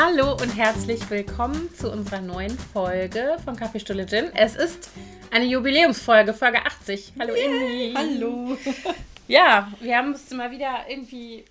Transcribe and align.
Hallo 0.00 0.34
und 0.34 0.56
herzlich 0.56 1.10
willkommen 1.10 1.74
zu 1.74 1.90
unserer 1.90 2.20
neuen 2.20 2.56
Folge 2.56 3.36
von 3.44 3.56
Kaffeestulle 3.56 4.06
Gin. 4.06 4.30
Es 4.32 4.54
ist 4.54 4.90
eine 5.32 5.44
Jubiläumsfolge, 5.44 6.34
Folge 6.34 6.64
80. 6.64 7.14
Hallo 7.18 7.34
yeah, 7.34 7.46
Inni. 7.46 7.94
Hallo. 7.96 8.56
Ja, 9.26 9.72
wir 9.80 9.96
haben 9.98 10.12
es 10.12 10.30
mal 10.30 10.52
wieder 10.52 10.88
irgendwie, 10.88 11.44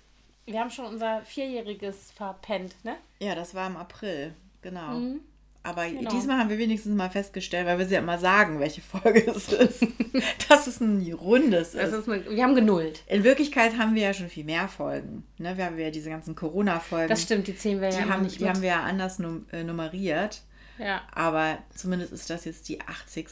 wir 0.46 0.60
haben 0.60 0.70
schon 0.70 0.86
unser 0.86 1.20
Vierjähriges 1.26 2.10
verpennt, 2.12 2.74
ne? 2.86 2.96
Ja, 3.20 3.34
das 3.34 3.54
war 3.54 3.66
im 3.66 3.76
April, 3.76 4.32
genau. 4.62 4.94
Mhm. 4.94 5.20
Aber 5.68 5.86
genau. 5.86 6.10
diesmal 6.10 6.38
haben 6.38 6.48
wir 6.48 6.56
wenigstens 6.56 6.96
mal 6.96 7.10
festgestellt, 7.10 7.66
weil 7.66 7.78
wir 7.78 7.84
sie 7.84 7.92
ja 7.94 8.00
immer 8.00 8.16
sagen, 8.16 8.58
welche 8.58 8.80
Folge 8.80 9.26
es 9.30 9.52
ist, 9.52 9.86
dass 10.48 10.66
es 10.66 10.80
ein 10.80 11.12
rundes 11.12 11.74
ist. 11.74 11.92
ist 11.92 12.08
eine, 12.08 12.24
wir 12.30 12.42
haben 12.42 12.54
genullt. 12.54 13.02
In 13.06 13.22
Wirklichkeit 13.22 13.76
haben 13.76 13.94
wir 13.94 14.02
ja 14.02 14.14
schon 14.14 14.30
viel 14.30 14.44
mehr 14.44 14.66
Folgen. 14.66 15.24
Ne? 15.36 15.58
Wir 15.58 15.66
haben 15.66 15.78
ja 15.78 15.90
diese 15.90 16.08
ganzen 16.08 16.34
Corona-Folgen. 16.34 17.10
Das 17.10 17.22
stimmt, 17.22 17.48
die 17.48 17.54
zählen 17.54 17.82
wir 17.82 17.90
die 17.90 17.96
ja 17.98 18.08
haben, 18.08 18.22
nicht 18.22 18.38
Die 18.38 18.44
mit. 18.44 18.54
haben 18.54 18.62
wir 18.62 18.68
ja 18.70 18.82
anders 18.82 19.18
num 19.18 19.44
äh, 19.52 19.62
nummeriert. 19.62 20.40
Ja. 20.78 21.02
Aber 21.12 21.58
zumindest 21.74 22.12
ist 22.12 22.30
das 22.30 22.46
jetzt 22.46 22.68
die 22.70 22.80
80. 22.80 23.26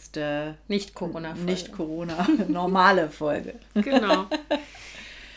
Nicht-Corona-Folge. 0.68 1.44
Nicht-Corona, 1.44 2.28
normale 2.48 3.08
Folge. 3.08 3.54
Genau. 3.74 4.26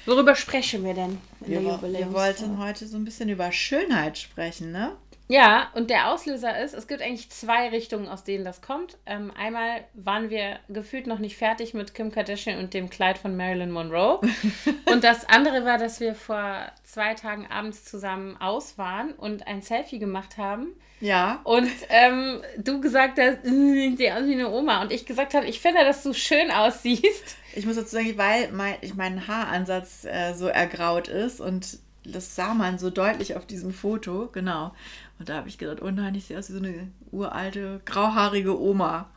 Worüber 0.05 0.35
sprechen 0.35 0.83
wir 0.83 0.95
denn 0.95 1.17
in 1.45 1.63
wir, 1.63 1.81
Wir 1.81 2.11
wollten 2.11 2.57
heute 2.57 2.87
so 2.87 2.97
ein 2.97 3.05
bisschen 3.05 3.29
über 3.29 3.51
Schönheit 3.53 4.17
sprechen, 4.17 4.73
ne? 4.73 4.97
Ja, 5.31 5.69
und 5.75 5.91
der 5.91 6.11
Auslöser 6.11 6.59
ist, 6.59 6.73
es 6.73 6.87
gibt 6.87 7.03
eigentlich 7.03 7.29
zwei 7.29 7.69
Richtungen, 7.69 8.07
aus 8.07 8.23
denen 8.23 8.43
das 8.43 8.63
kommt. 8.63 8.97
Ähm, 9.05 9.31
einmal 9.37 9.83
waren 9.93 10.31
wir 10.31 10.59
gefühlt 10.69 11.05
noch 11.05 11.19
nicht 11.19 11.37
fertig 11.37 11.75
mit 11.75 11.93
Kim 11.93 12.11
Kardashian 12.11 12.57
und 12.57 12.73
dem 12.73 12.89
Kleid 12.89 13.19
von 13.19 13.37
Marilyn 13.37 13.69
Monroe. 13.69 14.21
und 14.91 15.03
das 15.03 15.29
andere 15.29 15.65
war, 15.65 15.77
dass 15.77 15.99
wir 15.99 16.15
vor 16.15 16.71
zwei 16.83 17.13
Tagen 17.13 17.45
abends 17.45 17.85
zusammen 17.85 18.37
aus 18.41 18.79
waren 18.79 19.11
und 19.11 19.45
ein 19.45 19.61
Selfie 19.61 19.99
gemacht 19.99 20.39
haben. 20.39 20.73
Ja. 20.99 21.41
Und 21.43 21.69
ähm, 21.89 22.41
du 22.57 22.81
gesagt 22.81 23.19
hast, 23.19 23.43
sieht 23.43 24.11
aus 24.11 24.25
wie 24.25 24.33
eine 24.33 24.49
Oma. 24.49 24.81
Und 24.81 24.91
ich 24.91 25.05
gesagt 25.05 25.35
habe, 25.35 25.45
ich 25.45 25.61
finde, 25.61 25.83
dass 25.85 26.01
du 26.01 26.11
schön 26.13 26.49
aussiehst. 26.49 27.37
Ich 27.53 27.67
muss 27.67 27.75
dazu 27.75 27.97
sagen, 27.97 28.17
weil 28.17 28.51
mein, 28.51 28.77
ich 28.81 28.95
mein 28.95 29.27
Haaransatz 29.27 30.05
äh, 30.05 30.33
so 30.33 30.47
ergraut 30.47 31.07
ist 31.07 31.39
und 31.39 31.77
das 32.11 32.35
sah 32.35 32.53
man 32.53 32.79
so 32.79 32.89
deutlich 32.89 33.35
auf 33.35 33.45
diesem 33.45 33.73
Foto, 33.73 34.29
genau. 34.31 34.73
Und 35.17 35.29
da 35.29 35.35
habe 35.35 35.49
ich 35.49 35.57
gedacht, 35.57 35.81
oh 35.81 35.91
nein, 35.91 36.15
ich 36.15 36.25
sehe 36.25 36.39
aus 36.39 36.49
wie 36.49 36.53
so 36.53 36.59
eine 36.59 36.91
uralte, 37.11 37.81
grauhaarige 37.85 38.59
Oma. 38.59 39.09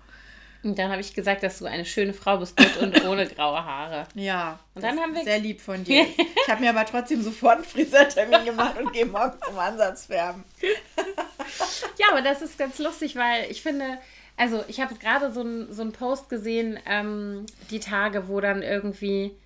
Und 0.65 0.79
dann 0.79 0.91
habe 0.91 1.01
ich 1.01 1.13
gesagt, 1.13 1.43
dass 1.43 1.59
du 1.59 1.67
eine 1.67 1.85
schöne 1.85 2.13
Frau 2.13 2.39
bist 2.39 2.59
mit 2.59 2.77
und 2.77 3.05
ohne 3.09 3.27
graue 3.27 3.65
Haare. 3.65 4.07
Ja. 4.15 4.61
Und 4.75 4.85
dann 4.85 4.99
haben 4.99 5.15
wir 5.15 5.25
sehr 5.25 5.41
lieb 5.41 5.61
von 5.61 5.83
dir. 5.83 6.07
ich 6.07 6.49
habe 6.49 6.61
mir 6.61 6.71
aber 6.71 6.85
trotzdem 6.87 7.21
sofort 7.21 7.57
einen 7.57 7.65
Friseurtermin 7.65 8.45
gemacht 8.45 8.79
und 8.81 8.93
gehe 8.93 9.07
morgen 9.07 9.37
zum 9.45 9.59
Ansatzfärben. 9.59 10.45
ja, 11.99 12.07
aber 12.11 12.23
das 12.23 12.43
ist 12.43 12.59
ganz 12.59 12.79
lustig, 12.79 13.17
weil 13.17 13.51
ich 13.51 13.61
finde, 13.63 13.99
also 14.37 14.65
ich 14.69 14.81
habe 14.81 14.95
gerade 14.95 15.33
so 15.33 15.41
einen 15.41 15.73
so 15.73 15.85
Post 15.91 16.29
gesehen, 16.29 16.79
ähm, 16.87 17.47
die 17.71 17.81
Tage, 17.81 18.29
wo 18.29 18.41
dann 18.41 18.63
irgendwie, 18.63 19.37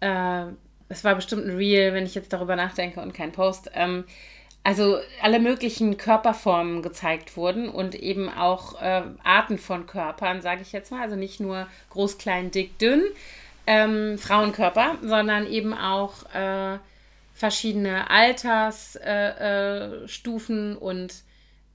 äh, 0.00 0.46
es 0.88 1.04
war 1.04 1.14
bestimmt 1.14 1.46
ein 1.46 1.56
Reel, 1.56 1.94
wenn 1.94 2.06
ich 2.06 2.14
jetzt 2.14 2.32
darüber 2.32 2.56
nachdenke 2.56 3.00
und 3.00 3.12
kein 3.14 3.32
Post, 3.32 3.70
ähm, 3.74 4.04
also 4.62 4.98
alle 5.20 5.40
möglichen 5.40 5.98
Körperformen 5.98 6.82
gezeigt 6.82 7.36
wurden 7.36 7.68
und 7.68 7.94
eben 7.94 8.30
auch 8.30 8.80
äh, 8.80 9.02
Arten 9.22 9.58
von 9.58 9.86
Körpern, 9.86 10.40
sage 10.40 10.62
ich 10.62 10.72
jetzt 10.72 10.90
mal. 10.90 11.02
Also 11.02 11.16
nicht 11.16 11.38
nur 11.38 11.66
groß, 11.90 12.16
klein, 12.16 12.50
dick, 12.50 12.78
dünn, 12.78 13.02
ähm, 13.66 14.16
Frauenkörper, 14.16 14.96
sondern 15.02 15.46
eben 15.46 15.74
auch 15.74 16.24
äh, 16.34 16.78
verschiedene 17.34 18.10
Altersstufen 18.10 20.72
äh, 20.72 20.74
äh 20.74 20.78
und 20.78 21.14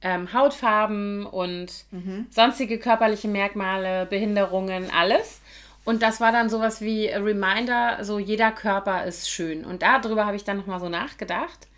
ähm, 0.02 0.34
Hautfarben 0.34 1.26
und 1.26 1.86
mhm. 1.92 2.26
sonstige 2.32 2.80
körperliche 2.80 3.28
Merkmale, 3.28 4.08
Behinderungen, 4.08 4.90
alles. 4.92 5.42
Und 5.90 6.02
das 6.04 6.22
war 6.22 6.32
dann 6.32 6.50
sowas 6.50 6.82
wie 6.82 7.08
Reminder, 7.08 8.04
so 8.04 8.20
jeder 8.20 8.52
Körper 8.52 9.06
ist 9.06 9.30
schön. 9.30 9.66
Und 9.66 9.82
darüber 9.82 10.26
habe 10.26 10.36
ich 10.36 10.44
dann 10.44 10.58
nochmal 10.58 10.80
so 10.80 10.90
nachgedacht 10.90 11.70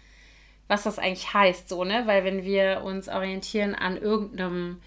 was 0.72 0.84
das 0.84 1.00
eigentlich 1.00 1.34
heißt, 1.34 1.68
so, 1.68 1.84
ne? 1.84 2.04
Weil 2.06 2.24
wenn 2.24 2.46
wir 2.46 2.82
uns 2.86 3.10
orientieren 3.10 3.76
an 3.76 3.98
irgendeinem, 3.98 4.80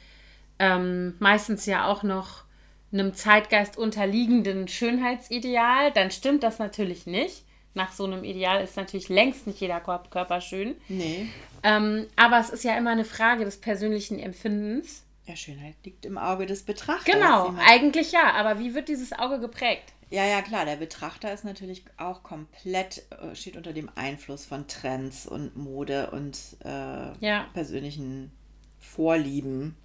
ähm, 0.59 1.15
meistens 1.19 1.67
ja 1.67 1.87
auch 1.87 2.03
noch 2.03 2.45
einem 2.91 3.13
Zeitgeist 3.13 3.77
unterliegenden 3.77 4.67
Schönheitsideal, 4.67 5.93
dann 5.93 6.11
stimmt 6.11 6.43
das 6.43 6.59
natürlich 6.59 7.07
nicht. 7.07 7.45
Nach 7.75 7.93
so 7.93 8.05
einem 8.05 8.25
Ideal 8.25 8.65
ist 8.65 8.79
natürlich 8.79 9.11
längst 9.11 9.47
nicht 9.47 9.61
jeder 9.61 9.81
Körper 9.81 10.41
schön. 10.41 10.75
Nee. 10.89 11.27
Ähm, 11.63 12.07
aber 12.17 12.39
es 12.39 12.49
ist 12.49 12.65
ja 12.65 12.79
immer 12.79 12.91
eine 12.91 13.05
Frage 13.05 13.45
des 13.45 13.61
persönlichen 13.61 14.19
Empfindens. 14.19 15.05
Ja, 15.27 15.37
Schönheit 15.37 15.77
liegt 15.85 16.05
im 16.05 16.19
Auge 16.19 16.45
des 16.47 16.65
Betrachters. 16.65 17.15
Genau, 17.15 17.55
eigentlich 17.59 18.13
ja. 18.13 18.33
Aber 18.35 18.59
wie 18.59 18.75
wird 18.75 18.89
dieses 18.89 19.13
Auge 19.13 19.41
geprägt? 19.41 19.95
Ja, 20.11 20.25
ja, 20.25 20.43
klar. 20.43 20.67
Der 20.67 20.77
Betrachter 20.77 21.33
ist 21.33 21.45
natürlich 21.45 21.85
auch 21.97 22.23
komplett, 22.23 23.05
äh, 23.11 23.35
steht 23.35 23.57
unter 23.57 23.73
dem 23.73 23.91
Einfluss 23.95 24.45
von 24.45 24.69
Trends 24.69 25.27
und 25.27 25.57
Mode 25.57 26.11
und 26.11 26.39
äh, 26.65 27.17
ja. 27.21 27.47
persönlichen 27.55 28.33
Vorlieben. 28.79 29.77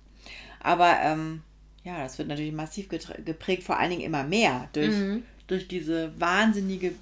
Aber 0.59 0.99
ähm, 1.01 1.41
ja, 1.83 2.03
das 2.03 2.17
wird 2.17 2.27
natürlich 2.27 2.51
massiv 2.51 2.89
geprägt, 2.89 3.63
vor 3.63 3.79
allen 3.79 3.91
Dingen 3.91 4.01
immer 4.03 4.23
mehr 4.23 4.67
durch, 4.73 4.95
mhm. 4.95 5.23
durch 5.47 5.67
diese 5.67 6.19
wahnsinnige 6.19 6.93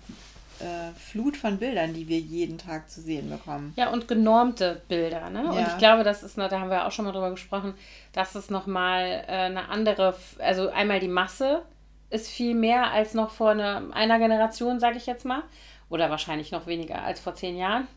äh, 0.59 0.91
Flut 0.97 1.37
von 1.37 1.57
Bildern, 1.57 1.93
die 1.93 2.07
wir 2.07 2.19
jeden 2.19 2.57
Tag 2.57 2.89
zu 2.89 3.01
sehen 3.01 3.29
bekommen. 3.29 3.73
Ja, 3.75 3.91
und 3.91 4.07
genormte 4.07 4.81
Bilder. 4.87 5.29
Ne? 5.29 5.43
Ja. 5.43 5.51
Und 5.51 5.67
ich 5.67 5.77
glaube, 5.77 6.03
das 6.03 6.23
ist, 6.23 6.37
da 6.37 6.49
haben 6.49 6.69
wir 6.69 6.85
auch 6.85 6.91
schon 6.91 7.05
mal 7.05 7.11
drüber 7.11 7.31
gesprochen, 7.31 7.73
dass 8.13 8.35
es 8.35 8.49
nochmal 8.49 9.23
äh, 9.27 9.31
eine 9.31 9.69
andere, 9.69 10.15
also 10.39 10.69
einmal 10.69 10.99
die 10.99 11.07
Masse 11.07 11.63
ist 12.09 12.29
viel 12.29 12.55
mehr 12.55 12.91
als 12.91 13.13
noch 13.13 13.31
vor 13.31 13.51
eine, 13.51 13.93
einer 13.93 14.19
Generation, 14.19 14.79
sage 14.79 14.97
ich 14.97 15.05
jetzt 15.05 15.25
mal. 15.25 15.43
Oder 15.89 16.09
wahrscheinlich 16.09 16.51
noch 16.51 16.67
weniger 16.67 17.03
als 17.03 17.19
vor 17.19 17.35
zehn 17.35 17.57
Jahren. 17.57 17.87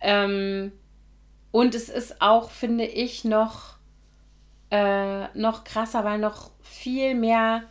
Ähm, 0.00 0.72
und 1.50 1.74
es 1.74 1.88
ist 1.88 2.20
auch, 2.20 2.50
finde 2.50 2.84
ich, 2.84 3.24
noch, 3.24 3.76
äh, 4.70 5.26
noch 5.38 5.64
krasser, 5.64 6.04
weil 6.04 6.18
noch 6.18 6.50
viel 6.62 7.14
mehr 7.14 7.62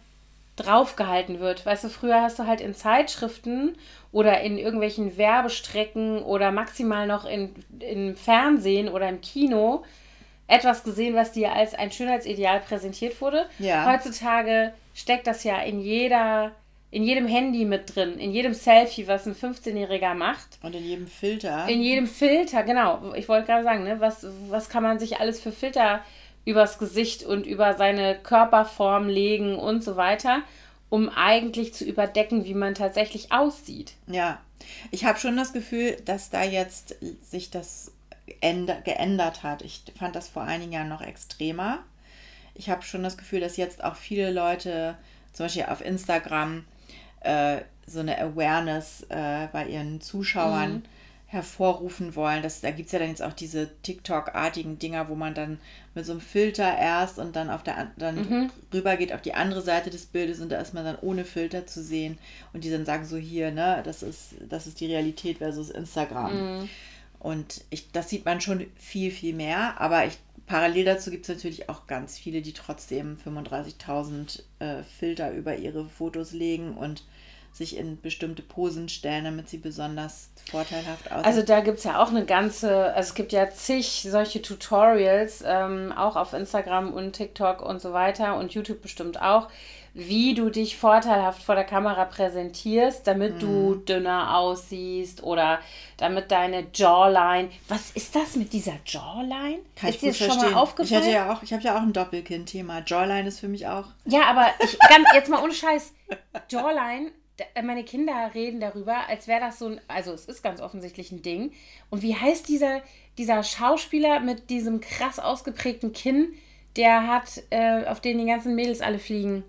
draufgehalten 0.56 1.40
wird. 1.40 1.66
Weißt 1.66 1.84
du, 1.84 1.90
früher 1.90 2.22
hast 2.22 2.40
du 2.40 2.46
halt 2.46 2.62
in 2.62 2.76
Zeitschriften 2.76 3.76
oder 4.12 4.42
in 4.42 4.58
irgendwelchen 4.58 5.18
Werbestrecken 5.18 6.22
oder 6.24 6.52
maximal 6.52 7.08
noch 7.08 7.26
in, 7.26 7.54
im 7.80 8.16
Fernsehen 8.16 8.90
oder 8.90 9.08
im 9.08 9.22
Kino 9.22 9.84
etwas 10.48 10.84
gesehen, 10.84 11.16
was 11.16 11.32
dir 11.32 11.54
als 11.54 11.74
ein 11.74 11.92
Schönheitsideal 11.92 12.60
präsentiert 12.60 13.22
wurde. 13.22 13.46
Ja. 13.58 13.90
Heutzutage 13.92 14.74
steckt 14.94 15.28
das 15.28 15.46
ja 15.46 15.62
in 15.62 15.80
jeder, 15.80 16.52
in 16.92 17.04
jedem 17.04 17.26
Handy 17.26 17.64
mit 17.64 17.96
drin, 17.96 18.20
in 18.20 18.34
jedem 18.34 18.54
Selfie, 18.54 19.08
was 19.08 19.26
ein 19.26 19.34
15-Jähriger 19.34 20.14
macht. 20.14 20.60
Und 20.62 20.76
in 20.76 20.84
jedem 20.84 21.08
Filter. 21.08 21.70
In 21.70 21.82
jedem 21.82 22.06
Filter, 22.06 22.64
genau. 22.64 23.14
Ich 23.16 23.30
wollte 23.30 23.48
gerade 23.48 23.64
sagen, 23.64 23.84
ne, 23.86 24.02
was, 24.02 24.28
was 24.50 24.68
kann 24.68 24.84
man 24.84 25.00
sich 25.00 25.22
alles 25.22 25.40
für 25.40 25.54
Filter 25.54 26.02
übers 26.44 26.80
Gesicht 26.80 27.24
und 27.24 27.46
über 27.46 27.76
seine 27.76 28.16
Körperform 28.16 29.08
legen 29.08 29.56
und 29.56 29.84
so 29.84 29.96
weiter, 29.96 30.42
um 30.92 31.10
eigentlich 31.10 31.74
zu 31.74 31.86
überdecken, 31.86 32.46
wie 32.46 32.54
man 32.54 32.76
tatsächlich 32.76 33.32
aussieht. 33.32 33.94
Ja, 34.06 34.40
ich 34.92 35.06
habe 35.06 35.18
schon 35.18 35.36
das 35.36 35.54
Gefühl, 35.54 35.98
dass 36.06 36.30
da 36.30 36.44
jetzt 36.44 36.96
sich 37.24 37.50
das 37.50 37.92
geändert 38.84 39.42
hat. 39.42 39.64
Ich 39.64 39.82
fand 39.98 40.16
das 40.16 40.30
vor 40.30 40.44
einigen 40.44 40.72
Jahren 40.72 40.90
noch 40.90 41.02
extremer 41.02 41.80
ich 42.54 42.70
habe 42.70 42.84
schon 42.84 43.04
das 43.04 43.18
Gefühl, 43.18 43.40
dass 43.40 43.58
jetzt 43.58 43.84
auch 43.84 43.96
viele 43.96 44.32
Leute, 44.32 44.96
zum 45.34 45.46
Beispiel 45.46 45.66
auf 45.66 45.84
Instagram, 45.84 46.66
äh, 47.22 47.58
so 47.86 48.00
eine 48.00 48.20
Awareness 48.20 49.06
äh, 49.10 49.48
bei 49.52 49.68
ihren 49.68 50.02
Zuschauern 50.02 50.74
mhm. 50.74 50.84
Hervorrufen 51.32 52.18
wollen. 52.18 52.44
Das, 52.44 52.60
da 52.60 52.72
gibt 52.72 52.88
es 52.88 52.92
ja 52.92 53.00
dann 53.00 53.08
jetzt 53.08 53.24
auch 53.24 53.32
diese 53.32 53.70
TikTok-artigen 53.84 54.80
Dinger, 54.80 55.08
wo 55.08 55.16
man 55.16 55.34
dann 55.34 55.60
mit 55.96 56.06
so 56.06 56.12
einem 56.12 56.20
Filter 56.20 56.78
erst 56.78 57.20
und 57.20 57.38
dann 57.38 57.50
auf 57.50 57.64
der 57.64 57.90
dann 57.98 58.16
mhm. 58.16 58.52
rüber 58.74 58.98
geht 58.98 59.14
auf 59.14 59.22
die 59.22 59.34
andere 59.34 59.62
Seite 59.62 59.90
des 59.90 60.08
Bildes 60.08 60.42
und 60.42 60.50
da 60.50 60.60
ist 60.60 60.74
man 60.74 60.84
dann 60.84 60.98
ohne 61.00 61.24
Filter 61.24 61.66
zu 61.66 61.82
sehen 61.82 62.18
und 62.52 62.66
die 62.66 62.70
dann 62.70 62.86
sagen 62.86 63.06
so 63.06 63.16
hier, 63.16 63.52
ne, 63.52 63.82
das 63.86 64.04
ist, 64.04 64.36
das 64.50 64.68
ist 64.68 64.82
die 64.82 64.88
Realität 64.88 65.38
versus 65.38 65.70
Instagram. 65.70 66.34
Mhm. 66.34 66.70
Und 67.20 67.64
ich, 67.70 67.90
das 67.94 68.10
sieht 68.10 68.26
man 68.26 68.42
schon 68.42 68.66
viel, 68.76 69.10
viel 69.10 69.34
mehr, 69.34 69.80
aber 69.80 70.06
ich 70.06 70.18
Parallel 70.48 70.84
dazu 70.84 71.12
gibt 71.12 71.30
es 71.30 71.34
natürlich 71.34 71.70
auch 71.70 71.88
ganz 71.88 72.18
viele, 72.18 72.42
die 72.42 72.52
trotzdem 72.52 73.16
35.000 73.26 74.42
äh, 74.60 74.84
Filter 74.84 75.32
über 75.32 75.56
ihre 75.56 75.86
Fotos 75.86 76.34
legen 76.34 76.74
und 76.74 77.06
sich 77.54 77.78
in 77.78 78.00
bestimmte 78.00 78.42
Posen 78.42 78.90
stellen, 78.90 79.26
damit 79.26 79.50
sie 79.50 79.58
besonders 79.58 80.30
vorteilhaft 80.50 81.12
aussehen. 81.12 81.26
Also 81.26 81.42
da 81.42 81.60
gibt 81.60 81.80
es 81.80 81.84
ja 81.84 82.02
auch 82.02 82.10
eine 82.10 82.26
ganze, 82.26 82.94
also 82.94 83.10
es 83.10 83.14
gibt 83.14 83.34
ja 83.34 83.50
zig 83.50 84.08
solche 84.10 84.42
Tutorials, 84.42 85.44
ähm, 85.46 85.92
auch 85.96 86.16
auf 86.16 86.34
Instagram 86.34 86.94
und 86.94 87.14
TikTok 87.14 87.62
und 87.62 87.82
so 87.82 87.94
weiter 87.94 88.38
und 88.38 88.54
YouTube 88.54 88.82
bestimmt 88.82 89.22
auch, 89.22 89.50
wie 89.94 90.34
du 90.34 90.50
dich 90.50 90.78
vorteilhaft 90.78 91.44
vor 91.44 91.56
der 91.56 91.66
Kamera 91.66 92.06
präsentierst, 92.06 93.06
damit 93.06 93.36
mhm. 93.36 93.40
du 93.40 93.76
dünner 93.76 94.38
aussiehst 94.38 95.22
oder 95.22 95.60
damit 95.98 96.32
deine 96.32 96.68
Jawline. 96.74 97.50
Was 97.68 97.92
ist 97.92 98.16
das 98.16 98.38
mit 98.38 98.54
dieser 98.54 98.76
Jawline? 98.86 99.60
Kann 99.76 99.90
ist 99.90 100.02
dir 100.02 100.12
das 100.12 100.18
schon 100.18 100.38
mal 100.38 100.54
aufgefallen? 100.54 100.88
Ich, 100.90 100.96
hatte 100.96 101.14
ja 101.14 101.34
auch, 101.34 101.44
ich 101.44 101.52
habe 101.52 101.64
ja 101.64 101.76
auch 101.76 101.82
ein 101.82 101.92
Doppelkind-Thema. 101.92 102.84
Jawline 102.86 103.28
ist 103.28 103.42
für 103.42 103.50
mich 103.50 103.68
auch. 103.68 103.88
Ja, 104.06 104.24
aber 104.30 104.48
ich, 104.64 104.80
ganz, 104.80 105.06
jetzt 105.14 105.30
mal 105.30 105.44
ohne 105.44 105.54
Scheiß. 105.54 105.94
Jawline 106.50 107.12
meine 107.64 107.84
Kinder 107.84 108.32
reden 108.34 108.60
darüber, 108.60 109.08
als 109.08 109.28
wäre 109.28 109.40
das 109.40 109.60
so 109.60 109.68
ein, 109.68 109.82
also 109.88 110.12
es 110.14 110.26
ist 110.26 110.44
ganz 110.44 110.62
offensichtlich 110.62 111.12
ein 111.12 111.22
Ding. 111.22 111.52
Und 111.90 112.02
wie 112.02 112.16
heißt 112.16 112.48
dieser, 112.48 112.82
dieser 113.18 113.44
Schauspieler 113.44 114.20
mit 114.20 114.50
diesem 114.50 114.82
krass 114.82 115.20
ausgeprägten 115.20 115.94
Kinn, 115.94 116.34
der 116.76 117.08
hat, 117.08 117.44
äh, 117.50 117.86
auf 117.86 118.00
den 118.00 118.18
die 118.18 118.26
ganzen 118.26 118.56
Mädels 118.56 118.82
alle 118.82 119.00
fliegen? 119.00 119.44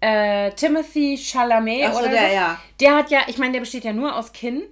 Äh, 0.00 0.52
Timothy 0.52 1.16
Chalamet 1.16 1.84
Ach 1.86 1.94
so, 1.94 2.00
oder 2.00 2.10
der, 2.10 2.28
so. 2.28 2.34
ja. 2.34 2.60
Der 2.80 2.96
hat 2.96 3.10
ja, 3.10 3.20
ich 3.26 3.38
meine, 3.38 3.52
der 3.52 3.60
besteht 3.60 3.84
ja 3.84 3.92
nur 3.92 4.14
aus 4.16 4.32
Kinn. 4.32 4.62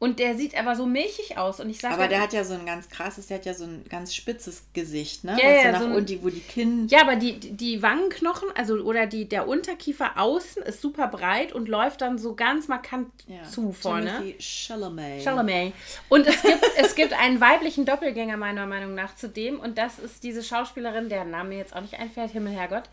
Und 0.00 0.18
der 0.18 0.34
sieht 0.34 0.58
aber 0.58 0.76
so 0.76 0.86
milchig 0.86 1.36
aus. 1.36 1.60
Und 1.60 1.68
ich 1.68 1.78
sag 1.78 1.92
aber 1.92 2.08
der 2.08 2.22
hat 2.22 2.32
ja 2.32 2.42
so 2.42 2.54
ein 2.54 2.64
ganz 2.64 2.88
krasses, 2.88 3.26
der 3.26 3.36
hat 3.36 3.44
ja 3.44 3.52
so 3.52 3.64
ein 3.64 3.84
ganz 3.86 4.14
spitzes 4.14 4.64
Gesicht, 4.72 5.24
ne? 5.24 5.36
Ja, 5.38 5.50
ja, 5.50 5.78
so 5.78 5.84
ein, 5.84 5.92
und 5.92 6.08
die, 6.08 6.22
wo 6.22 6.30
die 6.30 6.40
Kinn. 6.40 6.88
Ja, 6.88 7.02
aber 7.02 7.16
die, 7.16 7.38
die 7.38 7.82
Wangenknochen, 7.82 8.48
also 8.56 8.76
oder 8.76 9.06
die, 9.06 9.28
der 9.28 9.46
Unterkiefer 9.46 10.12
außen 10.16 10.62
ist 10.62 10.80
super 10.80 11.08
breit 11.08 11.52
und 11.52 11.68
läuft 11.68 12.00
dann 12.00 12.16
so 12.16 12.34
ganz 12.34 12.66
markant 12.66 13.10
ja. 13.26 13.42
zu 13.42 13.72
vorne. 13.72 14.06
Timothy 14.06 14.36
Chalamet. 14.40 15.22
Chalamet. 15.22 15.74
Und 16.08 16.26
es 16.26 16.40
gibt, 16.40 16.64
es 16.78 16.94
gibt 16.94 17.12
einen 17.12 17.42
weiblichen 17.42 17.84
Doppelgänger, 17.84 18.38
meiner 18.38 18.64
Meinung 18.64 18.94
nach, 18.94 19.14
zu 19.16 19.28
dem. 19.28 19.60
Und 19.60 19.76
das 19.76 19.98
ist 19.98 20.24
diese 20.24 20.42
Schauspielerin, 20.42 21.10
deren 21.10 21.30
Name 21.30 21.56
jetzt 21.56 21.76
auch 21.76 21.82
nicht 21.82 22.00
einfällt, 22.00 22.30
Himmel, 22.30 22.54
Herrgott. 22.54 22.84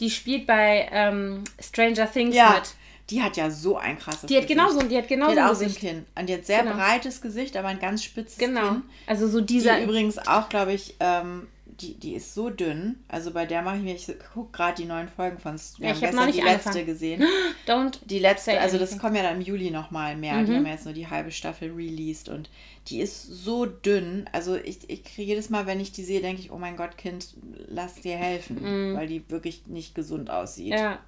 Die 0.00 0.08
spielt 0.08 0.46
bei 0.46 0.88
ähm, 0.90 1.44
Stranger 1.60 2.10
Things 2.10 2.34
ja. 2.34 2.54
mit. 2.54 2.74
Die 3.10 3.22
hat 3.22 3.36
ja 3.36 3.50
so 3.50 3.76
ein 3.76 3.98
krasses 3.98 4.26
Die 4.26 4.36
hat 4.36 4.48
genauso, 4.48 4.82
die 4.82 4.96
hat 4.96 5.06
genauso 5.06 5.34
die 5.34 5.40
hat 5.40 5.50
auch 5.50 5.58
Gesicht. 5.58 5.76
ein 5.76 5.88
Kinn. 5.88 6.06
Und 6.18 6.28
die 6.28 6.34
hat 6.34 6.44
sehr 6.44 6.62
genau. 6.62 6.74
breites 6.74 7.20
Gesicht, 7.20 7.56
aber 7.56 7.68
ein 7.68 7.78
ganz 7.78 8.02
spitzes 8.02 8.38
genau. 8.38 8.68
Kinn. 8.68 8.82
Also 9.06 9.28
so 9.28 9.40
dieser. 9.40 9.76
Die 9.76 9.84
übrigens 9.84 10.18
auch, 10.18 10.48
glaube 10.48 10.72
ich, 10.72 10.96
ähm, 10.98 11.46
die, 11.80 11.94
die 11.94 12.14
ist 12.14 12.34
so 12.34 12.50
dünn. 12.50 12.96
Also 13.08 13.30
bei 13.32 13.44
der 13.44 13.62
mache 13.62 13.76
ich 13.76 13.82
mir, 13.82 13.94
ich 13.94 14.06
gucke 14.32 14.52
gerade 14.52 14.80
die 14.80 14.88
neuen 14.88 15.08
Folgen 15.08 15.38
von. 15.38 15.56
Wir 15.78 15.88
ja, 15.88 15.94
haben 15.94 16.00
gestern 16.00 16.32
die 16.32 16.42
angefangen. 16.42 16.64
letzte 16.64 16.84
gesehen. 16.84 17.24
Don't 17.66 17.98
die 18.04 18.18
letzte, 18.18 18.58
also 18.60 18.78
das 18.78 18.96
kommt 18.98 19.16
ja 19.16 19.22
dann 19.22 19.36
im 19.36 19.42
Juli 19.42 19.70
nochmal 19.70 20.16
mehr. 20.16 20.34
Mhm. 20.34 20.46
Die 20.46 20.54
haben 20.54 20.66
ja 20.66 20.72
jetzt 20.72 20.84
nur 20.84 20.94
die 20.94 21.08
halbe 21.08 21.30
Staffel 21.30 21.72
released 21.72 22.28
und 22.28 22.48
die 22.88 23.00
ist 23.00 23.22
so 23.22 23.66
dünn. 23.66 24.28
Also 24.32 24.56
ich, 24.56 24.88
ich 24.88 25.04
kriege 25.04 25.28
jedes 25.28 25.50
Mal, 25.50 25.66
wenn 25.66 25.80
ich 25.80 25.92
die 25.92 26.04
sehe, 26.04 26.20
denke 26.20 26.40
ich, 26.40 26.50
oh 26.50 26.58
mein 26.58 26.76
Gott, 26.76 26.96
Kind, 26.96 27.34
lass 27.68 28.00
dir 28.00 28.16
helfen, 28.16 28.62
mhm. 28.62 28.96
weil 28.96 29.08
die 29.08 29.28
wirklich 29.28 29.66
nicht 29.66 29.94
gesund 29.94 30.30
aussieht. 30.30 30.72
Ja. 30.72 30.98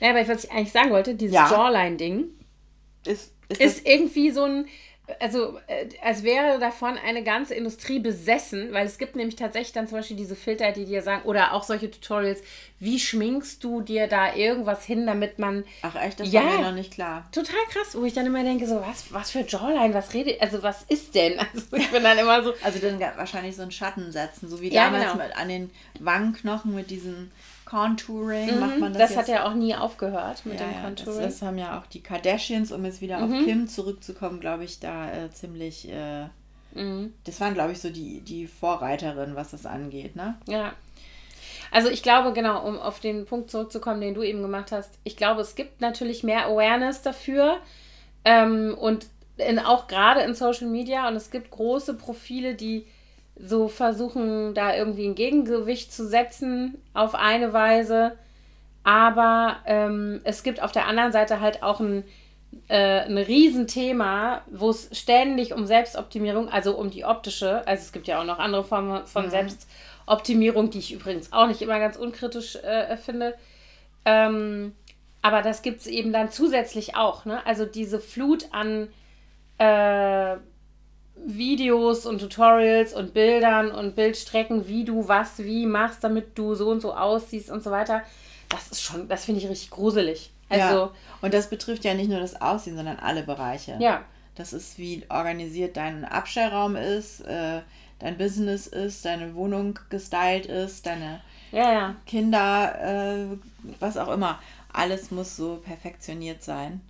Ja, 0.00 0.10
aber 0.10 0.28
was 0.28 0.44
ich 0.44 0.50
eigentlich 0.50 0.72
sagen 0.72 0.90
wollte, 0.90 1.14
dieses 1.14 1.34
ja. 1.34 1.50
Jawline-Ding 1.50 2.26
ist, 3.06 3.32
ist, 3.48 3.60
ist 3.60 3.86
irgendwie 3.86 4.30
so 4.30 4.44
ein 4.44 4.66
also 5.20 5.58
äh, 5.66 5.88
als 6.02 6.22
wäre 6.22 6.58
davon 6.58 6.96
eine 6.96 7.22
ganze 7.22 7.54
Industrie 7.54 7.98
besessen, 7.98 8.72
weil 8.72 8.86
es 8.86 8.96
gibt 8.96 9.16
nämlich 9.16 9.36
tatsächlich 9.36 9.72
dann 9.72 9.86
zum 9.86 9.98
Beispiel 9.98 10.16
diese 10.16 10.34
Filter, 10.34 10.72
die 10.72 10.86
dir 10.86 11.02
sagen, 11.02 11.24
oder 11.24 11.52
auch 11.52 11.62
solche 11.62 11.90
Tutorials, 11.90 12.40
wie 12.80 12.98
schminkst 12.98 13.62
du 13.62 13.82
dir 13.82 14.06
da 14.06 14.34
irgendwas 14.34 14.84
hin, 14.84 15.06
damit 15.06 15.38
man. 15.38 15.64
Ach 15.82 15.94
echt, 15.96 16.20
das 16.20 16.32
ja, 16.32 16.42
war 16.42 16.58
mir 16.58 16.64
noch 16.66 16.74
nicht 16.74 16.92
klar. 16.92 17.28
Total 17.32 17.60
krass, 17.70 17.94
wo 17.94 18.04
ich 18.04 18.14
dann 18.14 18.26
immer 18.26 18.42
denke, 18.44 18.66
so, 18.66 18.80
was, 18.80 19.12
was 19.12 19.30
für 19.30 19.40
Jawline, 19.40 19.92
was 19.92 20.14
redet, 20.14 20.40
also 20.40 20.62
was 20.62 20.82
ist 20.84 21.14
denn? 21.14 21.34
Also 21.54 21.76
ich 21.76 21.90
bin 21.90 22.02
dann 22.02 22.18
immer 22.18 22.42
so. 22.42 22.54
also 22.62 22.78
dann 22.78 22.98
wahrscheinlich 23.16 23.54
so 23.54 23.62
einen 23.62 23.70
Schatten 23.70 24.10
setzen, 24.10 24.48
so 24.48 24.60
wie 24.60 24.72
ja, 24.72 24.86
damals 24.86 25.12
genau. 25.12 25.24
mit, 25.24 25.36
an 25.36 25.48
den 25.48 25.70
Wangenknochen 26.00 26.74
mit 26.74 26.90
diesen 26.90 27.30
Contouring 27.74 28.54
mhm, 28.54 28.60
macht 28.60 28.78
man 28.78 28.92
das. 28.92 29.02
Das 29.02 29.10
jetzt. 29.10 29.18
hat 29.18 29.28
ja 29.28 29.46
auch 29.46 29.54
nie 29.54 29.74
aufgehört 29.74 30.46
mit 30.46 30.60
ja, 30.60 30.66
dem 30.66 30.82
Contouring. 30.82 31.22
Das, 31.22 31.40
das, 31.40 31.42
haben 31.42 31.58
ja 31.58 31.78
auch 31.78 31.86
die 31.86 32.02
Kardashians, 32.02 32.70
um 32.70 32.84
jetzt 32.84 33.00
wieder 33.00 33.18
mhm. 33.18 33.24
auf 33.24 33.44
Kim 33.44 33.68
zurückzukommen, 33.68 34.38
glaube 34.38 34.64
ich, 34.64 34.78
da 34.78 35.10
äh, 35.10 35.30
ziemlich. 35.32 35.90
Äh, 35.90 36.26
mhm. 36.74 37.12
Das 37.24 37.40
waren, 37.40 37.54
glaube 37.54 37.72
ich, 37.72 37.80
so 37.80 37.90
die, 37.90 38.20
die 38.20 38.46
Vorreiterinnen, 38.46 39.34
was 39.34 39.50
das 39.50 39.66
angeht, 39.66 40.14
ne? 40.14 40.36
Ja. 40.46 40.72
Also 41.72 41.88
ich 41.88 42.04
glaube, 42.04 42.32
genau, 42.32 42.64
um 42.64 42.78
auf 42.78 43.00
den 43.00 43.24
Punkt 43.24 43.50
zurückzukommen, 43.50 44.00
den 44.00 44.14
du 44.14 44.22
eben 44.22 44.42
gemacht 44.42 44.70
hast, 44.70 44.92
ich 45.02 45.16
glaube, 45.16 45.40
es 45.40 45.56
gibt 45.56 45.80
natürlich 45.80 46.22
mehr 46.22 46.46
Awareness 46.46 47.02
dafür 47.02 47.58
ähm, 48.24 48.76
und 48.78 49.08
in, 49.38 49.58
auch 49.58 49.88
gerade 49.88 50.20
in 50.20 50.34
Social 50.34 50.68
Media 50.68 51.08
und 51.08 51.16
es 51.16 51.32
gibt 51.32 51.50
große 51.50 51.94
Profile, 51.94 52.54
die 52.54 52.86
so 53.36 53.68
versuchen, 53.68 54.54
da 54.54 54.74
irgendwie 54.74 55.06
ein 55.06 55.14
Gegengewicht 55.14 55.92
zu 55.92 56.06
setzen 56.06 56.78
auf 56.92 57.14
eine 57.14 57.52
Weise. 57.52 58.16
Aber 58.84 59.56
ähm, 59.66 60.20
es 60.24 60.42
gibt 60.42 60.62
auf 60.62 60.72
der 60.72 60.86
anderen 60.86 61.12
Seite 61.12 61.40
halt 61.40 61.62
auch 61.62 61.80
ein, 61.80 62.04
äh, 62.68 63.00
ein 63.00 63.18
Riesenthema, 63.18 64.42
wo 64.50 64.70
es 64.70 64.90
ständig 64.92 65.54
um 65.54 65.66
Selbstoptimierung, 65.66 66.48
also 66.48 66.76
um 66.76 66.90
die 66.90 67.04
optische, 67.04 67.66
also 67.66 67.82
es 67.82 67.92
gibt 67.92 68.06
ja 68.06 68.20
auch 68.20 68.24
noch 68.24 68.38
andere 68.38 68.62
Formen 68.62 69.06
von 69.06 69.26
mhm. 69.26 69.30
Selbstoptimierung, 69.30 70.70
die 70.70 70.78
ich 70.78 70.92
übrigens 70.92 71.32
auch 71.32 71.46
nicht 71.46 71.62
immer 71.62 71.78
ganz 71.78 71.96
unkritisch 71.96 72.56
äh, 72.56 72.96
finde. 72.96 73.34
Ähm, 74.04 74.72
aber 75.22 75.40
das 75.40 75.62
gibt 75.62 75.80
es 75.80 75.86
eben 75.86 76.12
dann 76.12 76.30
zusätzlich 76.30 76.96
auch. 76.96 77.24
Ne? 77.24 77.44
Also 77.46 77.64
diese 77.64 77.98
Flut 77.98 78.48
an 78.52 78.88
äh, 79.56 80.36
Videos 81.16 82.06
und 82.06 82.18
Tutorials 82.18 82.92
und 82.92 83.14
Bildern 83.14 83.70
und 83.70 83.94
Bildstrecken, 83.96 84.66
wie 84.68 84.84
du 84.84 85.08
was 85.08 85.38
wie 85.38 85.66
machst, 85.66 86.04
damit 86.04 86.36
du 86.36 86.54
so 86.54 86.70
und 86.70 86.80
so 86.80 86.94
aussiehst 86.94 87.50
und 87.50 87.62
so 87.62 87.70
weiter. 87.70 88.02
Das 88.48 88.68
ist 88.68 88.82
schon, 88.82 89.08
das 89.08 89.24
finde 89.24 89.40
ich 89.40 89.48
richtig 89.48 89.70
gruselig. 89.70 90.30
Also, 90.48 90.76
ja. 90.76 90.90
Und 91.22 91.34
das 91.34 91.48
betrifft 91.48 91.84
ja 91.84 91.94
nicht 91.94 92.10
nur 92.10 92.20
das 92.20 92.40
Aussehen, 92.40 92.76
sondern 92.76 92.98
alle 92.98 93.22
Bereiche. 93.22 93.76
Ja. 93.80 94.04
Das 94.34 94.52
ist, 94.52 94.78
wie 94.78 95.04
organisiert 95.08 95.76
dein 95.76 96.04
Abstellraum 96.04 96.76
ist, 96.76 97.20
äh, 97.20 97.60
dein 98.00 98.18
Business 98.18 98.66
ist, 98.66 99.04
deine 99.04 99.34
Wohnung 99.34 99.78
gestylt 99.90 100.46
ist, 100.46 100.86
deine 100.86 101.20
ja, 101.52 101.72
ja. 101.72 101.96
Kinder, 102.06 102.74
äh, 102.82 103.36
was 103.78 103.96
auch 103.96 104.08
immer. 104.08 104.40
Alles 104.72 105.10
muss 105.12 105.36
so 105.36 105.56
perfektioniert 105.64 106.42
sein. 106.42 106.80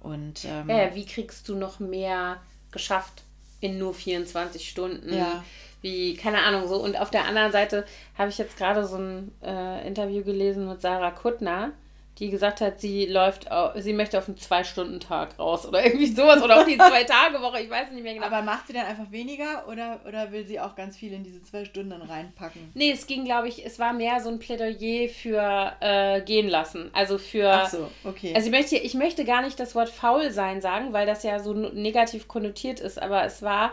Und, 0.00 0.44
ähm, 0.44 0.70
ja, 0.70 0.94
wie 0.94 1.04
kriegst 1.04 1.48
du 1.48 1.56
noch 1.56 1.80
mehr 1.80 2.36
geschafft? 2.70 3.23
In 3.64 3.78
nur 3.78 3.94
24 3.94 4.68
Stunden. 4.68 5.16
Ja. 5.16 5.42
Wie, 5.80 6.14
keine 6.14 6.42
Ahnung, 6.42 6.68
so. 6.68 6.76
Und 6.76 7.00
auf 7.00 7.10
der 7.10 7.24
anderen 7.26 7.50
Seite 7.50 7.84
habe 8.16 8.30
ich 8.30 8.38
jetzt 8.38 8.56
gerade 8.56 8.86
so 8.86 8.96
ein 8.96 9.32
äh, 9.42 9.86
Interview 9.86 10.22
gelesen 10.22 10.68
mit 10.68 10.80
Sarah 10.80 11.10
Kuttner 11.10 11.72
die 12.18 12.30
gesagt 12.30 12.60
hat, 12.60 12.80
sie 12.80 13.06
läuft, 13.06 13.48
sie 13.76 13.92
möchte 13.92 14.18
auf 14.18 14.28
einen 14.28 14.36
Zwei-Stunden-Tag 14.36 15.36
raus 15.38 15.66
oder 15.66 15.84
irgendwie 15.84 16.06
sowas 16.06 16.40
oder 16.42 16.60
auf 16.60 16.66
die 16.66 16.76
Zwei-Tage-Woche, 16.78 17.62
ich 17.62 17.70
weiß 17.70 17.90
nicht 17.90 18.04
mehr 18.04 18.14
genau. 18.14 18.26
Aber 18.26 18.42
macht 18.42 18.68
sie 18.68 18.72
dann 18.72 18.86
einfach 18.86 19.10
weniger 19.10 19.66
oder, 19.68 20.00
oder 20.06 20.30
will 20.30 20.46
sie 20.46 20.60
auch 20.60 20.76
ganz 20.76 20.96
viel 20.96 21.12
in 21.12 21.24
diese 21.24 21.42
zwei 21.42 21.64
Stunden 21.64 22.00
reinpacken? 22.00 22.70
Nee, 22.74 22.92
es 22.92 23.08
ging, 23.08 23.24
glaube 23.24 23.48
ich, 23.48 23.66
es 23.66 23.80
war 23.80 23.92
mehr 23.92 24.20
so 24.20 24.28
ein 24.28 24.38
Plädoyer 24.38 25.08
für 25.08 25.72
äh, 25.80 26.20
gehen 26.20 26.48
lassen. 26.48 26.90
Also 26.92 27.18
für. 27.18 27.50
Ach 27.50 27.68
so, 27.68 27.90
okay. 28.04 28.32
Also 28.34 28.46
ich 28.46 28.52
möchte, 28.52 28.76
ich 28.76 28.94
möchte 28.94 29.24
gar 29.24 29.42
nicht 29.42 29.58
das 29.58 29.74
Wort 29.74 29.88
faul 29.88 30.30
sein 30.30 30.60
sagen, 30.60 30.92
weil 30.92 31.06
das 31.06 31.24
ja 31.24 31.40
so 31.40 31.52
negativ 31.52 32.28
konnotiert 32.28 32.78
ist, 32.78 33.02
aber 33.02 33.24
es 33.24 33.42
war 33.42 33.72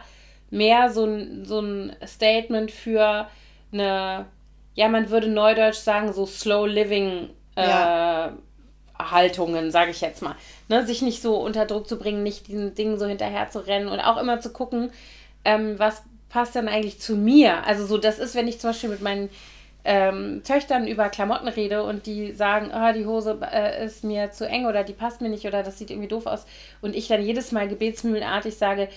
mehr 0.50 0.90
so 0.90 1.06
ein, 1.06 1.46
so 1.46 1.60
ein 1.60 1.96
Statement 2.06 2.72
für 2.72 3.30
eine, 3.72 4.26
ja, 4.74 4.88
man 4.88 5.12
würde 5.12 5.28
neudeutsch 5.28 5.78
sagen, 5.78 6.12
so 6.12 6.26
Slow 6.26 6.68
Living 6.68 7.30
Äh, 7.64 8.32
Haltungen, 9.00 9.72
sage 9.72 9.92
ich 9.92 10.02
jetzt 10.02 10.22
mal. 10.22 10.36
Ne? 10.70 10.86
Sich 10.86 11.02
nicht 11.02 11.22
so 11.22 11.38
unter 11.38 11.66
Druck 11.66 11.88
zu 11.88 11.98
bringen, 11.98 12.24
nicht 12.24 12.48
diesen 12.48 12.76
Dingen 12.76 13.00
so 13.00 13.06
hinterher 13.06 13.50
zu 13.50 13.66
rennen 13.66 13.88
und 13.88 14.00
auch 14.00 14.18
immer 14.18 14.40
zu 14.40 14.52
gucken, 14.52 14.92
ähm, 15.44 15.80
was 15.80 16.04
passt 16.30 16.56
dann 16.56 16.68
eigentlich 16.68 17.00
zu 17.00 17.16
mir. 17.16 17.66
Also 17.66 17.86
so, 17.86 17.98
das 17.98 18.20
ist, 18.20 18.36
wenn 18.36 18.48
ich 18.48 18.60
zum 18.60 18.70
Beispiel 18.70 18.90
mit 18.90 19.02
meinen 19.02 19.30
ähm, 19.84 20.44
Töchtern 20.44 20.88
über 20.88 21.10
Klamotten 21.10 21.48
rede 21.48 21.84
und 21.84 22.06
die 22.06 22.34
sagen, 22.34 22.72
oh, 22.74 22.94
die 22.94 23.06
Hose 23.06 23.40
äh, 23.52 23.84
ist 23.84 24.04
mir 24.04 24.32
zu 24.32 24.48
eng 24.48 24.66
oder 24.66 24.84
die 24.84 24.94
passt 24.94 25.22
mir 25.22 25.30
nicht 25.30 25.46
oder 25.46 25.64
das 25.64 25.78
sieht 25.78 25.90
irgendwie 25.90 26.08
doof 26.08 26.28
aus 26.28 26.46
und 26.82 26.96
ich 26.96 27.08
dann 27.08 27.24
jedes 27.24 27.52
Mal 27.52 27.68
gebetsmühlenartig 27.68 28.56
sage, 28.56 28.90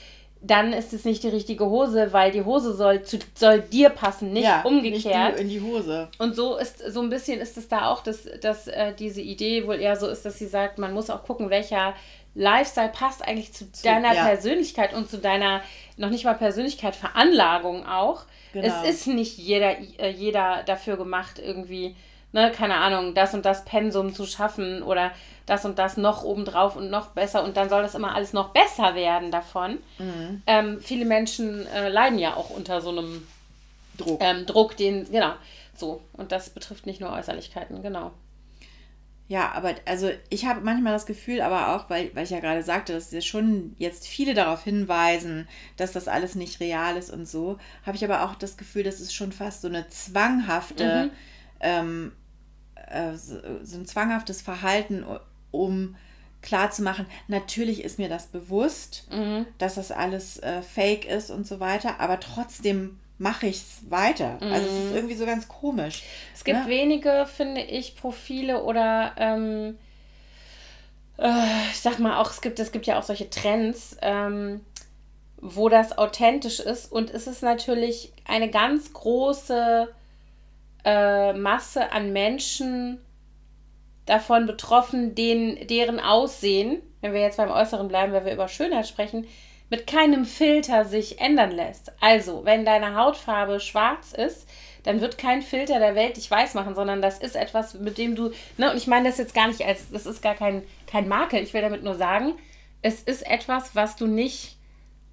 dann 0.46 0.72
ist 0.74 0.92
es 0.92 1.04
nicht 1.04 1.22
die 1.22 1.28
richtige 1.28 1.66
Hose, 1.66 2.12
weil 2.12 2.30
die 2.30 2.42
Hose 2.42 2.74
soll, 2.74 3.02
zu, 3.02 3.18
soll 3.34 3.60
dir 3.60 3.88
passen, 3.88 4.32
nicht 4.32 4.44
ja, 4.44 4.62
umgekehrt. 4.62 5.32
Nicht 5.32 5.40
in 5.40 5.48
die 5.48 5.60
Hose. 5.60 6.08
Und 6.18 6.36
so 6.36 6.56
ist 6.56 6.78
so 6.78 7.00
ein 7.00 7.08
bisschen 7.08 7.40
ist 7.40 7.56
es 7.56 7.68
da 7.68 7.88
auch, 7.88 8.02
dass, 8.02 8.28
dass 8.42 8.68
äh, 8.68 8.92
diese 8.92 9.22
Idee 9.22 9.66
wohl 9.66 9.80
eher 9.80 9.96
so 9.96 10.06
ist, 10.06 10.24
dass 10.26 10.38
sie 10.38 10.46
sagt, 10.46 10.78
man 10.78 10.92
muss 10.92 11.08
auch 11.08 11.24
gucken, 11.24 11.48
welcher 11.48 11.94
Lifestyle 12.34 12.90
passt 12.90 13.22
eigentlich 13.26 13.54
zu, 13.54 13.70
zu 13.72 13.84
deiner 13.84 14.12
ja. 14.12 14.26
Persönlichkeit 14.26 14.92
und 14.92 15.08
zu 15.08 15.18
deiner, 15.18 15.62
noch 15.96 16.10
nicht 16.10 16.24
mal 16.24 16.34
Persönlichkeit, 16.34 16.94
Veranlagung 16.94 17.86
auch. 17.86 18.24
Genau. 18.52 18.66
Es 18.66 18.88
ist 18.88 19.06
nicht 19.06 19.38
jeder, 19.38 19.78
äh, 19.98 20.10
jeder 20.10 20.62
dafür 20.66 20.96
gemacht, 20.98 21.40
irgendwie 21.42 21.96
ne, 22.34 22.50
keine 22.50 22.76
Ahnung, 22.76 23.14
das 23.14 23.32
und 23.32 23.46
das 23.46 23.64
Pensum 23.64 24.12
zu 24.12 24.26
schaffen 24.26 24.82
oder 24.82 25.12
das 25.46 25.64
und 25.64 25.78
das 25.78 25.96
noch 25.96 26.24
obendrauf 26.24 26.76
und 26.76 26.90
noch 26.90 27.08
besser 27.08 27.44
und 27.44 27.56
dann 27.56 27.68
soll 27.68 27.82
das 27.82 27.94
immer 27.94 28.14
alles 28.14 28.32
noch 28.32 28.50
besser 28.50 28.94
werden 28.94 29.30
davon. 29.30 29.78
Mhm. 29.98 30.42
Ähm, 30.46 30.80
viele 30.80 31.04
Menschen 31.04 31.66
äh, 31.68 31.88
leiden 31.88 32.18
ja 32.18 32.34
auch 32.34 32.50
unter 32.50 32.80
so 32.80 32.90
einem 32.90 33.26
Druck. 33.96 34.20
Ähm, 34.20 34.46
Druck, 34.46 34.76
den, 34.76 35.10
genau, 35.10 35.32
so. 35.76 36.02
Und 36.12 36.32
das 36.32 36.50
betrifft 36.50 36.86
nicht 36.86 37.00
nur 37.00 37.12
Äußerlichkeiten, 37.12 37.82
genau. 37.82 38.10
Ja, 39.28 39.52
aber 39.52 39.74
also 39.86 40.10
ich 40.28 40.44
habe 40.44 40.60
manchmal 40.60 40.92
das 40.92 41.06
Gefühl, 41.06 41.40
aber 41.40 41.74
auch, 41.74 41.88
weil, 41.88 42.10
weil 42.14 42.24
ich 42.24 42.30
ja 42.30 42.40
gerade 42.40 42.62
sagte, 42.62 42.92
dass 42.92 43.12
ja 43.12 43.20
schon 43.20 43.74
jetzt 43.78 44.06
viele 44.08 44.34
darauf 44.34 44.64
hinweisen, 44.64 45.48
dass 45.76 45.92
das 45.92 46.08
alles 46.08 46.34
nicht 46.34 46.60
real 46.60 46.96
ist 46.96 47.10
und 47.10 47.26
so, 47.26 47.58
habe 47.86 47.96
ich 47.96 48.04
aber 48.04 48.24
auch 48.24 48.34
das 48.34 48.56
Gefühl, 48.56 48.82
dass 48.82 49.00
es 49.00 49.14
schon 49.14 49.32
fast 49.32 49.62
so 49.62 49.68
eine 49.68 49.88
zwanghafte, 49.88 51.04
mhm. 51.04 51.10
ähm, 51.60 52.12
äh, 52.90 53.16
so, 53.16 53.38
so 53.62 53.78
ein 53.78 53.86
zwanghaftes 53.86 54.42
Verhalten, 54.42 55.04
um 55.50 55.96
klarzumachen, 56.44 57.06
natürlich 57.26 57.82
ist 57.82 57.98
mir 57.98 58.08
das 58.08 58.26
bewusst, 58.26 59.06
mhm. 59.10 59.46
dass 59.58 59.76
das 59.76 59.90
alles 59.90 60.38
äh, 60.38 60.62
fake 60.62 61.06
ist 61.06 61.30
und 61.30 61.46
so 61.46 61.58
weiter, 61.58 62.00
aber 62.00 62.20
trotzdem 62.20 63.00
mache 63.18 63.46
ich 63.46 63.56
es 63.56 63.90
weiter. 63.90 64.38
Mhm. 64.40 64.52
Also 64.52 64.68
es 64.68 64.72
ist 64.72 64.90
mhm. 64.90 64.96
irgendwie 64.96 65.14
so 65.14 65.26
ganz 65.26 65.48
komisch. 65.48 66.02
Es 66.34 66.44
gibt 66.44 66.60
ne? 66.60 66.68
wenige, 66.68 67.26
finde 67.26 67.62
ich, 67.62 67.96
Profile 67.96 68.62
oder 68.62 69.12
ähm, 69.16 69.78
äh, 71.18 71.70
ich 71.70 71.80
sag 71.80 71.98
mal 71.98 72.18
auch, 72.20 72.30
es 72.30 72.40
gibt, 72.40 72.58
es 72.58 72.72
gibt 72.72 72.86
ja 72.86 72.98
auch 72.98 73.04
solche 73.04 73.30
Trends, 73.30 73.96
ähm, 74.02 74.60
wo 75.38 75.68
das 75.68 75.96
authentisch 75.96 76.60
ist 76.60 76.90
und 76.90 77.10
es 77.10 77.26
ist 77.26 77.42
natürlich 77.42 78.12
eine 78.26 78.50
ganz 78.50 78.92
große 78.92 79.88
äh, 80.84 81.32
Masse 81.32 81.92
an 81.92 82.12
Menschen 82.12 83.00
davon 84.06 84.46
betroffen, 84.46 85.14
denen, 85.14 85.66
deren 85.66 85.98
Aussehen, 86.00 86.82
wenn 87.00 87.12
wir 87.12 87.20
jetzt 87.20 87.38
beim 87.38 87.50
Äußeren 87.50 87.88
bleiben, 87.88 88.12
wenn 88.12 88.24
wir 88.24 88.34
über 88.34 88.48
Schönheit 88.48 88.86
sprechen, 88.86 89.26
mit 89.70 89.86
keinem 89.86 90.24
Filter 90.24 90.84
sich 90.84 91.20
ändern 91.20 91.50
lässt. 91.50 91.92
Also, 92.00 92.44
wenn 92.44 92.64
deine 92.64 92.96
Hautfarbe 92.96 93.60
schwarz 93.60 94.12
ist, 94.12 94.46
dann 94.82 95.00
wird 95.00 95.16
kein 95.16 95.40
Filter 95.40 95.78
der 95.78 95.94
Welt 95.94 96.18
dich 96.18 96.30
weiß 96.30 96.54
machen, 96.54 96.74
sondern 96.74 97.00
das 97.00 97.18
ist 97.18 97.36
etwas, 97.36 97.74
mit 97.74 97.96
dem 97.96 98.14
du, 98.14 98.30
ne, 98.58 98.70
und 98.70 98.76
ich 98.76 98.86
meine 98.86 99.08
das 99.08 99.18
jetzt 99.18 99.34
gar 99.34 99.48
nicht 99.48 99.64
als, 99.64 99.90
das 99.90 100.04
ist 100.04 100.22
gar 100.22 100.34
kein, 100.34 100.62
kein 100.86 101.08
Makel, 101.08 101.42
ich 101.42 101.54
will 101.54 101.62
damit 101.62 101.82
nur 101.82 101.94
sagen, 101.94 102.34
es 102.82 103.02
ist 103.02 103.26
etwas, 103.26 103.74
was 103.74 103.96
du 103.96 104.06
nicht 104.06 104.53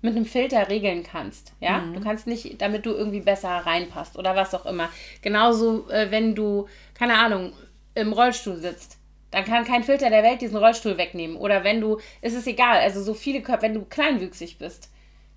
mit 0.02 0.16
einem 0.16 0.26
Filter 0.26 0.70
regeln 0.70 1.04
kannst, 1.04 1.54
ja, 1.60 1.80
mhm. 1.80 1.94
du 1.94 2.02
kannst 2.02 2.28
nicht, 2.28 2.62
damit 2.62 2.86
du 2.86 2.92
irgendwie 2.92 3.22
besser 3.22 3.50
reinpasst 3.50 4.18
oder 4.18 4.36
was 4.36 4.56
auch 4.56 4.66
immer. 4.66 4.90
Genauso, 5.22 5.88
äh, 5.90 6.10
wenn 6.10 6.34
du, 6.36 6.68
keine 6.96 7.20
Ahnung, 7.20 7.54
im 7.94 8.14
Rollstuhl 8.14 8.58
sitzt, 8.58 8.98
dann 9.32 9.46
kann 9.46 9.64
kein 9.64 9.84
Filter 9.84 10.10
der 10.10 10.24
Welt 10.24 10.42
diesen 10.42 10.58
Rollstuhl 10.58 10.98
wegnehmen. 10.98 11.38
Oder 11.38 11.64
wenn 11.64 11.80
du, 11.80 12.00
es 12.22 12.34
ist 12.34 12.48
egal, 12.48 12.80
also 12.80 13.02
so 13.02 13.14
viele 13.14 13.42
Körper, 13.42 13.64
wenn 13.64 13.74
du 13.74 13.86
kleinwüchsig 13.86 14.58
bist, 14.58 14.90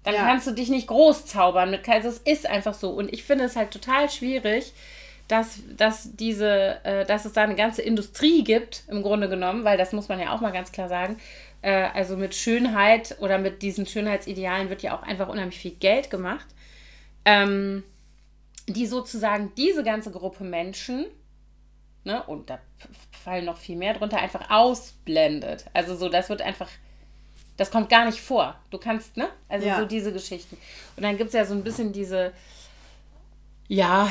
dann 0.02 0.14
ja. 0.14 0.25
kannst 0.25 0.47
du 0.47 0.50
dich 0.50 0.68
nicht 0.68 0.87
groß 0.87 1.26
zaubern 1.26 1.71
mit 1.71 1.88
also 1.88 2.09
es 2.09 2.18
ist 2.18 2.47
einfach 2.47 2.75
so. 2.75 2.90
Und 2.90 3.12
ich 3.12 3.25
finde 3.25 3.44
es 3.44 3.56
halt 3.56 3.71
total 3.71 4.11
schwierig, 4.11 4.73
dass, 5.28 5.61
dass 5.76 6.14
diese, 6.16 6.85
äh, 6.85 7.06
dass 7.06 7.25
es 7.25 7.33
da 7.33 7.42
eine 7.42 7.54
ganze 7.54 7.83
Industrie 7.83 8.44
gibt, 8.44 8.85
im 8.88 9.02
Grunde 9.02 9.28
genommen, 9.28 9.64
weil 9.64 9.78
das 9.78 9.92
muss 9.92 10.09
man 10.09 10.21
ja 10.21 10.35
auch 10.35 10.40
mal 10.40 10.52
ganz 10.52 10.73
klar 10.73 10.88
sagen. 10.88 11.16
Äh, 11.64 11.88
also 11.94 12.18
mit 12.18 12.35
Schönheit 12.35 13.16
oder 13.21 13.38
mit 13.38 13.62
diesen 13.62 13.87
Schönheitsidealen 13.87 14.68
wird 14.68 14.83
ja 14.83 14.94
auch 14.94 15.02
einfach 15.02 15.28
unheimlich 15.28 15.59
viel 15.59 15.71
Geld 15.71 16.11
gemacht. 16.11 16.47
Ähm, 17.25 17.83
die 18.68 18.87
sozusagen 18.87 19.52
diese 19.56 19.83
ganze 19.83 20.11
Gruppe 20.11 20.44
Menschen 20.44 21.06
ne, 22.04 22.23
und 22.25 22.50
da 22.50 22.59
fallen 23.25 23.47
noch 23.47 23.56
viel 23.56 23.76
mehr 23.76 23.94
drunter, 23.94 24.18
einfach 24.18 24.50
ausblendet. 24.50 25.64
Also 25.73 25.97
so, 25.97 26.11
das 26.11 26.28
wird 26.28 26.42
einfach, 26.42 26.68
das 27.56 27.71
kommt 27.71 27.88
gar 27.88 28.04
nicht 28.04 28.21
vor. 28.21 28.54
Du 28.71 28.76
kannst, 28.76 29.16
ne? 29.16 29.28
Also 29.49 29.66
ja. 29.66 29.78
so 29.78 29.87
diese 29.87 30.12
Geschichten. 30.12 30.59
Und 30.97 31.02
dann 31.02 31.16
gibt 31.16 31.28
es 31.28 31.35
ja 31.35 31.47
so 31.47 31.54
ein 31.54 31.64
bisschen 31.64 31.94
diese, 31.94 32.35
ja, 33.68 34.11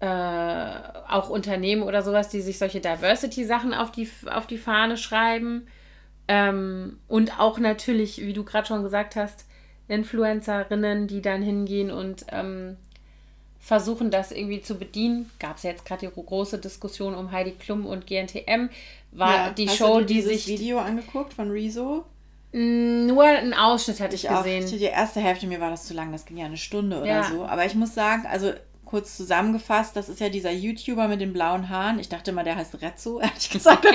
äh, 0.00 1.08
auch 1.08 1.30
Unternehmen 1.30 1.84
oder 1.84 2.02
sowas, 2.02 2.28
die 2.28 2.40
sich 2.40 2.58
solche 2.58 2.80
Diversity-Sachen 2.80 3.72
auf 3.72 3.92
die, 3.92 4.10
auf 4.28 4.48
die 4.48 4.58
Fahne 4.58 4.96
schreiben. 4.96 5.68
Ähm, 6.28 6.98
und 7.08 7.40
auch 7.40 7.58
natürlich, 7.58 8.20
wie 8.20 8.34
du 8.34 8.44
gerade 8.44 8.66
schon 8.66 8.82
gesagt 8.82 9.16
hast, 9.16 9.46
Influencerinnen, 9.88 11.06
die 11.08 11.22
dann 11.22 11.42
hingehen 11.42 11.90
und 11.90 12.26
ähm, 12.30 12.76
versuchen, 13.58 14.10
das 14.10 14.30
irgendwie 14.30 14.60
zu 14.60 14.76
bedienen. 14.78 15.30
Gab 15.40 15.56
es 15.56 15.62
ja 15.62 15.70
jetzt 15.70 15.84
gerade 15.84 16.06
die 16.06 16.22
große 16.22 16.58
Diskussion 16.58 17.14
um 17.14 17.32
Heidi 17.32 17.52
Klum 17.52 17.86
und 17.86 18.06
GNTM. 18.06 18.68
War 19.12 19.34
ja, 19.34 19.50
die 19.50 19.68
Show, 19.68 20.02
die 20.02 20.20
sich. 20.20 20.46
Video 20.46 20.78
angeguckt 20.78 21.32
von 21.32 21.50
Rezo? 21.50 22.04
Nur 22.52 23.24
einen 23.24 23.52
Ausschnitt 23.52 24.00
hatte 24.00 24.14
ich, 24.14 24.24
ich 24.24 24.30
gesehen. 24.30 24.64
Auch. 24.64 24.70
Die 24.70 24.84
erste 24.84 25.20
Hälfte, 25.20 25.46
mir 25.46 25.60
war 25.60 25.70
das 25.70 25.84
zu 25.86 25.94
lang, 25.94 26.12
das 26.12 26.24
ging 26.24 26.38
ja 26.38 26.46
eine 26.46 26.56
Stunde 26.56 26.98
oder 26.98 27.06
ja. 27.06 27.24
so. 27.24 27.44
Aber 27.44 27.66
ich 27.66 27.74
muss 27.74 27.94
sagen, 27.94 28.26
also 28.26 28.52
kurz 28.86 29.18
zusammengefasst, 29.18 29.94
das 29.96 30.08
ist 30.08 30.20
ja 30.20 30.30
dieser 30.30 30.50
YouTuber 30.50 31.08
mit 31.08 31.20
den 31.20 31.34
blauen 31.34 31.68
Haaren. 31.68 31.98
Ich 31.98 32.08
dachte 32.08 32.32
mal, 32.32 32.44
der 32.44 32.56
heißt 32.56 32.80
Rezzo, 32.80 33.20
ehrlich 33.20 33.50
gesagt. 33.50 33.86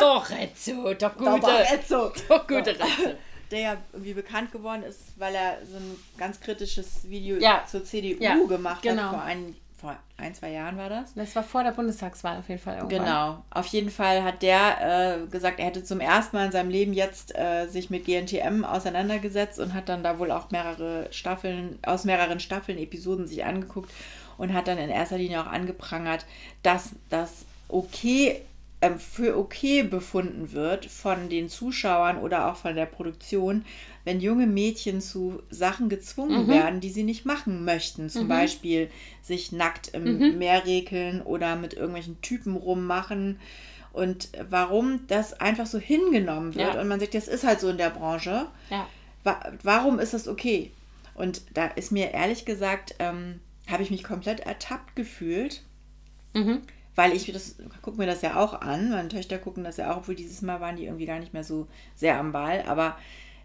Doch, 0.00 0.30
Rezzo, 0.30 0.94
doch 0.94 1.16
gute. 1.16 1.40
Doch 1.40 1.72
Rezzo. 1.72 2.12
Doch 2.28 2.46
gute 2.46 2.70
Rezzo 2.70 3.14
der 3.50 3.60
ja 3.60 3.76
irgendwie 3.92 4.14
bekannt 4.14 4.52
geworden 4.52 4.82
ist, 4.82 5.18
weil 5.18 5.34
er 5.34 5.58
so 5.66 5.76
ein 5.76 5.96
ganz 6.16 6.40
kritisches 6.40 7.08
Video 7.08 7.38
ja. 7.38 7.64
zur 7.66 7.84
CDU 7.84 8.22
ja, 8.22 8.36
gemacht 8.46 8.82
genau. 8.82 9.02
hat. 9.02 9.10
Vor 9.10 9.22
ein, 9.22 9.56
vor 9.80 9.96
ein, 10.18 10.34
zwei 10.34 10.50
Jahren 10.50 10.76
war 10.76 10.88
das. 10.88 11.14
Das 11.14 11.34
war 11.34 11.42
vor 11.42 11.64
der 11.64 11.72
Bundestagswahl 11.72 12.38
auf 12.38 12.48
jeden 12.48 12.60
Fall. 12.60 12.76
Irgendwann. 12.76 13.04
Genau. 13.04 13.44
Auf 13.50 13.66
jeden 13.66 13.90
Fall 13.90 14.22
hat 14.22 14.42
der 14.42 15.22
äh, 15.22 15.26
gesagt, 15.26 15.58
er 15.58 15.66
hätte 15.66 15.82
zum 15.82 16.00
ersten 16.00 16.36
Mal 16.36 16.46
in 16.46 16.52
seinem 16.52 16.70
Leben 16.70 16.92
jetzt 16.92 17.36
äh, 17.36 17.66
sich 17.66 17.90
mit 17.90 18.04
GNTM 18.04 18.64
auseinandergesetzt 18.64 19.58
und 19.58 19.74
hat 19.74 19.88
dann 19.88 20.02
da 20.02 20.18
wohl 20.18 20.30
auch 20.30 20.50
mehrere 20.50 21.08
Staffeln, 21.10 21.78
aus 21.82 22.04
mehreren 22.04 22.40
Staffeln 22.40 22.78
Episoden 22.78 23.26
sich 23.26 23.44
angeguckt 23.44 23.90
und 24.38 24.52
hat 24.52 24.68
dann 24.68 24.78
in 24.78 24.90
erster 24.90 25.18
Linie 25.18 25.40
auch 25.40 25.50
angeprangert, 25.50 26.24
dass 26.62 26.90
das 27.08 27.44
okay 27.68 28.42
ähm, 28.82 28.98
für 28.98 29.36
okay 29.36 29.82
befunden 29.82 30.52
wird 30.52 30.86
von 30.86 31.28
den 31.28 31.48
Zuschauern 31.50 32.16
oder 32.16 32.50
auch 32.50 32.56
von 32.56 32.74
der 32.74 32.86
Produktion, 32.86 33.64
wenn 34.04 34.20
junge 34.20 34.46
Mädchen 34.46 35.02
zu 35.02 35.42
Sachen 35.50 35.90
gezwungen 35.90 36.46
mhm. 36.46 36.48
werden, 36.48 36.80
die 36.80 36.88
sie 36.88 37.02
nicht 37.02 37.26
machen 37.26 37.64
möchten. 37.66 38.08
Zum 38.08 38.24
mhm. 38.24 38.28
Beispiel 38.28 38.90
sich 39.20 39.52
nackt 39.52 39.88
im 39.88 40.18
mhm. 40.18 40.38
Meer 40.38 40.64
rekeln 40.64 41.20
oder 41.20 41.56
mit 41.56 41.74
irgendwelchen 41.74 42.20
Typen 42.22 42.56
rummachen. 42.56 43.38
Und 43.92 44.30
warum 44.48 45.06
das 45.08 45.34
einfach 45.34 45.66
so 45.66 45.78
hingenommen 45.78 46.54
wird 46.54 46.74
ja. 46.74 46.80
und 46.80 46.88
man 46.88 47.00
sagt, 47.00 47.14
das 47.14 47.28
ist 47.28 47.44
halt 47.44 47.60
so 47.60 47.68
in 47.68 47.76
der 47.76 47.90
Branche. 47.90 48.46
Ja. 48.70 48.88
Wa 49.24 49.52
warum 49.62 49.98
ist 49.98 50.14
das 50.14 50.26
okay? 50.26 50.70
Und 51.14 51.42
da 51.52 51.66
ist 51.66 51.92
mir 51.92 52.12
ehrlich 52.12 52.46
gesagt, 52.46 52.94
ähm, 52.98 53.40
habe 53.70 53.82
ich 53.82 53.90
mich 53.90 54.04
komplett 54.04 54.40
ertappt 54.40 54.96
gefühlt. 54.96 55.62
Mhm 56.32 56.62
weil 57.00 57.16
ich 57.16 57.32
das, 57.32 57.56
gucke 57.80 57.96
mir 57.96 58.06
das 58.06 58.20
ja 58.20 58.36
auch 58.36 58.60
an, 58.60 58.90
meine 58.90 59.08
Töchter 59.08 59.38
gucken 59.38 59.64
das 59.64 59.78
ja 59.78 59.90
auch, 59.90 59.96
obwohl 59.96 60.14
dieses 60.14 60.42
Mal 60.42 60.60
waren 60.60 60.76
die 60.76 60.84
irgendwie 60.84 61.06
gar 61.06 61.18
nicht 61.18 61.32
mehr 61.32 61.44
so 61.44 61.66
sehr 61.94 62.18
am 62.18 62.30
Ball, 62.30 62.62
aber 62.66 62.98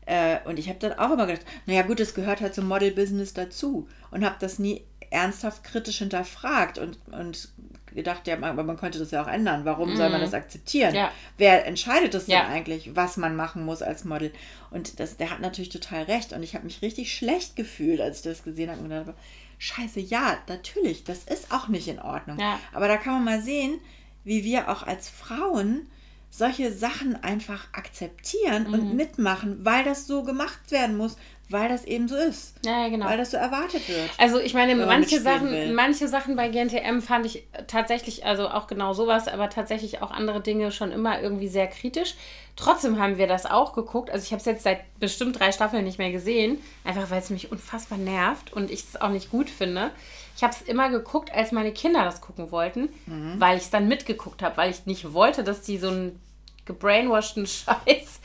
äh, 0.05 0.39
und 0.43 0.59
ich 0.59 0.67
habe 0.67 0.77
dann 0.79 0.99
auch 0.99 1.13
immer 1.13 1.25
gedacht, 1.25 1.45
naja 1.65 1.83
gut, 1.83 2.01
das 2.01 2.13
gehört 2.13 2.41
halt 2.41 2.53
zum 2.53 2.67
Model-Business 2.67 3.33
dazu 3.33 3.87
und 4.11 4.25
habe 4.25 4.35
das 4.41 4.59
nie 4.59 4.83
ernsthaft 5.09 5.63
kritisch 5.63 5.99
hinterfragt 5.99 6.77
und, 6.77 6.99
und 7.13 7.47
gedacht, 7.93 8.27
ja, 8.27 8.37
aber 8.41 8.63
man 8.63 8.75
könnte 8.75 8.99
das 8.99 9.11
ja 9.11 9.23
auch 9.23 9.27
ändern. 9.29 9.63
Warum 9.63 9.93
mm. 9.93 9.95
soll 9.95 10.09
man 10.09 10.19
mhm. 10.19 10.25
das 10.25 10.33
akzeptieren? 10.33 10.93
Ja. 10.93 11.13
Wer 11.37 11.65
entscheidet 11.65 12.13
das 12.13 12.27
ja. 12.27 12.41
denn 12.41 12.51
eigentlich, 12.51 12.93
was 12.93 13.15
man 13.15 13.37
machen 13.37 13.63
muss 13.63 13.81
als 13.81 14.03
Model? 14.03 14.33
Und 14.69 14.99
das, 14.99 15.15
der 15.15 15.31
hat 15.31 15.39
natürlich 15.39 15.69
total 15.69 16.03
recht. 16.03 16.33
Und 16.33 16.43
ich 16.43 16.55
habe 16.55 16.65
mich 16.65 16.81
richtig 16.81 17.15
schlecht 17.15 17.55
gefühlt, 17.55 18.01
als 18.01 18.17
ich 18.17 18.23
das 18.23 18.43
gesehen 18.43 18.69
habe 18.69 18.81
und 18.81 18.89
gedacht 18.89 19.07
habe, 19.07 19.17
scheiße, 19.57 19.99
ja, 19.99 20.37
natürlich, 20.47 21.03
das 21.03 21.23
ist 21.23 21.51
auch 21.51 21.67
nicht 21.67 21.87
in 21.87 21.99
Ordnung. 21.99 22.39
Ja. 22.39 22.59
Aber 22.73 22.87
da 22.87 22.97
kann 22.97 23.13
man 23.13 23.23
mal 23.23 23.41
sehen, 23.41 23.79
wie 24.23 24.43
wir 24.43 24.69
auch 24.69 24.83
als 24.83 25.09
Frauen 25.09 25.87
solche 26.29 26.73
Sachen 26.73 27.15
einfach 27.23 27.67
akzeptieren 27.71 28.67
mhm. 28.67 28.73
und 28.73 28.95
mitmachen, 28.95 29.63
weil 29.63 29.85
das 29.85 30.05
so 30.05 30.23
gemacht 30.23 30.69
werden 30.71 30.97
muss, 30.97 31.15
weil 31.49 31.69
das 31.69 31.85
eben 31.85 32.07
so 32.07 32.15
ist. 32.15 32.55
Ja, 32.65 32.87
genau. 32.87 33.05
Weil 33.05 33.17
das 33.17 33.31
so 33.31 33.37
erwartet 33.37 33.87
wird. 33.87 34.09
Also 34.17 34.39
ich 34.39 34.53
meine, 34.53 34.75
manche 34.75 35.21
Sachen, 35.21 35.75
manche 35.75 36.07
Sachen 36.07 36.35
bei 36.35 36.49
GNTM 36.49 37.01
fand 37.01 37.25
ich 37.25 37.43
tatsächlich, 37.67 38.25
also 38.25 38.49
auch 38.49 38.67
genau 38.67 38.93
sowas, 38.93 39.27
aber 39.27 39.49
tatsächlich 39.49 40.01
auch 40.01 40.11
andere 40.11 40.41
Dinge 40.41 40.71
schon 40.71 40.91
immer 40.91 41.21
irgendwie 41.21 41.47
sehr 41.47 41.67
kritisch. 41.67 42.15
Trotzdem 42.55 42.99
haben 42.99 43.17
wir 43.17 43.27
das 43.27 43.45
auch 43.45 43.73
geguckt. 43.73 44.09
Also 44.09 44.23
ich 44.23 44.31
habe 44.31 44.39
es 44.39 44.45
jetzt 44.45 44.63
seit 44.63 44.79
bestimmt 44.99 45.39
drei 45.39 45.51
Staffeln 45.51 45.83
nicht 45.83 45.99
mehr 45.99 46.11
gesehen, 46.11 46.59
einfach 46.83 47.11
weil 47.11 47.19
es 47.19 47.29
mich 47.29 47.51
unfassbar 47.51 47.97
nervt 47.97 48.51
und 48.53 48.71
ich 48.71 48.81
es 48.81 48.99
auch 48.99 49.09
nicht 49.09 49.29
gut 49.29 49.49
finde. 49.49 49.91
Ich 50.35 50.43
habe 50.43 50.53
es 50.53 50.61
immer 50.61 50.89
geguckt, 50.89 51.31
als 51.33 51.51
meine 51.51 51.71
Kinder 51.71 52.03
das 52.03 52.21
gucken 52.21 52.51
wollten, 52.51 52.89
mhm. 53.05 53.35
weil 53.39 53.57
ich 53.57 53.63
es 53.63 53.69
dann 53.69 53.87
mitgeguckt 53.87 54.41
habe, 54.41 54.57
weil 54.57 54.71
ich 54.71 54.85
nicht 54.85 55.13
wollte, 55.13 55.43
dass 55.43 55.61
die 55.61 55.77
so 55.77 55.89
einen 55.89 56.19
gebrainwasheden 56.65 57.47
Scheiß 57.47 58.19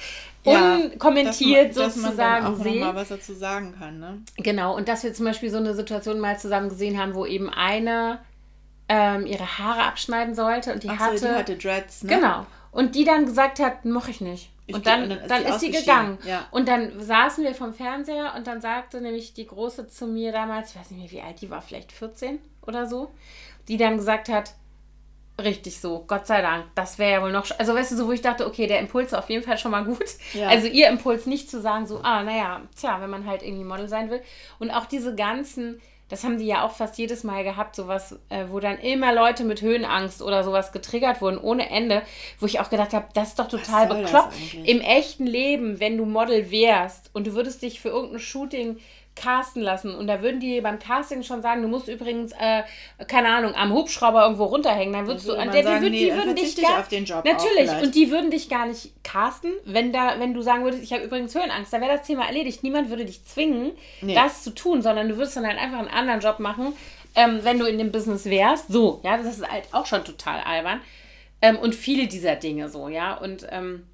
ja, 0.45 0.77
unkommentiert 0.77 1.77
dass 1.77 1.97
man, 1.97 2.05
sozusagen 2.05 2.45
dass 2.45 2.53
man 2.53 2.61
auch 2.61 2.63
sehen. 2.63 2.81
mal 2.81 2.95
was 2.95 3.09
dazu 3.09 3.35
sagen 3.35 3.75
kann, 3.79 3.99
ne? 3.99 4.23
Genau, 4.37 4.77
und 4.77 4.89
dass 4.89 5.05
wir 5.05 5.13
zum 5.13 5.27
Beispiel 5.27 5.51
so 5.51 5.59
eine 5.59 5.75
Situation 5.75 6.19
mal 6.19 6.39
zusammen 6.39 6.69
gesehen 6.69 6.99
haben, 6.99 7.15
wo 7.15 7.27
eben 7.27 7.51
eine 7.51 8.21
ähm, 8.89 9.27
ihre 9.27 9.59
Haare 9.59 9.83
abschneiden 9.83 10.35
sollte 10.35 10.73
und 10.73 10.83
die 10.83 10.89
Ach 10.89 10.99
hatte. 10.99 11.19
So, 11.19 11.27
die 11.29 11.35
hatte 11.35 11.57
Dreads, 11.57 12.03
ne? 12.03 12.17
Genau. 12.17 12.47
Und 12.73 12.95
die 12.95 13.05
dann 13.05 13.27
gesagt 13.27 13.61
hat, 13.61 13.85
mache 13.85 14.11
ich 14.11 14.21
nicht. 14.21 14.51
Ich 14.67 14.75
und 14.75 14.87
dann, 14.87 15.03
und 15.05 15.11
dann 15.11 15.19
ist, 15.21 15.31
dann 15.31 15.43
ist 15.45 15.61
sie 15.61 15.71
gegangen. 15.71 16.19
Ja. 16.25 16.47
Und 16.51 16.69
dann 16.69 17.01
saßen 17.01 17.45
wir 17.45 17.55
vom 17.55 17.75
Fernseher 17.75 18.35
und 18.37 18.47
dann 18.47 18.61
sagte 18.61 19.01
nämlich 19.01 19.35
die 19.35 19.47
Große 19.47 19.89
zu 19.89 20.07
mir 20.07 20.33
damals, 20.33 20.71
ich 20.71 20.81
weiß 20.81 20.91
nicht 20.93 21.01
mehr 21.01 21.11
wie 21.11 21.27
alt 21.27 21.41
die 21.41 21.51
war, 21.51 21.61
vielleicht 21.63 21.93
14 21.93 22.39
oder 22.67 22.87
so, 22.87 23.13
die 23.69 23.77
dann 23.77 23.97
gesagt 23.97 24.29
hat, 24.29 24.55
richtig 25.45 25.81
so, 25.81 26.05
Gott 26.07 26.27
sei 26.27 26.41
Dank, 26.43 26.67
das 26.75 26.99
wäre 26.99 27.13
ja 27.13 27.23
wohl 27.23 27.33
noch, 27.33 27.47
also 27.59 27.75
weißt 27.75 27.93
du, 27.93 27.97
so 27.97 28.07
wo 28.07 28.13
ich 28.13 28.23
dachte, 28.23 28.47
okay, 28.47 28.67
der 28.67 28.81
Impuls 28.81 29.09
ist 29.09 29.15
auf 29.15 29.31
jeden 29.31 29.45
Fall 29.45 29.59
schon 29.59 29.71
mal 29.71 29.85
gut. 29.85 30.05
Ja. 30.35 30.49
Also 30.49 30.67
ihr 30.67 30.89
Impuls 30.89 31.27
nicht 31.27 31.51
zu 31.51 31.61
sagen, 31.61 31.87
so, 31.87 32.01
ah, 32.03 32.23
naja, 32.23 32.63
tja, 32.77 33.01
wenn 33.01 33.11
man 33.11 33.27
halt 33.27 33.43
irgendwie 33.43 33.65
Model 33.65 33.89
sein 33.89 34.11
will. 34.11 34.23
Und 34.59 34.71
auch 34.71 34.87
diese 34.87 35.15
ganzen, 35.15 35.81
das 36.09 36.25
haben 36.25 36.39
die 36.39 36.47
ja 36.47 36.65
auch 36.65 36.73
fast 36.73 36.99
jedes 36.99 37.25
Mal 37.25 37.45
gehabt, 37.45 37.77
sowas, 37.77 38.19
äh, 38.29 38.47
wo 38.49 38.61
dann 38.61 38.79
immer 38.79 39.15
Leute 39.15 39.45
mit 39.45 39.63
Höhenangst 39.63 40.23
oder 40.23 40.45
sowas 40.45 40.73
getriggert 40.73 41.21
wurden, 41.21 41.39
ohne 41.39 41.71
Ende, 41.71 42.03
wo 42.39 42.47
ich 42.47 42.61
auch 42.61 42.71
gedacht 42.71 42.93
habe, 42.93 43.07
das 43.15 43.29
ist 43.29 43.39
doch 43.39 43.49
total 43.49 43.87
bekloppt. 43.87 44.35
Im 44.65 44.81
echten 44.81 45.27
Leben, 45.27 45.81
wenn 45.81 45.97
du 45.97 46.05
Model 46.05 46.51
wärst 46.51 47.11
und 47.13 47.27
du 47.27 47.35
würdest 47.35 47.63
dich 47.63 47.81
für 47.81 47.89
irgendein 47.89 48.19
Shooting 48.19 48.79
casten 49.17 49.63
lassen. 49.63 49.95
Und 49.95 50.07
da 50.07 50.23
würden 50.23 50.41
die 50.41 50.61
beim 50.61 50.79
Casting 50.79 51.23
schon 51.23 51.43
sagen, 51.43 51.63
du 51.63 51.69
musst 51.69 51.89
übrigens, 51.89 52.33
äh, 52.33 52.63
keine 53.07 53.29
Ahnung, 53.29 53.55
am 53.55 53.73
Hubschrauber 53.73 54.23
irgendwo 54.23 54.45
runterhängen. 54.45 54.93
Dann 54.93 55.07
würdest 55.07 55.29
du, 55.29 55.35
der, 55.35 55.47
die, 55.47 55.63
sagen, 55.63 55.83
würd, 55.83 55.93
nee, 55.93 56.05
die 56.07 56.15
würden 56.15 56.35
dich 56.35 56.57
gar, 56.57 56.81
auf 56.81 56.89
den 56.89 57.05
Job 57.05 57.25
Natürlich, 57.25 57.71
und 57.83 57.95
die 57.95 58.11
würden 58.11 58.31
dich 58.31 58.49
gar 58.49 58.67
nicht 58.67 58.93
casten, 59.03 59.53
wenn 59.65 59.93
da, 59.93 60.19
wenn 60.19 60.35
du 60.35 60.43
sagen 60.43 60.65
würdest, 60.65 60.83
ich 60.83 60.93
habe 60.93 61.05
übrigens 61.05 61.35
Höhenangst, 61.35 61.73
da 61.73 61.81
wäre 61.81 61.97
das 61.97 62.07
Thema 62.07 62.27
erledigt. 62.27 62.63
Niemand 62.63 62.89
würde 62.91 63.05
dich 63.05 63.25
zwingen, 63.25 63.73
nee. 64.01 64.15
das 64.15 64.43
zu 64.43 64.55
tun, 64.55 64.83
sondern 64.83 65.09
du 65.09 65.17
würdest 65.17 65.37
dann 65.37 65.47
halt 65.47 65.59
einfach 65.59 65.79
einen 65.79 65.89
anderen 65.89 66.21
Job 66.21 66.39
machen, 66.39 66.73
ähm, 67.15 67.41
wenn 67.43 67.59
du 67.59 67.67
in 67.67 67.79
dem 67.79 67.93
Business 67.93 68.25
wärst. 68.27 68.69
So, 68.69 69.01
ja, 69.05 69.17
das 69.17 69.27
ist 69.27 69.47
halt 69.47 69.65
auch 69.73 69.87
schon 69.87 70.05
total 70.05 70.41
albern. 70.41 70.81
Ähm, 71.43 71.59
und 71.59 71.75
viele 71.75 72.07
dieser 72.07 72.37
Dinge 72.37 72.69
so, 72.69 72.89
ja. 72.89 73.15
Und 73.15 73.47
ähm, 73.51 73.87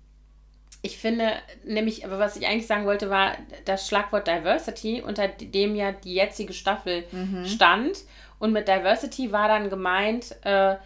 ich 0.83 0.99
finde 0.99 1.33
nämlich, 1.65 2.05
aber 2.05 2.19
was 2.19 2.37
ich 2.37 2.47
eigentlich 2.47 2.67
sagen 2.67 2.87
wollte, 2.87 3.11
war 3.11 3.37
das 3.65 3.89
Schlagwort 3.89 4.27
Diversity, 4.29 5.03
unter 5.03 5.29
dem 5.29 5.75
ja 5.75 5.93
die 5.93 6.15
jetzige 6.15 6.53
Staffel 6.53 7.05
mhm. 7.11 7.47
stand. 7.47 7.99
Und 8.39 8.53
mit 8.53 8.69
Diversity 8.69 9.33
war 9.33 9.49
dann 9.49 9.71
gemeint, 9.71 10.37
äh, 10.43 10.77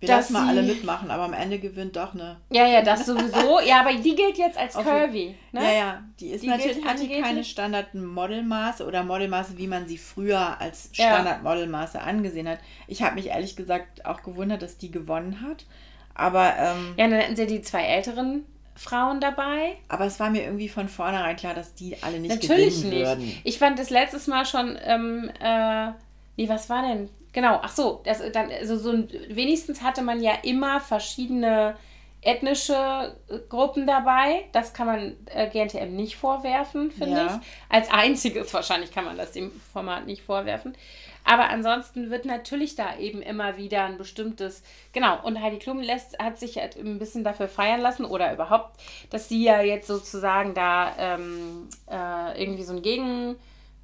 wir 0.00 0.08
lassen 0.08 0.32
mal 0.32 0.48
alle 0.48 0.62
mitmachen, 0.62 1.10
aber 1.10 1.24
am 1.24 1.34
Ende 1.34 1.58
gewinnt 1.58 1.94
doch 1.94 2.14
eine. 2.14 2.38
Ja, 2.50 2.66
ja, 2.66 2.80
das 2.80 3.04
sowieso. 3.04 3.60
ja, 3.60 3.80
aber 3.80 3.92
die 3.92 4.14
gilt 4.14 4.38
jetzt 4.38 4.56
als 4.58 4.74
curvy. 4.74 5.34
Ne? 5.52 5.62
Ja, 5.62 5.72
ja, 5.72 6.04
die 6.18 6.28
ist 6.30 6.42
die 6.42 6.48
natürlich, 6.48 6.82
hat 6.84 6.98
die 6.98 7.20
keine 7.20 7.44
Standard-Modelmaße 7.44 8.86
oder 8.86 9.04
Modelmaße, 9.04 9.58
wie 9.58 9.66
man 9.66 9.86
sie 9.86 9.98
früher 9.98 10.58
als 10.58 10.88
Standard-Modelmaße 10.92 12.00
angesehen 12.00 12.48
hat. 12.48 12.60
Ich 12.86 13.02
habe 13.02 13.16
mich 13.16 13.26
ehrlich 13.26 13.56
gesagt 13.56 14.06
auch 14.06 14.22
gewundert, 14.22 14.62
dass 14.62 14.78
die 14.78 14.90
gewonnen 14.90 15.42
hat. 15.42 15.66
Aber. 16.14 16.54
Ähm, 16.56 16.94
ja, 16.96 17.06
dann 17.06 17.20
hätten 17.20 17.36
sie 17.36 17.46
die 17.46 17.60
zwei 17.60 17.82
älteren 17.82 18.46
Frauen 18.80 19.20
dabei. 19.20 19.76
Aber 19.88 20.06
es 20.06 20.18
war 20.18 20.30
mir 20.30 20.42
irgendwie 20.42 20.70
von 20.70 20.88
vornherein 20.88 21.36
klar, 21.36 21.52
dass 21.52 21.74
die 21.74 22.02
alle 22.02 22.18
nicht 22.18 22.34
Natürlich 22.34 22.82
nicht. 22.82 23.04
Würden. 23.04 23.38
Ich 23.44 23.58
fand 23.58 23.78
das 23.78 23.90
letztes 23.90 24.26
Mal 24.26 24.46
schon, 24.46 24.78
ähm, 24.82 25.30
äh, 25.38 25.90
nee, 26.38 26.48
was 26.48 26.70
war 26.70 26.80
denn? 26.80 27.10
Genau, 27.34 27.60
ach 27.62 27.72
so, 27.72 28.00
das, 28.04 28.22
dann, 28.32 28.50
also 28.50 28.78
so 28.78 28.92
ein, 28.92 29.10
wenigstens 29.28 29.82
hatte 29.82 30.00
man 30.00 30.22
ja 30.22 30.32
immer 30.44 30.80
verschiedene 30.80 31.76
ethnische 32.22 33.14
äh, 33.28 33.38
Gruppen 33.50 33.86
dabei. 33.86 34.46
Das 34.52 34.72
kann 34.72 34.86
man 34.86 35.16
äh, 35.26 35.50
GNTM 35.50 35.94
nicht 35.94 36.16
vorwerfen, 36.16 36.90
finde 36.90 37.16
ja. 37.16 37.26
ich. 37.26 37.46
Als 37.68 37.90
einziges 37.90 38.52
wahrscheinlich 38.54 38.92
kann 38.92 39.04
man 39.04 39.18
das 39.18 39.32
dem 39.32 39.50
Format 39.72 40.06
nicht 40.06 40.22
vorwerfen. 40.22 40.74
Aber 41.24 41.48
ansonsten 41.48 42.10
wird 42.10 42.24
natürlich 42.24 42.74
da 42.74 42.98
eben 42.98 43.22
immer 43.22 43.56
wieder 43.56 43.84
ein 43.84 43.98
bestimmtes, 43.98 44.62
genau, 44.92 45.22
und 45.22 45.40
Heidi 45.40 45.58
Klum 45.58 45.80
lässt, 45.80 46.18
hat 46.18 46.38
sich 46.38 46.56
halt 46.56 46.76
ein 46.76 46.98
bisschen 46.98 47.24
dafür 47.24 47.48
feiern 47.48 47.80
lassen 47.80 48.04
oder 48.04 48.32
überhaupt, 48.32 48.80
dass 49.10 49.28
sie 49.28 49.44
ja 49.44 49.60
jetzt 49.60 49.86
sozusagen 49.86 50.54
da 50.54 50.92
ähm, 50.98 51.68
äh, 51.88 52.42
irgendwie 52.42 52.64
so 52.64 52.72
einen 52.72 52.82
Gegen, 52.82 53.36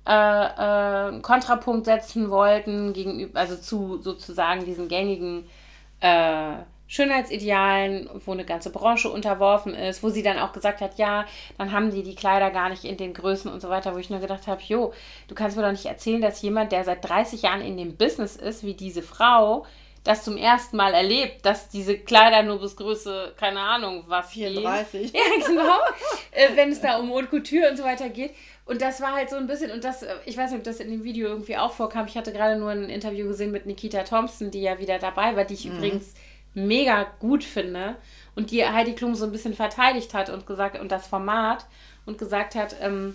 äh, 0.06 1.16
äh, 1.16 1.20
Kontrapunkt 1.20 1.86
setzen 1.86 2.30
wollten 2.30 2.92
gegenüber, 2.92 3.40
also 3.40 3.56
zu 3.56 4.00
sozusagen 4.00 4.64
diesen 4.64 4.88
gängigen 4.88 5.48
äh, 6.00 6.54
Schönheitsidealen, 6.88 8.08
wo 8.24 8.32
eine 8.32 8.44
ganze 8.44 8.70
Branche 8.70 9.10
unterworfen 9.10 9.74
ist, 9.74 10.02
wo 10.02 10.08
sie 10.08 10.22
dann 10.22 10.38
auch 10.38 10.52
gesagt 10.52 10.80
hat, 10.80 10.98
ja, 10.98 11.24
dann 11.58 11.72
haben 11.72 11.90
die 11.90 12.02
die 12.02 12.14
Kleider 12.14 12.50
gar 12.50 12.68
nicht 12.68 12.84
in 12.84 12.96
den 12.96 13.12
Größen 13.12 13.50
und 13.50 13.60
so 13.60 13.68
weiter, 13.68 13.94
wo 13.94 13.98
ich 13.98 14.10
nur 14.10 14.20
gedacht 14.20 14.46
habe, 14.46 14.62
jo, 14.66 14.92
du 15.28 15.34
kannst 15.34 15.56
mir 15.56 15.62
doch 15.62 15.72
nicht 15.72 15.86
erzählen, 15.86 16.20
dass 16.20 16.42
jemand, 16.42 16.72
der 16.72 16.84
seit 16.84 17.08
30 17.08 17.42
Jahren 17.42 17.60
in 17.60 17.76
dem 17.76 17.96
Business 17.96 18.36
ist, 18.36 18.64
wie 18.64 18.74
diese 18.74 19.02
Frau, 19.02 19.66
das 20.06 20.22
zum 20.22 20.36
ersten 20.36 20.76
Mal 20.76 20.94
erlebt, 20.94 21.44
dass 21.44 21.68
diese 21.68 21.98
Kleider 21.98 22.42
nur 22.44 22.60
bis 22.60 22.76
Größe, 22.76 23.34
keine 23.36 23.58
Ahnung, 23.58 24.04
was 24.06 24.30
34. 24.30 25.12
Gehen. 25.12 25.20
Ja, 25.20 25.46
genau. 25.46 25.78
äh, 26.30 26.48
wenn 26.54 26.70
es 26.70 26.80
da 26.80 26.98
um 26.98 27.10
Haute 27.10 27.26
Couture 27.26 27.70
und 27.70 27.76
so 27.76 27.82
weiter 27.82 28.08
geht. 28.08 28.32
Und 28.66 28.82
das 28.82 29.00
war 29.00 29.14
halt 29.14 29.30
so 29.30 29.36
ein 29.36 29.48
bisschen, 29.48 29.70
und 29.72 29.82
das, 29.82 30.04
äh, 30.04 30.14
ich 30.24 30.36
weiß 30.36 30.50
nicht, 30.50 30.58
ob 30.58 30.64
das 30.64 30.78
in 30.78 30.90
dem 30.90 31.02
Video 31.02 31.28
irgendwie 31.28 31.56
auch 31.56 31.72
vorkam. 31.72 32.06
Ich 32.06 32.16
hatte 32.16 32.32
gerade 32.32 32.56
nur 32.56 32.70
ein 32.70 32.88
Interview 32.88 33.26
gesehen 33.26 33.50
mit 33.50 33.66
Nikita 33.66 34.04
Thompson, 34.04 34.52
die 34.52 34.62
ja 34.62 34.78
wieder 34.78 35.00
dabei 35.00 35.34
war, 35.34 35.44
die 35.44 35.54
ich 35.54 35.64
mhm. 35.64 35.76
übrigens 35.76 36.14
mega 36.56 37.06
gut 37.20 37.44
finde 37.44 37.96
und 38.34 38.50
die 38.50 38.64
Heidi 38.64 38.94
Klum 38.94 39.14
so 39.14 39.24
ein 39.24 39.32
bisschen 39.32 39.54
verteidigt 39.54 40.14
hat 40.14 40.30
und 40.30 40.46
gesagt 40.46 40.80
und 40.80 40.90
das 40.90 41.06
Format 41.06 41.66
und 42.06 42.18
gesagt 42.18 42.54
hat, 42.54 42.76
ähm, 42.80 43.14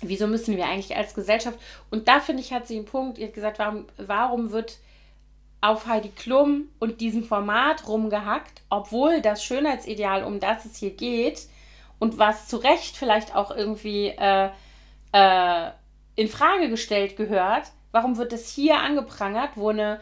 wieso 0.00 0.26
müssen 0.26 0.56
wir 0.56 0.66
eigentlich 0.66 0.96
als 0.96 1.14
Gesellschaft 1.14 1.58
und 1.90 2.08
da 2.08 2.18
finde 2.20 2.42
ich 2.42 2.52
hat 2.52 2.66
sie 2.66 2.76
einen 2.76 2.86
Punkt, 2.86 3.18
ihr 3.18 3.26
hat 3.26 3.34
gesagt, 3.34 3.58
warum, 3.58 3.86
warum 3.98 4.52
wird 4.52 4.78
auf 5.60 5.86
Heidi 5.86 6.08
Klum 6.08 6.68
und 6.80 7.00
diesem 7.00 7.24
Format 7.24 7.86
rumgehackt, 7.86 8.62
obwohl 8.68 9.20
das 9.20 9.44
Schönheitsideal, 9.44 10.24
um 10.24 10.40
das 10.40 10.64
es 10.64 10.76
hier 10.76 10.90
geht 10.90 11.46
und 11.98 12.18
was 12.18 12.48
zu 12.48 12.56
Recht 12.56 12.96
vielleicht 12.96 13.36
auch 13.36 13.54
irgendwie 13.54 14.08
äh, 14.08 14.48
äh, 15.12 15.70
in 16.16 16.28
Frage 16.28 16.68
gestellt 16.68 17.16
gehört, 17.16 17.70
warum 17.92 18.16
wird 18.16 18.32
es 18.32 18.48
hier 18.48 18.78
angeprangert, 18.78 19.50
wo 19.56 19.68
eine 19.68 20.00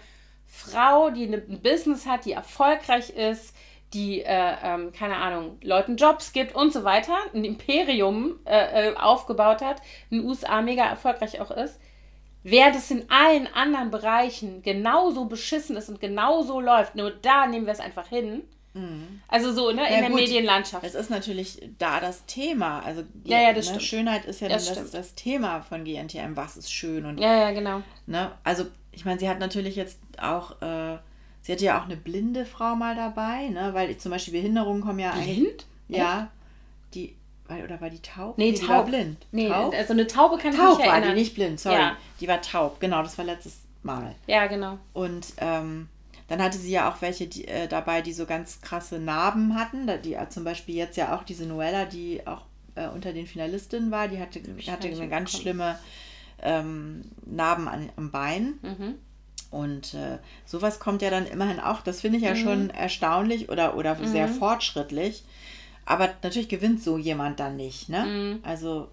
Frau, 0.52 1.10
die 1.10 1.24
ein 1.24 1.62
Business 1.62 2.06
hat, 2.06 2.24
die 2.24 2.32
erfolgreich 2.32 3.10
ist, 3.10 3.54
die, 3.94 4.22
äh, 4.22 4.54
ähm, 4.62 4.92
keine 4.92 5.16
Ahnung, 5.16 5.58
Leuten 5.62 5.96
Jobs 5.96 6.32
gibt 6.32 6.54
und 6.54 6.72
so 6.72 6.84
weiter, 6.84 7.16
ein 7.32 7.44
Imperium 7.44 8.38
äh, 8.44 8.88
äh, 8.88 8.96
aufgebaut 8.96 9.62
hat, 9.62 9.80
in 10.10 10.18
den 10.18 10.26
USA 10.28 10.60
mega 10.60 10.84
erfolgreich 10.84 11.40
auch 11.40 11.50
ist, 11.50 11.78
während 12.42 12.76
es 12.76 12.90
in 12.90 13.10
allen 13.10 13.46
anderen 13.48 13.90
Bereichen 13.90 14.62
genauso 14.62 15.26
beschissen 15.26 15.76
ist 15.76 15.88
und 15.88 16.00
genauso 16.00 16.60
läuft, 16.60 16.94
nur 16.96 17.10
da 17.10 17.46
nehmen 17.46 17.66
wir 17.66 17.72
es 17.72 17.80
einfach 17.80 18.08
hin. 18.08 18.42
Mhm. 18.74 19.22
Also 19.26 19.52
so, 19.52 19.72
ne, 19.72 19.86
in 19.88 19.94
ja, 19.94 20.00
der 20.00 20.10
gut. 20.10 20.20
Medienlandschaft. 20.20 20.84
Es 20.84 20.94
ist 20.94 21.10
natürlich 21.10 21.60
da 21.78 21.98
das 21.98 22.26
Thema. 22.26 22.80
Also 22.80 23.02
ja, 23.24 23.40
ja, 23.40 23.52
das 23.52 23.66
ne, 23.66 23.80
stimmt. 23.80 23.82
Schönheit 23.82 24.24
ist 24.26 24.40
ja 24.40 24.48
das, 24.48 24.72
das, 24.72 24.90
das, 24.92 25.14
Thema 25.16 25.62
von 25.62 25.84
GNTM, 25.84 26.36
was 26.36 26.56
ist 26.56 26.72
schön 26.72 27.04
und. 27.04 27.18
Ja, 27.18 27.36
ja, 27.36 27.50
genau. 27.50 27.82
Ne, 28.06 28.30
also 28.44 28.66
ich 28.92 29.04
meine, 29.04 29.18
sie 29.18 29.28
hat 29.28 29.38
natürlich 29.38 29.76
jetzt 29.76 29.98
auch, 30.20 30.60
äh, 30.62 30.98
sie 31.42 31.52
hatte 31.52 31.64
ja 31.64 31.80
auch 31.80 31.84
eine 31.84 31.96
blinde 31.96 32.44
Frau 32.44 32.74
mal 32.74 32.94
dabei, 32.94 33.48
ne? 33.48 33.70
Weil 33.72 33.96
zum 33.96 34.10
Beispiel 34.10 34.34
Behinderungen 34.34 34.82
kommen 34.82 34.98
ja 34.98 35.12
eigentlich. 35.12 35.38
Blind? 35.38 35.66
Ja. 35.88 36.30
Die, 36.94 37.14
oder 37.48 37.80
war 37.80 37.90
die 37.90 38.00
taub? 38.00 38.38
Nee, 38.38 38.52
nee 38.52 38.58
taub. 38.58 38.66
Die 38.66 38.68
war 38.68 38.84
blind. 38.84 39.26
Nee, 39.32 39.48
taub? 39.48 39.74
also 39.74 39.92
eine 39.92 40.06
Taube 40.06 40.38
kann 40.38 40.52
taub 40.54 40.72
ich 40.72 40.78
nicht 40.78 40.86
erinnern. 40.86 41.02
war 41.02 41.14
die, 41.14 41.20
nicht 41.20 41.34
blind, 41.34 41.60
sorry. 41.60 41.76
Ja. 41.76 41.96
Die 42.20 42.28
war 42.28 42.40
taub, 42.42 42.80
genau, 42.80 43.02
das 43.02 43.18
war 43.18 43.24
letztes 43.24 43.60
Mal. 43.82 44.14
Ja, 44.26 44.46
genau. 44.46 44.78
Und 44.92 45.32
ähm, 45.38 45.88
dann 46.28 46.42
hatte 46.42 46.58
sie 46.58 46.70
ja 46.70 46.90
auch 46.90 47.00
welche 47.00 47.26
die, 47.26 47.48
äh, 47.48 47.66
dabei, 47.66 48.02
die 48.02 48.12
so 48.12 48.26
ganz 48.26 48.60
krasse 48.60 48.98
Narben 48.98 49.58
hatten. 49.58 49.90
Die 50.04 50.14
äh, 50.14 50.28
zum 50.28 50.44
Beispiel 50.44 50.76
jetzt 50.76 50.96
ja 50.96 51.16
auch 51.16 51.24
diese 51.24 51.46
Noella, 51.46 51.86
die 51.86 52.26
auch 52.26 52.42
äh, 52.76 52.88
unter 52.88 53.12
den 53.12 53.26
Finalistinnen 53.26 53.90
war, 53.90 54.06
die 54.06 54.20
hatte, 54.20 54.40
hatte 54.68 54.88
eine 54.88 55.08
ganz 55.08 55.32
schlimme 55.32 55.78
ähm, 56.42 57.02
Narben 57.26 57.68
an, 57.68 57.90
am 57.96 58.10
Bein. 58.10 58.58
Mhm. 58.62 58.94
Und 59.50 59.94
äh, 59.94 60.18
sowas 60.46 60.78
kommt 60.78 61.02
ja 61.02 61.10
dann 61.10 61.26
immerhin 61.26 61.58
auch, 61.58 61.80
das 61.80 62.00
finde 62.00 62.18
ich 62.18 62.24
ja 62.24 62.34
mhm. 62.34 62.38
schon 62.38 62.70
erstaunlich 62.70 63.48
oder, 63.48 63.76
oder 63.76 63.96
mhm. 63.96 64.06
sehr 64.06 64.28
fortschrittlich. 64.28 65.24
Aber 65.84 66.08
natürlich 66.22 66.48
gewinnt 66.48 66.82
so 66.82 66.98
jemand 66.98 67.40
dann 67.40 67.56
nicht, 67.56 67.88
ne? 67.88 68.04
Mhm. 68.04 68.38
Also. 68.44 68.88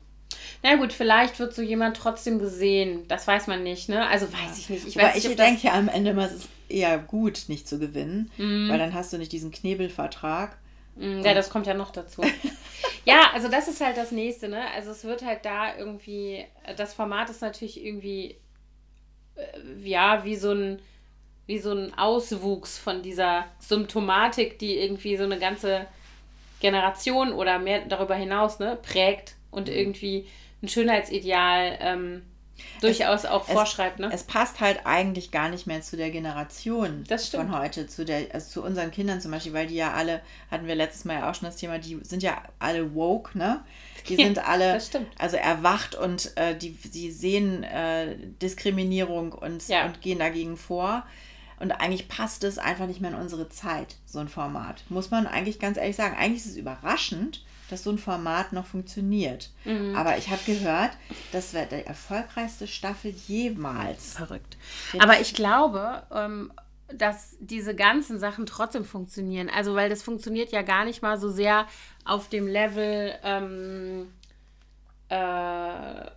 Na 0.63 0.75
gut, 0.75 0.93
vielleicht 0.93 1.37
wird 1.39 1.53
so 1.53 1.61
jemand 1.61 1.95
trotzdem 1.95 2.39
gesehen. 2.39 3.07
Das 3.07 3.27
weiß 3.27 3.47
man 3.47 3.61
nicht, 3.61 3.87
ne? 3.87 4.07
Also 4.07 4.25
weiß 4.33 4.57
ich 4.57 4.69
nicht. 4.69 4.87
Ich, 4.87 4.95
weiß 4.97 5.23
ich 5.23 5.35
denke 5.35 5.67
ja 5.67 5.73
am 5.73 5.89
Ende 5.89 6.13
mal, 6.13 6.25
es 6.25 6.33
ist 6.33 6.49
eher 6.69 6.97
gut, 6.97 7.45
nicht 7.47 7.67
zu 7.67 7.77
gewinnen, 7.77 8.31
mhm. 8.37 8.67
weil 8.69 8.79
dann 8.79 8.93
hast 8.93 9.13
du 9.13 9.17
nicht 9.17 9.31
diesen 9.31 9.51
Knebelvertrag. 9.51 10.57
Mhm, 10.97 11.21
ja, 11.23 11.33
das 11.33 11.49
kommt 11.49 11.67
ja 11.67 11.73
noch 11.73 11.91
dazu. 11.91 12.23
ja, 13.05 13.31
also 13.33 13.47
das 13.47 13.67
ist 13.67 13.81
halt 13.81 13.97
das 13.97 14.11
nächste, 14.11 14.49
ne? 14.49 14.69
Also 14.75 14.91
es 14.91 15.03
wird 15.03 15.23
halt 15.23 15.45
da 15.45 15.75
irgendwie, 15.77 16.45
das 16.75 16.93
Format 16.93 17.29
ist 17.29 17.41
natürlich 17.41 17.83
irgendwie, 17.83 18.37
äh, 19.35 19.87
ja, 19.87 20.23
wie 20.25 20.35
so 20.35 20.51
ein, 20.51 20.79
wie 21.45 21.59
so 21.59 21.71
ein 21.71 21.97
Auswuchs 21.97 22.77
von 22.77 23.03
dieser 23.03 23.45
Symptomatik, 23.59 24.59
die 24.59 24.77
irgendwie 24.77 25.15
so 25.17 25.23
eine 25.23 25.39
ganze 25.39 25.85
Generation 26.59 27.31
oder 27.31 27.59
mehr 27.59 27.85
darüber 27.85 28.15
hinaus, 28.15 28.59
ne, 28.59 28.77
prägt 28.81 29.35
und 29.51 29.67
mhm. 29.67 29.75
irgendwie 29.75 30.27
ein 30.63 30.67
Schönheitsideal 30.67 31.77
ähm, 31.79 32.23
durchaus 32.81 33.23
es, 33.23 33.29
auch 33.29 33.45
vorschreibt. 33.45 33.99
Ne? 33.99 34.09
Es 34.13 34.23
passt 34.23 34.59
halt 34.59 34.81
eigentlich 34.85 35.31
gar 35.31 35.49
nicht 35.49 35.67
mehr 35.67 35.81
zu 35.81 35.97
der 35.97 36.09
Generation 36.11 37.03
von 37.31 37.57
heute, 37.57 37.87
zu, 37.87 38.05
der, 38.05 38.33
also 38.33 38.49
zu 38.49 38.63
unseren 38.63 38.91
Kindern 38.91 39.21
zum 39.21 39.31
Beispiel, 39.31 39.53
weil 39.53 39.67
die 39.67 39.75
ja 39.75 39.93
alle, 39.93 40.21
hatten 40.51 40.67
wir 40.67 40.75
letztes 40.75 41.05
Mal 41.05 41.15
ja 41.15 41.29
auch 41.29 41.35
schon 41.35 41.47
das 41.47 41.57
Thema, 41.57 41.79
die 41.79 41.99
sind 42.03 42.23
ja 42.23 42.41
alle 42.59 42.93
woke, 42.95 43.37
ne? 43.37 43.63
Die 44.07 44.15
sind 44.15 44.47
alle 44.47 44.79
also 45.17 45.35
erwacht 45.35 45.95
und 45.95 46.31
äh, 46.37 46.55
die, 46.55 46.71
die 46.71 47.11
sehen 47.11 47.63
äh, 47.63 48.15
Diskriminierung 48.41 49.33
und, 49.33 49.67
ja. 49.67 49.85
und 49.85 50.01
gehen 50.01 50.19
dagegen 50.19 50.55
vor. 50.55 51.05
Und 51.59 51.71
eigentlich 51.71 52.07
passt 52.07 52.43
es 52.43 52.57
einfach 52.59 52.85
nicht 52.85 53.01
mehr 53.01 53.11
in 53.11 53.17
unsere 53.17 53.49
Zeit, 53.49 53.95
so 54.05 54.19
ein 54.19 54.27
Format. 54.27 54.83
Muss 54.89 55.09
man 55.09 55.25
eigentlich 55.25 55.59
ganz 55.59 55.77
ehrlich 55.77 55.95
sagen. 55.95 56.15
Eigentlich 56.15 56.45
ist 56.45 56.51
es 56.51 56.57
überraschend, 56.57 57.43
dass 57.69 57.83
so 57.83 57.91
ein 57.91 57.97
Format 57.97 58.53
noch 58.53 58.65
funktioniert. 58.65 59.49
Mhm. 59.65 59.95
Aber 59.95 60.17
ich 60.17 60.29
habe 60.29 60.41
gehört, 60.45 60.91
das 61.31 61.53
wäre 61.53 61.67
die 61.67 61.85
erfolgreichste 61.85 62.67
Staffel 62.67 63.13
jemals. 63.27 64.13
Verrückt. 64.13 64.57
Aber 64.99 65.19
ich 65.19 65.33
glaube, 65.33 66.03
ähm, 66.11 66.51
dass 66.93 67.35
diese 67.39 67.75
ganzen 67.75 68.19
Sachen 68.19 68.45
trotzdem 68.45 68.85
funktionieren. 68.85 69.49
Also, 69.53 69.75
weil 69.75 69.89
das 69.89 70.03
funktioniert 70.03 70.51
ja 70.51 70.61
gar 70.61 70.85
nicht 70.85 71.01
mal 71.01 71.19
so 71.19 71.29
sehr 71.29 71.67
auf 72.05 72.29
dem 72.29 72.47
Level, 72.47 73.13
ähm, 73.23 74.13
äh, 75.09 76.09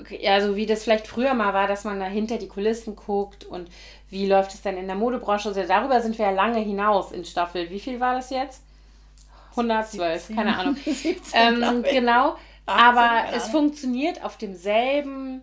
okay, 0.00 0.28
also 0.28 0.56
wie 0.56 0.66
das 0.66 0.84
vielleicht 0.84 1.06
früher 1.06 1.34
mal 1.34 1.54
war, 1.54 1.66
dass 1.66 1.84
man 1.84 1.98
da 2.00 2.06
hinter 2.06 2.38
die 2.38 2.48
Kulissen 2.48 2.96
guckt 2.96 3.44
und 3.44 3.70
wie 4.10 4.26
läuft 4.26 4.52
es 4.52 4.62
dann 4.62 4.76
in 4.76 4.86
der 4.86 4.96
Modebranche. 4.96 5.48
Also 5.48 5.62
darüber 5.66 6.00
sind 6.00 6.18
wir 6.18 6.26
ja 6.26 6.32
lange 6.32 6.60
hinaus 6.60 7.12
in 7.12 7.24
Staffel. 7.24 7.70
Wie 7.70 7.80
viel 7.80 8.00
war 8.00 8.14
das 8.14 8.30
jetzt? 8.30 8.62
112, 9.56 10.20
17, 10.20 10.36
keine 10.36 10.58
Ahnung. 10.58 10.76
17, 10.84 11.22
ähm, 11.34 11.82
genau, 11.82 12.36
18, 12.66 12.66
aber 12.66 13.36
es 13.36 13.48
funktioniert 13.48 14.24
auf 14.24 14.36
demselben 14.36 15.42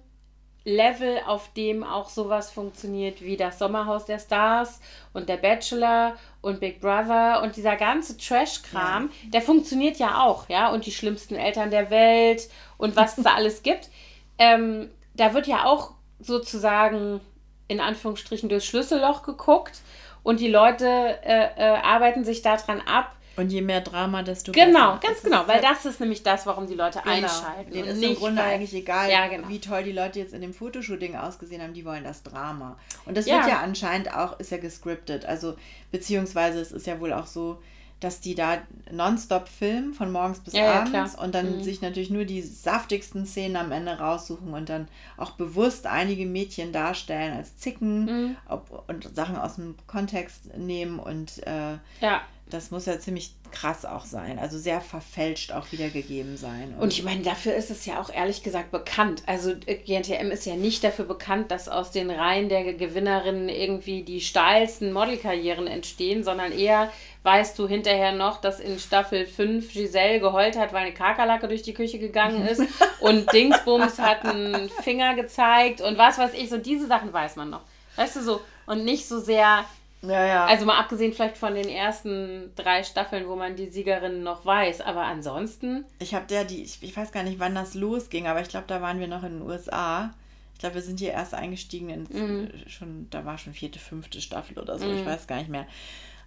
Level, 0.63 1.19
auf 1.25 1.51
dem 1.53 1.83
auch 1.83 2.09
sowas 2.09 2.51
funktioniert 2.51 3.21
wie 3.21 3.35
das 3.35 3.57
Sommerhaus 3.57 4.05
der 4.05 4.19
Stars 4.19 4.79
und 5.11 5.27
der 5.27 5.37
Bachelor 5.37 6.15
und 6.41 6.59
Big 6.59 6.81
Brother 6.81 7.41
und 7.41 7.55
dieser 7.55 7.75
ganze 7.75 8.15
Trash-Kram, 8.15 9.09
ja. 9.23 9.29
der 9.31 9.41
funktioniert 9.41 9.97
ja 9.97 10.23
auch, 10.23 10.49
ja, 10.49 10.69
und 10.69 10.85
die 10.85 10.91
schlimmsten 10.91 11.35
Eltern 11.35 11.71
der 11.71 11.89
Welt 11.89 12.47
und 12.77 12.95
was 12.95 13.17
es 13.17 13.23
da 13.23 13.33
alles 13.33 13.63
gibt. 13.63 13.89
Ähm, 14.37 14.89
da 15.13 15.35
wird 15.35 15.45
ja 15.45 15.65
auch 15.65 15.91
sozusagen 16.19 17.21
in 17.67 17.79
Anführungsstrichen 17.79 18.49
durchs 18.49 18.65
Schlüsselloch 18.65 19.21
geguckt 19.21 19.81
und 20.23 20.39
die 20.39 20.47
Leute 20.47 20.87
äh, 20.87 21.49
äh, 21.57 21.77
arbeiten 21.83 22.23
sich 22.23 22.41
daran 22.41 22.81
ab, 22.81 23.15
und 23.37 23.51
je 23.51 23.61
mehr 23.61 23.81
Drama, 23.81 24.23
desto 24.23 24.51
genau, 24.51 24.65
besser. 24.65 24.79
Genau, 24.79 24.99
ganz 24.99 25.23
genau, 25.23 25.47
weil 25.47 25.61
das 25.61 25.85
ist 25.85 25.99
nämlich 25.99 26.21
das, 26.23 26.45
warum 26.45 26.67
die 26.67 26.73
Leute 26.73 26.99
genau. 26.99 27.15
einschalten. 27.15 27.71
Denen 27.71 27.87
ist 27.87 28.03
im 28.03 28.15
Grunde 28.15 28.43
eigentlich 28.43 28.73
egal, 28.73 29.09
ja, 29.09 29.27
genau. 29.27 29.47
wie 29.47 29.59
toll 29.59 29.83
die 29.83 29.93
Leute 29.93 30.19
jetzt 30.19 30.33
in 30.33 30.41
dem 30.41 30.53
Fotoshooting 30.53 31.15
ausgesehen 31.15 31.61
haben, 31.61 31.73
die 31.73 31.85
wollen 31.85 32.03
das 32.03 32.23
Drama. 32.23 32.77
Und 33.05 33.15
das 33.15 33.25
ja. 33.25 33.37
wird 33.37 33.47
ja 33.47 33.59
anscheinend 33.61 34.13
auch, 34.13 34.39
ist 34.39 34.51
ja 34.51 34.57
gescriptet, 34.57 35.25
also 35.25 35.55
beziehungsweise 35.91 36.59
es 36.59 36.71
ist 36.71 36.87
ja 36.87 36.99
wohl 36.99 37.13
auch 37.13 37.25
so, 37.25 37.61
dass 38.01 38.19
die 38.19 38.33
da 38.33 38.57
nonstop 38.91 39.47
filmen, 39.47 39.93
von 39.93 40.11
morgens 40.11 40.39
bis 40.39 40.55
ja, 40.55 40.81
abends 40.81 41.15
und 41.15 41.35
dann 41.35 41.57
mhm. 41.57 41.63
sich 41.63 41.81
natürlich 41.81 42.09
nur 42.09 42.25
die 42.25 42.41
saftigsten 42.41 43.27
Szenen 43.27 43.55
am 43.55 43.71
Ende 43.71 43.91
raussuchen 43.91 44.53
und 44.55 44.69
dann 44.69 44.87
auch 45.17 45.31
bewusst 45.31 45.85
einige 45.85 46.25
Mädchen 46.25 46.73
darstellen 46.73 47.37
als 47.37 47.57
Zicken 47.57 48.05
mhm. 48.05 48.37
ob, 48.49 48.85
und 48.89 49.15
Sachen 49.15 49.37
aus 49.37 49.55
dem 49.55 49.75
Kontext 49.85 50.57
nehmen 50.57 50.97
und 50.97 51.45
äh, 51.45 51.77
ja 52.01 52.21
das 52.53 52.71
muss 52.71 52.85
ja 52.85 52.99
ziemlich 52.99 53.33
krass 53.51 53.85
auch 53.85 54.05
sein. 54.05 54.39
Also 54.39 54.57
sehr 54.57 54.81
verfälscht 54.81 55.51
auch 55.51 55.71
wiedergegeben 55.71 56.37
sein. 56.37 56.73
Und, 56.75 56.83
und 56.83 56.93
ich 56.93 57.03
meine, 57.03 57.21
dafür 57.21 57.55
ist 57.55 57.71
es 57.71 57.85
ja 57.85 57.99
auch 58.01 58.09
ehrlich 58.09 58.43
gesagt 58.43 58.71
bekannt. 58.71 59.23
Also 59.25 59.51
äh, 59.65 59.75
GNTM 59.75 60.31
ist 60.31 60.45
ja 60.45 60.55
nicht 60.55 60.83
dafür 60.83 61.05
bekannt, 61.05 61.51
dass 61.51 61.67
aus 61.67 61.91
den 61.91 62.09
Reihen 62.09 62.49
der 62.49 62.73
Gewinnerinnen 62.73 63.49
irgendwie 63.49 64.03
die 64.03 64.21
steilsten 64.21 64.93
Modelkarrieren 64.93 65.67
entstehen, 65.67 66.23
sondern 66.23 66.51
eher 66.51 66.91
weißt 67.23 67.57
du 67.59 67.67
hinterher 67.67 68.13
noch, 68.13 68.41
dass 68.41 68.59
in 68.59 68.79
Staffel 68.79 69.25
5 69.25 69.71
Giselle 69.71 70.19
geheult 70.19 70.57
hat, 70.57 70.73
weil 70.73 70.83
eine 70.85 70.93
Kakerlake 70.93 71.47
durch 71.47 71.61
die 71.61 71.73
Küche 71.73 71.99
gegangen 71.99 72.47
ist 72.47 72.61
und 72.99 73.31
Dingsbums 73.31 73.99
hat 73.99 74.25
einen 74.25 74.69
Finger 74.69 75.15
gezeigt 75.15 75.81
und 75.81 75.97
was 75.97 76.17
weiß 76.17 76.33
ich. 76.33 76.49
So 76.49 76.57
diese 76.57 76.87
Sachen 76.87 77.13
weiß 77.13 77.35
man 77.35 77.49
noch. 77.49 77.61
Weißt 77.95 78.15
du 78.15 78.21
so? 78.21 78.41
Und 78.65 78.85
nicht 78.85 79.07
so 79.07 79.19
sehr 79.19 79.65
ja, 80.01 80.25
ja. 80.25 80.45
Also 80.45 80.65
mal 80.65 80.79
abgesehen 80.79 81.13
vielleicht 81.13 81.37
von 81.37 81.53
den 81.53 81.69
ersten 81.69 82.51
drei 82.55 82.83
Staffeln, 82.83 83.27
wo 83.27 83.35
man 83.35 83.55
die 83.55 83.69
Siegerin 83.69 84.23
noch 84.23 84.45
weiß, 84.45 84.81
aber 84.81 85.03
ansonsten. 85.03 85.85
Ich 85.99 86.15
habe 86.15 86.25
der, 86.25 86.43
die, 86.43 86.63
ich, 86.63 86.81
ich 86.81 86.95
weiß 86.95 87.11
gar 87.11 87.23
nicht, 87.23 87.39
wann 87.39 87.55
das 87.55 87.73
losging, 87.73 88.27
aber 88.27 88.41
ich 88.41 88.49
glaube, 88.49 88.67
da 88.67 88.81
waren 88.81 88.99
wir 88.99 89.07
noch 89.07 89.23
in 89.23 89.39
den 89.39 89.41
USA. 89.41 90.13
Ich 90.53 90.59
glaube, 90.59 90.75
wir 90.75 90.81
sind 90.81 90.99
hier 90.99 91.11
erst 91.11 91.33
eingestiegen 91.33 91.89
in 91.89 92.03
mhm. 92.09 92.51
schon, 92.67 93.07
da 93.09 93.25
war 93.25 93.37
schon 93.37 93.53
vierte, 93.53 93.79
fünfte 93.79 94.21
Staffel 94.21 94.59
oder 94.59 94.79
so, 94.79 94.87
mhm. 94.87 94.99
ich 94.99 95.05
weiß 95.05 95.27
gar 95.27 95.37
nicht 95.37 95.49
mehr. 95.49 95.67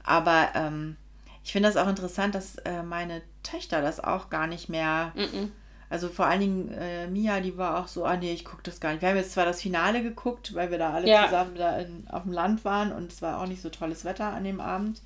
Aber 0.05 0.51
ähm, 0.55 0.97
ich 1.45 1.53
finde 1.53 1.69
das 1.69 1.77
auch 1.77 1.89
interessant, 1.89 2.35
dass 2.35 2.57
äh, 2.59 2.83
meine 2.83 3.23
Töchter 3.43 3.83
das 3.83 4.03
auch 4.03 4.31
gar 4.31 4.47
nicht 4.47 4.69
mehr. 4.69 5.13
Mhm 5.15 5.53
also 5.95 6.09
vor 6.09 6.27
allen 6.27 6.41
Dingen 6.41 6.73
äh, 6.73 7.07
Mia, 7.07 7.39
die 7.39 7.57
war 7.57 7.79
auch 7.79 7.87
so, 7.87 8.05
ah 8.05 8.17
nee, 8.17 8.33
ich 8.33 8.45
gucke 8.45 8.65
das 8.65 8.81
gar 8.81 8.91
nicht. 8.91 9.01
Wir 9.01 9.11
haben 9.11 9.17
jetzt 9.17 9.31
zwar 9.31 9.45
das 9.45 9.63
Finale 9.63 10.03
geguckt, 10.03 10.53
weil 10.53 10.73
wir 10.73 10.79
da 10.79 10.93
alle 10.93 11.09
ja. 11.09 11.27
zusammen 11.27 11.55
da 11.55 11.79
in, 11.79 12.09
auf 12.11 12.25
dem 12.25 12.33
Land 12.33 12.65
waren 12.65 12.91
und 12.91 13.13
es 13.13 13.23
war 13.23 13.41
auch 13.41 13.47
nicht 13.47 13.63
so 13.63 13.71
tolles 13.71 14.05
Wetter 14.05 14.33
an 14.33 14.43
dem 14.43 14.61
Abend. 14.61 15.01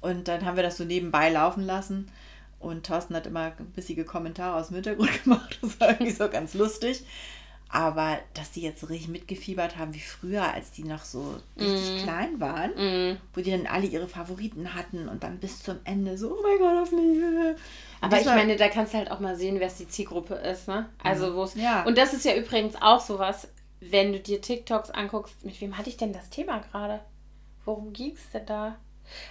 Und 0.00 0.28
dann 0.28 0.44
haben 0.44 0.54
wir 0.54 0.62
das 0.62 0.76
so 0.76 0.84
nebenbei 0.84 1.28
laufen 1.28 1.64
lassen. 1.64 2.08
Und 2.60 2.86
Thorsten 2.86 3.16
hat 3.16 3.26
immer 3.26 3.50
bissige 3.74 4.04
Kommentare 4.04 4.60
aus 4.60 4.68
dem 4.68 4.76
Hintergrund 4.76 5.10
gemacht. 5.24 5.58
Das 5.60 5.80
war 5.80 5.88
irgendwie 5.90 6.12
so 6.12 6.28
ganz 6.28 6.54
lustig. 6.54 7.02
Aber 7.74 8.18
dass 8.34 8.50
die 8.50 8.60
jetzt 8.60 8.80
so 8.80 8.86
richtig 8.86 9.08
mitgefiebert 9.08 9.78
haben 9.78 9.94
wie 9.94 10.00
früher, 10.00 10.52
als 10.52 10.72
die 10.72 10.84
noch 10.84 11.04
so 11.04 11.36
richtig 11.58 12.02
mm. 12.02 12.02
klein 12.02 12.38
waren, 12.38 12.70
mm. 12.72 13.18
wo 13.32 13.40
die 13.40 13.50
dann 13.50 13.66
alle 13.66 13.86
ihre 13.86 14.06
Favoriten 14.06 14.74
hatten 14.74 15.08
und 15.08 15.24
dann 15.24 15.38
bis 15.38 15.62
zum 15.62 15.76
Ende 15.84 16.18
so, 16.18 16.36
oh 16.36 16.42
mein 16.42 16.58
Gott, 16.58 16.82
auf 16.82 16.92
mich. 16.92 17.18
Aber 18.02 18.20
ich 18.20 18.26
meine, 18.26 18.56
da 18.56 18.68
kannst 18.68 18.92
du 18.92 18.98
halt 18.98 19.10
auch 19.10 19.20
mal 19.20 19.36
sehen, 19.36 19.58
wer 19.58 19.68
es 19.68 19.76
die 19.76 19.88
Zielgruppe 19.88 20.34
ist, 20.34 20.68
ne? 20.68 20.90
Also 21.02 21.28
mhm. 21.28 21.34
wo 21.34 21.44
es. 21.44 21.54
Ja. 21.54 21.84
Und 21.84 21.96
das 21.96 22.12
ist 22.12 22.26
ja 22.26 22.36
übrigens 22.36 22.76
auch 22.78 23.00
sowas, 23.00 23.48
wenn 23.80 24.12
du 24.12 24.20
dir 24.20 24.42
TikToks 24.42 24.90
anguckst, 24.90 25.42
mit 25.42 25.58
wem 25.62 25.78
hatte 25.78 25.88
ich 25.88 25.96
denn 25.96 26.12
das 26.12 26.28
Thema 26.28 26.58
gerade? 26.58 27.00
Worum 27.64 27.94
ging 27.94 28.12
es 28.12 28.30
denn 28.32 28.44
da? 28.44 28.76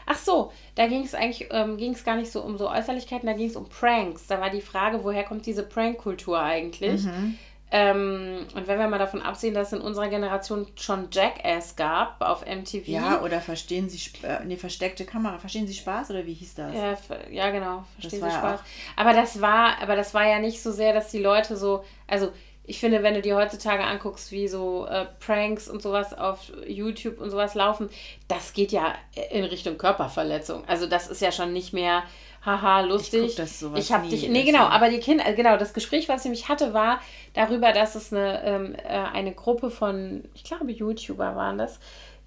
Ach 0.06 0.18
so, 0.18 0.52
da 0.76 0.88
ging 0.88 1.04
es 1.04 1.14
eigentlich 1.14 1.48
ähm, 1.52 1.78
ging's 1.78 2.04
gar 2.04 2.16
nicht 2.16 2.32
so 2.32 2.42
um 2.42 2.58
so 2.58 2.70
Äußerlichkeiten, 2.70 3.28
da 3.28 3.34
ging 3.34 3.50
es 3.50 3.56
um 3.56 3.70
Pranks. 3.70 4.28
Da 4.28 4.42
war 4.42 4.50
die 4.50 4.62
Frage, 4.62 5.04
woher 5.04 5.24
kommt 5.24 5.46
diese 5.46 5.64
Prank-Kultur 5.64 6.40
eigentlich? 6.40 7.04
Mhm. 7.04 7.38
Ähm, 7.74 8.46
und 8.54 8.68
wenn 8.68 8.80
wir 8.80 8.88
mal 8.88 9.00
davon 9.00 9.22
absehen, 9.22 9.54
dass 9.54 9.68
es 9.68 9.80
in 9.80 9.82
unserer 9.82 10.10
Generation 10.10 10.68
schon 10.76 11.08
Jackass 11.10 11.78
gab 11.78 12.22
auf 12.22 12.46
MTV. 12.46 12.88
Ja, 12.88 13.22
oder 13.22 13.40
verstehen 13.40 13.90
Sie, 13.90 14.00
äh, 14.24 14.44
nee, 14.44 14.58
versteckte 14.58 15.06
Kamera, 15.06 15.40
verstehen 15.40 15.68
Sie 15.68 15.74
Spaß 15.74 16.10
oder 16.12 16.26
wie 16.26 16.34
hieß 16.34 16.56
das? 16.56 16.74
Ja, 16.76 16.98
ja 17.30 17.50
genau, 17.52 17.86
verstehen 17.98 18.24
Sie 18.24 18.30
Spaß. 18.30 18.60
Aber 18.98 19.14
das 19.14 19.40
war, 19.40 19.82
aber 19.82 19.96
das 19.96 20.14
war 20.14 20.28
ja 20.28 20.40
nicht 20.40 20.62
so 20.62 20.72
sehr, 20.72 20.94
dass 20.94 21.12
die 21.12 21.20
Leute 21.20 21.56
so, 21.56 21.86
also 22.08 22.32
ich 22.64 22.80
finde, 22.80 23.04
wenn 23.04 23.16
du 23.16 23.22
dir 23.22 23.36
heutzutage 23.36 23.84
anguckst, 23.84 24.32
wie 24.32 24.48
so 24.48 24.86
äh, 24.86 25.06
Pranks 25.20 25.68
und 25.68 25.82
sowas 25.82 26.14
auf 26.14 26.52
YouTube 26.68 27.20
und 27.20 27.30
sowas 27.30 27.56
laufen, 27.56 27.90
das 28.28 28.54
geht 28.54 28.72
ja 28.72 28.94
in 29.32 29.44
Richtung 29.46 29.78
Körperverletzung. 29.78 30.64
Also 30.68 30.88
das 30.88 31.08
ist 31.08 31.22
ja 31.22 31.32
schon 31.32 31.54
nicht 31.54 31.74
mehr 31.74 32.04
haha, 32.46 32.82
lustig. 32.82 33.38
Ich, 33.38 33.62
ich 33.76 33.92
habe 33.92 34.08
dich. 34.08 34.28
Nee, 34.30 34.44
genau, 34.44 34.64
aber 34.64 34.90
die 34.90 35.00
Kinder, 35.00 35.28
äh, 35.28 35.34
genau, 35.34 35.58
das 35.58 35.74
Gespräch, 35.74 36.10
was 36.10 36.22
ich 36.22 36.26
nämlich 36.26 36.50
hatte, 36.50 36.74
war 36.74 37.00
darüber, 37.34 37.72
dass 37.72 37.96
es 37.96 38.12
eine, 38.12 38.44
ähm, 38.44 38.76
äh, 38.76 38.88
eine 38.88 39.34
Gruppe 39.34 39.70
von, 39.70 40.24
ich 40.34 40.44
glaube, 40.44 40.72
YouTuber 40.72 41.36
waren 41.36 41.58
das, 41.58 41.80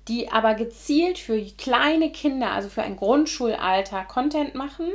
die 0.09 0.31
aber 0.31 0.55
gezielt 0.55 1.19
für 1.19 1.41
kleine 1.59 2.13
Kinder, 2.13 2.53
also 2.53 2.69
für 2.69 2.83
ein 2.83 2.97
Grundschulalter, 2.97 4.05
Content 4.05 4.55
machen. 4.55 4.89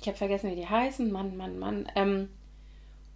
Ich 0.00 0.08
habe 0.08 0.16
vergessen, 0.16 0.50
wie 0.50 0.56
die 0.56 0.68
heißen. 0.68 1.10
Mann, 1.10 1.36
Mann, 1.36 1.58
Mann. 1.58 1.88
Ähm, 1.94 2.28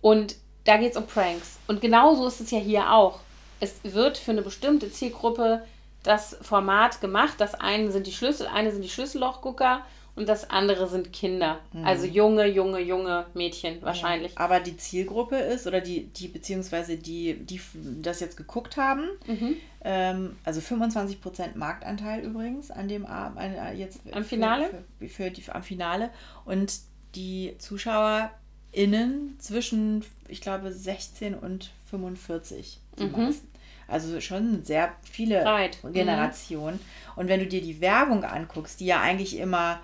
und 0.01 0.37
da 0.65 0.77
geht 0.77 0.93
es 0.93 0.97
um 0.97 1.07
Pranks. 1.07 1.59
Und 1.67 1.81
genauso 1.81 2.27
ist 2.27 2.41
es 2.41 2.51
ja 2.51 2.59
hier 2.59 2.93
auch. 2.93 3.21
Es 3.61 3.81
wird 3.83 4.17
für 4.17 4.31
eine 4.31 4.43
bestimmte 4.43 4.91
Zielgruppe 4.91 5.65
das 6.03 6.39
Format 6.41 7.01
gemacht. 7.01 7.35
Das 7.39 7.55
eine 7.55 7.91
sind 7.91 8.07
die 8.07 8.13
Schlüssel, 8.13 8.47
eine 8.47 8.73
sind 8.73 8.83
die 8.83 8.89
Schlüssellochgucker 8.89 9.83
und 10.21 10.29
das 10.29 10.51
andere 10.51 10.87
sind 10.87 11.15
Kinder. 11.15 11.61
Mhm. 11.73 11.87
Also 11.87 12.05
junge, 12.05 12.45
junge, 12.47 12.79
junge 12.79 13.25
Mädchen 13.33 13.81
wahrscheinlich. 13.81 14.33
Ja, 14.33 14.41
aber 14.41 14.61
die 14.61 14.77
Zielgruppe 14.77 15.37
ist, 15.37 15.67
oder 15.67 15.81
die, 15.81 16.09
die 16.09 16.29
beziehungsweise 16.29 16.99
die, 16.99 17.37
die 17.37 17.59
das 18.03 18.21
jetzt 18.21 18.37
geguckt 18.37 18.77
haben, 18.77 19.09
mhm. 19.27 19.57
ähm, 19.83 20.37
also 20.45 20.61
25% 20.61 21.57
Marktanteil 21.57 22.23
übrigens 22.23 22.71
an 22.71 22.89
dem 22.89 23.07
Abend, 23.07 23.41
äh, 23.41 23.73
jetzt 23.73 24.01
am 24.13 24.23
Finale? 24.23 24.69
Für, 24.99 25.09
für, 25.09 25.09
für 25.09 25.31
die, 25.31 25.43
am 25.51 25.63
Finale. 25.63 26.11
Und 26.45 26.81
die 27.15 27.55
ZuschauerInnen 27.57 29.37
zwischen, 29.39 30.05
ich 30.29 30.43
glaube, 30.43 30.71
16 30.71 31.35
und 31.35 31.71
45 31.89 32.79
die 32.99 33.05
mhm. 33.05 33.13
meisten. 33.13 33.49
Also 33.89 34.21
schon 34.21 34.65
sehr 34.65 34.93
viele 35.03 35.41
Breit. 35.45 35.79
Generationen. 35.95 36.77
Mhm. 36.77 37.13
Und 37.17 37.29
wenn 37.29 37.41
du 37.41 37.47
dir 37.47 37.63
die 37.63 37.81
Werbung 37.81 38.23
anguckst, 38.25 38.81
die 38.81 38.87
ja 38.87 39.01
eigentlich 39.01 39.39
immer 39.39 39.81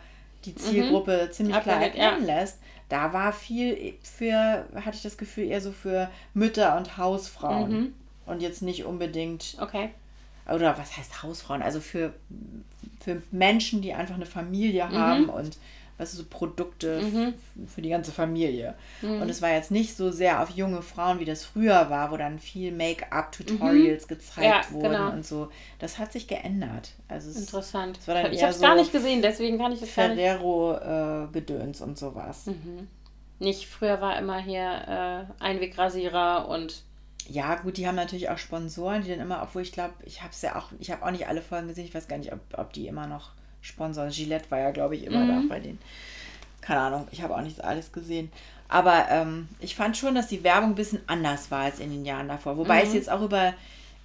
die 0.47 0.55
Zielgruppe 0.55 1.27
mhm. 1.27 1.33
ziemlich 1.33 1.61
klar 1.61 1.83
erkennen 1.83 2.27
ja. 2.27 2.35
lässt, 2.35 2.59
da 2.89 3.13
war 3.13 3.33
viel 3.33 3.95
für, 4.03 4.67
hatte 4.75 4.97
ich 4.97 5.03
das 5.03 5.19
Gefühl, 5.19 5.47
eher 5.47 5.61
so 5.61 5.73
für 5.73 6.09
Mütter 6.35 6.77
und 6.77 6.97
Hausfrauen. 6.97 7.71
Mhm. 7.71 7.95
Und 8.27 8.43
jetzt 8.43 8.63
nicht 8.63 8.85
unbedingt. 8.85 9.57
Okay. 9.61 9.91
Oder 10.53 10.77
was 10.79 10.97
heißt 10.97 11.23
Hausfrauen? 11.23 11.63
Also 11.63 11.81
für, 11.81 12.13
für 13.01 13.23
Menschen, 13.31 13.83
die 13.83 13.95
einfach 13.95 14.17
eine 14.17 14.27
Familie 14.27 14.87
mhm. 14.87 14.95
haben 14.95 15.29
und 15.29 15.59
weißt 15.99 16.13
du, 16.13 16.19
so 16.19 16.25
Produkte 16.29 17.01
mhm. 17.01 17.35
für 17.67 17.83
die 17.83 17.89
ganze 17.89 18.13
Familie. 18.13 18.75
Mhm. 19.03 19.23
Und 19.23 19.29
es 19.29 19.41
war 19.43 19.51
jetzt 19.51 19.71
nicht 19.71 19.97
so 19.97 20.11
sehr 20.11 20.43
auf 20.43 20.51
junge 20.51 20.83
Frauen, 20.83 21.21
wie 21.21 21.25
das 21.25 21.45
früher 21.45 21.89
war, 21.91 22.11
wo 22.11 22.17
dann 22.17 22.39
viel 22.39 22.73
Make-up-Tutorials 22.73 24.05
mhm. 24.05 24.09
gezeigt 24.09 24.67
ja, 24.71 24.73
wurden 24.73 24.93
genau. 24.93 25.11
und 25.13 25.25
so. 25.25 25.49
Das 25.79 25.99
hat 25.99 26.13
sich 26.13 26.29
geändert. 26.29 26.93
Also 27.09 27.31
es, 27.31 27.37
Interessant. 27.37 27.99
Es 27.99 28.09
ich 28.09 28.43
habe 28.43 28.51
es 28.51 28.59
so 28.59 28.63
gar 28.63 28.75
nicht 28.75 28.93
gesehen, 28.93 29.23
deswegen 29.23 29.59
kann 29.59 29.73
ich 29.73 29.83
es 29.83 29.95
gar 29.95 30.09
nicht. 30.09 30.19
Ferrero-Gedöns 30.19 31.81
äh, 31.81 31.85
und 31.85 31.99
sowas. 31.99 32.47
Mhm. 32.47 32.89
Nicht, 33.39 33.67
früher 33.67 34.01
war 34.01 34.19
immer 34.19 34.39
hier 34.39 35.29
äh, 35.41 35.43
Einwegrasierer 35.43 36.49
und 36.49 36.83
ja, 37.29 37.57
gut, 37.57 37.77
die 37.77 37.89
haben 37.89 37.97
natürlich 37.97 38.31
auch 38.31 38.39
Sponsoren, 38.39 39.03
die 39.03 39.11
dann 39.11 39.21
immer, 39.21 39.43
obwohl 39.43 39.63
ich 39.63 39.73
glaube, 39.73 39.95
ich 40.05 40.23
habe 40.23 40.31
es 40.31 40.43
ja 40.43 40.57
auch, 40.57 40.71
ich 40.79 40.93
habe 40.93 41.05
auch 41.05 41.11
nicht 41.11 41.27
alle 41.27 41.43
Folgen 41.43 41.67
gesehen, 41.67 41.85
ich 41.85 41.95
weiß 41.95 42.07
gar 42.07 42.19
nicht, 42.19 42.33
ob, 42.33 42.41
ob 42.57 42.73
die 42.73 42.87
immer 42.87 43.09
noch 43.09 43.33
Sponsor. 43.67 44.09
Gillette 44.09 44.51
war 44.51 44.59
ja, 44.59 44.71
glaube 44.71 44.97
ich, 44.97 45.05
immer 45.05 45.25
mhm. 45.25 45.29
da 45.29 45.55
bei 45.55 45.61
denen. 45.61 45.79
Keine 46.61 46.81
Ahnung, 46.81 47.09
ich 47.13 47.23
habe 47.23 47.35
auch 47.37 47.43
nicht 47.43 47.63
alles 47.63 47.93
gesehen. 47.93 48.31
Aber 48.69 49.07
ähm, 49.11 49.49
ich 49.61 49.77
fand 49.77 49.97
schon, 49.97 50.15
dass 50.15 50.27
die 50.27 50.43
Werbung 50.43 50.71
ein 50.71 50.75
bisschen 50.75 51.01
anders 51.07 51.51
war 51.51 51.65
als 51.65 51.79
in 51.79 51.91
den 51.91 52.05
Jahren 52.05 52.29
davor. 52.29 52.57
Wobei 52.57 52.83
mhm. 52.83 52.89
es 52.89 52.95
jetzt 52.95 53.11
auch 53.11 53.23
über, 53.23 53.55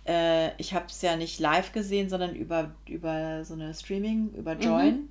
äh, 0.06 0.56
ich 0.62 0.74
habe 0.74 0.86
es 0.88 1.02
ja 1.02 1.16
nicht 1.16 1.40
live 1.40 1.72
gesehen, 1.72 2.10
sondern 2.10 2.36
über, 2.36 2.72
über 2.86 3.44
so 3.44 3.56
eine 3.56 3.74
Streaming, 3.74 4.30
über 4.38 4.54
Join. 4.54 4.96
Mhm. 4.96 5.10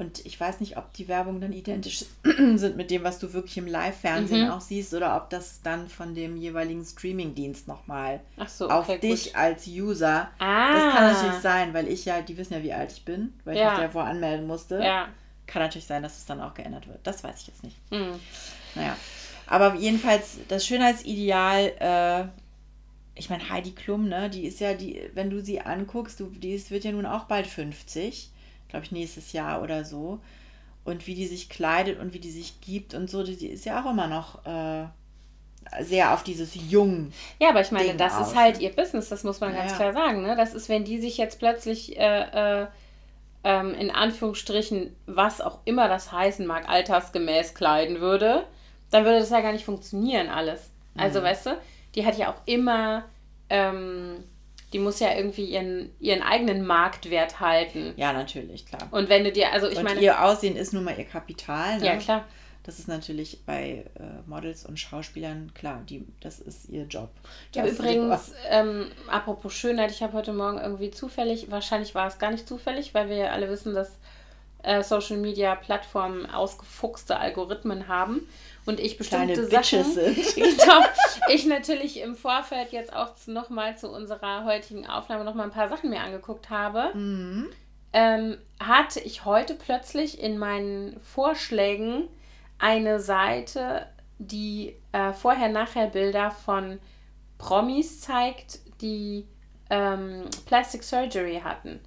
Und 0.00 0.24
ich 0.24 0.40
weiß 0.40 0.60
nicht, 0.60 0.78
ob 0.78 0.94
die 0.94 1.08
Werbung 1.08 1.42
dann 1.42 1.52
identisch 1.52 2.06
sind 2.24 2.78
mit 2.78 2.90
dem, 2.90 3.04
was 3.04 3.18
du 3.18 3.34
wirklich 3.34 3.58
im 3.58 3.66
Live-Fernsehen 3.66 4.46
mhm. 4.46 4.50
auch 4.50 4.62
siehst, 4.62 4.94
oder 4.94 5.14
ob 5.14 5.28
das 5.28 5.60
dann 5.60 5.90
von 5.90 6.14
dem 6.14 6.38
jeweiligen 6.38 6.82
Streaming-Dienst 6.82 7.68
nochmal 7.68 8.20
so, 8.46 8.64
okay, 8.64 8.72
auf 8.72 9.00
dich 9.00 9.24
gut. 9.26 9.34
als 9.34 9.66
User. 9.66 10.30
Ah. 10.38 10.72
Das 10.72 10.94
kann 10.94 11.12
natürlich 11.12 11.40
sein, 11.42 11.74
weil 11.74 11.86
ich 11.86 12.06
ja, 12.06 12.22
die 12.22 12.38
wissen 12.38 12.54
ja, 12.54 12.62
wie 12.62 12.72
alt 12.72 12.92
ich 12.92 13.04
bin, 13.04 13.34
weil 13.44 13.58
ja. 13.58 13.74
ich 13.74 13.78
mich 13.78 13.86
davor 13.88 14.04
anmelden 14.04 14.46
musste. 14.46 14.82
Ja. 14.82 15.08
Kann 15.46 15.60
natürlich 15.60 15.86
sein, 15.86 16.02
dass 16.02 16.16
es 16.16 16.24
dann 16.24 16.40
auch 16.40 16.54
geändert 16.54 16.88
wird. 16.88 17.00
Das 17.02 17.22
weiß 17.22 17.42
ich 17.42 17.48
jetzt 17.48 17.62
nicht. 17.62 17.76
Mhm. 17.92 18.18
Naja. 18.74 18.96
Aber 19.46 19.74
jedenfalls, 19.74 20.38
das 20.48 20.64
Schönheitsideal, 20.66 21.72
äh, 21.78 22.24
ich 23.16 23.28
meine, 23.28 23.50
Heidi 23.50 23.72
Klum, 23.72 24.08
ne, 24.08 24.30
die 24.30 24.46
ist 24.46 24.60
ja, 24.60 24.72
die, 24.72 25.10
wenn 25.12 25.28
du 25.28 25.42
sie 25.42 25.60
anguckst, 25.60 26.20
du, 26.20 26.28
die 26.30 26.54
ist, 26.54 26.70
wird 26.70 26.84
ja 26.84 26.92
nun 26.92 27.04
auch 27.04 27.24
bald 27.24 27.46
50 27.46 28.30
glaube 28.70 28.84
ich, 28.84 28.92
nächstes 28.92 29.32
Jahr 29.32 29.62
oder 29.62 29.84
so. 29.84 30.20
Und 30.84 31.06
wie 31.06 31.14
die 31.14 31.26
sich 31.26 31.48
kleidet 31.48 32.00
und 32.00 32.14
wie 32.14 32.20
die 32.20 32.30
sich 32.30 32.60
gibt 32.60 32.94
und 32.94 33.10
so, 33.10 33.22
die 33.22 33.46
ist 33.46 33.66
ja 33.66 33.82
auch 33.82 33.90
immer 33.90 34.06
noch 34.06 34.46
äh, 34.46 34.86
sehr 35.82 36.14
auf 36.14 36.22
dieses 36.22 36.54
Jung. 36.70 37.12
Ja, 37.38 37.50
aber 37.50 37.60
ich 37.60 37.70
meine, 37.70 37.88
Ding 37.88 37.98
das 37.98 38.14
aus. 38.14 38.28
ist 38.28 38.36
halt 38.36 38.60
ihr 38.60 38.70
Business, 38.70 39.08
das 39.08 39.24
muss 39.24 39.40
man 39.40 39.52
ja, 39.52 39.60
ganz 39.60 39.76
klar 39.76 39.92
sagen. 39.92 40.22
Ne? 40.22 40.36
Das 40.36 40.54
ist, 40.54 40.68
wenn 40.68 40.84
die 40.84 40.98
sich 41.00 41.18
jetzt 41.18 41.38
plötzlich 41.38 41.98
äh, 41.98 42.62
äh, 42.62 42.66
ähm, 43.44 43.74
in 43.74 43.90
Anführungsstrichen, 43.90 44.94
was 45.06 45.40
auch 45.40 45.58
immer 45.64 45.88
das 45.88 46.12
heißen 46.12 46.46
mag, 46.46 46.68
altersgemäß 46.68 47.54
kleiden 47.54 48.00
würde, 48.00 48.46
dann 48.90 49.04
würde 49.04 49.20
das 49.20 49.30
ja 49.30 49.40
gar 49.40 49.52
nicht 49.52 49.64
funktionieren 49.64 50.28
alles. 50.28 50.70
Also, 50.96 51.20
mhm. 51.20 51.24
weißt 51.24 51.46
du, 51.46 51.50
die 51.94 52.04
hat 52.04 52.18
ja 52.18 52.30
auch 52.30 52.40
immer 52.46 53.04
ähm, 53.48 54.24
die 54.72 54.78
muss 54.78 55.00
ja 55.00 55.14
irgendwie 55.14 55.44
ihren, 55.44 55.90
ihren 55.98 56.22
eigenen 56.22 56.64
Marktwert 56.64 57.40
halten. 57.40 57.92
Ja, 57.96 58.12
natürlich, 58.12 58.66
klar. 58.66 58.88
Und 58.90 59.08
wenn 59.08 59.24
du 59.24 59.32
dir, 59.32 59.52
also 59.52 59.68
ich 59.68 59.78
und 59.78 59.84
meine. 59.84 60.00
Ihr 60.00 60.22
Aussehen 60.22 60.56
ist 60.56 60.72
nun 60.72 60.84
mal 60.84 60.96
ihr 60.98 61.04
Kapital. 61.04 61.78
Ne? 61.78 61.86
Ja, 61.86 61.96
klar. 61.96 62.24
Das 62.62 62.78
ist 62.78 62.88
natürlich 62.88 63.40
bei 63.46 63.86
äh, 63.98 64.02
Models 64.26 64.66
und 64.66 64.78
Schauspielern 64.78 65.52
klar, 65.54 65.82
die, 65.88 66.06
das 66.20 66.40
ist 66.40 66.68
ihr 66.68 66.84
Job. 66.84 67.08
Ja, 67.54 67.66
übrigens, 67.66 68.32
ähm, 68.50 68.90
apropos 69.08 69.54
Schönheit, 69.54 69.90
ich 69.90 70.02
habe 70.02 70.12
heute 70.12 70.34
Morgen 70.34 70.58
irgendwie 70.58 70.90
zufällig, 70.90 71.50
wahrscheinlich 71.50 71.94
war 71.94 72.06
es 72.06 72.18
gar 72.18 72.30
nicht 72.30 72.46
zufällig, 72.46 72.92
weil 72.92 73.08
wir 73.08 73.16
ja 73.16 73.30
alle 73.30 73.48
wissen, 73.48 73.74
dass 73.74 73.98
äh, 74.62 74.82
Social 74.82 75.16
Media 75.16 75.54
Plattformen 75.54 76.26
ausgefuchste 76.26 77.18
Algorithmen 77.18 77.88
haben 77.88 78.28
und 78.66 78.80
ich 78.80 78.96
bestimmte 78.98 79.46
Kleine 79.46 79.48
Sachen. 79.48 79.84
Sind. 79.84 80.16
genau, 80.34 80.84
ich 81.28 81.46
natürlich 81.46 82.00
im 82.00 82.14
Vorfeld 82.14 82.72
jetzt 82.72 82.94
auch 82.94 83.10
nochmal 83.26 83.76
zu 83.76 83.88
unserer 83.88 84.44
heutigen 84.44 84.86
Aufnahme 84.86 85.24
nochmal 85.24 85.46
ein 85.46 85.52
paar 85.52 85.68
Sachen 85.68 85.90
mir 85.90 86.00
angeguckt 86.00 86.50
habe. 86.50 86.90
Mhm. 86.94 87.50
Ähm, 87.92 88.38
hatte 88.60 89.00
ich 89.00 89.24
heute 89.24 89.54
plötzlich 89.54 90.22
in 90.22 90.38
meinen 90.38 91.00
Vorschlägen 91.00 92.08
eine 92.58 93.00
Seite, 93.00 93.86
die 94.18 94.76
äh, 94.92 95.12
Vorher-Nachher-Bilder 95.12 96.30
von 96.30 96.78
Promis 97.38 98.02
zeigt, 98.02 98.60
die 98.80 99.26
ähm, 99.70 100.24
Plastic 100.46 100.84
Surgery 100.84 101.40
hatten. 101.42 101.80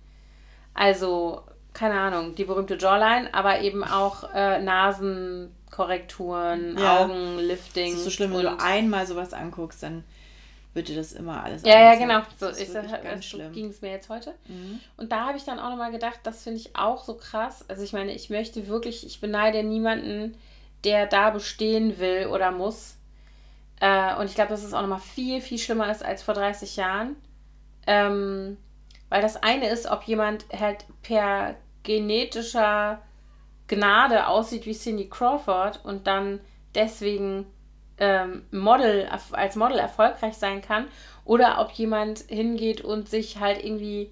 Also, 0.73 1.43
keine 1.73 1.99
Ahnung, 1.99 2.35
die 2.35 2.43
berühmte 2.43 2.77
Jawline, 2.77 3.33
aber 3.33 3.61
eben 3.61 3.83
auch 3.83 4.29
äh, 4.33 4.61
Nasen, 4.61 5.53
Korrekturen, 5.71 6.77
ja. 6.77 6.99
Augenlifting. 7.01 7.91
Das 7.91 7.99
ist 7.99 8.03
so 8.05 8.09
schlimm, 8.11 8.33
wenn 8.33 8.43
du 8.43 8.59
einmal 8.59 9.07
sowas 9.07 9.33
anguckst, 9.33 9.81
dann 9.81 10.03
wird 10.73 10.87
dir 10.87 10.95
das 10.95 11.13
immer 11.13 11.43
alles 11.43 11.63
Ja, 11.63 11.79
ja, 11.79 11.95
genau. 11.95 12.21
So, 12.39 12.47
das, 12.47 12.59
so 12.59 13.37
ging 13.53 13.69
es 13.69 13.81
mir 13.81 13.91
jetzt 13.91 14.09
heute. 14.09 14.33
Mhm. 14.47 14.79
Und 14.97 15.11
da 15.11 15.27
habe 15.27 15.37
ich 15.37 15.43
dann 15.43 15.59
auch 15.59 15.69
nochmal 15.69 15.91
gedacht, 15.91 16.19
das 16.23 16.43
finde 16.43 16.59
ich 16.59 16.75
auch 16.75 17.03
so 17.03 17.15
krass. 17.15 17.65
Also 17.67 17.83
ich 17.83 17.93
meine, 17.93 18.13
ich 18.13 18.29
möchte 18.29 18.67
wirklich, 18.67 19.05
ich 19.05 19.21
beneide 19.21 19.63
niemanden, 19.63 20.35
der 20.83 21.05
da 21.05 21.29
bestehen 21.29 21.99
will 21.99 22.27
oder 22.27 22.51
muss. 22.51 22.97
Äh, 23.79 24.15
und 24.15 24.25
ich 24.25 24.35
glaube, 24.35 24.49
dass 24.49 24.63
es 24.63 24.73
auch 24.73 24.81
nochmal 24.81 24.99
viel, 24.99 25.41
viel 25.41 25.57
schlimmer 25.59 25.91
ist 25.91 26.03
als 26.03 26.23
vor 26.23 26.33
30 26.33 26.75
Jahren. 26.75 27.15
Ähm, 27.85 28.57
weil 29.09 29.21
das 29.21 29.41
eine 29.43 29.69
ist, 29.69 29.85
ob 29.85 30.03
jemand 30.03 30.45
halt 30.59 30.85
per 31.03 31.55
genetischer 31.83 33.01
Gnade 33.67 34.27
aussieht 34.27 34.65
wie 34.65 34.73
Cindy 34.73 35.09
Crawford 35.09 35.79
und 35.83 36.07
dann 36.07 36.39
deswegen 36.75 37.45
ähm, 37.97 38.45
Model, 38.51 39.07
als 39.31 39.55
Model 39.55 39.77
erfolgreich 39.77 40.35
sein 40.35 40.61
kann 40.61 40.87
oder 41.25 41.59
ob 41.59 41.71
jemand 41.71 42.19
hingeht 42.27 42.81
und 42.81 43.09
sich 43.09 43.39
halt 43.39 43.63
irgendwie 43.63 44.09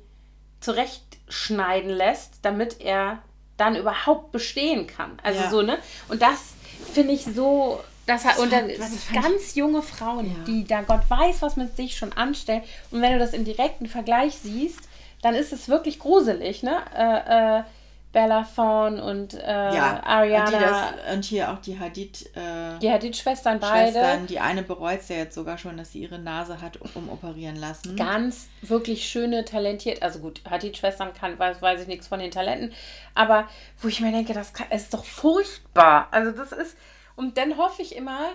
zurechtschneiden 0.62 1.90
lässt, 1.90 2.40
damit 2.44 2.80
er 2.80 3.22
dann 3.58 3.76
überhaupt 3.76 4.32
bestehen 4.32 4.88
kann. 4.88 5.18
Also 5.24 5.42
ja. 5.42 5.50
so, 5.50 5.62
ne? 5.62 5.78
Und 6.08 6.22
das 6.22 6.54
finde 6.94 7.14
ich 7.14 7.26
so, 7.26 7.80
das 8.06 8.26
hat, 8.26 8.40
und 8.40 8.52
dann 8.52 8.70
ganz 9.14 9.56
junge 9.56 9.82
Frauen, 9.82 10.28
ja. 10.28 10.44
die 10.46 10.66
da 10.66 10.82
Gott 10.82 11.08
weiß, 11.08 11.42
was 11.42 11.56
mit 11.56 11.76
sich 11.76 11.96
schon 11.96 12.14
anstellen. 12.14 12.64
Und 12.92 13.02
wenn 13.02 13.14
du 13.14 13.20
das 13.20 13.34
im 13.34 13.46
direkten 13.46 13.88
Vergleich 13.88 14.36
siehst, 14.38 14.80
dann 15.22 15.36
ist 15.36 15.54
es 15.54 15.70
wirklich 15.70 16.00
gruselig, 16.00 16.64
ne? 16.64 16.78
Äh, 16.96 17.60
äh, 17.60 17.64
Bella 18.12 18.46
Thorne 18.56 19.02
und 19.02 19.34
äh, 19.36 19.48
ja, 19.48 20.04
Ariana. 20.04 20.46
Und, 20.46 20.62
das, 20.62 21.14
und, 21.14 21.26
hier 21.26 21.50
auch 21.50 21.60
die 21.60 21.80
Hadid. 21.80 22.30
Äh, 22.36 22.78
die 22.80 22.92
Hadid-Schwestern 22.92 23.60
beide. 23.62 23.92
Schwestern, 23.94 24.28
die 24.28 24.40
eine 24.40 24.64
bereut 24.64 25.00
es 25.00 25.08
ja 25.08 25.16
jetzt 25.16 25.36
sogar 25.36 25.58
schon, 25.58 25.78
dass 25.78 25.94
sie 25.94 26.02
ihre 26.02 26.20
Nase 26.20 26.62
hat 26.62 26.78
umoperieren 26.96 27.56
lassen. 27.56 27.96
Ganz 27.96 28.50
wirklich 28.62 29.08
schöne, 29.08 29.46
talentiert. 29.46 30.04
Also 30.04 30.20
gut, 30.20 30.42
Hadid-Schwestern 30.50 31.14
kann, 31.14 31.40
weiß, 31.40 31.62
weiß 31.62 31.82
ich 31.82 31.88
nichts 31.88 32.08
von 32.08 32.20
den 32.20 32.32
Talenten. 32.32 32.74
Aber 33.16 33.48
wo 33.80 33.88
ich 33.88 34.02
mir 34.02 34.12
denke, 34.12 34.34
das 34.34 34.52
kann, 34.52 34.70
ist 34.72 34.94
doch 34.94 35.06
furchtbar. 35.06 36.10
Also 36.12 36.32
das 36.32 36.52
ist. 36.52 36.76
Und 37.16 37.38
dann 37.38 37.58
hoffe 37.58 37.82
ich 37.82 37.96
immer, 37.96 38.32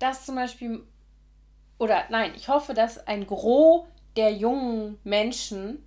dass 0.00 0.26
zum 0.26 0.34
Beispiel. 0.34 0.82
Oder 1.78 2.04
nein, 2.08 2.32
ich 2.34 2.48
hoffe, 2.48 2.74
dass 2.74 3.06
ein 3.06 3.26
Gros 3.28 3.84
der 4.16 4.32
jungen 4.32 4.98
Menschen 5.04 5.84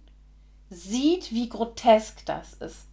sieht, 0.70 1.32
wie 1.32 1.50
grotesk 1.50 2.26
das 2.26 2.54
ist. 2.56 2.88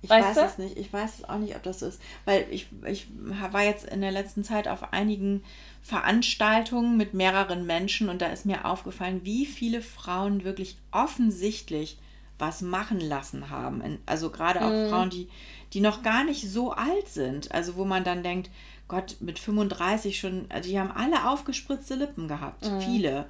Ich 0.00 0.10
weißt 0.10 0.28
weiß 0.28 0.36
du? 0.36 0.42
es 0.42 0.58
nicht. 0.58 0.78
Ich 0.78 0.92
weiß 0.92 1.18
es 1.18 1.28
auch 1.28 1.38
nicht, 1.38 1.56
ob 1.56 1.62
das 1.62 1.80
so 1.80 1.86
ist. 1.86 2.00
Weil 2.24 2.46
ich, 2.50 2.68
ich 2.86 3.08
war 3.12 3.64
jetzt 3.64 3.84
in 3.84 4.00
der 4.00 4.12
letzten 4.12 4.44
Zeit 4.44 4.68
auf 4.68 4.92
einigen 4.92 5.42
Veranstaltungen 5.82 6.96
mit 6.96 7.14
mehreren 7.14 7.66
Menschen 7.66 8.08
und 8.08 8.22
da 8.22 8.26
ist 8.26 8.46
mir 8.46 8.64
aufgefallen, 8.64 9.22
wie 9.24 9.46
viele 9.46 9.82
Frauen 9.82 10.44
wirklich 10.44 10.76
offensichtlich 10.92 11.98
was 12.38 12.62
machen 12.62 13.00
lassen 13.00 13.50
haben. 13.50 13.98
Also 14.06 14.30
gerade 14.30 14.60
auch 14.60 14.70
mhm. 14.70 14.88
Frauen, 14.88 15.10
die, 15.10 15.28
die 15.72 15.80
noch 15.80 16.02
gar 16.02 16.22
nicht 16.22 16.48
so 16.48 16.72
alt 16.72 17.08
sind. 17.08 17.50
Also 17.52 17.74
wo 17.76 17.84
man 17.84 18.04
dann 18.04 18.22
denkt, 18.22 18.50
Gott, 18.86 19.16
mit 19.20 19.38
35 19.38 20.18
schon, 20.18 20.46
also 20.48 20.68
die 20.68 20.78
haben 20.78 20.92
alle 20.92 21.28
aufgespritzte 21.28 21.96
Lippen 21.96 22.28
gehabt. 22.28 22.64
Mhm. 22.64 22.80
Viele. 22.80 23.26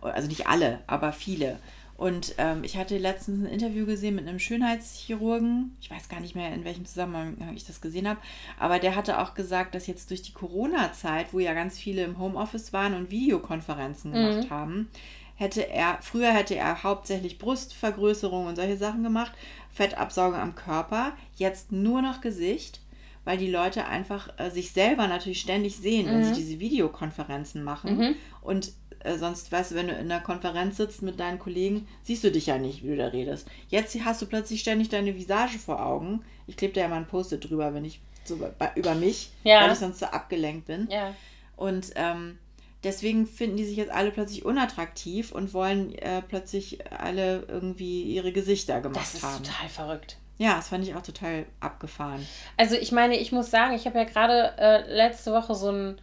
Also 0.00 0.28
nicht 0.28 0.46
alle, 0.46 0.80
aber 0.86 1.12
viele. 1.12 1.58
Und 1.96 2.34
ähm, 2.36 2.62
ich 2.62 2.76
hatte 2.76 2.98
letztens 2.98 3.42
ein 3.42 3.50
Interview 3.50 3.86
gesehen 3.86 4.16
mit 4.16 4.28
einem 4.28 4.38
Schönheitschirurgen. 4.38 5.76
Ich 5.80 5.90
weiß 5.90 6.08
gar 6.08 6.20
nicht 6.20 6.34
mehr, 6.34 6.52
in 6.52 6.64
welchem 6.64 6.84
Zusammenhang 6.84 7.54
ich 7.54 7.64
das 7.64 7.80
gesehen 7.80 8.06
habe. 8.06 8.20
Aber 8.58 8.78
der 8.78 8.96
hatte 8.96 9.18
auch 9.18 9.34
gesagt, 9.34 9.74
dass 9.74 9.86
jetzt 9.86 10.10
durch 10.10 10.20
die 10.20 10.34
Corona-Zeit, 10.34 11.32
wo 11.32 11.38
ja 11.38 11.54
ganz 11.54 11.78
viele 11.78 12.02
im 12.04 12.18
Homeoffice 12.18 12.72
waren 12.74 12.94
und 12.94 13.10
Videokonferenzen 13.10 14.12
gemacht 14.12 14.50
mhm. 14.50 14.50
haben, 14.50 14.88
hätte 15.36 15.68
er, 15.68 15.98
früher 16.02 16.32
hätte 16.32 16.54
er 16.54 16.82
hauptsächlich 16.82 17.38
Brustvergrößerung 17.38 18.46
und 18.46 18.56
solche 18.56 18.76
Sachen 18.76 19.02
gemacht, 19.02 19.32
Fettabsaugung 19.70 20.38
am 20.38 20.54
Körper, 20.54 21.12
jetzt 21.36 21.72
nur 21.72 22.02
noch 22.02 22.20
Gesicht, 22.20 22.80
weil 23.24 23.38
die 23.38 23.50
Leute 23.50 23.86
einfach 23.86 24.28
äh, 24.38 24.50
sich 24.50 24.72
selber 24.72 25.08
natürlich 25.08 25.40
ständig 25.40 25.76
sehen, 25.76 26.06
wenn 26.06 26.24
sie 26.24 26.30
mhm. 26.30 26.34
diese 26.34 26.60
Videokonferenzen 26.60 27.64
machen. 27.64 27.98
Mhm. 27.98 28.14
Und 28.40 28.72
äh, 29.06 29.18
sonst, 29.18 29.50
weißt 29.52 29.70
du, 29.70 29.74
wenn 29.76 29.88
du 29.88 29.94
in 29.94 30.10
einer 30.10 30.20
Konferenz 30.20 30.76
sitzt 30.76 31.02
mit 31.02 31.20
deinen 31.20 31.38
Kollegen, 31.38 31.86
siehst 32.02 32.24
du 32.24 32.30
dich 32.30 32.46
ja 32.46 32.58
nicht, 32.58 32.82
wie 32.82 32.88
du 32.88 32.96
da 32.96 33.08
redest. 33.08 33.48
Jetzt 33.68 33.96
hast 34.04 34.20
du 34.22 34.26
plötzlich 34.26 34.60
ständig 34.60 34.88
deine 34.88 35.14
Visage 35.14 35.58
vor 35.58 35.84
Augen. 35.84 36.24
Ich 36.46 36.56
klebe 36.56 36.74
da 36.74 36.82
ja 36.82 36.88
mal 36.88 36.96
ein 36.96 37.06
Post-it 37.06 37.48
drüber, 37.48 37.72
wenn 37.74 37.84
ich 37.84 38.00
so 38.24 38.36
bei, 38.36 38.70
über 38.74 38.94
mich, 38.94 39.30
ja. 39.44 39.62
weil 39.62 39.72
ich 39.72 39.78
sonst 39.78 40.00
so 40.00 40.06
abgelenkt 40.06 40.66
bin. 40.66 40.88
Ja. 40.90 41.14
Und 41.56 41.92
ähm, 41.94 42.38
deswegen 42.84 43.26
finden 43.26 43.56
die 43.56 43.64
sich 43.64 43.76
jetzt 43.76 43.92
alle 43.92 44.10
plötzlich 44.10 44.44
unattraktiv 44.44 45.32
und 45.32 45.54
wollen 45.54 45.94
äh, 45.98 46.22
plötzlich 46.22 46.78
alle 46.92 47.44
irgendwie 47.48 48.02
ihre 48.02 48.32
Gesichter 48.32 48.80
gemacht 48.80 48.98
haben. 48.98 49.04
Das 49.04 49.14
ist 49.14 49.22
haben. 49.22 49.44
total 49.44 49.68
verrückt. 49.68 50.16
Ja, 50.38 50.56
das 50.56 50.68
fand 50.68 50.84
ich 50.86 50.94
auch 50.94 51.02
total 51.02 51.46
abgefahren. 51.60 52.26
Also 52.58 52.76
ich 52.76 52.92
meine, 52.92 53.16
ich 53.16 53.32
muss 53.32 53.50
sagen, 53.50 53.74
ich 53.74 53.86
habe 53.86 53.98
ja 53.98 54.04
gerade 54.04 54.52
äh, 54.58 54.94
letzte 54.94 55.32
Woche 55.32 55.54
so 55.54 55.68
einen 55.68 55.98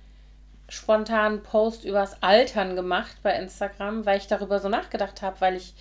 spontanen 0.74 1.44
Post 1.44 1.86
übers 1.86 2.22
Altern 2.24 2.76
gemacht 2.76 3.18
bei 3.22 3.34
Instagram, 3.34 4.06
weil 4.06 4.18
ich 4.18 4.28
darüber 4.28 4.60
so 4.60 4.70
nachgedacht 4.70 5.22
habe, 5.22 5.40
weil 5.40 5.56
ich 5.56 5.76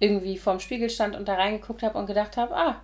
irgendwie 0.00 0.36
vorm 0.36 0.60
Spiegel 0.60 0.90
stand 0.90 1.16
und 1.16 1.28
da 1.28 1.34
reingeguckt 1.34 1.82
habe 1.82 1.98
und 1.98 2.06
gedacht 2.06 2.36
habe, 2.36 2.54
ah, 2.54 2.82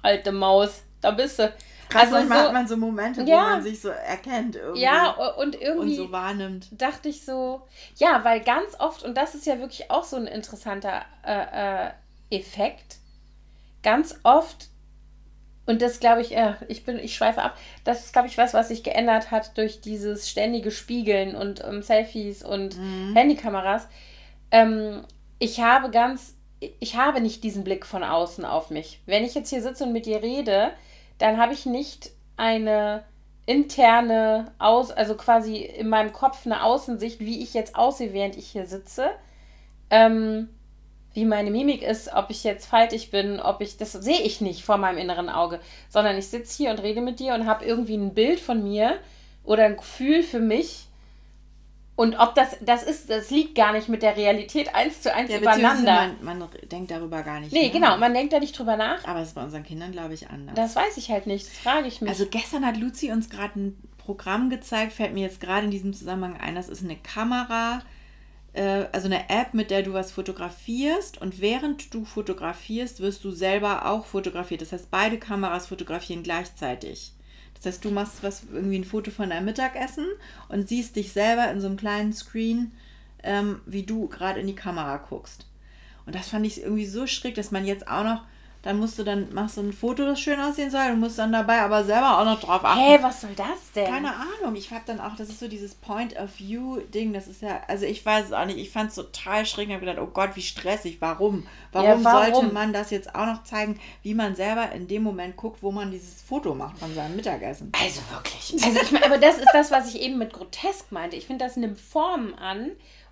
alte 0.00 0.30
Maus, 0.30 0.82
da 1.00 1.10
bist 1.10 1.40
du. 1.40 1.52
Krass, 1.88 2.04
also 2.04 2.14
manchmal 2.14 2.38
so, 2.38 2.44
hat 2.44 2.52
man 2.52 2.68
so 2.68 2.76
Momente, 2.76 3.22
ja, 3.22 3.36
wo 3.36 3.50
man 3.50 3.62
sich 3.62 3.80
so 3.80 3.88
erkennt 3.88 4.56
irgendwie. 4.56 4.82
Ja, 4.82 5.10
und 5.10 5.60
irgendwie 5.60 5.98
und 5.98 6.06
so 6.06 6.12
wahrnimmt. 6.12 6.68
dachte 6.70 7.08
ich 7.08 7.24
so, 7.24 7.66
ja, 7.96 8.22
weil 8.24 8.40
ganz 8.40 8.78
oft, 8.78 9.02
und 9.02 9.16
das 9.16 9.34
ist 9.34 9.46
ja 9.46 9.58
wirklich 9.58 9.90
auch 9.90 10.04
so 10.04 10.16
ein 10.16 10.26
interessanter 10.26 11.04
äh, 11.24 11.88
äh, 11.88 11.90
Effekt, 12.30 12.98
ganz 13.82 14.20
oft, 14.22 14.68
und 15.66 15.80
das 15.80 16.00
glaube 16.00 16.20
ich, 16.20 16.36
äh, 16.36 16.54
ich 16.68 16.84
bin, 16.84 16.98
ich 16.98 17.14
schweife 17.14 17.42
ab, 17.42 17.56
das 17.84 18.04
ist, 18.04 18.12
glaube 18.12 18.28
ich, 18.28 18.36
was, 18.36 18.54
was 18.54 18.68
sich 18.68 18.82
geändert 18.82 19.30
hat 19.30 19.56
durch 19.56 19.80
dieses 19.80 20.28
ständige 20.28 20.70
Spiegeln 20.70 21.34
und 21.34 21.64
ähm, 21.64 21.82
Selfies 21.82 22.44
und 22.44 22.78
mhm. 22.78 23.14
Handykameras. 23.14 23.88
Ähm, 24.50 25.04
ich 25.38 25.60
habe 25.60 25.90
ganz, 25.90 26.36
ich 26.80 26.96
habe 26.96 27.20
nicht 27.20 27.44
diesen 27.44 27.64
Blick 27.64 27.86
von 27.86 28.04
außen 28.04 28.44
auf 28.44 28.70
mich. 28.70 29.00
Wenn 29.06 29.24
ich 29.24 29.34
jetzt 29.34 29.50
hier 29.50 29.62
sitze 29.62 29.84
und 29.84 29.92
mit 29.92 30.06
dir 30.06 30.22
rede, 30.22 30.70
dann 31.18 31.38
habe 31.38 31.54
ich 31.54 31.66
nicht 31.66 32.10
eine 32.36 33.04
interne 33.46 34.52
Aus, 34.58 34.90
also 34.90 35.16
quasi 35.16 35.56
in 35.56 35.88
meinem 35.88 36.12
Kopf 36.12 36.46
eine 36.46 36.62
Außensicht, 36.62 37.20
wie 37.20 37.42
ich 37.42 37.54
jetzt 37.54 37.76
aussehe, 37.76 38.12
während 38.12 38.36
ich 38.36 38.46
hier 38.46 38.66
sitze. 38.66 39.10
Ähm, 39.90 40.48
wie 41.14 41.24
meine 41.24 41.50
Mimik 41.50 41.82
ist, 41.82 42.12
ob 42.12 42.30
ich 42.30 42.44
jetzt 42.44 42.66
faltig 42.66 43.10
bin, 43.10 43.40
ob 43.40 43.60
ich, 43.60 43.76
das 43.76 43.92
sehe 43.92 44.20
ich 44.20 44.40
nicht 44.40 44.64
vor 44.64 44.76
meinem 44.76 44.98
inneren 44.98 45.28
Auge, 45.28 45.60
sondern 45.88 46.18
ich 46.18 46.28
sitze 46.28 46.56
hier 46.56 46.70
und 46.70 46.80
rede 46.80 47.00
mit 47.00 47.20
dir 47.20 47.34
und 47.34 47.46
habe 47.46 47.64
irgendwie 47.64 47.96
ein 47.96 48.14
Bild 48.14 48.40
von 48.40 48.62
mir 48.62 48.98
oder 49.44 49.64
ein 49.64 49.76
Gefühl 49.76 50.22
für 50.22 50.40
mich, 50.40 50.88
und 51.96 52.16
ob 52.16 52.34
das, 52.34 52.56
das 52.60 52.82
ist, 52.82 53.08
das 53.08 53.30
liegt 53.30 53.54
gar 53.54 53.72
nicht 53.72 53.88
mit 53.88 54.02
der 54.02 54.16
Realität 54.16 54.74
eins 54.74 55.00
zu 55.00 55.14
eins 55.14 55.30
ja, 55.30 55.38
übereinander. 55.38 56.12
Man, 56.22 56.38
man 56.38 56.48
denkt 56.64 56.90
darüber 56.90 57.22
gar 57.22 57.38
nicht 57.38 57.52
Nee, 57.52 57.66
nach. 57.66 57.72
genau, 57.72 57.96
man 57.98 58.12
denkt 58.12 58.32
da 58.32 58.40
nicht 58.40 58.58
drüber 58.58 58.76
nach. 58.76 59.06
Aber 59.06 59.20
es 59.20 59.28
ist 59.28 59.34
bei 59.34 59.44
unseren 59.44 59.62
Kindern, 59.62 59.92
glaube 59.92 60.12
ich, 60.12 60.28
anders. 60.28 60.56
Das 60.56 60.74
weiß 60.74 60.96
ich 60.96 61.10
halt 61.10 61.28
nicht, 61.28 61.46
das 61.46 61.56
frage 61.56 61.86
ich 61.86 62.00
mich. 62.00 62.10
Also 62.10 62.26
gestern 62.26 62.66
hat 62.66 62.76
Luzi 62.76 63.12
uns 63.12 63.30
gerade 63.30 63.60
ein 63.60 63.78
Programm 63.98 64.50
gezeigt, 64.50 64.92
fällt 64.92 65.14
mir 65.14 65.22
jetzt 65.22 65.40
gerade 65.40 65.66
in 65.66 65.70
diesem 65.70 65.94
Zusammenhang 65.94 66.36
ein, 66.40 66.56
das 66.56 66.68
ist 66.68 66.82
eine 66.82 66.96
Kamera, 66.96 67.80
also 68.60 69.06
eine 69.06 69.28
App, 69.30 69.52
mit 69.52 69.70
der 69.70 69.82
du 69.82 69.92
was 69.92 70.12
fotografierst 70.12 71.20
und 71.20 71.40
während 71.40 71.92
du 71.92 72.04
fotografierst, 72.04 73.00
wirst 73.00 73.24
du 73.24 73.30
selber 73.30 73.86
auch 73.86 74.06
fotografiert. 74.06 74.62
Das 74.62 74.72
heißt, 74.72 74.90
beide 74.90 75.18
Kameras 75.18 75.66
fotografieren 75.66 76.22
gleichzeitig. 76.22 77.12
Das 77.54 77.66
heißt, 77.66 77.84
du 77.84 77.90
machst 77.90 78.22
was, 78.22 78.44
irgendwie 78.52 78.78
ein 78.78 78.84
Foto 78.84 79.10
von 79.10 79.30
deinem 79.30 79.46
Mittagessen 79.46 80.06
und 80.48 80.68
siehst 80.68 80.96
dich 80.96 81.12
selber 81.12 81.50
in 81.50 81.60
so 81.60 81.66
einem 81.66 81.76
kleinen 81.76 82.12
Screen, 82.12 82.72
ähm, 83.22 83.60
wie 83.66 83.84
du 83.84 84.06
gerade 84.08 84.38
in 84.38 84.46
die 84.46 84.54
Kamera 84.54 84.98
guckst. 84.98 85.46
Und 86.06 86.14
das 86.14 86.28
fand 86.28 86.46
ich 86.46 86.62
irgendwie 86.62 86.86
so 86.86 87.06
schräg, 87.06 87.34
dass 87.34 87.50
man 87.50 87.64
jetzt 87.64 87.88
auch 87.88 88.04
noch 88.04 88.22
dann 88.64 88.78
musst 88.78 88.98
du 88.98 89.04
dann, 89.04 89.32
machst 89.34 89.58
du 89.58 89.60
ein 89.60 89.74
Foto, 89.74 90.06
das 90.06 90.18
schön 90.18 90.40
aussehen 90.40 90.70
soll, 90.70 90.92
und 90.92 91.00
musst 91.00 91.18
dann 91.18 91.32
dabei 91.32 91.60
aber 91.60 91.84
selber 91.84 92.18
auch 92.18 92.24
noch 92.24 92.40
drauf 92.40 92.64
achten. 92.64 92.80
Hä, 92.80 92.96
hey, 92.96 93.02
was 93.02 93.20
soll 93.20 93.34
das 93.36 93.72
denn? 93.74 93.86
Keine 93.86 94.10
Ahnung. 94.14 94.56
Ich 94.56 94.70
hab 94.70 94.86
dann 94.86 95.00
auch, 95.00 95.14
das 95.16 95.28
ist 95.28 95.38
so 95.38 95.48
dieses 95.48 95.74
Point-of-View-Ding, 95.74 97.12
das 97.12 97.28
ist 97.28 97.42
ja, 97.42 97.60
also 97.68 97.84
ich 97.84 98.04
weiß 98.04 98.26
es 98.26 98.32
auch 98.32 98.46
nicht, 98.46 98.56
ich 98.56 98.70
fand 98.70 98.88
es 98.88 98.96
total 98.96 99.44
schräg 99.44 99.68
und 99.68 99.74
habe 99.74 99.84
gedacht, 99.84 100.02
oh 100.02 100.10
Gott, 100.10 100.30
wie 100.34 100.40
stressig, 100.42 100.96
warum? 101.00 101.46
Warum, 101.72 102.02
ja, 102.02 102.04
warum? 102.04 102.32
sollte 102.32 102.54
man 102.54 102.72
das 102.72 102.90
jetzt 102.90 103.14
auch 103.14 103.26
noch 103.26 103.44
zeigen, 103.44 103.78
wie 104.02 104.14
man 104.14 104.34
selber 104.34 104.72
in 104.72 104.88
dem 104.88 105.02
Moment 105.02 105.36
guckt, 105.36 105.62
wo 105.62 105.70
man 105.70 105.90
dieses 105.90 106.22
Foto 106.22 106.54
macht 106.54 106.78
von 106.78 106.94
seinem 106.94 107.16
Mittagessen? 107.16 107.70
Also 107.78 108.00
wirklich. 108.10 108.64
Also 108.64 108.80
ich 108.80 108.92
meine, 108.92 109.04
aber 109.04 109.18
das 109.18 109.36
ist 109.36 109.50
das, 109.52 109.70
was 109.70 109.94
ich 109.94 110.00
eben 110.00 110.16
mit 110.16 110.32
grotesk 110.32 110.90
meinte. 110.90 111.16
Ich 111.16 111.26
finde, 111.26 111.44
das 111.44 111.56
nimmt 111.58 111.78
Formen 111.78 112.34
an 112.34 112.70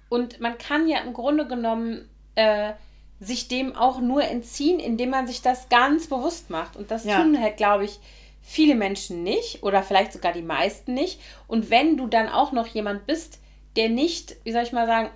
und 0.08 0.40
man 0.40 0.56
kann 0.56 0.88
ja 0.88 1.00
im 1.00 1.12
Grunde 1.12 1.46
genommen 1.46 2.08
äh, 2.36 2.72
sich 3.22 3.48
dem 3.48 3.76
auch 3.76 4.00
nur 4.00 4.24
entziehen, 4.24 4.80
indem 4.80 5.10
man 5.10 5.26
sich 5.26 5.42
das 5.42 5.68
ganz 5.68 6.08
bewusst 6.08 6.50
macht. 6.50 6.76
Und 6.76 6.90
das 6.90 7.04
ja. 7.04 7.22
tun 7.22 7.40
halt, 7.40 7.56
glaube 7.56 7.84
ich, 7.84 8.00
viele 8.42 8.74
Menschen 8.74 9.22
nicht 9.22 9.62
oder 9.62 9.82
vielleicht 9.82 10.12
sogar 10.12 10.32
die 10.32 10.42
meisten 10.42 10.94
nicht. 10.94 11.20
Und 11.46 11.70
wenn 11.70 11.96
du 11.96 12.08
dann 12.08 12.28
auch 12.28 12.52
noch 12.52 12.66
jemand 12.66 13.06
bist, 13.06 13.38
der 13.76 13.88
nicht, 13.88 14.36
wie 14.44 14.52
soll 14.52 14.64
ich 14.64 14.72
mal 14.72 14.86
sagen, 14.86 15.10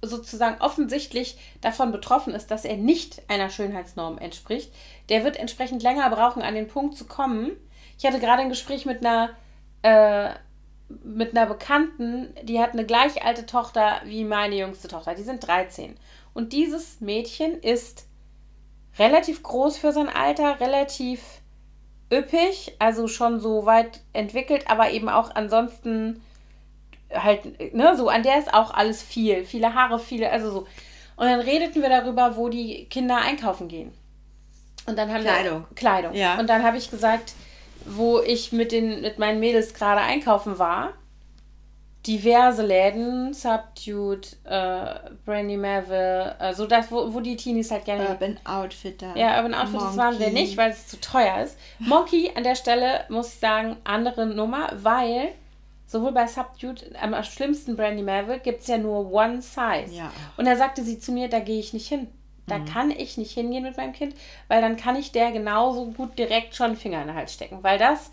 sozusagen 0.00 0.60
offensichtlich 0.60 1.38
davon 1.60 1.92
betroffen 1.92 2.34
ist, 2.34 2.50
dass 2.50 2.64
er 2.64 2.76
nicht 2.76 3.22
einer 3.28 3.50
Schönheitsnorm 3.50 4.18
entspricht, 4.18 4.72
der 5.08 5.24
wird 5.24 5.36
entsprechend 5.36 5.82
länger 5.82 6.08
brauchen, 6.10 6.42
an 6.42 6.54
den 6.54 6.68
Punkt 6.68 6.96
zu 6.96 7.06
kommen. 7.06 7.52
Ich 7.98 8.06
hatte 8.06 8.20
gerade 8.20 8.42
ein 8.42 8.48
Gespräch 8.48 8.86
mit 8.86 9.04
einer, 9.04 9.30
äh, 9.82 10.30
mit 11.02 11.36
einer 11.36 11.46
Bekannten, 11.46 12.34
die 12.42 12.60
hat 12.60 12.72
eine 12.72 12.84
gleich 12.84 13.22
alte 13.24 13.46
Tochter 13.46 14.00
wie 14.04 14.24
meine 14.24 14.56
jüngste 14.56 14.88
Tochter. 14.88 15.14
Die 15.14 15.22
sind 15.22 15.46
13. 15.46 15.96
Und 16.34 16.52
dieses 16.52 17.00
Mädchen 17.00 17.60
ist 17.60 18.06
relativ 18.98 19.42
groß 19.42 19.78
für 19.78 19.92
sein 19.92 20.08
Alter, 20.08 20.60
relativ 20.60 21.20
üppig, 22.12 22.74
also 22.78 23.08
schon 23.08 23.40
so 23.40 23.66
weit 23.66 24.00
entwickelt, 24.12 24.68
aber 24.68 24.90
eben 24.90 25.08
auch 25.08 25.34
ansonsten 25.34 26.20
halt, 27.12 27.74
ne, 27.74 27.96
so, 27.96 28.08
an 28.08 28.22
der 28.22 28.38
ist 28.38 28.52
auch 28.52 28.74
alles 28.74 29.02
viel. 29.02 29.44
Viele 29.44 29.74
Haare, 29.74 29.98
viele, 29.98 30.30
also 30.30 30.50
so. 30.50 30.58
Und 31.16 31.26
dann 31.26 31.40
redeten 31.40 31.80
wir 31.80 31.88
darüber, 31.88 32.36
wo 32.36 32.48
die 32.48 32.86
Kinder 32.86 33.18
einkaufen 33.18 33.68
gehen. 33.68 33.92
Und 34.86 34.98
dann 34.98 35.12
haben 35.12 35.22
Kleidung. 35.22 35.64
Wir, 35.68 35.74
Kleidung. 35.76 36.14
Ja. 36.14 36.38
Und 36.38 36.48
dann 36.48 36.64
habe 36.64 36.76
ich 36.76 36.90
gesagt, 36.90 37.34
wo 37.86 38.20
ich 38.20 38.52
mit, 38.52 38.72
den, 38.72 39.00
mit 39.00 39.18
meinen 39.18 39.38
Mädels 39.38 39.74
gerade 39.74 40.00
einkaufen 40.00 40.58
war 40.58 40.92
diverse 42.06 42.62
Läden, 42.64 43.32
Subdued, 43.32 44.36
äh, 44.44 44.86
Brandy 45.24 45.56
Melville, 45.56 46.36
äh, 46.38 46.52
so 46.52 46.66
das, 46.66 46.90
wo, 46.92 47.14
wo 47.14 47.20
die 47.20 47.36
Teenies 47.36 47.70
halt 47.70 47.84
gerne. 47.84 48.08
Urban 48.08 48.38
Outfitter. 48.44 49.16
Ja, 49.16 49.36
Urban 49.38 49.54
Outfitter, 49.54 49.84
das 49.86 49.96
waren 49.96 50.18
wir 50.18 50.30
nicht, 50.30 50.56
weil 50.56 50.70
es 50.70 50.86
zu 50.86 51.00
teuer 51.00 51.42
ist. 51.42 51.58
Monkey 51.78 52.30
an 52.34 52.44
der 52.44 52.56
Stelle, 52.56 53.04
muss 53.08 53.28
ich 53.28 53.40
sagen, 53.40 53.76
andere 53.84 54.26
Nummer, 54.26 54.70
weil 54.74 55.32
sowohl 55.86 56.12
bei 56.12 56.26
Subdued, 56.26 56.90
am 57.00 57.22
schlimmsten 57.22 57.76
Brandy 57.76 58.02
Melville, 58.02 58.40
gibt 58.40 58.60
es 58.60 58.66
ja 58.66 58.78
nur 58.78 59.10
One 59.12 59.40
Size. 59.40 59.94
Ja. 59.94 60.12
Und 60.36 60.46
da 60.46 60.56
sagte 60.56 60.82
sie 60.82 60.98
zu 60.98 61.12
mir, 61.12 61.28
da 61.28 61.40
gehe 61.40 61.58
ich 61.58 61.72
nicht 61.72 61.88
hin. 61.88 62.08
Da 62.46 62.58
mhm. 62.58 62.66
kann 62.66 62.90
ich 62.90 63.16
nicht 63.16 63.32
hingehen 63.32 63.62
mit 63.62 63.76
meinem 63.76 63.92
Kind, 63.94 64.14
weil 64.48 64.60
dann 64.60 64.76
kann 64.76 64.96
ich 64.96 65.12
der 65.12 65.32
genauso 65.32 65.86
gut 65.92 66.18
direkt 66.18 66.54
schon 66.54 66.76
Finger 66.76 67.00
in 67.00 67.08
den 67.08 67.16
Hals 67.16 67.32
stecken. 67.32 67.62
Weil 67.62 67.78
das 67.78 68.10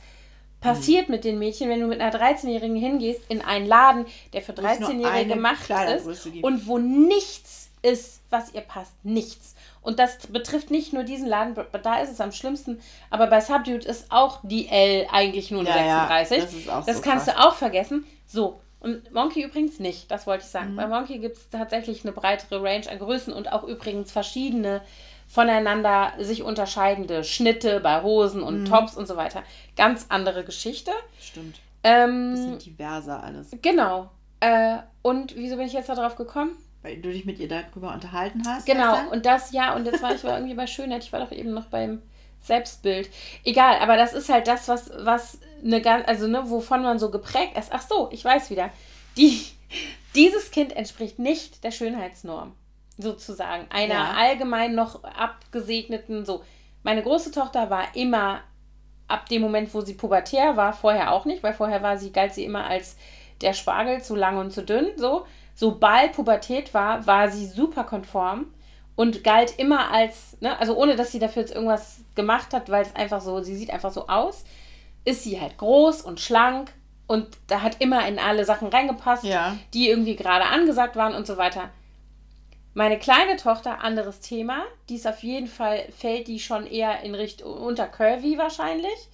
passiert 0.62 1.10
mhm. 1.10 1.15
mit 1.15 1.24
den 1.24 1.39
Mädchen, 1.39 1.69
wenn 1.69 1.82
du 1.82 1.88
mit 1.88 2.00
einer 2.00 2.15
13-Jährigen 2.15 2.76
hingehst 2.76 3.21
in 3.30 3.41
einen 3.41 3.65
Laden, 3.65 4.06
der 4.32 4.41
für 4.41 4.54
13-Jährige 4.54 5.34
gemacht 5.34 5.69
ist 5.69 6.28
und 6.41 6.67
wo 6.67 6.78
nichts 6.78 7.69
ist, 7.82 8.21
was 8.30 8.54
ihr 8.54 8.62
passt. 8.62 8.93
Nichts. 9.04 9.56
Und 9.82 9.97
das 9.97 10.28
betrifft 10.28 10.69
nicht 10.69 10.93
nur 10.93 11.04
diesen 11.04 11.28
Laden, 11.28 11.56
da 11.82 12.00
ist 12.02 12.12
es 12.12 12.21
am 12.21 12.32
schlimmsten, 12.32 12.80
aber 13.10 13.28
bei 13.28 13.41
Subdued 13.41 13.84
ist 13.84 14.12
auch 14.12 14.39
die 14.43 14.67
L 14.69 15.08
eigentlich 15.12 15.50
nur 15.50 15.63
ja, 15.63 16.08
36. 16.08 16.38
Ja, 16.38 16.43
das 16.43 16.54
ist 16.54 16.69
auch 16.69 16.86
das 16.86 16.97
so 16.97 17.02
kannst 17.02 17.26
krass. 17.26 17.36
du 17.36 17.47
auch 17.47 17.56
vergessen. 17.56 18.06
So, 18.28 18.62
und 18.80 19.12
Monkey 19.12 19.43
übrigens 19.43 19.80
nicht, 19.80 20.10
das 20.10 20.26
wollte 20.28 20.43
ich 20.43 20.50
sagen. 20.50 20.74
Mhm. 20.74 20.76
Bei 20.76 20.88
Monkey 20.88 21.19
gibt 21.19 21.38
es 21.38 21.50
tatsächlich 21.50 22.04
eine 22.04 22.12
breitere 22.12 22.63
Range 22.63 22.89
an 22.89 23.00
Größen 23.00 23.34
und 23.34 23.52
auch 23.52 23.63
übrigens 23.63 24.12
verschiedene 24.12 24.82
voneinander 25.31 26.13
sich 26.19 26.43
unterscheidende 26.43 27.23
Schnitte 27.23 27.79
bei 27.79 28.01
Hosen 28.01 28.43
und 28.43 28.61
mhm. 28.61 28.65
Tops 28.65 28.97
und 28.97 29.07
so 29.07 29.15
weiter. 29.15 29.43
Ganz 29.75 30.07
andere 30.09 30.43
Geschichte. 30.43 30.91
Stimmt. 31.19 31.59
Ähm, 31.83 32.31
Bisschen 32.31 32.59
diverser 32.59 33.23
alles. 33.23 33.49
Genau. 33.61 34.11
Äh, 34.41 34.77
und 35.01 35.36
wieso 35.36 35.55
bin 35.55 35.67
ich 35.67 35.73
jetzt 35.73 35.89
darauf 35.89 36.15
gekommen? 36.15 36.51
Weil 36.82 36.97
du 36.97 37.11
dich 37.11 37.25
mit 37.25 37.39
ihr 37.39 37.47
darüber 37.47 37.93
unterhalten 37.93 38.43
hast. 38.45 38.65
Genau, 38.65 38.91
gestern? 38.93 39.07
und 39.07 39.25
das, 39.25 39.51
ja, 39.51 39.75
und 39.75 39.86
jetzt 39.86 40.01
war 40.01 40.13
ich 40.13 40.23
irgendwie 40.23 40.55
bei 40.55 40.67
Schönheit. 40.67 41.03
Ich 41.03 41.13
war 41.13 41.19
doch 41.19 41.32
eben 41.32 41.53
noch 41.53 41.67
beim 41.67 42.01
Selbstbild. 42.41 43.09
Egal, 43.43 43.77
aber 43.79 43.95
das 43.95 44.13
ist 44.13 44.29
halt 44.29 44.47
das, 44.47 44.67
was, 44.67 44.91
was 44.97 45.39
eine 45.63 45.79
ganz, 45.79 46.07
also 46.07 46.27
ne, 46.27 46.49
wovon 46.49 46.82
man 46.82 46.99
so 46.99 47.11
geprägt 47.11 47.57
ist. 47.57 47.69
Ach 47.71 47.82
so, 47.88 48.09
ich 48.11 48.25
weiß 48.25 48.49
wieder. 48.49 48.69
Die 49.15 49.41
Dieses 50.15 50.51
Kind 50.51 50.75
entspricht 50.75 51.19
nicht 51.19 51.63
der 51.63 51.71
Schönheitsnorm, 51.71 52.53
sozusagen. 52.97 53.67
Einer 53.69 53.93
ja. 53.93 54.13
allgemein 54.17 54.75
noch 54.75 55.03
abgesegneten, 55.03 56.25
so. 56.25 56.43
Meine 56.83 57.03
große 57.03 57.31
Tochter 57.31 57.69
war 57.69 57.95
immer 57.95 58.41
ab 59.07 59.29
dem 59.29 59.41
Moment, 59.41 59.73
wo 59.73 59.81
sie 59.81 59.93
pubertär 59.93 60.57
war, 60.57 60.73
vorher 60.73 61.11
auch 61.11 61.25
nicht, 61.25 61.43
weil 61.43 61.53
vorher 61.53 61.83
war 61.83 61.97
sie, 61.97 62.11
galt 62.11 62.33
sie 62.33 62.45
immer 62.45 62.65
als 62.65 62.97
der 63.41 63.53
Spargel 63.53 64.01
zu 64.01 64.15
lang 64.15 64.37
und 64.37 64.51
zu 64.51 64.63
dünn, 64.63 64.87
so. 64.95 65.25
Sobald 65.53 66.13
Pubertät 66.13 66.73
war, 66.73 67.05
war 67.05 67.29
sie 67.29 67.45
super 67.45 67.83
konform 67.83 68.47
und 68.95 69.23
galt 69.23 69.59
immer 69.59 69.91
als, 69.91 70.37
ne, 70.41 70.57
also 70.59 70.75
ohne 70.75 70.95
dass 70.95 71.11
sie 71.11 71.19
dafür 71.19 71.41
jetzt 71.41 71.53
irgendwas 71.53 72.03
gemacht 72.15 72.53
hat, 72.53 72.69
weil 72.69 72.83
es 72.83 72.95
einfach 72.95 73.21
so, 73.21 73.41
sie 73.41 73.55
sieht 73.55 73.71
einfach 73.71 73.91
so 73.91 74.07
aus, 74.07 74.43
ist 75.05 75.23
sie 75.23 75.39
halt 75.39 75.57
groß 75.57 76.01
und 76.01 76.19
schlank 76.19 76.73
und 77.07 77.27
da 77.47 77.61
hat 77.61 77.81
immer 77.81 78.07
in 78.07 78.19
alle 78.19 78.45
Sachen 78.45 78.69
reingepasst, 78.69 79.23
ja. 79.23 79.57
die 79.73 79.89
irgendwie 79.89 80.15
gerade 80.15 80.45
angesagt 80.45 80.95
waren 80.95 81.13
und 81.13 81.27
so 81.27 81.37
weiter. 81.37 81.69
Meine 82.74 82.97
kleine 82.97 83.36
Tochter, 83.36 83.84
anderes 83.84 84.22
Thema, 84.22 84.63
die 84.88 84.95
ist 84.95 85.07
auf 85.07 85.24
jeden 85.24 85.47
Fall, 85.47 85.86
fällt 85.97 86.28
die 86.28 86.39
schon 86.39 86.65
eher 86.65 87.01
in 87.01 87.15
Richtung 87.15 87.53
unter 87.53 87.86
Curvy 87.86 88.38
wahrscheinlich, 88.38 89.09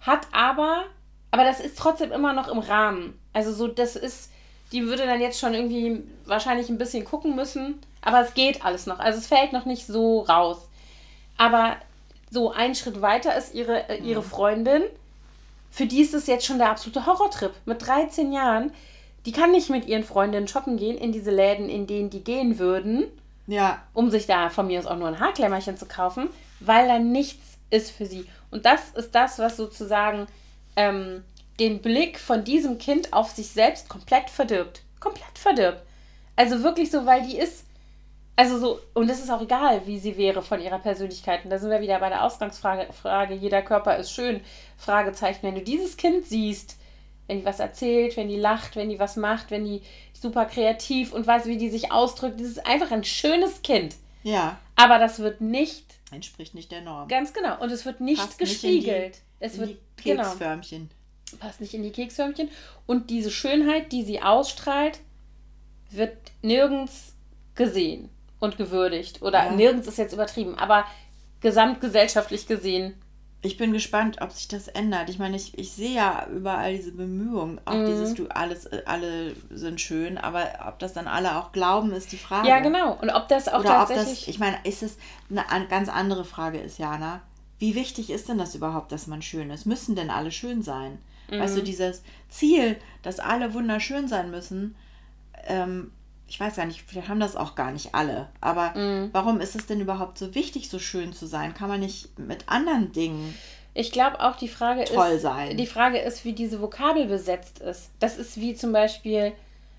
hat 0.00 0.26
aber, 0.32 0.84
aber 1.30 1.44
das 1.44 1.60
ist 1.60 1.78
trotzdem 1.78 2.12
immer 2.12 2.34
noch 2.34 2.48
im 2.48 2.58
Rahmen. 2.58 3.18
Also 3.32 3.52
so, 3.52 3.66
das 3.66 3.96
ist, 3.96 4.30
die 4.72 4.84
würde 4.84 5.06
dann 5.06 5.22
jetzt 5.22 5.40
schon 5.40 5.54
irgendwie 5.54 6.02
wahrscheinlich 6.26 6.68
ein 6.68 6.76
bisschen 6.76 7.04
gucken 7.06 7.34
müssen, 7.34 7.80
aber 8.02 8.20
es 8.20 8.34
geht 8.34 8.62
alles 8.64 8.86
noch. 8.86 8.98
Also 8.98 9.18
es 9.18 9.26
fällt 9.26 9.52
noch 9.52 9.64
nicht 9.64 9.86
so 9.86 10.20
raus. 10.20 10.68
Aber 11.38 11.76
so 12.30 12.52
ein 12.52 12.74
Schritt 12.74 13.00
weiter 13.00 13.34
ist 13.36 13.54
ihre, 13.54 13.88
äh, 13.88 13.98
ihre 13.98 14.20
mhm. 14.20 14.26
Freundin, 14.26 14.82
für 15.70 15.86
die 15.86 16.02
ist 16.02 16.12
es 16.12 16.26
jetzt 16.26 16.44
schon 16.44 16.58
der 16.58 16.70
absolute 16.70 17.06
Horrortrip. 17.06 17.52
Mit 17.64 17.86
13 17.86 18.32
Jahren, 18.32 18.72
die 19.26 19.32
kann 19.32 19.52
nicht 19.52 19.70
mit 19.70 19.86
ihren 19.86 20.04
Freundinnen 20.04 20.48
shoppen 20.48 20.76
gehen 20.76 20.98
in 20.98 21.12
diese 21.12 21.30
Läden, 21.30 21.68
in 21.68 21.86
denen 21.86 22.10
die 22.10 22.24
gehen 22.24 22.58
würden. 22.58 23.04
Ja. 23.46 23.82
Um 23.92 24.10
sich 24.10 24.26
da 24.26 24.50
von 24.50 24.66
mir 24.66 24.78
aus 24.78 24.86
auch 24.86 24.96
nur 24.96 25.08
ein 25.08 25.20
Haarklemmerchen 25.20 25.76
zu 25.76 25.86
kaufen, 25.86 26.28
weil 26.60 26.88
da 26.88 26.98
nichts 26.98 27.58
ist 27.70 27.90
für 27.90 28.06
sie. 28.06 28.26
Und 28.50 28.66
das 28.66 28.90
ist 28.90 29.14
das, 29.14 29.38
was 29.38 29.56
sozusagen 29.56 30.26
ähm, 30.76 31.24
den 31.58 31.80
Blick 31.80 32.18
von 32.18 32.44
diesem 32.44 32.78
Kind 32.78 33.12
auf 33.12 33.30
sich 33.30 33.48
selbst 33.48 33.88
komplett 33.88 34.30
verdirbt. 34.30 34.82
Komplett 35.00 35.38
verdirbt. 35.38 35.82
Also 36.36 36.62
wirklich 36.62 36.90
so, 36.90 37.04
weil 37.04 37.22
die 37.22 37.38
ist 37.38 37.64
also 38.34 38.58
so, 38.58 38.80
und 38.94 39.10
es 39.10 39.20
ist 39.20 39.30
auch 39.30 39.42
egal, 39.42 39.86
wie 39.86 39.98
sie 39.98 40.16
wäre 40.16 40.42
von 40.42 40.60
ihrer 40.60 40.78
Persönlichkeit. 40.78 41.44
Und 41.44 41.50
da 41.50 41.58
sind 41.58 41.70
wir 41.70 41.82
wieder 41.82 41.98
bei 41.98 42.08
der 42.08 42.24
Ausgangsfrage, 42.24 42.92
Frage, 42.92 43.34
jeder 43.34 43.60
Körper 43.62 43.96
ist 43.98 44.10
schön, 44.10 44.40
Fragezeichen. 44.78 45.42
Wenn 45.42 45.54
du 45.54 45.60
dieses 45.60 45.96
Kind 45.96 46.26
siehst, 46.26 46.76
wenn 47.26 47.40
die 47.40 47.44
was 47.44 47.60
erzählt, 47.60 48.16
wenn 48.16 48.28
die 48.28 48.36
lacht, 48.36 48.76
wenn 48.76 48.88
die 48.88 48.98
was 48.98 49.16
macht, 49.16 49.50
wenn 49.50 49.64
die 49.64 49.82
super 50.12 50.44
kreativ 50.44 51.12
und 51.12 51.26
weiß, 51.26 51.46
wie 51.46 51.56
die 51.56 51.70
sich 51.70 51.92
ausdrückt, 51.92 52.40
das 52.40 52.48
ist 52.48 52.66
einfach 52.66 52.90
ein 52.90 53.04
schönes 53.04 53.62
Kind. 53.62 53.96
Ja. 54.22 54.58
Aber 54.76 54.98
das 54.98 55.18
wird 55.18 55.40
nicht. 55.40 55.86
Entspricht 56.10 56.54
nicht 56.54 56.70
der 56.70 56.82
Norm. 56.82 57.08
Ganz 57.08 57.32
genau. 57.32 57.60
Und 57.60 57.70
es 57.70 57.84
wird 57.84 58.00
nicht 58.00 58.20
passt 58.20 58.38
gespiegelt. 58.38 59.04
Nicht 59.04 59.22
die, 59.40 59.44
es 59.44 59.58
wird 59.58 59.78
die 60.00 60.10
genau. 60.10 60.24
Keksförmchen. 60.24 60.90
Genau, 61.30 61.42
passt 61.42 61.60
nicht 61.60 61.74
in 61.74 61.82
die 61.82 61.90
Keksförmchen. 61.90 62.48
Und 62.86 63.10
diese 63.10 63.30
Schönheit, 63.30 63.92
die 63.92 64.02
sie 64.02 64.20
ausstrahlt, 64.20 65.00
wird 65.90 66.16
nirgends 66.42 67.14
gesehen 67.54 68.10
und 68.40 68.56
gewürdigt. 68.56 69.22
Oder 69.22 69.46
ja. 69.46 69.52
nirgends 69.52 69.88
ist 69.88 69.98
jetzt 69.98 70.12
übertrieben, 70.12 70.56
aber 70.56 70.84
gesamtgesellschaftlich 71.40 72.46
gesehen. 72.46 72.94
Ich 73.44 73.56
bin 73.56 73.72
gespannt, 73.72 74.18
ob 74.20 74.30
sich 74.30 74.46
das 74.46 74.68
ändert. 74.68 75.10
Ich 75.10 75.18
meine, 75.18 75.36
ich, 75.36 75.58
ich 75.58 75.72
sehe 75.72 75.94
ja 75.94 76.28
überall 76.32 76.76
diese 76.76 76.92
Bemühungen, 76.92 77.60
auch 77.64 77.74
mhm. 77.74 77.86
dieses, 77.86 78.14
du 78.14 78.28
alles, 78.28 78.68
alle 78.86 79.34
sind 79.50 79.80
schön, 79.80 80.16
aber 80.16 80.46
ob 80.68 80.78
das 80.78 80.92
dann 80.92 81.08
alle 81.08 81.36
auch 81.36 81.50
glauben, 81.50 81.92
ist 81.92 82.12
die 82.12 82.18
Frage. 82.18 82.48
Ja, 82.48 82.60
genau. 82.60 82.96
Und 83.00 83.10
ob 83.10 83.28
das 83.28 83.48
auch 83.48 83.60
Oder 83.60 83.70
tatsächlich. 83.70 84.08
Ob 84.10 84.18
das, 84.18 84.28
ich 84.28 84.38
meine, 84.38 84.58
ist 84.62 84.84
es 84.84 84.96
eine 85.28 85.66
ganz 85.66 85.88
andere 85.88 86.24
Frage, 86.24 86.58
ist 86.58 86.78
Jana. 86.78 87.20
Wie 87.58 87.74
wichtig 87.74 88.10
ist 88.10 88.28
denn 88.28 88.38
das 88.38 88.54
überhaupt, 88.54 88.92
dass 88.92 89.08
man 89.08 89.22
schön 89.22 89.50
ist? 89.50 89.66
Müssen 89.66 89.96
denn 89.96 90.10
alle 90.10 90.30
schön 90.30 90.62
sein? 90.62 90.98
Mhm. 91.28 91.40
Weißt 91.40 91.56
du, 91.56 91.60
mhm. 91.60 91.66
dieses 91.66 92.02
Ziel, 92.28 92.76
dass 93.02 93.18
alle 93.18 93.54
wunderschön 93.54 94.06
sein 94.06 94.30
müssen, 94.30 94.76
ähm, 95.48 95.90
ich 96.32 96.40
weiß 96.40 96.56
gar 96.56 96.64
nicht, 96.64 96.82
vielleicht 96.86 97.10
haben 97.10 97.20
das 97.20 97.36
auch 97.36 97.54
gar 97.54 97.72
nicht 97.72 97.94
alle. 97.94 98.28
Aber 98.40 98.70
mm. 98.70 99.10
warum 99.12 99.38
ist 99.38 99.54
es 99.54 99.66
denn 99.66 99.82
überhaupt 99.82 100.16
so 100.16 100.34
wichtig, 100.34 100.70
so 100.70 100.78
schön 100.78 101.12
zu 101.12 101.26
sein? 101.26 101.52
Kann 101.52 101.68
man 101.68 101.80
nicht 101.80 102.18
mit 102.18 102.48
anderen 102.48 102.90
Dingen 102.90 103.34
ich 103.74 103.90
glaube 103.90 104.20
auch 104.20 104.36
die 104.36 104.48
Frage 104.48 104.84
toll 104.84 105.12
ist, 105.12 105.22
sein? 105.22 105.56
Die 105.56 105.66
Frage 105.66 105.98
ist, 105.98 106.24
wie 106.24 106.32
diese 106.32 106.60
Vokabel 106.60 107.06
besetzt 107.06 107.58
ist. 107.60 107.90
Das 108.00 108.18
ist 108.18 108.38
wie 108.38 108.54
zum 108.54 108.72
Beispiel, 108.72 109.32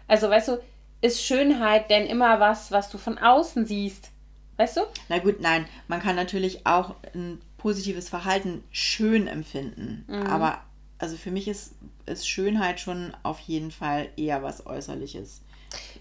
also 0.08 0.30
weißt 0.30 0.48
du, 0.50 0.60
ist 1.02 1.24
Schönheit 1.24 1.90
denn 1.90 2.06
immer 2.08 2.40
was, 2.40 2.72
was 2.72 2.90
du 2.90 2.98
von 2.98 3.18
außen 3.18 3.66
siehst? 3.66 4.10
Weißt 4.58 4.78
du? 4.78 4.82
Na 5.10 5.20
gut, 5.20 5.42
nein. 5.42 5.66
Man 5.88 6.02
kann 6.02 6.16
natürlich 6.16 6.66
auch 6.66 6.96
ein 7.14 7.42
positives 7.58 8.10
Verhalten 8.10 8.64
schön 8.72 9.28
empfinden. 9.28 10.06
Mm. 10.08 10.28
Aber 10.28 10.62
also 10.98 11.18
für 11.18 11.32
mich 11.32 11.48
ist, 11.48 11.74
ist 12.06 12.28
Schönheit 12.28 12.80
schon 12.80 13.14
auf 13.24 13.40
jeden 13.40 13.72
Fall 13.72 14.10
eher 14.18 14.42
was 14.44 14.66
Äußerliches. 14.66 15.42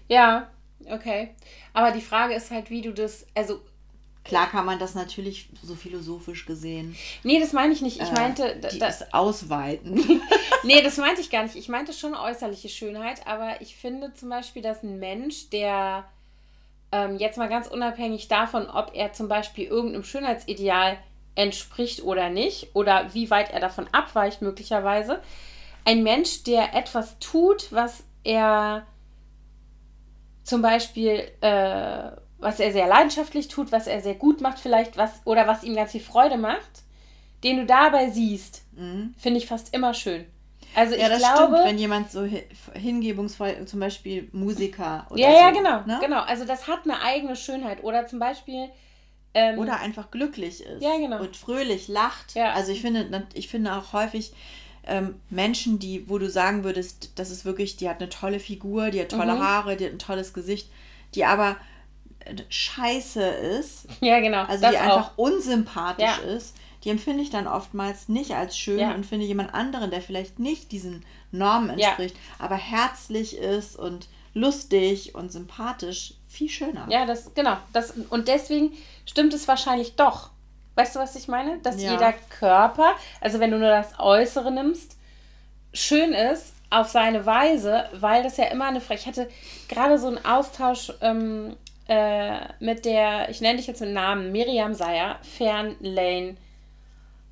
Ja, 0.07 0.49
okay. 0.89 1.35
Aber 1.73 1.91
die 1.91 2.01
Frage 2.01 2.33
ist 2.33 2.51
halt, 2.51 2.69
wie 2.69 2.81
du 2.81 2.93
das, 2.93 3.25
also 3.35 3.61
Klar 4.25 4.49
kann 4.49 4.65
man 4.65 4.79
das 4.79 4.95
natürlich 4.95 5.49
so 5.61 5.75
philosophisch 5.75 6.45
gesehen. 6.45 6.95
Nee, 7.23 7.41
das 7.41 7.51
meine 7.51 7.73
ich 7.73 7.81
nicht. 7.81 8.01
Ich 8.01 8.09
äh, 8.09 8.13
meinte. 8.13 8.53
Äh, 8.53 8.77
das 8.79 9.13
ausweiten. 9.13 10.21
nee, 10.63 10.81
das 10.81 10.95
meinte 10.97 11.19
ich 11.19 11.29
gar 11.29 11.43
nicht. 11.43 11.55
Ich 11.55 11.67
meinte 11.67 11.91
schon 11.91 12.15
äußerliche 12.15 12.69
Schönheit, 12.69 13.27
aber 13.27 13.59
ich 13.59 13.75
finde 13.75 14.13
zum 14.13 14.29
Beispiel, 14.29 14.61
dass 14.61 14.81
ein 14.81 14.97
Mensch, 14.97 15.49
der 15.49 16.05
ähm, 16.93 17.17
jetzt 17.17 17.37
mal 17.37 17.49
ganz 17.49 17.67
unabhängig 17.67 18.29
davon, 18.29 18.69
ob 18.69 18.91
er 18.93 19.11
zum 19.11 19.27
Beispiel 19.27 19.65
irgendeinem 19.65 20.05
Schönheitsideal 20.05 20.97
entspricht 21.35 22.03
oder 22.03 22.29
nicht, 22.29 22.75
oder 22.75 23.13
wie 23.13 23.29
weit 23.29 23.51
er 23.51 23.59
davon 23.59 23.87
abweicht, 23.91 24.41
möglicherweise, 24.41 25.21
ein 25.83 26.01
Mensch, 26.01 26.43
der 26.43 26.75
etwas 26.75 27.19
tut, 27.19 27.71
was 27.71 28.03
er 28.23 28.85
zum 30.43 30.61
Beispiel, 30.61 31.23
äh, 31.41 32.11
was 32.37 32.59
er 32.59 32.71
sehr 32.71 32.87
leidenschaftlich 32.87 33.47
tut, 33.47 33.71
was 33.71 33.87
er 33.87 34.01
sehr 34.01 34.15
gut 34.15 34.41
macht, 34.41 34.59
vielleicht 34.59 34.97
was 34.97 35.21
oder 35.25 35.47
was 35.47 35.63
ihm 35.63 35.75
ganz 35.75 35.91
viel 35.91 36.01
Freude 36.01 36.37
macht, 36.37 36.83
den 37.43 37.57
du 37.57 37.65
dabei 37.65 38.09
siehst, 38.09 38.63
mhm. 38.73 39.13
finde 39.17 39.39
ich 39.39 39.47
fast 39.47 39.73
immer 39.73 39.93
schön. 39.93 40.25
Also 40.75 40.95
ja, 40.95 41.03
ich 41.03 41.09
das 41.09 41.19
glaube, 41.19 41.55
stimmt, 41.55 41.69
wenn 41.69 41.77
jemand 41.77 42.11
so 42.11 42.27
hingebungsvoll, 42.73 43.65
zum 43.65 43.79
Beispiel 43.79 44.29
Musiker 44.31 45.05
oder 45.09 45.19
Ja, 45.19 45.29
so, 45.29 45.37
ja, 45.37 45.51
genau, 45.51 45.85
ne? 45.85 45.99
genau. 46.01 46.21
Also 46.21 46.45
das 46.45 46.67
hat 46.67 46.79
eine 46.85 47.01
eigene 47.01 47.35
Schönheit. 47.35 47.83
Oder 47.83 48.07
zum 48.07 48.19
Beispiel 48.19 48.69
ähm, 49.35 49.59
oder 49.59 49.79
einfach 49.79 50.11
glücklich 50.11 50.63
ist 50.63 50.81
ja, 50.81 50.97
genau. 50.97 51.19
und 51.19 51.35
fröhlich 51.35 51.87
lacht. 51.87 52.35
Ja. 52.35 52.53
Also 52.53 52.71
ich 52.71 52.81
finde, 52.81 53.27
ich 53.33 53.49
finde 53.49 53.73
auch 53.73 53.93
häufig 53.93 54.33
ähm, 54.85 55.15
Menschen, 55.29 55.79
die, 55.79 56.09
wo 56.09 56.17
du 56.17 56.29
sagen 56.29 56.63
würdest, 56.63 57.11
das 57.15 57.31
ist 57.31 57.45
wirklich, 57.45 57.77
die 57.77 57.89
hat 57.89 58.01
eine 58.01 58.09
tolle 58.09 58.39
Figur, 58.39 58.89
die 58.91 59.01
hat 59.01 59.09
tolle 59.09 59.35
mhm. 59.35 59.39
Haare, 59.39 59.77
die 59.77 59.85
hat 59.85 59.93
ein 59.93 59.99
tolles 59.99 60.33
Gesicht, 60.33 60.69
die 61.15 61.25
aber 61.25 61.55
äh, 62.19 62.35
scheiße 62.49 63.23
ist. 63.23 63.87
Ja, 64.01 64.19
genau. 64.19 64.43
Also 64.43 64.69
die 64.69 64.77
einfach 64.77 65.11
auch. 65.11 65.17
unsympathisch 65.17 66.05
ja. 66.05 66.35
ist. 66.35 66.55
Die 66.83 66.89
empfinde 66.89 67.23
ich 67.23 67.29
dann 67.29 67.47
oftmals 67.47 68.09
nicht 68.09 68.31
als 68.31 68.57
schön 68.57 68.79
ja. 68.79 68.93
und 68.93 69.05
finde 69.05 69.25
jemand 69.25 69.53
anderen, 69.53 69.89
der 69.89 70.01
vielleicht 70.01 70.39
nicht 70.39 70.73
diesen 70.73 71.05
Normen 71.31 71.69
entspricht, 71.69 72.15
ja. 72.15 72.45
aber 72.45 72.55
herzlich 72.55 73.37
ist 73.37 73.77
und 73.77 74.09
lustig 74.33 75.15
und 75.15 75.31
sympathisch 75.31 76.15
viel 76.27 76.49
schöner. 76.49 76.87
Ja, 76.89 77.05
das 77.05 77.33
genau. 77.33 77.57
Das 77.71 77.93
und 78.09 78.27
deswegen 78.27 78.73
stimmt 79.05 79.33
es 79.33 79.47
wahrscheinlich 79.47 79.95
doch, 79.95 80.31
Weißt 80.75 80.95
du, 80.95 80.99
was 80.99 81.15
ich 81.15 81.27
meine? 81.27 81.59
Dass 81.59 81.81
ja. 81.81 81.91
jeder 81.91 82.13
Körper, 82.39 82.95
also 83.21 83.39
wenn 83.39 83.51
du 83.51 83.59
nur 83.59 83.69
das 83.69 83.99
Äußere 83.99 84.51
nimmst, 84.51 84.97
schön 85.73 86.13
ist 86.13 86.53
auf 86.69 86.89
seine 86.89 87.25
Weise, 87.25 87.85
weil 87.93 88.23
das 88.23 88.37
ja 88.37 88.45
immer 88.45 88.65
eine 88.65 88.81
Frage. 88.81 88.99
Ich 88.99 89.07
hatte 89.07 89.29
gerade 89.69 89.97
so 89.99 90.07
einen 90.07 90.23
Austausch 90.25 90.91
ähm, 91.01 91.55
äh, 91.87 92.39
mit 92.59 92.85
der, 92.85 93.29
ich 93.29 93.41
nenne 93.41 93.57
dich 93.57 93.67
jetzt 93.67 93.81
mit 93.81 93.91
Namen, 93.91 94.31
Miriam 94.31 94.73
Seyer, 94.73 95.17
Fernlane 95.21 96.35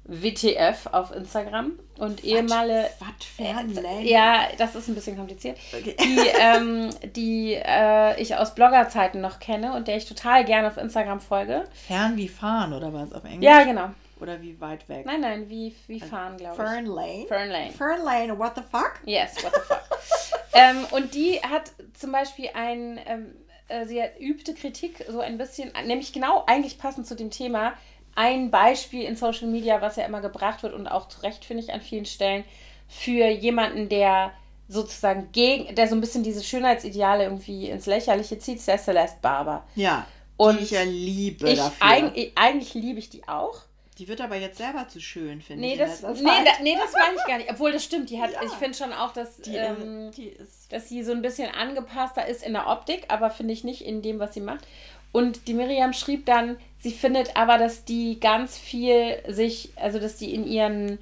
WTF 0.04 0.88
auf 0.92 1.16
Instagram 1.16 1.74
und 2.00 2.24
ehemalige. 2.24 2.90
Äh, 3.38 4.10
ja, 4.10 4.48
das 4.58 4.76
ist 4.76 4.88
ein 4.88 4.96
bisschen 4.96 5.16
kompliziert. 5.16 5.58
Okay. 5.72 5.96
Die, 6.00 6.20
ähm, 6.40 6.90
die 7.16 7.54
äh, 7.54 8.20
ich 8.20 8.36
aus 8.36 8.56
Bloggerzeiten 8.56 9.22
noch 9.22 9.40
kenne 9.40 9.74
und 9.74 9.88
der 9.88 9.98
ich 9.98 10.06
total 10.06 10.44
gerne 10.44 10.68
auf 10.68 10.78
Instagram 10.78 11.20
folge. 11.20 11.66
Fern 11.74 12.18
wie 12.18 12.28
fahren 12.28 12.74
oder 12.74 12.92
was 12.92 13.14
auf 13.14 13.24
Englisch? 13.24 13.44
Ja, 13.44 13.64
genau. 13.64 13.92
Oder 14.20 14.42
wie 14.42 14.60
weit 14.62 14.88
weg? 14.88 15.06
Nein, 15.06 15.22
nein, 15.22 15.50
wie, 15.50 15.76
wie 15.88 16.02
also 16.02 16.16
fahren, 16.16 16.38
glaube 16.38 16.56
ich. 16.56 16.62
Fernlane? 16.62 17.26
Fernlane. 17.28 17.72
Fernlane, 17.72 18.40
what 18.40 18.54
the 18.56 18.62
fuck? 18.62 19.00
Yes, 19.06 19.44
what 19.44 19.54
the 19.54 19.62
fuck. 19.62 19.82
ähm, 20.54 20.86
und 20.92 21.14
die 21.16 21.40
hat 21.42 21.72
zum 21.94 22.12
Beispiel 22.12 22.50
ein, 22.54 23.00
ähm, 23.08 23.34
äh, 23.68 23.86
sie 23.86 24.02
übte 24.20 24.54
Kritik 24.54 25.06
so 25.10 25.22
ein 25.22 25.38
bisschen, 25.40 25.72
nämlich 25.86 26.14
genau 26.14 26.44
eigentlich 26.46 26.78
passend 26.78 27.08
zu 27.08 27.16
dem 27.16 27.32
Thema, 27.32 27.74
ein 28.16 28.52
Beispiel 28.52 29.04
in 29.04 29.16
Social 29.16 29.48
Media, 29.48 29.82
was 29.82 29.96
ja 29.96 30.06
immer 30.06 30.22
gebracht 30.22 30.64
wird 30.64 30.74
und 30.74 30.88
auch 30.88 31.08
zu 31.08 31.22
Recht, 31.22 31.46
finde 31.46 31.64
ich, 31.64 31.74
an 31.74 31.82
vielen 31.82 32.06
Stellen, 32.06 32.44
für 32.88 33.28
jemanden, 33.30 33.88
der 33.88 34.32
sozusagen 34.68 35.30
gegen, 35.32 35.76
der 35.76 35.88
so 35.88 35.96
ein 35.96 36.02
bisschen 36.02 36.24
diese 36.24 36.44
Schönheitsideale 36.44 37.24
irgendwie 37.24 37.70
ins 37.70 37.86
Lächerliche 37.86 38.40
zieht, 38.40 38.58
ist 38.58 38.68
der 38.68 38.78
Celeste 38.78 39.18
Barber. 39.22 39.66
Ja. 39.76 40.08
Und 40.38 40.60
die 40.60 40.64
ich 40.64 40.72
ja 40.72 40.84
liebe 40.84 41.50
ich 41.50 41.60
dafür. 41.60 41.88
Eig 41.88 42.32
eigentlich 42.36 42.74
liebe 42.74 43.00
ich 43.00 43.10
die 43.10 43.28
auch. 43.28 43.62
Die 43.98 44.08
wird 44.08 44.22
aber 44.22 44.36
jetzt 44.36 44.58
selber 44.58 44.88
zu 44.88 45.00
schön, 45.00 45.42
finde 45.42 45.62
nee, 45.62 45.74
ich. 45.74 45.80
Das, 45.80 46.02
nee, 46.02 46.24
da, 46.24 46.64
nee, 46.64 46.76
das 46.76 46.94
meine 46.94 47.16
ich 47.18 47.24
gar 47.26 47.38
nicht. 47.38 47.52
Obwohl, 47.52 47.72
das 47.72 47.84
stimmt. 47.84 48.10
Die 48.10 48.20
hat, 48.20 48.32
ja. 48.34 48.40
ich 48.44 48.52
finde 48.54 48.76
schon 48.76 48.94
auch, 48.94 49.14
dass, 49.14 49.38
die, 49.38 49.56
ähm, 49.56 50.10
die 50.12 50.36
dass 50.70 50.90
sie 50.90 51.04
so 51.04 51.12
ein 51.12 51.22
bisschen 51.22 51.54
angepasster 51.54 52.26
ist 52.26 52.44
in 52.44 52.54
der 52.54 52.68
Optik, 52.68 53.04
aber 53.10 53.30
finde 53.30 53.54
ich 53.54 53.64
nicht 53.64 53.86
in 53.86 54.02
dem, 54.02 54.18
was 54.18 54.34
sie 54.34 54.42
macht. 54.42 54.66
Und 55.12 55.48
die 55.48 55.54
Miriam 55.54 55.94
schrieb 55.94 56.26
dann, 56.26 56.58
sie 56.80 56.92
findet 56.92 57.36
aber, 57.36 57.58
dass 57.58 57.86
die 57.86 58.20
ganz 58.20 58.58
viel 58.58 59.18
sich, 59.28 59.74
also 59.76 60.00
dass 60.00 60.18
die 60.18 60.34
in 60.34 60.46
ihren 60.46 61.00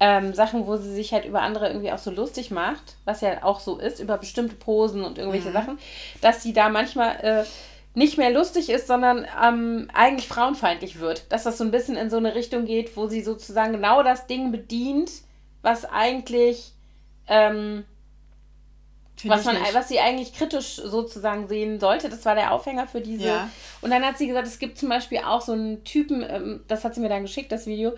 ähm, 0.00 0.32
Sachen, 0.32 0.66
wo 0.66 0.76
sie 0.76 0.94
sich 0.94 1.12
halt 1.12 1.24
über 1.24 1.42
andere 1.42 1.68
irgendwie 1.68 1.90
auch 1.90 1.98
so 1.98 2.10
lustig 2.10 2.50
macht, 2.50 2.96
was 3.04 3.20
ja 3.20 3.42
auch 3.42 3.60
so 3.60 3.78
ist, 3.78 3.98
über 3.98 4.16
bestimmte 4.16 4.54
Posen 4.54 5.02
und 5.02 5.18
irgendwelche 5.18 5.48
mhm. 5.48 5.54
Sachen, 5.54 5.78
dass 6.20 6.42
sie 6.42 6.52
da 6.52 6.68
manchmal 6.68 7.16
äh, 7.16 7.44
nicht 7.94 8.16
mehr 8.16 8.30
lustig 8.30 8.70
ist, 8.70 8.86
sondern 8.86 9.26
ähm, 9.42 9.90
eigentlich 9.92 10.28
frauenfeindlich 10.28 11.00
wird. 11.00 11.24
Dass 11.32 11.42
das 11.42 11.58
so 11.58 11.64
ein 11.64 11.72
bisschen 11.72 11.96
in 11.96 12.10
so 12.10 12.16
eine 12.16 12.36
Richtung 12.36 12.64
geht, 12.64 12.96
wo 12.96 13.08
sie 13.08 13.22
sozusagen 13.22 13.72
genau 13.72 14.04
das 14.04 14.28
Ding 14.28 14.52
bedient, 14.52 15.10
was 15.62 15.84
eigentlich, 15.84 16.72
ähm, 17.26 17.84
was, 19.24 19.44
man, 19.44 19.56
was 19.72 19.88
sie 19.88 19.98
eigentlich 19.98 20.32
kritisch 20.32 20.76
sozusagen 20.76 21.48
sehen 21.48 21.80
sollte. 21.80 22.08
Das 22.08 22.24
war 22.24 22.34
der 22.34 22.52
Aufhänger 22.52 22.86
für 22.86 23.00
diese. 23.00 23.26
Ja. 23.26 23.50
Und 23.80 23.90
dann 23.90 24.04
hat 24.04 24.18
sie 24.18 24.26
gesagt, 24.26 24.46
es 24.46 24.58
gibt 24.58 24.78
zum 24.78 24.88
Beispiel 24.88 25.18
auch 25.18 25.40
so 25.40 25.52
einen 25.52 25.84
Typen, 25.84 26.24
ähm, 26.28 26.60
das 26.68 26.84
hat 26.84 26.94
sie 26.94 27.00
mir 27.00 27.08
dann 27.08 27.22
geschickt, 27.22 27.50
das 27.50 27.66
Video, 27.66 27.92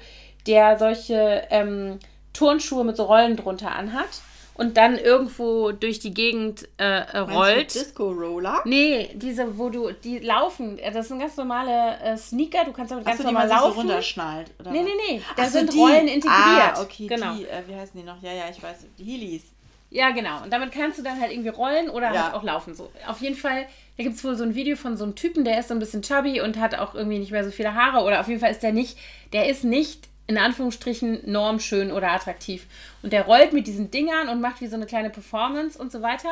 der 0.47 0.79
solche 0.79 1.47
ähm, 1.51 1.99
Turnschuhe 2.33 2.85
mit 2.85 2.97
so 2.97 3.05
Rollen 3.05 3.37
drunter 3.37 3.73
anhat 3.73 4.23
und 4.55 4.77
dann 4.77 4.99
irgendwo 4.99 5.73
durch 5.73 6.01
die 6.01 6.13
Gegend 6.13 6.69
äh, 6.79 6.85
äh 6.85 7.19
rollt. 7.19 7.75
Disco 7.75 8.11
Roller? 8.11 8.61
Nee, 8.67 9.11
diese, 9.15 9.57
wo 9.59 9.71
du, 9.71 9.91
die 9.93 10.19
laufen. 10.19 10.79
Das 10.93 11.09
sind 11.09 11.19
ganz 11.19 11.37
normale 11.39 11.99
äh, 12.01 12.17
Sneaker, 12.17 12.65
du 12.65 12.73
kannst 12.73 12.93
damit 12.93 13.07
ganz 13.07 13.19
so, 13.19 13.25
normal 13.25 13.47
die 13.47 13.55
man 13.55 13.59
laufen. 13.59 13.75
So 13.75 13.81
runterschnallt, 13.81 14.51
oder 14.61 14.71
nee, 14.71 14.83
nee, 14.83 14.91
nee. 15.09 15.23
Da 15.37 15.45
so, 15.45 15.59
sind 15.59 15.73
die. 15.73 15.79
Rollen 15.79 16.09
integriert. 16.09 16.75
Ah, 16.77 16.83
okay, 16.83 17.07
genau. 17.07 17.35
die, 17.35 17.47
äh, 17.47 17.63
wie 17.67 17.75
heißen 17.75 17.99
die 17.99 18.07
noch? 18.07 18.21
Ja, 18.23 18.33
ja, 18.33 18.45
ich 18.51 18.63
weiß, 18.63 18.85
die 18.99 19.05
Heelys. 19.05 19.45
Ja, 19.91 20.11
genau. 20.11 20.43
Und 20.45 20.53
damit 20.53 20.71
kannst 20.71 20.99
du 20.99 21.03
dann 21.03 21.21
halt 21.21 21.33
irgendwie 21.33 21.49
rollen 21.49 21.91
oder 21.91 22.13
ja. 22.13 22.25
halt 22.25 22.35
auch 22.35 22.45
laufen. 22.45 22.75
So. 22.75 22.91
Auf 23.07 23.21
jeden 23.21 23.35
Fall, 23.35 23.67
da 23.97 24.05
gibt 24.05 24.15
es 24.17 24.25
wohl 24.25 24.37
so 24.37 24.45
ein 24.45 24.55
Video 24.55 24.77
von 24.77 24.97
so 24.97 25.05
einem 25.05 25.17
Typen, 25.17 25.45
der 25.45 25.59
ist 25.59 25.69
so 25.69 25.75
ein 25.75 25.81
bisschen 25.81 26.03
chubby 26.03 26.41
und 26.41 26.59
hat 26.59 26.77
auch 26.77 26.95
irgendwie 26.95 27.19
nicht 27.19 27.33
mehr 27.33 27.45
so 27.45 27.51
viele 27.51 27.75
Haare. 27.75 28.05
Oder 28.05 28.21
auf 28.21 28.29
jeden 28.29 28.41
Fall 28.41 28.53
ist 28.53 28.63
der 28.63 28.73
nicht, 28.73 28.97
der 29.33 29.49
ist 29.49 29.65
nicht 29.65 30.09
in 30.29 30.39
Anführungsstrichen 30.39 31.23
normschön 31.25 31.91
oder 31.91 32.13
attraktiv. 32.13 32.67
Und 33.03 33.13
der 33.13 33.25
rollt 33.25 33.53
mit 33.53 33.67
diesen 33.67 33.91
Dingern 33.91 34.29
und 34.29 34.41
macht 34.41 34.61
wie 34.61 34.69
so 34.69 34.77
eine 34.77 34.87
kleine 34.87 35.11
Performance 35.11 35.77
und 35.77 35.91
so 35.91 36.03
weiter. 36.03 36.31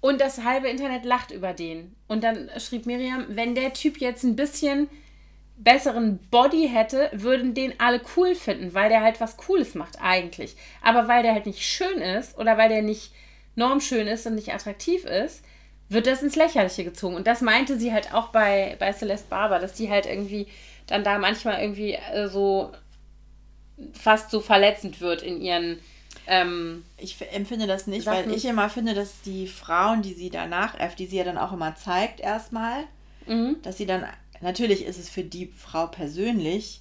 Und 0.00 0.20
das 0.20 0.44
halbe 0.44 0.68
Internet 0.68 1.04
lacht 1.04 1.32
über 1.32 1.52
den. 1.52 1.96
Und 2.06 2.22
dann 2.22 2.48
schrieb 2.58 2.86
Miriam, 2.86 3.24
wenn 3.30 3.56
der 3.56 3.72
Typ 3.72 3.98
jetzt 3.98 4.22
ein 4.22 4.36
bisschen 4.36 4.88
besseren 5.56 6.18
Body 6.30 6.68
hätte, 6.68 7.10
würden 7.12 7.54
den 7.54 7.78
alle 7.78 8.00
cool 8.16 8.34
finden, 8.34 8.74
weil 8.74 8.88
der 8.88 9.02
halt 9.02 9.20
was 9.20 9.36
Cooles 9.36 9.74
macht 9.74 10.00
eigentlich. 10.00 10.56
Aber 10.82 11.08
weil 11.08 11.22
der 11.22 11.32
halt 11.32 11.46
nicht 11.46 11.62
schön 11.62 11.98
ist 11.98 12.36
oder 12.38 12.58
weil 12.58 12.68
der 12.68 12.82
nicht 12.82 13.12
normschön 13.54 14.06
ist 14.06 14.26
und 14.26 14.34
nicht 14.34 14.52
attraktiv 14.52 15.04
ist, 15.04 15.44
wird 15.88 16.06
das 16.06 16.22
ins 16.22 16.36
Lächerliche 16.36 16.84
gezogen. 16.84 17.14
Und 17.14 17.26
das 17.26 17.40
meinte 17.40 17.78
sie 17.78 17.92
halt 17.92 18.12
auch 18.12 18.28
bei, 18.28 18.76
bei 18.78 18.92
Celeste 18.92 19.28
Barber, 19.28 19.58
dass 19.58 19.74
die 19.74 19.90
halt 19.90 20.06
irgendwie 20.06 20.48
dann 20.86 21.04
da 21.04 21.18
manchmal 21.18 21.60
irgendwie 21.60 21.94
äh, 21.94 22.28
so 22.28 22.72
fast 23.92 24.30
so 24.30 24.40
verletzend 24.40 25.00
wird 25.00 25.22
in 25.22 25.40
ihren. 25.40 25.78
Ähm, 26.26 26.84
ich 26.96 27.16
empfinde 27.32 27.66
das 27.66 27.86
nicht, 27.86 28.04
Sachen. 28.04 28.30
weil 28.30 28.36
ich 28.36 28.44
immer 28.46 28.70
finde, 28.70 28.94
dass 28.94 29.20
die 29.22 29.46
Frauen, 29.46 30.00
die 30.00 30.14
sie 30.14 30.30
danach, 30.30 30.74
die 30.96 31.06
sie 31.06 31.18
ja 31.18 31.24
dann 31.24 31.36
auch 31.36 31.52
immer 31.52 31.76
zeigt, 31.76 32.20
erstmal, 32.20 32.84
mhm. 33.26 33.56
dass 33.62 33.76
sie 33.76 33.84
dann, 33.84 34.06
natürlich 34.40 34.84
ist 34.84 34.98
es 34.98 35.08
für 35.08 35.24
die 35.24 35.46
Frau 35.46 35.86
persönlich 35.86 36.80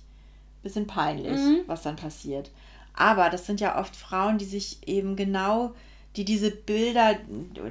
ein 0.59 0.63
bisschen 0.63 0.87
peinlich, 0.87 1.37
mhm. 1.37 1.61
was 1.67 1.81
dann 1.83 1.95
passiert. 1.95 2.51
Aber 2.93 3.29
das 3.29 3.45
sind 3.45 3.59
ja 3.59 3.79
oft 3.79 3.95
Frauen, 3.95 4.37
die 4.37 4.45
sich 4.45 4.87
eben 4.87 5.15
genau 5.15 5.73
die 6.15 6.25
diese 6.25 6.51
Bilder, 6.51 7.15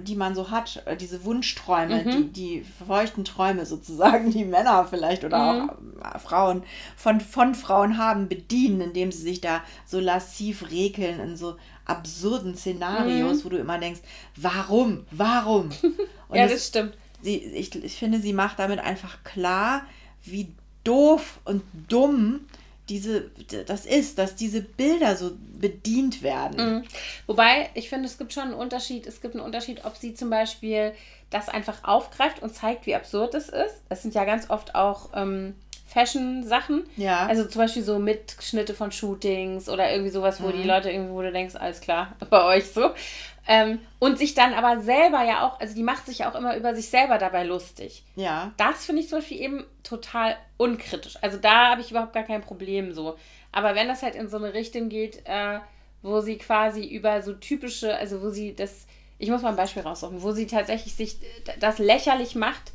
die 0.00 0.16
man 0.16 0.34
so 0.34 0.50
hat, 0.50 0.82
äh, 0.86 0.96
diese 0.96 1.24
Wunschträume, 1.24 2.02
mhm. 2.04 2.10
die, 2.10 2.32
die 2.32 2.66
feuchten 2.86 3.24
Träume 3.24 3.66
sozusagen, 3.66 4.32
die 4.32 4.44
Männer 4.44 4.84
vielleicht 4.88 5.24
oder 5.24 5.52
mhm. 5.52 5.70
auch 6.02 6.14
äh, 6.14 6.18
Frauen 6.18 6.62
von, 6.96 7.20
von 7.20 7.54
Frauen 7.54 7.98
haben, 7.98 8.28
bedienen, 8.28 8.80
indem 8.80 9.12
sie 9.12 9.22
sich 9.22 9.40
da 9.40 9.62
so 9.86 10.00
lassiv 10.00 10.70
rekeln 10.72 11.20
in 11.20 11.36
so 11.36 11.56
absurden 11.84 12.56
Szenarios, 12.56 13.38
mhm. 13.38 13.44
wo 13.44 13.48
du 13.50 13.58
immer 13.58 13.78
denkst, 13.78 14.00
warum, 14.36 15.06
warum? 15.10 15.70
Ja, 16.34 16.44
das, 16.44 16.52
das 16.52 16.68
stimmt. 16.68 16.96
Sie, 17.22 17.36
ich, 17.36 17.74
ich 17.74 17.96
finde, 17.96 18.20
sie 18.20 18.32
macht 18.32 18.58
damit 18.58 18.80
einfach 18.80 19.22
klar, 19.24 19.86
wie 20.24 20.48
doof 20.84 21.38
und 21.44 21.62
dumm 21.88 22.40
diese, 22.88 23.30
das 23.66 23.86
ist, 23.86 24.18
dass 24.18 24.34
diese 24.34 24.60
Bilder 24.60 25.16
so 25.16 25.32
bedient 25.58 26.22
werden. 26.22 26.74
Mhm. 26.74 26.82
Wobei, 27.26 27.70
ich 27.74 27.88
finde, 27.88 28.06
es 28.06 28.18
gibt 28.18 28.32
schon 28.32 28.44
einen 28.44 28.54
Unterschied. 28.54 29.06
Es 29.06 29.20
gibt 29.20 29.34
einen 29.34 29.44
Unterschied, 29.44 29.84
ob 29.84 29.96
sie 29.96 30.14
zum 30.14 30.30
Beispiel 30.30 30.92
das 31.30 31.48
einfach 31.48 31.84
aufgreift 31.84 32.42
und 32.42 32.54
zeigt, 32.54 32.86
wie 32.86 32.94
absurd 32.94 33.34
es 33.34 33.48
ist. 33.48 33.76
Es 33.88 34.02
sind 34.02 34.14
ja 34.14 34.24
ganz 34.24 34.50
oft 34.50 34.74
auch 34.74 35.10
ähm, 35.14 35.54
Fashion-Sachen. 35.92 36.84
Ja. 36.96 37.26
Also 37.26 37.44
zum 37.44 37.62
Beispiel 37.62 37.82
so 37.82 37.98
Mitschnitte 37.98 38.74
von 38.74 38.90
Shootings 38.90 39.68
oder 39.68 39.90
irgendwie 39.90 40.10
sowas, 40.10 40.42
wo 40.42 40.48
mhm. 40.48 40.52
die 40.52 40.62
Leute 40.62 40.90
irgendwie, 40.90 41.12
wo 41.12 41.22
du 41.22 41.32
denkst, 41.32 41.54
alles 41.56 41.80
klar, 41.80 42.16
bei 42.30 42.44
euch 42.44 42.70
so. 42.70 42.90
Ähm, 43.46 43.80
und 43.98 44.18
sich 44.18 44.34
dann 44.34 44.54
aber 44.54 44.80
selber 44.80 45.24
ja 45.24 45.46
auch, 45.46 45.60
also 45.60 45.74
die 45.74 45.82
macht 45.82 46.06
sich 46.06 46.18
ja 46.18 46.30
auch 46.30 46.36
immer 46.36 46.56
über 46.56 46.74
sich 46.74 46.88
selber 46.88 47.18
dabei 47.18 47.44
lustig. 47.44 48.04
Ja. 48.14 48.52
Das 48.56 48.86
finde 48.86 49.02
ich 49.02 49.08
zum 49.08 49.18
Beispiel 49.18 49.40
eben 49.40 49.64
total 49.82 50.36
unkritisch. 50.56 51.16
Also 51.20 51.38
da 51.38 51.70
habe 51.70 51.80
ich 51.80 51.90
überhaupt 51.90 52.12
gar 52.12 52.22
kein 52.22 52.40
Problem 52.40 52.92
so. 52.92 53.16
Aber 53.50 53.74
wenn 53.74 53.88
das 53.88 54.02
halt 54.02 54.14
in 54.14 54.28
so 54.28 54.36
eine 54.36 54.54
Richtung 54.54 54.88
geht, 54.88 55.22
äh, 55.26 55.58
wo 56.02 56.20
sie 56.20 56.38
quasi 56.38 56.86
über 56.86 57.20
so 57.20 57.34
typische, 57.34 57.96
also 57.96 58.22
wo 58.22 58.30
sie 58.30 58.54
das, 58.54 58.86
ich 59.18 59.28
muss 59.28 59.42
mal 59.42 59.50
ein 59.50 59.56
Beispiel 59.56 59.82
raussuchen, 59.82 60.22
wo 60.22 60.32
sie 60.32 60.46
tatsächlich 60.46 60.94
sich 60.94 61.18
das 61.58 61.78
lächerlich 61.78 62.34
macht 62.34 62.72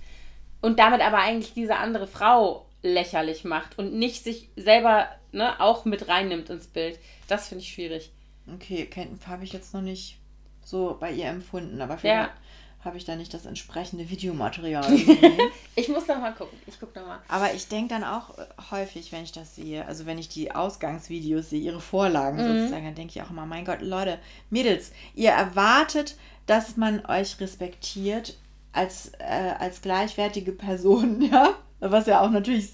und 0.61 0.79
damit 0.79 1.01
aber 1.01 1.17
eigentlich 1.17 1.53
diese 1.53 1.77
andere 1.77 2.07
Frau 2.07 2.66
lächerlich 2.87 3.43
macht 3.43 3.77
und 3.77 3.93
nicht 3.93 4.23
sich 4.23 4.49
selber 4.55 5.07
ne, 5.31 5.59
auch 5.59 5.85
mit 5.85 6.07
reinnimmt 6.07 6.49
ins 6.49 6.67
Bild. 6.67 6.99
Das 7.27 7.47
finde 7.47 7.63
ich 7.63 7.73
schwierig. 7.73 8.11
Okay, 8.53 8.89
habe 9.27 9.43
ich 9.43 9.53
jetzt 9.53 9.73
noch 9.73 9.81
nicht 9.81 10.17
so 10.63 10.97
bei 10.99 11.11
ihr 11.11 11.25
empfunden, 11.25 11.81
aber 11.81 11.97
vielleicht 11.97 12.29
ja. 12.29 12.85
habe 12.85 12.97
ich 12.97 13.05
da 13.05 13.15
nicht 13.15 13.33
das 13.33 13.45
entsprechende 13.45 14.09
Videomaterial 14.09 14.85
ich 15.75 15.89
muss 15.89 16.07
noch 16.07 16.19
mal 16.19 16.33
gucken. 16.33 16.57
Ich 16.65 16.79
gucke 16.79 16.99
noch 16.99 17.07
mal. 17.07 17.19
Aber 17.27 17.53
ich 17.53 17.67
denke 17.67 17.89
dann 17.89 18.03
auch 18.03 18.37
äh, 18.37 18.45
häufig, 18.71 19.11
wenn 19.11 19.23
ich 19.23 19.31
das 19.31 19.55
sehe, 19.55 19.85
also 19.85 20.05
wenn 20.05 20.17
ich 20.17 20.29
die 20.29 20.53
Ausgangsvideos 20.53 21.49
sehe, 21.49 21.61
ihre 21.61 21.81
Vorlagen 21.81 22.37
mhm. 22.37 22.59
sozusagen, 22.59 22.85
dann 22.85 22.95
denke 22.95 23.13
ich 23.15 23.21
auch 23.21 23.29
immer, 23.29 23.45
mein 23.45 23.65
Gott, 23.65 23.81
Leute, 23.81 24.19
Mädels, 24.49 24.91
ihr 25.13 25.31
erwartet, 25.31 26.17
dass 26.45 26.77
man 26.77 27.05
euch 27.05 27.39
respektiert 27.39 28.37
als, 28.71 29.11
äh, 29.19 29.53
als 29.59 29.81
gleichwertige 29.81 30.51
Person, 30.51 31.21
ja? 31.31 31.55
Was 31.79 32.07
ja 32.07 32.21
auch 32.21 32.31
natürlich 32.31 32.69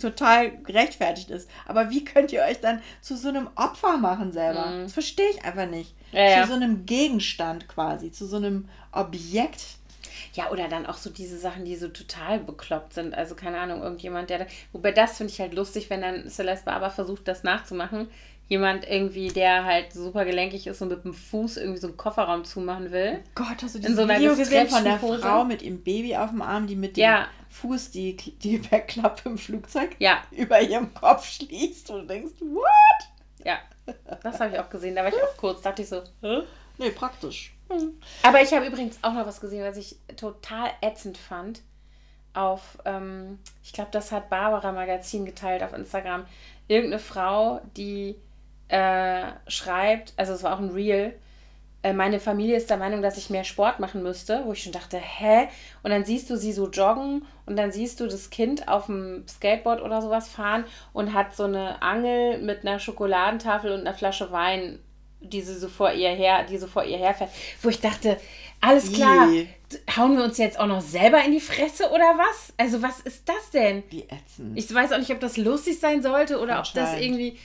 total 0.00 0.58
gerechtfertigt 0.58 1.30
ist. 1.30 1.48
Aber 1.66 1.90
wie 1.90 2.04
könnt 2.04 2.32
ihr 2.32 2.42
euch 2.42 2.60
dann 2.60 2.82
zu 3.00 3.16
so 3.16 3.28
einem 3.28 3.48
Opfer 3.54 3.96
machen 3.96 4.32
selber? 4.32 4.66
Mhm. 4.66 4.82
Das 4.82 4.92
verstehe 4.92 5.30
ich 5.30 5.44
einfach 5.44 5.66
nicht. 5.66 5.94
Ja, 6.10 6.28
ja. 6.28 6.42
Zu 6.42 6.48
so 6.48 6.54
einem 6.54 6.84
Gegenstand 6.84 7.68
quasi, 7.68 8.10
zu 8.10 8.26
so 8.26 8.36
einem 8.36 8.68
Objekt. 8.90 9.64
Ja, 10.32 10.50
oder 10.50 10.66
dann 10.66 10.86
auch 10.86 10.96
so 10.96 11.10
diese 11.10 11.38
Sachen, 11.38 11.64
die 11.64 11.76
so 11.76 11.88
total 11.88 12.40
bekloppt 12.40 12.94
sind. 12.94 13.14
Also 13.14 13.36
keine 13.36 13.58
Ahnung, 13.58 13.82
irgendjemand, 13.82 14.30
der 14.30 14.40
da. 14.40 14.46
Wobei 14.72 14.90
das 14.90 15.16
finde 15.16 15.32
ich 15.32 15.40
halt 15.40 15.54
lustig, 15.54 15.88
wenn 15.90 16.00
dann 16.00 16.28
Celeste 16.28 16.64
Barber 16.64 16.90
versucht, 16.90 17.28
das 17.28 17.44
nachzumachen. 17.44 18.08
Jemand 18.46 18.86
irgendwie, 18.88 19.28
der 19.28 19.64
halt 19.64 19.92
super 19.92 20.24
gelenkig 20.24 20.66
ist 20.66 20.82
und 20.82 20.88
mit 20.88 21.04
dem 21.04 21.14
Fuß 21.14 21.56
irgendwie 21.56 21.80
so 21.80 21.88
einen 21.88 21.96
Kofferraum 21.96 22.44
zumachen 22.44 22.92
will. 22.92 23.20
Oh 23.20 23.30
Gott, 23.36 23.62
hast 23.62 23.74
du 23.74 23.78
dieses 23.78 23.96
so 23.96 24.08
Video 24.08 24.36
gesehen 24.36 24.68
von 24.68 24.84
der 24.84 24.96
Pose? 24.96 25.20
Frau 25.20 25.44
mit 25.44 25.62
ihrem 25.62 25.82
Baby 25.82 26.14
auf 26.16 26.30
dem 26.30 26.42
Arm, 26.42 26.66
die 26.66 26.76
mit 26.76 26.96
dem 26.96 27.04
ja. 27.04 27.28
Fuß 27.48 27.90
die, 27.92 28.16
die 28.16 28.58
Backklappe 28.58 29.30
im 29.30 29.38
Flugzeug 29.38 29.96
ja. 29.98 30.22
über 30.30 30.60
ihrem 30.60 30.92
Kopf 30.92 31.26
schließt 31.26 31.90
und 31.90 32.02
du 32.02 32.06
denkst, 32.06 32.34
what? 32.40 33.44
Ja, 33.44 33.58
das 34.22 34.40
habe 34.40 34.54
ich 34.54 34.60
auch 34.60 34.68
gesehen. 34.68 34.94
Da 34.94 35.02
war 35.02 35.08
ich 35.08 35.22
auch 35.22 35.36
kurz, 35.36 35.62
dachte 35.62 35.82
ich 35.82 35.88
so, 35.88 36.02
Hä? 36.20 36.42
Nee, 36.78 36.90
praktisch. 36.90 37.54
Hm. 37.70 37.98
Aber 38.22 38.42
ich 38.42 38.52
habe 38.52 38.66
übrigens 38.66 38.98
auch 39.02 39.12
noch 39.12 39.26
was 39.26 39.40
gesehen, 39.40 39.64
was 39.64 39.76
ich 39.76 39.96
total 40.16 40.70
ätzend 40.80 41.16
fand. 41.16 41.62
Auf, 42.34 42.78
ähm, 42.84 43.38
ich 43.62 43.72
glaube, 43.72 43.90
das 43.92 44.10
hat 44.10 44.28
Barbara 44.28 44.72
Magazin 44.72 45.24
geteilt 45.24 45.62
auf 45.62 45.72
Instagram. 45.72 46.26
Irgendeine 46.66 46.98
Frau, 46.98 47.60
die 47.76 48.16
äh, 48.74 49.32
schreibt, 49.46 50.12
also 50.16 50.32
es 50.32 50.42
war 50.42 50.54
auch 50.54 50.58
ein 50.58 50.70
Reel, 50.70 51.14
äh, 51.84 51.92
meine 51.92 52.18
Familie 52.18 52.56
ist 52.56 52.70
der 52.70 52.76
Meinung, 52.76 53.02
dass 53.02 53.16
ich 53.16 53.30
mehr 53.30 53.44
Sport 53.44 53.78
machen 53.78 54.02
müsste, 54.02 54.42
wo 54.46 54.52
ich 54.52 54.62
schon 54.62 54.72
dachte, 54.72 54.98
hä? 54.98 55.48
Und 55.84 55.90
dann 55.92 56.04
siehst 56.04 56.28
du 56.28 56.36
sie 56.36 56.52
so 56.52 56.68
joggen 56.68 57.24
und 57.46 57.56
dann 57.56 57.70
siehst 57.70 58.00
du 58.00 58.08
das 58.08 58.30
Kind 58.30 58.66
auf 58.66 58.86
dem 58.86 59.24
Skateboard 59.28 59.80
oder 59.80 60.02
sowas 60.02 60.28
fahren 60.28 60.64
und 60.92 61.14
hat 61.14 61.36
so 61.36 61.44
eine 61.44 61.80
Angel 61.82 62.38
mit 62.38 62.62
einer 62.62 62.80
Schokoladentafel 62.80 63.70
und 63.70 63.80
einer 63.80 63.94
Flasche 63.94 64.32
Wein 64.32 64.80
die 65.24 65.40
sie 65.40 65.54
so 65.54 65.68
vor 65.68 65.92
ihr 65.92 66.10
her, 66.10 66.44
die 66.44 66.58
so 66.58 66.66
vor 66.66 66.84
ihr 66.84 66.98
herfährt, 66.98 67.30
wo 67.62 67.68
ich 67.68 67.80
dachte, 67.80 68.18
alles 68.60 68.92
klar, 68.92 69.28
I. 69.28 69.48
hauen 69.96 70.16
wir 70.16 70.24
uns 70.24 70.38
jetzt 70.38 70.58
auch 70.58 70.66
noch 70.66 70.80
selber 70.80 71.22
in 71.24 71.32
die 71.32 71.40
Fresse 71.40 71.90
oder 71.90 72.18
was? 72.18 72.52
Also 72.56 72.82
was 72.82 73.00
ist 73.00 73.28
das 73.28 73.50
denn? 73.50 73.82
Wie 73.90 74.02
ätzend. 74.02 74.56
Ich 74.56 74.72
weiß 74.72 74.92
auch 74.92 74.98
nicht, 74.98 75.10
ob 75.10 75.20
das 75.20 75.36
lustig 75.36 75.78
sein 75.78 76.02
sollte 76.02 76.40
oder 76.40 76.58
ob 76.58 76.72
das 76.74 76.98
irgendwie, 76.98 77.38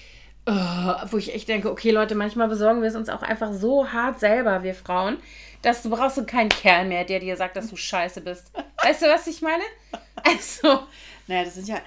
wo 1.12 1.18
ich 1.18 1.34
echt 1.34 1.48
denke, 1.48 1.72
okay 1.72 1.92
Leute, 1.92 2.16
manchmal 2.16 2.48
besorgen 2.48 2.82
wir 2.82 2.90
es 2.90 2.96
uns 2.96 3.10
auch 3.10 3.22
einfach 3.22 3.54
so 3.54 3.92
hart 3.92 4.20
selber, 4.20 4.64
wir 4.64 4.74
Frauen, 4.74 5.18
dass 5.62 5.84
du 5.84 5.90
brauchst 5.90 6.18
du 6.18 6.26
keinen 6.26 6.50
Kerl 6.50 6.88
mehr, 6.88 7.06
der 7.06 7.20
dir 7.20 7.38
sagt, 7.38 7.56
dass 7.56 7.70
du 7.70 7.76
scheiße 7.76 8.22
bist. 8.22 8.52
Weißt 8.84 9.02
du, 9.02 9.08
was 9.08 9.28
ich 9.28 9.42
meine? 9.42 9.64
Also. 10.24 10.84
Naja, 11.28 11.44
das 11.44 11.56
sind 11.56 11.68
ja, 11.68 11.80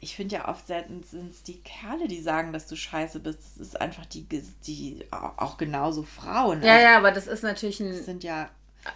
ich 0.00 0.16
finde 0.16 0.36
ja 0.36 0.48
oft 0.48 0.66
selten 0.66 1.02
sind 1.02 1.30
es 1.30 1.42
die 1.42 1.60
Kerle, 1.60 2.08
die 2.08 2.20
sagen, 2.20 2.52
dass 2.52 2.66
du 2.66 2.76
scheiße 2.76 3.20
bist. 3.20 3.40
Es 3.40 3.56
ist 3.58 3.80
einfach 3.80 4.06
die, 4.06 4.26
die 4.66 5.04
auch 5.10 5.58
genauso 5.58 6.02
Frauen. 6.02 6.62
Ja, 6.62 6.74
also, 6.74 6.84
ja, 6.84 6.96
aber 6.96 7.12
das 7.12 7.26
ist 7.26 7.42
natürlich 7.42 7.80
ein, 7.80 7.92
sind 7.92 8.24
ja 8.24 8.48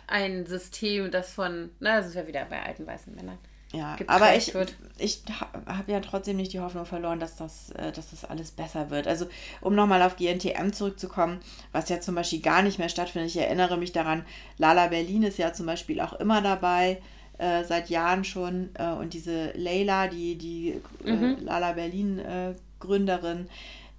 ein 0.06 0.46
System, 0.46 1.10
das 1.10 1.32
von, 1.32 1.70
na, 1.80 1.98
das 1.98 2.08
ist 2.08 2.14
ja 2.14 2.26
wieder 2.26 2.44
bei 2.44 2.62
alten 2.62 2.86
weißen 2.86 3.14
Männern. 3.14 3.38
Ja, 3.72 3.96
aber 4.06 4.36
ich, 4.36 4.54
ich 4.98 5.22
habe 5.66 5.92
ja 5.92 6.00
trotzdem 6.00 6.36
nicht 6.36 6.52
die 6.52 6.60
Hoffnung 6.60 6.84
verloren, 6.84 7.18
dass 7.18 7.36
das, 7.36 7.70
äh, 7.70 7.90
dass 7.90 8.10
das 8.10 8.24
alles 8.24 8.50
besser 8.50 8.90
wird. 8.90 9.06
Also, 9.06 9.26
um 9.62 9.74
nochmal 9.74 10.02
auf 10.02 10.16
GNTM 10.16 10.72
zurückzukommen, 10.72 11.40
was 11.72 11.88
ja 11.88 12.00
zum 12.00 12.14
Beispiel 12.14 12.40
gar 12.40 12.62
nicht 12.62 12.78
mehr 12.78 12.90
stattfindet. 12.90 13.30
Ich 13.30 13.40
erinnere 13.40 13.78
mich 13.78 13.92
daran, 13.92 14.24
Lala 14.58 14.88
Berlin 14.88 15.22
ist 15.22 15.38
ja 15.38 15.52
zum 15.52 15.66
Beispiel 15.66 16.00
auch 16.00 16.12
immer 16.14 16.42
dabei. 16.42 17.00
Äh, 17.38 17.64
seit 17.64 17.88
Jahren 17.88 18.24
schon. 18.24 18.70
Äh, 18.74 18.92
und 18.92 19.14
diese 19.14 19.52
Leila, 19.56 20.06
die, 20.06 20.36
die 20.36 20.80
äh, 21.04 21.12
mhm. 21.12 21.38
Lala 21.40 21.72
Berlin 21.72 22.18
äh, 22.18 22.54
Gründerin, 22.78 23.48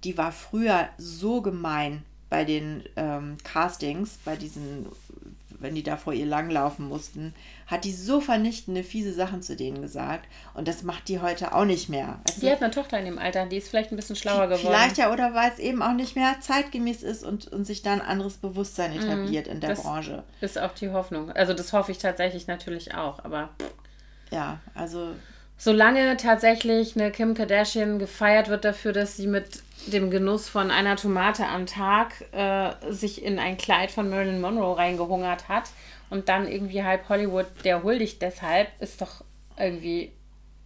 die 0.04 0.16
war 0.16 0.32
früher 0.32 0.88
so 0.98 1.42
gemein 1.42 2.04
bei 2.30 2.44
den 2.44 2.84
ähm, 2.96 3.36
Castings, 3.42 4.18
bei 4.24 4.36
diesen 4.36 4.86
wenn 5.64 5.74
die 5.74 5.82
da 5.82 5.96
vor 5.96 6.12
ihr 6.12 6.26
langlaufen 6.26 6.86
mussten, 6.86 7.34
hat 7.66 7.84
die 7.84 7.92
so 7.92 8.20
vernichtende, 8.20 8.84
fiese 8.84 9.12
Sachen 9.12 9.42
zu 9.42 9.56
denen 9.56 9.82
gesagt. 9.82 10.28
Und 10.54 10.68
das 10.68 10.84
macht 10.84 11.08
die 11.08 11.20
heute 11.20 11.52
auch 11.54 11.64
nicht 11.64 11.88
mehr. 11.88 12.20
Weißt 12.28 12.42
die 12.42 12.50
hat 12.50 12.62
eine 12.62 12.70
Tochter 12.72 12.98
in 13.00 13.06
dem 13.06 13.18
Alter, 13.18 13.46
die 13.46 13.56
ist 13.56 13.68
vielleicht 13.68 13.90
ein 13.90 13.96
bisschen 13.96 14.14
schlauer 14.14 14.46
geworden. 14.46 14.60
Vielleicht 14.66 14.98
ja, 14.98 15.12
oder 15.12 15.34
weil 15.34 15.50
es 15.50 15.58
eben 15.58 15.82
auch 15.82 15.94
nicht 15.94 16.14
mehr 16.14 16.36
zeitgemäß 16.40 17.02
ist 17.02 17.24
und, 17.24 17.48
und 17.48 17.64
sich 17.64 17.82
dann 17.82 18.00
ein 18.00 18.06
anderes 18.06 18.36
Bewusstsein 18.36 18.92
mhm. 18.92 19.00
etabliert 19.00 19.48
mm, 19.48 19.50
in 19.50 19.60
der 19.60 19.70
das 19.70 19.82
Branche. 19.82 20.22
Ist 20.40 20.58
auch 20.58 20.74
die 20.74 20.90
Hoffnung. 20.90 21.32
Also 21.32 21.54
das 21.54 21.72
hoffe 21.72 21.90
ich 21.90 21.98
tatsächlich 21.98 22.46
natürlich 22.46 22.94
auch, 22.94 23.24
aber. 23.24 23.48
Ja, 24.30 24.60
also. 24.74 25.08
Solange 25.56 26.16
tatsächlich 26.16 26.96
eine 26.96 27.10
Kim 27.10 27.34
Kardashian 27.34 27.98
gefeiert 27.98 28.48
wird 28.48 28.64
dafür, 28.64 28.92
dass 28.92 29.16
sie 29.16 29.26
mit 29.26 29.62
dem 29.86 30.10
Genuss 30.10 30.48
von 30.48 30.70
einer 30.70 30.96
Tomate 30.96 31.46
am 31.46 31.66
Tag 31.66 32.24
äh, 32.32 32.72
sich 32.90 33.22
in 33.22 33.38
ein 33.38 33.56
Kleid 33.56 33.90
von 33.90 34.10
Marilyn 34.10 34.40
Monroe 34.40 34.76
reingehungert 34.76 35.48
hat 35.48 35.70
und 36.10 36.28
dann 36.28 36.48
irgendwie 36.48 36.82
halb 36.82 37.08
Hollywood, 37.08 37.46
der 37.64 37.82
huldigt 37.82 38.22
deshalb, 38.22 38.68
ist 38.80 39.00
doch 39.00 39.24
irgendwie, 39.58 40.12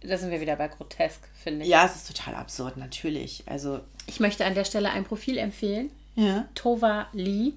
da 0.01 0.17
sind 0.17 0.31
wir 0.31 0.41
wieder 0.41 0.55
bei 0.55 0.67
grotesk, 0.67 1.21
finde 1.35 1.63
ich. 1.63 1.69
Ja, 1.69 1.85
es 1.85 1.95
ist 1.95 2.07
total 2.07 2.35
absurd, 2.35 2.77
natürlich. 2.77 3.43
Also 3.45 3.81
ich 4.07 4.19
möchte 4.19 4.45
an 4.45 4.55
der 4.55 4.65
Stelle 4.65 4.89
ein 4.89 5.03
Profil 5.03 5.37
empfehlen. 5.37 5.91
Ja. 6.15 6.45
Tova 6.55 7.07
Lee. 7.13 7.53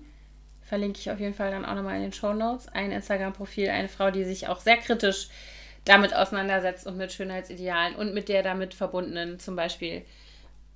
Verlinke 0.62 1.00
ich 1.00 1.10
auf 1.10 1.20
jeden 1.20 1.34
Fall 1.34 1.50
dann 1.50 1.66
auch 1.66 1.74
nochmal 1.74 1.96
in 1.96 2.02
den 2.02 2.12
Show 2.14 2.32
Notes. 2.32 2.68
Ein 2.68 2.92
Instagram-Profil, 2.92 3.68
eine 3.68 3.88
Frau, 3.88 4.10
die 4.10 4.24
sich 4.24 4.48
auch 4.48 4.60
sehr 4.60 4.78
kritisch 4.78 5.28
damit 5.84 6.14
auseinandersetzt 6.14 6.86
und 6.86 6.96
mit 6.96 7.12
Schönheitsidealen 7.12 7.96
und 7.96 8.14
mit 8.14 8.28
der 8.28 8.42
damit 8.42 8.74
verbundenen, 8.74 9.38
zum 9.38 9.56
Beispiel 9.56 10.02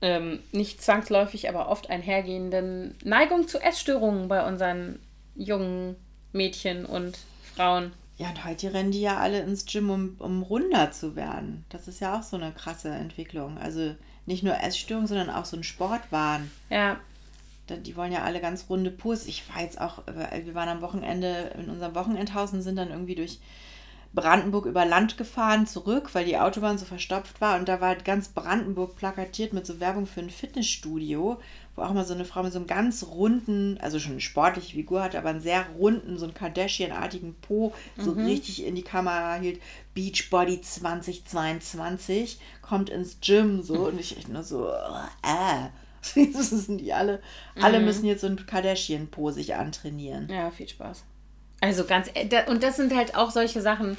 ähm, 0.03 0.41
nicht 0.53 0.83
zwangsläufig, 0.83 1.49
aber 1.49 1.69
oft 1.69 1.91
einhergehenden 1.91 2.97
Neigung 3.05 3.49
zu 3.49 3.59
Essstörungen 3.59 4.29
bei 4.29 4.47
unseren 4.47 4.99
jungen 5.35 5.97
Mädchen 6.33 6.85
und 6.85 7.19
Frauen. 7.55 7.93
Ja, 8.19 8.31
und 8.31 8.45
heute 8.45 8.73
rennen 8.73 8.93
die 8.93 9.03
ja 9.03 9.19
alle 9.19 9.41
ins 9.41 9.67
Gym, 9.67 9.91
um, 9.91 10.17
um 10.19 10.43
runder 10.43 10.91
zu 10.91 11.17
werden. 11.17 11.65
Das 11.69 11.87
ist 11.87 12.01
ja 12.01 12.19
auch 12.19 12.23
so 12.23 12.37
eine 12.37 12.53
krasse 12.53 12.89
Entwicklung. 12.89 13.59
Also 13.59 13.95
nicht 14.25 14.43
nur 14.43 14.59
Essstörungen, 14.59 15.07
sondern 15.07 15.31
auch 15.31 15.45
so 15.45 15.57
ein 15.57 15.65
Sportwahn. 15.65 16.51
Ja. 16.71 16.99
Die 17.69 17.97
wollen 17.97 18.13
ja 18.13 18.23
alle 18.23 18.41
ganz 18.41 18.67
runde 18.71 18.91
Pus. 18.91 19.27
Ich 19.27 19.43
war 19.53 19.63
jetzt 19.63 19.81
auch, 19.81 20.03
wir 20.07 20.55
waren 20.55 20.69
am 20.69 20.83
Wochenende 20.83 21.53
in 21.59 21.69
unserem 21.69 21.95
Wochenendhaus 21.95 22.53
und 22.53 22.63
sind 22.63 22.77
dann 22.77 22.91
irgendwie 22.91 23.17
durch 23.17 23.41
Brandenburg 24.17 24.67
über 24.67 24.85
Land 24.85 25.17
gefahren, 25.17 25.67
zurück, 25.67 26.15
weil 26.15 26.25
die 26.25 26.39
Autobahn 26.39 26.79
so 26.79 26.87
verstopft 26.87 27.41
war. 27.41 27.57
Und 27.59 27.69
da 27.69 27.81
war 27.81 27.89
halt 27.89 28.05
ganz 28.05 28.29
Brandenburg 28.29 28.97
plakatiert 28.97 29.53
mit 29.53 29.67
so 29.67 29.79
Werbung 29.79 30.07
für 30.07 30.21
ein 30.21 30.31
Fitnessstudio, 30.31 31.39
wo 31.77 31.83
auch 31.83 31.93
mal 31.93 32.05
so 32.05 32.15
eine 32.15 32.25
Frau 32.25 32.43
mit 32.43 32.53
so 32.53 32.59
einem 32.59 32.67
ganz 32.67 33.05
runden, 33.05 33.79
also 33.81 34.01
schon 34.01 34.13
eine 34.13 34.21
sportliche 34.21 34.75
Figur 34.75 35.03
hatte, 35.03 35.19
aber 35.19 35.29
einen 35.29 35.41
sehr 35.41 35.67
runden, 35.79 36.19
so 36.19 36.25
einen 36.25 36.35
Kardashian-artigen 36.35 37.37
Po, 37.43 37.75
so 37.99 38.13
mhm. 38.13 38.25
richtig 38.25 38.67
in 38.67 38.75
die 38.75 38.83
Kamera 38.83 39.35
hielt. 39.35 39.61
Beachbody 39.95 40.61
2022, 40.63 42.41
kommt 42.63 42.91
ins 42.91 43.19
Gym 43.21 43.63
so. 43.63 43.87
Und 43.87 44.01
ich 44.01 44.17
echt 44.17 44.29
nur 44.29 44.43
so, 44.43 44.69
äh. 45.23 45.69
Das 46.33 46.51
sind 46.51 46.79
die 46.79 46.93
alle. 46.93 47.21
Alle 47.61 47.81
mhm. 47.81 47.85
müssen 47.85 48.07
jetzt 48.07 48.21
so 48.23 48.29
ein 48.29 48.47
Kardashian-Po 48.47 49.31
sich 49.31 49.55
antrainieren. 49.57 50.29
Ja, 50.31 50.51
viel 50.51 50.69
Spaß. 50.69 51.05
Also 51.67 51.85
ganz, 51.85 52.09
äh, 52.15 52.49
und 52.49 52.63
das 52.63 52.77
sind 52.77 52.95
halt 52.95 53.17
auch 53.17 53.33
solche 53.33 53.61
Sachen, 53.61 53.97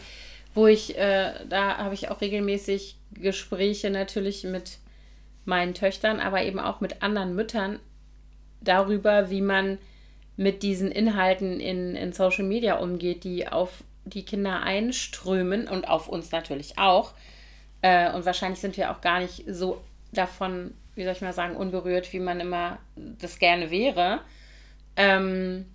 wo 0.54 0.68
ich, 0.68 0.98
äh, 0.98 1.34
da 1.50 1.78
habe 1.78 1.94
ich 1.94 2.10
auch 2.10 2.22
regelmäßig 2.22 2.96
Gespräche 3.12 3.90
natürlich 3.90 4.46
mit 4.46 4.78
meinen 5.44 5.74
Töchtern, 5.74 6.22
aber 6.22 6.44
eben 6.44 6.60
auch 6.60 6.80
mit 6.80 7.04
anderen 7.04 7.36
Müttern 7.36 7.80
darüber, 8.62 9.30
wie 9.30 9.42
man 9.42 9.80
mit 10.38 10.64
diesen 10.64 10.92
Inhalten 10.92 11.60
in, 11.60 11.98
in 11.98 12.14
Social 12.14 12.46
Media 12.46 12.78
umgeht, 12.78 13.26
die 13.26 13.50
auf 13.50 13.84
die 14.06 14.24
Kinder 14.24 14.62
einströmen 14.64 15.68
und 15.68 15.90
auf 15.90 16.08
uns 16.08 16.32
natürlich 16.32 16.78
auch. 16.78 17.12
Äh, 17.82 18.14
und 18.14 18.26
wahrscheinlich 18.26 18.62
sind 18.62 18.78
wir 18.78 18.92
auch 18.92 19.02
gar 19.02 19.20
nicht 19.20 19.44
so 19.46 19.82
davon, 20.14 20.74
wie 20.96 21.04
soll 21.04 21.12
ich 21.12 21.22
mal 21.22 21.34
sagen, 21.34 21.58
unberührt, 21.58 22.14
wie 22.14 22.22
man 22.22 22.40
immer 22.40 22.78
das 22.96 23.40
gerne 23.40 23.72
wäre. 23.72 24.22
Ähm, 24.96 25.66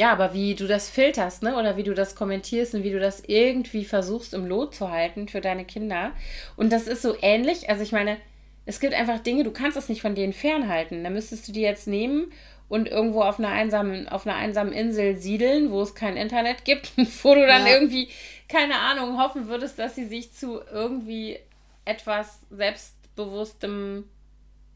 ja, 0.00 0.12
aber 0.12 0.32
wie 0.32 0.54
du 0.54 0.66
das 0.66 0.88
filterst, 0.88 1.42
ne? 1.42 1.58
Oder 1.58 1.76
wie 1.76 1.82
du 1.82 1.92
das 1.92 2.14
kommentierst 2.14 2.74
und 2.74 2.84
wie 2.84 2.90
du 2.90 2.98
das 2.98 3.22
irgendwie 3.26 3.84
versuchst 3.84 4.32
im 4.32 4.46
Lot 4.46 4.74
zu 4.74 4.90
halten 4.90 5.28
für 5.28 5.42
deine 5.42 5.66
Kinder. 5.66 6.12
Und 6.56 6.72
das 6.72 6.86
ist 6.86 7.02
so 7.02 7.14
ähnlich. 7.20 7.68
Also 7.68 7.82
ich 7.82 7.92
meine, 7.92 8.16
es 8.64 8.80
gibt 8.80 8.94
einfach 8.94 9.18
Dinge, 9.18 9.44
du 9.44 9.50
kannst 9.50 9.76
das 9.76 9.90
nicht 9.90 10.00
von 10.00 10.14
denen 10.14 10.32
fernhalten. 10.32 11.04
Da 11.04 11.10
müsstest 11.10 11.46
du 11.48 11.52
die 11.52 11.60
jetzt 11.60 11.86
nehmen 11.86 12.32
und 12.70 12.88
irgendwo 12.88 13.20
auf 13.20 13.38
einer 13.38 13.50
einsamen, 13.50 14.08
auf 14.08 14.26
einer 14.26 14.36
einsamen 14.36 14.72
Insel 14.72 15.16
siedeln, 15.16 15.70
wo 15.70 15.82
es 15.82 15.94
kein 15.94 16.16
Internet 16.16 16.64
gibt, 16.64 16.92
wo 17.22 17.34
du 17.34 17.46
dann 17.46 17.66
ja. 17.66 17.74
irgendwie, 17.74 18.08
keine 18.48 18.76
Ahnung, 18.78 19.22
hoffen 19.22 19.48
würdest, 19.48 19.78
dass 19.78 19.96
sie 19.96 20.06
sich 20.06 20.32
zu 20.32 20.62
irgendwie 20.72 21.38
etwas 21.84 22.40
selbstbewusstem 22.48 24.04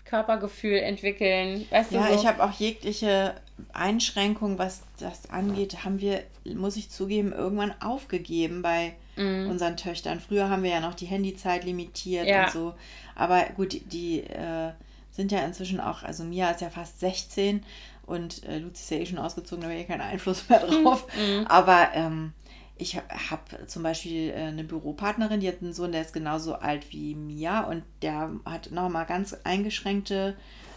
Körpergefühl 0.04 0.80
entwickeln. 0.80 1.66
Weißt 1.70 1.92
ja, 1.92 2.08
so? 2.08 2.14
ich 2.14 2.26
habe 2.26 2.44
auch 2.44 2.52
jegliche 2.52 3.36
Einschränkung, 3.72 4.58
was 4.58 4.82
das 4.98 5.30
angeht, 5.30 5.84
haben 5.84 6.00
wir, 6.00 6.22
muss 6.54 6.76
ich 6.76 6.90
zugeben, 6.90 7.32
irgendwann 7.32 7.74
aufgegeben 7.80 8.62
bei 8.62 8.94
mm. 9.16 9.48
unseren 9.48 9.76
Töchtern. 9.76 10.20
Früher 10.20 10.48
haben 10.48 10.62
wir 10.62 10.70
ja 10.70 10.80
noch 10.80 10.94
die 10.94 11.06
Handyzeit 11.06 11.64
limitiert 11.64 12.26
ja. 12.26 12.44
und 12.44 12.52
so. 12.52 12.74
Aber 13.14 13.44
gut, 13.56 13.72
die, 13.72 13.80
die 13.80 14.20
äh, 14.22 14.72
sind 15.10 15.30
ja 15.30 15.40
inzwischen 15.44 15.80
auch, 15.80 16.02
also 16.02 16.24
Mia 16.24 16.50
ist 16.50 16.60
ja 16.60 16.70
fast 16.70 16.98
16 17.00 17.64
und 18.06 18.44
äh, 18.44 18.58
Luzi 18.58 18.82
ist 18.82 18.90
ja 18.90 18.96
eh 18.98 19.06
schon 19.06 19.18
ausgezogen, 19.18 19.62
da 19.62 19.68
wäre 19.68 19.80
ja 19.80 19.86
kein 19.86 20.00
Einfluss 20.00 20.48
mehr 20.48 20.66
drauf. 20.66 21.06
Mm. 21.16 21.46
Aber 21.46 21.90
ähm, 21.94 22.32
ich 22.76 22.96
habe 22.96 23.66
zum 23.66 23.82
Beispiel 23.84 24.30
äh, 24.30 24.46
eine 24.46 24.64
Büropartnerin, 24.64 25.40
die 25.40 25.48
hat 25.48 25.62
einen 25.62 25.72
Sohn, 25.72 25.92
der 25.92 26.00
ist 26.00 26.12
genauso 26.12 26.56
alt 26.56 26.92
wie 26.92 27.14
Mia 27.14 27.60
und 27.60 27.84
der 28.02 28.30
hat 28.44 28.72
nochmal 28.72 29.06
ganz 29.06 29.34
eingeschränkte 29.44 30.36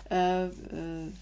äh, 0.10 0.46
äh, 0.46 0.50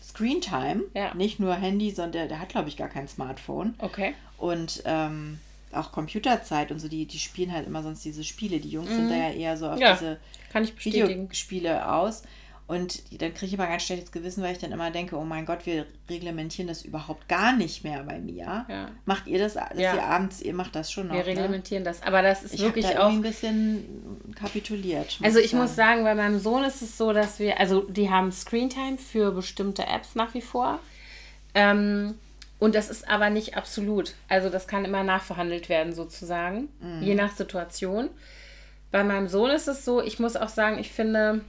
Screentime. 0.03 0.83
Ja. 0.93 1.13
Nicht 1.13 1.39
nur 1.39 1.55
Handy, 1.55 1.91
sondern 1.91 2.11
der, 2.13 2.27
der 2.27 2.39
hat, 2.39 2.49
glaube 2.49 2.69
ich, 2.69 2.77
gar 2.77 2.89
kein 2.89 3.07
Smartphone. 3.07 3.75
Okay. 3.79 4.13
Und 4.37 4.83
ähm, 4.85 5.39
auch 5.71 5.91
Computerzeit 5.91 6.71
und 6.71 6.79
so, 6.79 6.87
die, 6.87 7.05
die 7.05 7.19
spielen 7.19 7.51
halt 7.51 7.67
immer 7.67 7.83
sonst 7.83 8.03
diese 8.03 8.23
Spiele. 8.23 8.59
Die 8.59 8.69
Jungs 8.69 8.89
mhm. 8.89 8.95
sind 8.95 9.09
da 9.09 9.15
ja 9.15 9.31
eher 9.31 9.57
so 9.57 9.69
auf 9.69 9.79
ja, 9.79 9.93
diese 9.93 10.17
Videospiele 10.53 11.91
aus. 11.91 12.23
Und 12.67 13.21
dann 13.21 13.31
kriege 13.35 13.45
ich 13.45 13.53
immer 13.53 13.67
ganz 13.67 13.83
schlechtes 13.83 14.11
Gewissen, 14.11 14.41
weil 14.41 14.53
ich 14.53 14.57
dann 14.57 14.71
immer 14.71 14.89
denke, 14.89 15.15
oh 15.17 15.23
mein 15.23 15.45
Gott, 15.45 15.67
wir 15.67 15.85
reglementieren 16.09 16.67
das 16.67 16.83
überhaupt 16.83 17.27
gar 17.29 17.55
nicht 17.55 17.83
mehr 17.83 18.01
bei 18.03 18.17
mir. 18.17 18.65
Ja. 18.67 18.89
Macht 19.05 19.27
ihr 19.27 19.37
das, 19.37 19.53
dass 19.53 19.77
ja. 19.77 19.93
ihr 19.93 20.03
abends, 20.03 20.41
ihr 20.41 20.55
macht 20.55 20.75
das 20.75 20.91
schon 20.91 21.07
noch? 21.07 21.13
Wir 21.13 21.21
ne? 21.21 21.27
reglementieren 21.27 21.83
ne? 21.83 21.89
das, 21.89 22.01
aber 22.01 22.23
das 22.23 22.43
ist 22.43 22.55
ich 22.55 22.61
wirklich 22.61 22.87
da 22.87 23.05
auch 23.05 23.11
ein 23.11 23.21
bisschen 23.21 23.85
kapituliert. 24.33 25.19
Also 25.21 25.37
ich 25.37 25.51
sagen. 25.51 25.61
muss 25.61 25.75
sagen, 25.75 26.03
bei 26.03 26.15
meinem 26.15 26.39
Sohn 26.39 26.63
ist 26.63 26.81
es 26.81 26.97
so, 26.97 27.13
dass 27.13 27.37
wir, 27.37 27.59
also 27.59 27.81
die 27.81 28.09
haben 28.09 28.31
Screentime 28.31 28.97
für 28.97 29.31
bestimmte 29.31 29.85
Apps 29.85 30.15
nach 30.15 30.33
wie 30.33 30.41
vor. 30.41 30.79
Ähm, 31.53 32.15
und 32.57 32.73
das 32.73 32.89
ist 32.89 33.07
aber 33.07 33.29
nicht 33.29 33.55
absolut. 33.55 34.15
Also 34.27 34.49
das 34.49 34.67
kann 34.67 34.85
immer 34.85 35.03
nachverhandelt 35.03 35.69
werden 35.69 35.93
sozusagen, 35.93 36.69
mhm. 36.79 37.03
je 37.03 37.13
nach 37.13 37.31
Situation. 37.35 38.09
Bei 38.91 39.03
meinem 39.03 39.27
Sohn 39.27 39.51
ist 39.51 39.67
es 39.67 39.85
so, 39.85 40.01
ich 40.01 40.17
muss 40.17 40.35
auch 40.35 40.49
sagen, 40.49 40.79
ich 40.79 40.91
finde 40.91 41.41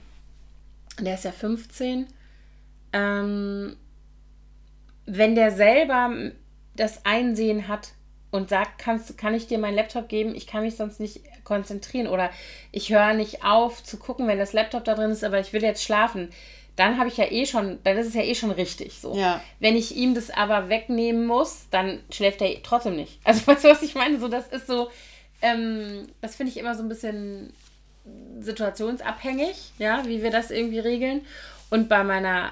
der 0.99 1.15
ist 1.15 1.25
ja 1.25 1.31
15, 1.31 2.07
ähm, 2.93 3.75
wenn 5.05 5.35
der 5.35 5.51
selber 5.51 6.31
das 6.75 7.05
Einsehen 7.05 7.67
hat 7.67 7.93
und 8.31 8.49
sagt, 8.49 8.77
kannst, 8.79 9.17
kann 9.17 9.33
ich 9.33 9.47
dir 9.47 9.57
meinen 9.57 9.75
Laptop 9.75 10.09
geben, 10.09 10.35
ich 10.35 10.47
kann 10.47 10.63
mich 10.63 10.75
sonst 10.75 10.99
nicht 10.99 11.21
konzentrieren 11.43 12.07
oder 12.07 12.29
ich 12.71 12.91
höre 12.91 13.13
nicht 13.13 13.43
auf 13.43 13.83
zu 13.83 13.97
gucken, 13.97 14.27
wenn 14.27 14.37
das 14.37 14.53
Laptop 14.53 14.83
da 14.83 14.95
drin 14.95 15.11
ist, 15.11 15.23
aber 15.23 15.39
ich 15.39 15.53
will 15.53 15.63
jetzt 15.63 15.83
schlafen, 15.83 16.29
dann 16.75 16.99
habe 16.99 17.09
ich 17.09 17.17
ja 17.17 17.25
eh 17.31 17.45
schon, 17.45 17.79
dann 17.83 17.97
ist 17.97 18.07
es 18.07 18.13
ja 18.13 18.21
eh 18.21 18.35
schon 18.35 18.51
richtig 18.51 18.99
so. 18.99 19.15
Ja. 19.15 19.41
Wenn 19.59 19.75
ich 19.75 19.95
ihm 19.95 20.13
das 20.13 20.29
aber 20.29 20.69
wegnehmen 20.69 21.25
muss, 21.25 21.67
dann 21.71 21.99
schläft 22.11 22.41
er 22.41 22.61
trotzdem 22.61 22.95
nicht. 22.95 23.19
Also 23.23 23.47
weißt 23.47 23.63
du, 23.63 23.69
was 23.69 23.81
ich 23.81 23.95
meine? 23.95 24.19
So, 24.19 24.27
das 24.27 24.47
ist 24.49 24.67
so, 24.67 24.89
ähm, 25.41 26.07
das 26.21 26.35
finde 26.35 26.51
ich 26.51 26.57
immer 26.57 26.75
so 26.75 26.83
ein 26.83 26.89
bisschen 26.89 27.51
situationsabhängig, 28.39 29.73
ja, 29.77 30.05
wie 30.05 30.21
wir 30.21 30.31
das 30.31 30.51
irgendwie 30.51 30.79
regeln. 30.79 31.25
Und 31.69 31.89
bei 31.89 32.03
meiner 32.03 32.51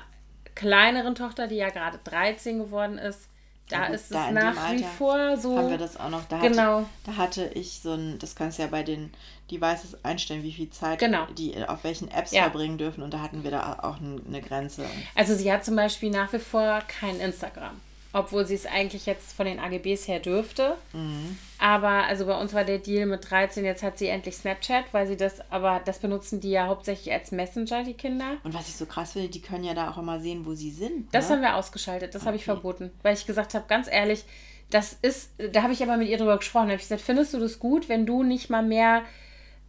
kleineren 0.56 1.16
Tochter, 1.16 1.48
die 1.48 1.56
ja 1.56 1.70
gerade 1.70 2.00
13 2.04 2.60
geworden 2.60 2.98
ist, 2.98 3.28
da 3.70 3.86
ist 3.88 4.14
da 4.14 4.28
es 4.28 4.34
nach 4.34 4.72
wie 4.74 4.84
vor 4.84 5.38
so. 5.38 5.58
Haben 5.58 5.72
wir 5.72 5.78
das 5.80 5.98
auch 6.00 6.10
noch? 6.10 6.24
Da 6.26 6.40
genau. 6.40 6.80
Hatte, 6.80 6.88
da 7.06 7.18
hatte 7.18 7.52
ich 7.56 7.80
so 7.82 7.94
ein, 7.94 8.20
das 8.20 8.36
kannst 8.36 8.60
du 8.60 8.64
ja 8.64 8.68
bei 8.68 8.84
den 8.84 9.12
Devices 9.50 10.04
einstellen, 10.04 10.44
wie 10.44 10.54
viel 10.54 10.70
Zeit 10.70 11.00
genau. 11.00 11.26
die 11.38 11.56
auf 11.68 11.84
welchen 11.84 12.12
Apps 12.12 12.32
ja. 12.32 12.44
verbringen 12.44 12.78
dürfen. 12.78 13.02
Und 13.02 13.14
da 13.14 13.22
hatten 13.22 13.44
wir 13.44 13.52
da 13.52 13.80
auch 13.82 13.98
eine 13.98 14.42
Grenze. 14.42 14.86
Also 15.16 15.36
sie 15.36 15.52
hat 15.52 15.66
zum 15.66 15.76
Beispiel 15.76 16.12
nach 16.12 16.32
wie 16.32 16.40
vor 16.40 16.82
kein 16.88 17.20
Instagram 17.20 17.80
obwohl 18.16 18.46
sie 18.46 18.56
es 18.56 18.66
eigentlich 18.66 19.06
jetzt 19.06 19.34
von 19.34 19.46
den 19.46 19.60
AGBs 19.60 20.08
her 20.08 20.22
dürfte. 20.22 20.78
Mhm. 20.94 21.38
Aber 21.60 22.06
also 22.06 22.26
bei 22.26 22.40
uns 22.40 22.54
war 22.54 22.64
der 22.64 22.78
Deal 22.80 23.06
mit 23.06 23.30
13, 23.30 23.66
jetzt 23.66 23.84
hat 23.84 23.98
sie 23.98 24.08
endlich 24.08 24.38
Snapchat, 24.38 24.86
weil 24.94 25.06
sie 25.06 25.18
das, 25.18 25.42
aber 25.52 25.82
das 25.84 26.00
benutzen 26.00 26.40
die 26.40 26.52
ja 26.52 26.68
hauptsächlich 26.68 27.14
als 27.14 27.34
Messenger, 27.34 27.84
die 27.84 27.94
Kinder. 27.94 28.38
Und 28.44 28.54
was 28.54 28.70
ich 28.70 28.78
so 28.78 28.86
krass 28.86 29.12
finde, 29.14 29.28
die 29.28 29.42
können 29.42 29.66
ja 29.66 29.74
da 29.74 29.92
auch 29.92 29.98
immer 29.98 30.22
sehen, 30.22 30.46
wo 30.46 30.54
sie 30.54 30.72
sind. 30.72 31.14
Das 31.14 31.28
ne? 31.28 31.36
haben 31.36 31.42
wir 31.42 31.56
ausgeschaltet, 31.58 32.16
das 32.16 32.22
okay. 32.22 32.28
habe 32.28 32.38
ich 32.38 32.46
verboten, 32.46 32.90
weil 33.04 33.16
ich 33.16 33.26
gesagt 33.26 33.54
habe, 33.54 33.66
ganz 33.68 33.90
ehrlich, 33.92 34.24
das 34.70 34.94
ist, 35.02 35.32
da 35.52 35.64
habe 35.64 35.74
ich 35.74 35.84
aber 35.84 35.98
mit 35.98 36.08
ihr 36.08 36.18
drüber 36.18 36.38
gesprochen, 36.38 36.68
da 36.68 36.72
habe 36.72 36.82
ich 36.82 36.88
gesagt, 36.88 37.02
findest 37.02 37.34
du 37.34 37.40
das 37.40 37.60
gut, 37.60 37.90
wenn 37.90 38.06
du 38.06 38.24
nicht 38.24 38.50
mal 38.50 38.64
mehr 38.64 39.02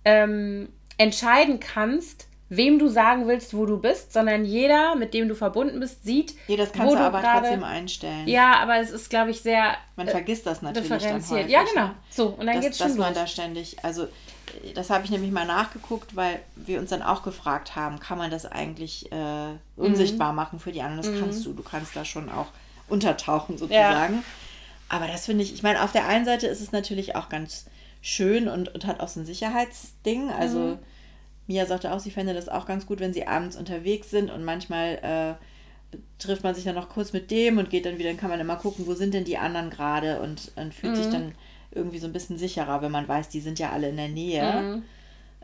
ähm, 0.05 0.69
entscheiden 0.99 1.59
kannst, 1.59 2.26
wem 2.49 2.79
du 2.79 2.89
sagen 2.89 3.27
willst, 3.27 3.55
wo 3.57 3.67
du 3.67 3.79
bist, 3.79 4.13
sondern 4.13 4.45
jeder, 4.45 4.95
mit 4.95 5.15
dem 5.15 5.29
du 5.29 5.35
verbunden 5.35 5.81
bist, 5.81 6.05
sieht. 6.05 6.35
Ja, 6.47 6.57
das 6.57 6.73
kannst 6.73 6.95
du 6.95 6.99
aber 6.99 7.21
grade, 7.21 7.41
trotzdem 7.41 7.65
einstellen. 7.65 8.29
Ja, 8.29 8.59
aber 8.61 8.79
es 8.79 8.91
ist, 8.91 9.11
glaube 9.11 9.31
ich, 9.31 9.41
sehr. 9.41 9.77
Man 9.97 10.07
vergisst 10.07 10.47
das 10.47 10.63
natürlich 10.63 10.89
differenziert. 10.89 11.31
dann 11.31 11.39
häufig. 11.39 11.53
Ja, 11.53 11.65
genau. 11.65 11.91
So, 12.11 12.29
und 12.39 12.47
dann 12.47 12.61
geht 12.61 12.73
es 12.73 12.79
schon. 12.79 12.89
Dass 12.89 12.97
man 12.97 13.15
da 13.15 13.27
ständig, 13.27 13.83
also 13.83 14.07
das 14.75 14.91
habe 14.91 15.05
ich 15.05 15.11
nämlich 15.11 15.33
mal 15.33 15.47
nachgeguckt, 15.47 16.15
weil 16.15 16.41
wir 16.55 16.79
uns 16.79 16.91
dann 16.91 17.03
auch 17.03 17.23
gefragt 17.23 17.75
haben, 17.75 17.99
kann 17.99 18.17
man 18.17 18.31
das 18.31 18.47
eigentlich 18.47 19.11
äh, 19.11 19.49
unsichtbar 19.77 20.33
mhm. 20.33 20.37
machen 20.37 20.61
für 20.61 20.73
die 20.73 20.83
anderen? 20.83 21.03
Das 21.03 21.11
mhm. 21.11 21.21
kannst 21.21 21.45
du. 21.45 21.53
Du 21.53 21.63
kannst 21.63 21.97
da 21.97 22.05
schon 22.05 22.31
auch 22.31 22.49
untertauchen 22.89 23.59
sozusagen. 23.59 24.15
Ja. 24.15 24.23
Aber 24.89 25.09
das 25.09 25.27
finde 25.27 25.43
ich, 25.43 25.53
ich 25.53 25.65
meine, 25.65 25.83
auf 25.83 25.91
der 25.91 26.07
einen 26.07 26.25
Seite 26.25 26.47
ist 26.47 26.61
es 26.61 26.71
natürlich 26.71 27.17
auch 27.17 27.29
ganz 27.29 27.67
schön 28.01 28.47
und, 28.47 28.73
und 28.73 28.87
hat 28.87 29.01
auch 29.01 29.09
so 29.09 29.19
ein 29.19 29.27
Sicherheitsding. 29.27 30.31
Also 30.31 30.59
mhm 30.59 30.79
Mia 31.47 31.67
sagte 31.67 31.93
auch, 31.93 32.01
sie 32.01 32.11
fände 32.11 32.35
das 32.35 32.49
auch 32.49 32.67
ganz 32.67 32.87
gut, 32.87 33.01
wenn 33.01 33.13
sie 33.13 33.27
abends 33.27 33.57
unterwegs 33.57 34.11
sind 34.11 34.31
und 34.31 34.45
manchmal 34.45 35.39
äh, 35.93 35.97
trifft 36.19 36.43
man 36.43 36.55
sich 36.55 36.65
dann 36.65 36.75
noch 36.75 36.89
kurz 36.89 37.13
mit 37.13 37.31
dem 37.31 37.59
und 37.59 37.71
geht 37.71 37.87
dann 37.87 37.99
wieder, 37.99 38.11
dann 38.11 38.19
kann 38.19 38.31
man 38.31 38.41
immer 38.41 38.57
gucken, 38.57 38.87
wo 38.87 38.95
sind 38.95 39.15
denn 39.15 39.25
die 39.25 39.39
anderen 39.39 39.71
gerade 39.71 40.21
und, 40.21 40.53
und 40.57 40.75
fühlt 40.75 40.97
mhm. 40.97 40.97
sich 40.97 41.11
dann 41.11 41.33
irgendwie 41.73 41.99
so 41.99 42.07
ein 42.07 42.13
bisschen 42.13 42.39
sicherer, 42.39 42.83
wenn 42.83 42.91
man 42.91 43.07
weiß, 43.07 43.29
die 43.29 43.41
sind 43.41 43.59
ja 43.59 43.71
alle 43.71 43.89
in 43.89 43.97
der 43.97 44.09
Nähe. 44.09 44.63
Mhm. 44.63 44.83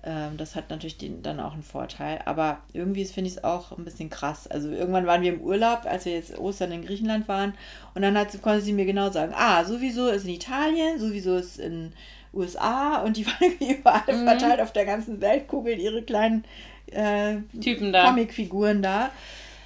Ähm, 0.05 0.37
das 0.37 0.57
hat 0.57 0.71
natürlich 0.71 0.99
den, 0.99 1.23
dann 1.23 1.39
auch 1.39 1.53
einen 1.53 1.63
Vorteil. 1.63 2.21
Aber 2.25 2.61
irgendwie 2.73 3.05
finde 3.05 3.29
ich 3.29 3.37
es 3.37 3.45
auch 3.45 3.77
ein 3.77 3.85
bisschen 3.85 4.11
krass. 4.11 4.49
Also 4.49 4.71
irgendwann 4.71 5.07
waren 5.07 5.23
wir 5.23 5.33
im 5.33 5.41
Urlaub, 5.41 5.83
als 5.85 6.05
wir 6.07 6.13
jetzt 6.13 6.37
Ostern 6.39 6.73
in 6.73 6.85
Griechenland 6.85 7.29
waren 7.29 7.55
und 7.95 8.03
dann 8.03 8.19
hat, 8.19 8.41
konnte 8.43 8.63
sie 8.63 8.73
mir 8.73 8.87
genau 8.87 9.11
sagen, 9.11 9.33
ah, 9.37 9.65
sowieso 9.65 10.09
ist 10.09 10.25
in 10.25 10.31
Italien, 10.31 10.99
sowieso 10.99 11.37
ist 11.37 11.59
in 11.59 11.93
USA 12.33 13.03
und 13.03 13.17
die 13.17 13.27
waren 13.27 13.59
überall 13.61 14.15
mhm. 14.15 14.27
verteilt 14.27 14.61
auf 14.61 14.73
der 14.73 14.85
ganzen 14.85 15.21
Weltkugel, 15.21 15.79
ihre 15.79 16.03
kleinen 16.03 16.45
äh, 16.91 17.37
Typen 17.61 17.93
da. 17.93 18.07
Comicfiguren 18.07 18.83
da. 18.83 19.11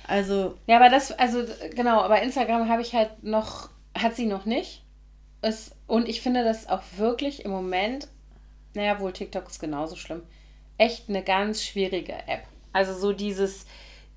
Also. 0.07 0.55
Ja, 0.67 0.77
aber 0.77 0.89
das, 0.89 1.13
also 1.13 1.45
genau, 1.75 2.01
aber 2.01 2.23
Instagram 2.23 2.69
habe 2.69 2.83
ich 2.83 2.95
halt 2.95 3.23
noch, 3.23 3.69
hat 3.97 4.15
sie 4.15 4.27
noch 4.27 4.45
nicht. 4.45 4.83
Es, 5.43 5.73
und 5.87 6.09
ich 6.09 6.21
finde 6.21 6.45
das 6.45 6.69
auch 6.69 6.83
wirklich 6.97 7.45
im 7.45 7.51
Moment, 7.51 8.09
naja, 8.75 9.01
wohl 9.01 9.13
TikTok 9.13 9.49
ist 9.49 9.61
genauso 9.61 9.97
schlimm, 9.97 10.23
echt 10.79 11.09
eine 11.09 11.23
ganz 11.23 11.63
schwierige 11.63 12.15
App. 12.27 12.45
Also 12.73 12.95
so 12.95 13.13
dieses, 13.13 13.67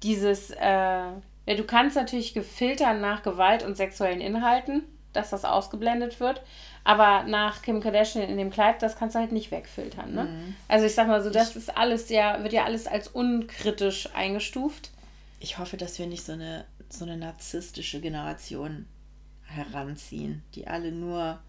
dieses, 0.03 0.51
äh, 0.51 0.59
ja, 0.59 1.55
du 1.55 1.63
kannst 1.63 1.95
natürlich 1.95 2.33
gefiltern 2.33 3.01
nach 3.01 3.23
Gewalt 3.23 3.63
und 3.63 3.75
sexuellen 3.77 4.21
Inhalten, 4.21 4.83
dass 5.13 5.29
das 5.29 5.45
ausgeblendet 5.45 6.19
wird. 6.19 6.41
Aber 6.83 7.23
nach 7.23 7.61
Kim 7.61 7.81
Kardashian 7.81 8.27
in 8.27 8.37
dem 8.37 8.49
Kleid, 8.49 8.81
das 8.81 8.95
kannst 8.95 9.15
du 9.15 9.19
halt 9.19 9.31
nicht 9.31 9.51
wegfiltern. 9.51 10.13
Ne? 10.13 10.23
Mhm. 10.23 10.55
Also 10.67 10.85
ich 10.85 10.95
sag 10.95 11.07
mal 11.07 11.21
so, 11.21 11.29
das 11.29 11.55
ist 11.55 11.77
alles 11.77 12.09
ja, 12.09 12.41
wird 12.43 12.53
ja 12.53 12.65
alles 12.65 12.87
als 12.87 13.07
unkritisch 13.07 14.09
eingestuft. 14.13 14.91
Ich 15.39 15.57
hoffe, 15.57 15.77
dass 15.77 15.99
wir 15.99 16.07
nicht 16.07 16.25
so 16.25 16.33
eine, 16.33 16.65
so 16.89 17.05
eine 17.05 17.17
narzisstische 17.17 18.01
Generation 18.01 18.87
heranziehen, 19.43 20.43
die 20.55 20.67
alle 20.67 20.91
nur 20.91 21.39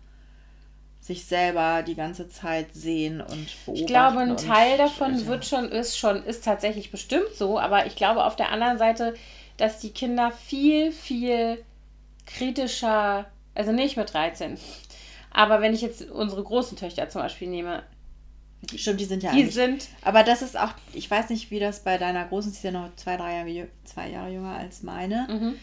sich 1.00 1.24
selber 1.24 1.82
die 1.82 1.94
ganze 1.94 2.28
Zeit 2.28 2.74
sehen 2.74 3.20
und 3.20 3.48
beobachten. 3.64 3.74
Ich 3.74 3.86
glaube, 3.86 4.18
ein 4.18 4.36
Teil 4.36 4.76
davon 4.76 5.26
wird 5.26 5.46
schon, 5.46 5.70
ist 5.70 5.96
schon, 5.96 6.22
ist 6.24 6.44
tatsächlich 6.44 6.90
bestimmt 6.90 7.34
so, 7.34 7.58
aber 7.58 7.86
ich 7.86 7.96
glaube 7.96 8.24
auf 8.24 8.36
der 8.36 8.52
anderen 8.52 8.78
Seite, 8.78 9.14
dass 9.56 9.78
die 9.78 9.90
Kinder 9.90 10.30
viel, 10.30 10.92
viel 10.92 11.64
kritischer, 12.26 13.26
also 13.61 13.72
nicht 13.72 13.98
mit 13.98 14.12
13, 14.12 14.56
aber 15.30 15.61
wenn 15.61 15.74
ich 15.74 15.82
jetzt 15.82 16.11
unsere 16.11 16.42
großen 16.42 16.78
Töchter 16.78 17.08
zum 17.11 17.20
Beispiel 17.20 17.48
nehme, 17.48 17.82
Stimmt, 18.74 19.00
die 19.00 19.04
sind 19.04 19.22
ja 19.22 19.32
die 19.32 19.46
sind. 19.46 19.88
Aber 20.02 20.22
das 20.22 20.42
ist 20.42 20.58
auch, 20.58 20.72
ich 20.92 21.11
weiß 21.11 21.30
nicht, 21.30 21.50
wie 21.50 21.61
das 21.61 21.82
bei 21.82 21.98
deiner 21.98 22.26
großen, 22.26 22.50
sie 22.50 22.56
ist 22.58 22.64
ja 22.64 22.70
noch 22.70 22.94
zwei, 22.96 23.16
drei 23.16 23.36
Jahre, 23.36 23.68
zwei 23.84 24.11
Jahre 24.11 24.30
jünger 24.30 24.54
als 24.54 24.82
meine, 24.82 25.26
mhm. 25.30 25.54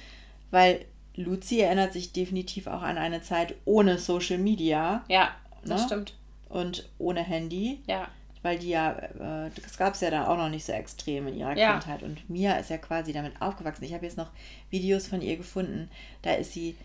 weil 0.50 0.86
Luzi 1.16 1.60
erinnert 1.60 1.94
sich 1.94 2.12
definitiv 2.12 2.68
auch 2.68 2.82
an 2.82 2.98
eine 2.98 3.22
Zeit 3.22 3.56
ohne 3.66 3.98
Social 3.98 4.38
Media. 4.38 5.04
Ja, 5.08 5.32
das 5.64 5.82
ne? 5.82 5.88
stimmt. 5.88 6.14
Und 6.50 6.90
ohne 6.98 7.22
Handy. 7.22 7.82
Ja. 7.88 8.08
Weil 8.44 8.60
die 8.60 8.70
ja, 8.70 8.92
äh, 8.94 9.52
das 9.64 9.78
gab 9.78 9.96
es 9.96 10.02
ja 10.02 10.12
da 10.12 10.28
auch 10.28 10.38
noch 10.38 10.50
nicht 10.50 10.66
so 10.66 10.72
extrem 10.72 11.28
in 11.28 11.38
ihrer 11.38 11.58
ja. 11.58 11.74
Kindheit. 11.74 12.04
Und 12.04 12.30
Mia 12.30 12.54
ist 12.54 12.70
ja 12.70 12.78
quasi 12.78 13.14
damit 13.14 13.42
aufgewachsen. 13.42 13.84
Ich 13.84 13.94
habe 13.94 14.06
jetzt 14.06 14.18
noch 14.18 14.30
Videos 14.70 15.08
von 15.08 15.22
ihr 15.22 15.38
gefunden. 15.38 15.90
Da 16.22 16.34
ist 16.34 16.54
sie 16.54 16.78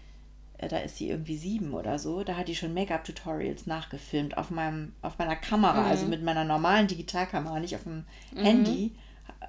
da 0.69 0.79
ist 0.79 0.97
sie 0.97 1.09
irgendwie 1.09 1.37
sieben 1.37 1.75
oder 1.75 1.99
so, 1.99 2.25
da 2.25 2.37
hat 2.37 2.49
die 2.49 2.55
schon 2.55 2.75
Make-up-Tutorials 2.75 3.67
nachgefilmt 3.67 4.37
auf, 4.37 4.51
meinem, 4.51 4.93
auf 5.03 5.19
meiner 5.19 5.37
Kamera, 5.37 5.81
mhm. 5.81 5.87
also 5.87 6.07
mit 6.07 6.23
meiner 6.23 6.45
normalen 6.45 6.87
Digitalkamera, 6.87 7.61
nicht 7.61 7.75
auf 7.75 7.83
dem 7.85 8.05
mhm. 8.33 8.39
Handy. 8.39 8.93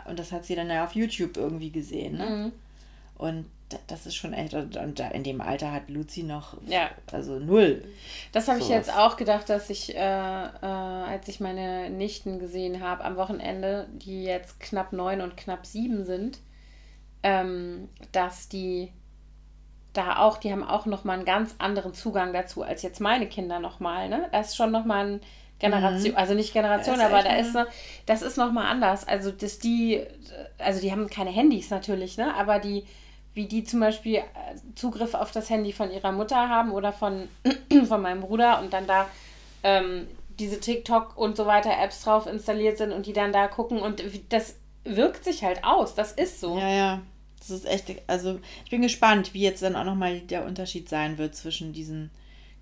Und 0.05 0.19
das 0.19 0.31
hat 0.31 0.45
sie 0.45 0.55
dann 0.55 0.69
ja 0.69 0.83
auf 0.83 0.95
YouTube 0.95 1.37
irgendwie 1.37 1.71
gesehen. 1.71 2.17
Ne? 2.17 2.25
Mhm. 2.25 2.51
Und 3.15 3.45
das 3.87 4.05
ist 4.05 4.15
schon 4.15 4.33
echt, 4.33 4.53
und 4.53 4.99
in 4.99 5.23
dem 5.23 5.41
Alter 5.41 5.71
hat 5.71 5.89
Luzi 5.89 6.23
noch, 6.23 6.57
ja. 6.67 6.89
also 7.11 7.39
null. 7.39 7.83
Das 8.31 8.47
habe 8.47 8.59
ich 8.59 8.67
jetzt 8.67 8.95
auch 8.95 9.17
gedacht, 9.17 9.49
dass 9.49 9.69
ich, 9.69 9.95
äh, 9.95 9.99
äh, 9.99 10.65
als 10.65 11.27
ich 11.27 11.39
meine 11.39 11.89
Nichten 11.89 12.39
gesehen 12.39 12.81
habe 12.81 13.03
am 13.03 13.15
Wochenende, 13.15 13.87
die 13.93 14.23
jetzt 14.23 14.59
knapp 14.59 14.93
neun 14.93 15.21
und 15.21 15.37
knapp 15.37 15.65
sieben 15.65 16.05
sind, 16.05 16.39
ähm, 17.23 17.89
dass 18.11 18.49
die 18.49 18.91
da 19.93 20.17
auch, 20.17 20.37
die 20.37 20.51
haben 20.51 20.63
auch 20.63 20.85
nochmal 20.85 21.17
einen 21.17 21.25
ganz 21.25 21.55
anderen 21.59 21.93
Zugang 21.93 22.33
dazu 22.33 22.63
als 22.63 22.81
jetzt 22.81 22.99
meine 22.99 23.27
Kinder 23.27 23.59
nochmal. 23.59 24.09
Ne? 24.09 24.27
Das 24.31 24.49
ist 24.49 24.55
schon 24.55 24.71
nochmal 24.71 25.05
ein 25.05 25.21
Generation, 25.59 26.11
mhm. 26.11 26.17
also 26.17 26.33
nicht 26.33 26.51
Generation, 26.51 26.99
aber 26.99 27.23
da 27.23 27.35
ist 27.37 27.53
ne, 27.53 27.67
das 28.05 28.21
ist 28.21 28.37
nochmal 28.37 28.65
anders. 28.65 29.07
Also 29.07 29.31
dass 29.31 29.59
die, 29.59 30.03
also 30.57 30.81
die 30.81 30.91
haben 30.91 31.09
keine 31.09 31.29
Handys 31.29 31.69
natürlich, 31.69 32.17
ne? 32.17 32.35
Aber 32.35 32.59
die, 32.59 32.85
wie 33.33 33.45
die 33.45 33.63
zum 33.63 33.79
Beispiel 33.79 34.15
äh, 34.15 34.23
Zugriff 34.75 35.13
auf 35.13 35.31
das 35.31 35.49
Handy 35.49 35.71
von 35.71 35.89
ihrer 35.89 36.11
Mutter 36.11 36.49
haben 36.49 36.71
oder 36.71 36.91
von, 36.91 37.29
von 37.87 38.01
meinem 38.01 38.19
Bruder 38.19 38.59
und 38.59 38.73
dann 38.73 38.87
da 38.87 39.07
ähm, 39.63 40.07
diese 40.37 40.59
TikTok 40.59 41.15
und 41.17 41.37
so 41.37 41.45
weiter 41.45 41.71
Apps 41.81 42.03
drauf 42.03 42.27
installiert 42.27 42.77
sind 42.77 42.91
und 42.91 43.05
die 43.05 43.13
dann 43.13 43.31
da 43.31 43.47
gucken 43.47 43.79
und 43.79 44.03
das 44.29 44.57
wirkt 44.83 45.23
sich 45.23 45.43
halt 45.43 45.63
aus. 45.63 45.95
Das 45.95 46.11
ist 46.11 46.41
so. 46.41 46.57
Ja, 46.57 46.69
ja. 46.69 47.01
Das 47.49 47.59
ist 47.59 47.65
echt, 47.65 47.91
also 48.07 48.39
ich 48.63 48.71
bin 48.71 48.81
gespannt, 48.81 49.33
wie 49.33 49.41
jetzt 49.41 49.61
dann 49.61 49.75
auch 49.75 49.83
nochmal 49.83 50.21
der 50.21 50.45
Unterschied 50.45 50.87
sein 50.87 51.17
wird 51.17 51.35
zwischen 51.35 51.73
diesen 51.73 52.09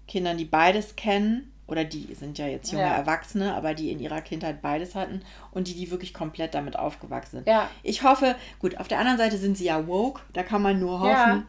Kindern, 0.07 0.37
die 0.37 0.45
beides 0.45 0.95
kennen, 0.95 1.51
oder 1.71 1.85
die 1.85 2.13
sind 2.15 2.37
ja 2.37 2.47
jetzt 2.47 2.71
junge 2.73 2.83
ja. 2.83 2.95
Erwachsene, 2.95 3.55
aber 3.55 3.73
die 3.73 3.91
in 3.91 3.99
ihrer 3.99 4.21
Kindheit 4.21 4.61
beides 4.61 4.93
hatten 4.93 5.21
und 5.51 5.69
die, 5.69 5.73
die 5.73 5.89
wirklich 5.89 6.13
komplett 6.13 6.53
damit 6.53 6.75
aufgewachsen 6.75 7.37
sind. 7.37 7.47
Ja. 7.47 7.69
Ich 7.81 8.03
hoffe, 8.03 8.35
gut, 8.59 8.77
auf 8.77 8.89
der 8.89 8.99
anderen 8.99 9.17
Seite 9.17 9.37
sind 9.37 9.57
sie 9.57 9.65
ja 9.65 9.87
woke, 9.87 10.21
da 10.33 10.43
kann 10.43 10.61
man 10.61 10.81
nur 10.81 10.99
hoffen. 10.99 11.13
Ja. 11.13 11.43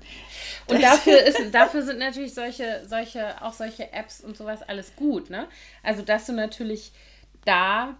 Und 0.68 0.82
dafür, 0.82 1.20
ist, 1.24 1.52
dafür 1.52 1.82
sind 1.82 1.98
natürlich 1.98 2.34
solche, 2.34 2.84
solche, 2.86 3.42
auch 3.42 3.52
solche 3.52 3.92
Apps 3.92 4.20
und 4.20 4.36
sowas 4.36 4.62
alles 4.62 4.94
gut, 4.94 5.28
ne? 5.28 5.48
Also, 5.82 6.02
dass 6.02 6.26
du 6.26 6.32
natürlich 6.32 6.92
da 7.44 7.96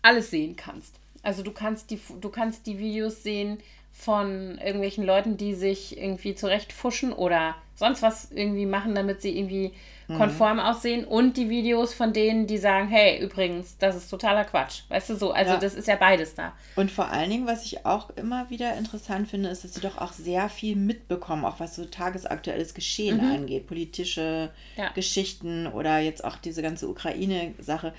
alles 0.00 0.30
sehen 0.30 0.56
kannst. 0.56 0.96
Also 1.22 1.42
du 1.42 1.52
kannst 1.52 1.90
die, 1.90 2.00
du 2.20 2.30
kannst 2.30 2.66
die 2.66 2.78
Videos 2.78 3.22
sehen, 3.22 3.58
von 4.00 4.58
irgendwelchen 4.58 5.04
Leuten, 5.04 5.36
die 5.36 5.54
sich 5.54 5.98
irgendwie 5.98 6.34
zurechtfuschen 6.34 7.12
oder 7.12 7.54
sonst 7.74 8.02
was 8.02 8.30
irgendwie 8.30 8.66
machen, 8.66 8.94
damit 8.94 9.20
sie 9.20 9.36
irgendwie 9.36 9.72
mhm. 10.08 10.16
konform 10.16 10.58
aussehen 10.58 11.04
und 11.04 11.36
die 11.36 11.50
Videos 11.50 11.92
von 11.92 12.12
denen, 12.12 12.46
die 12.46 12.56
sagen, 12.56 12.88
hey, 12.88 13.22
übrigens, 13.22 13.76
das 13.78 13.96
ist 13.96 14.08
totaler 14.08 14.44
Quatsch. 14.44 14.82
Weißt 14.88 15.10
du 15.10 15.16
so, 15.16 15.32
also 15.32 15.52
ja. 15.52 15.58
das 15.58 15.74
ist 15.74 15.86
ja 15.86 15.96
beides 15.96 16.34
da. 16.34 16.52
Und 16.76 16.90
vor 16.90 17.10
allen 17.10 17.28
Dingen, 17.28 17.46
was 17.46 17.64
ich 17.64 17.84
auch 17.84 18.10
immer 18.16 18.48
wieder 18.48 18.76
interessant 18.76 19.28
finde, 19.28 19.50
ist, 19.50 19.64
dass 19.64 19.74
sie 19.74 19.80
doch 19.80 19.98
auch 19.98 20.12
sehr 20.12 20.48
viel 20.48 20.76
mitbekommen, 20.76 21.44
auch 21.44 21.60
was 21.60 21.76
so 21.76 21.84
tagesaktuelles 21.84 22.72
Geschehen 22.74 23.18
mhm. 23.18 23.32
angeht, 23.32 23.66
politische 23.66 24.50
ja. 24.76 24.90
Geschichten 24.94 25.66
oder 25.66 25.98
jetzt 25.98 26.24
auch 26.24 26.36
diese 26.36 26.62
ganze 26.62 26.88
Ukraine-Sache 26.88 27.92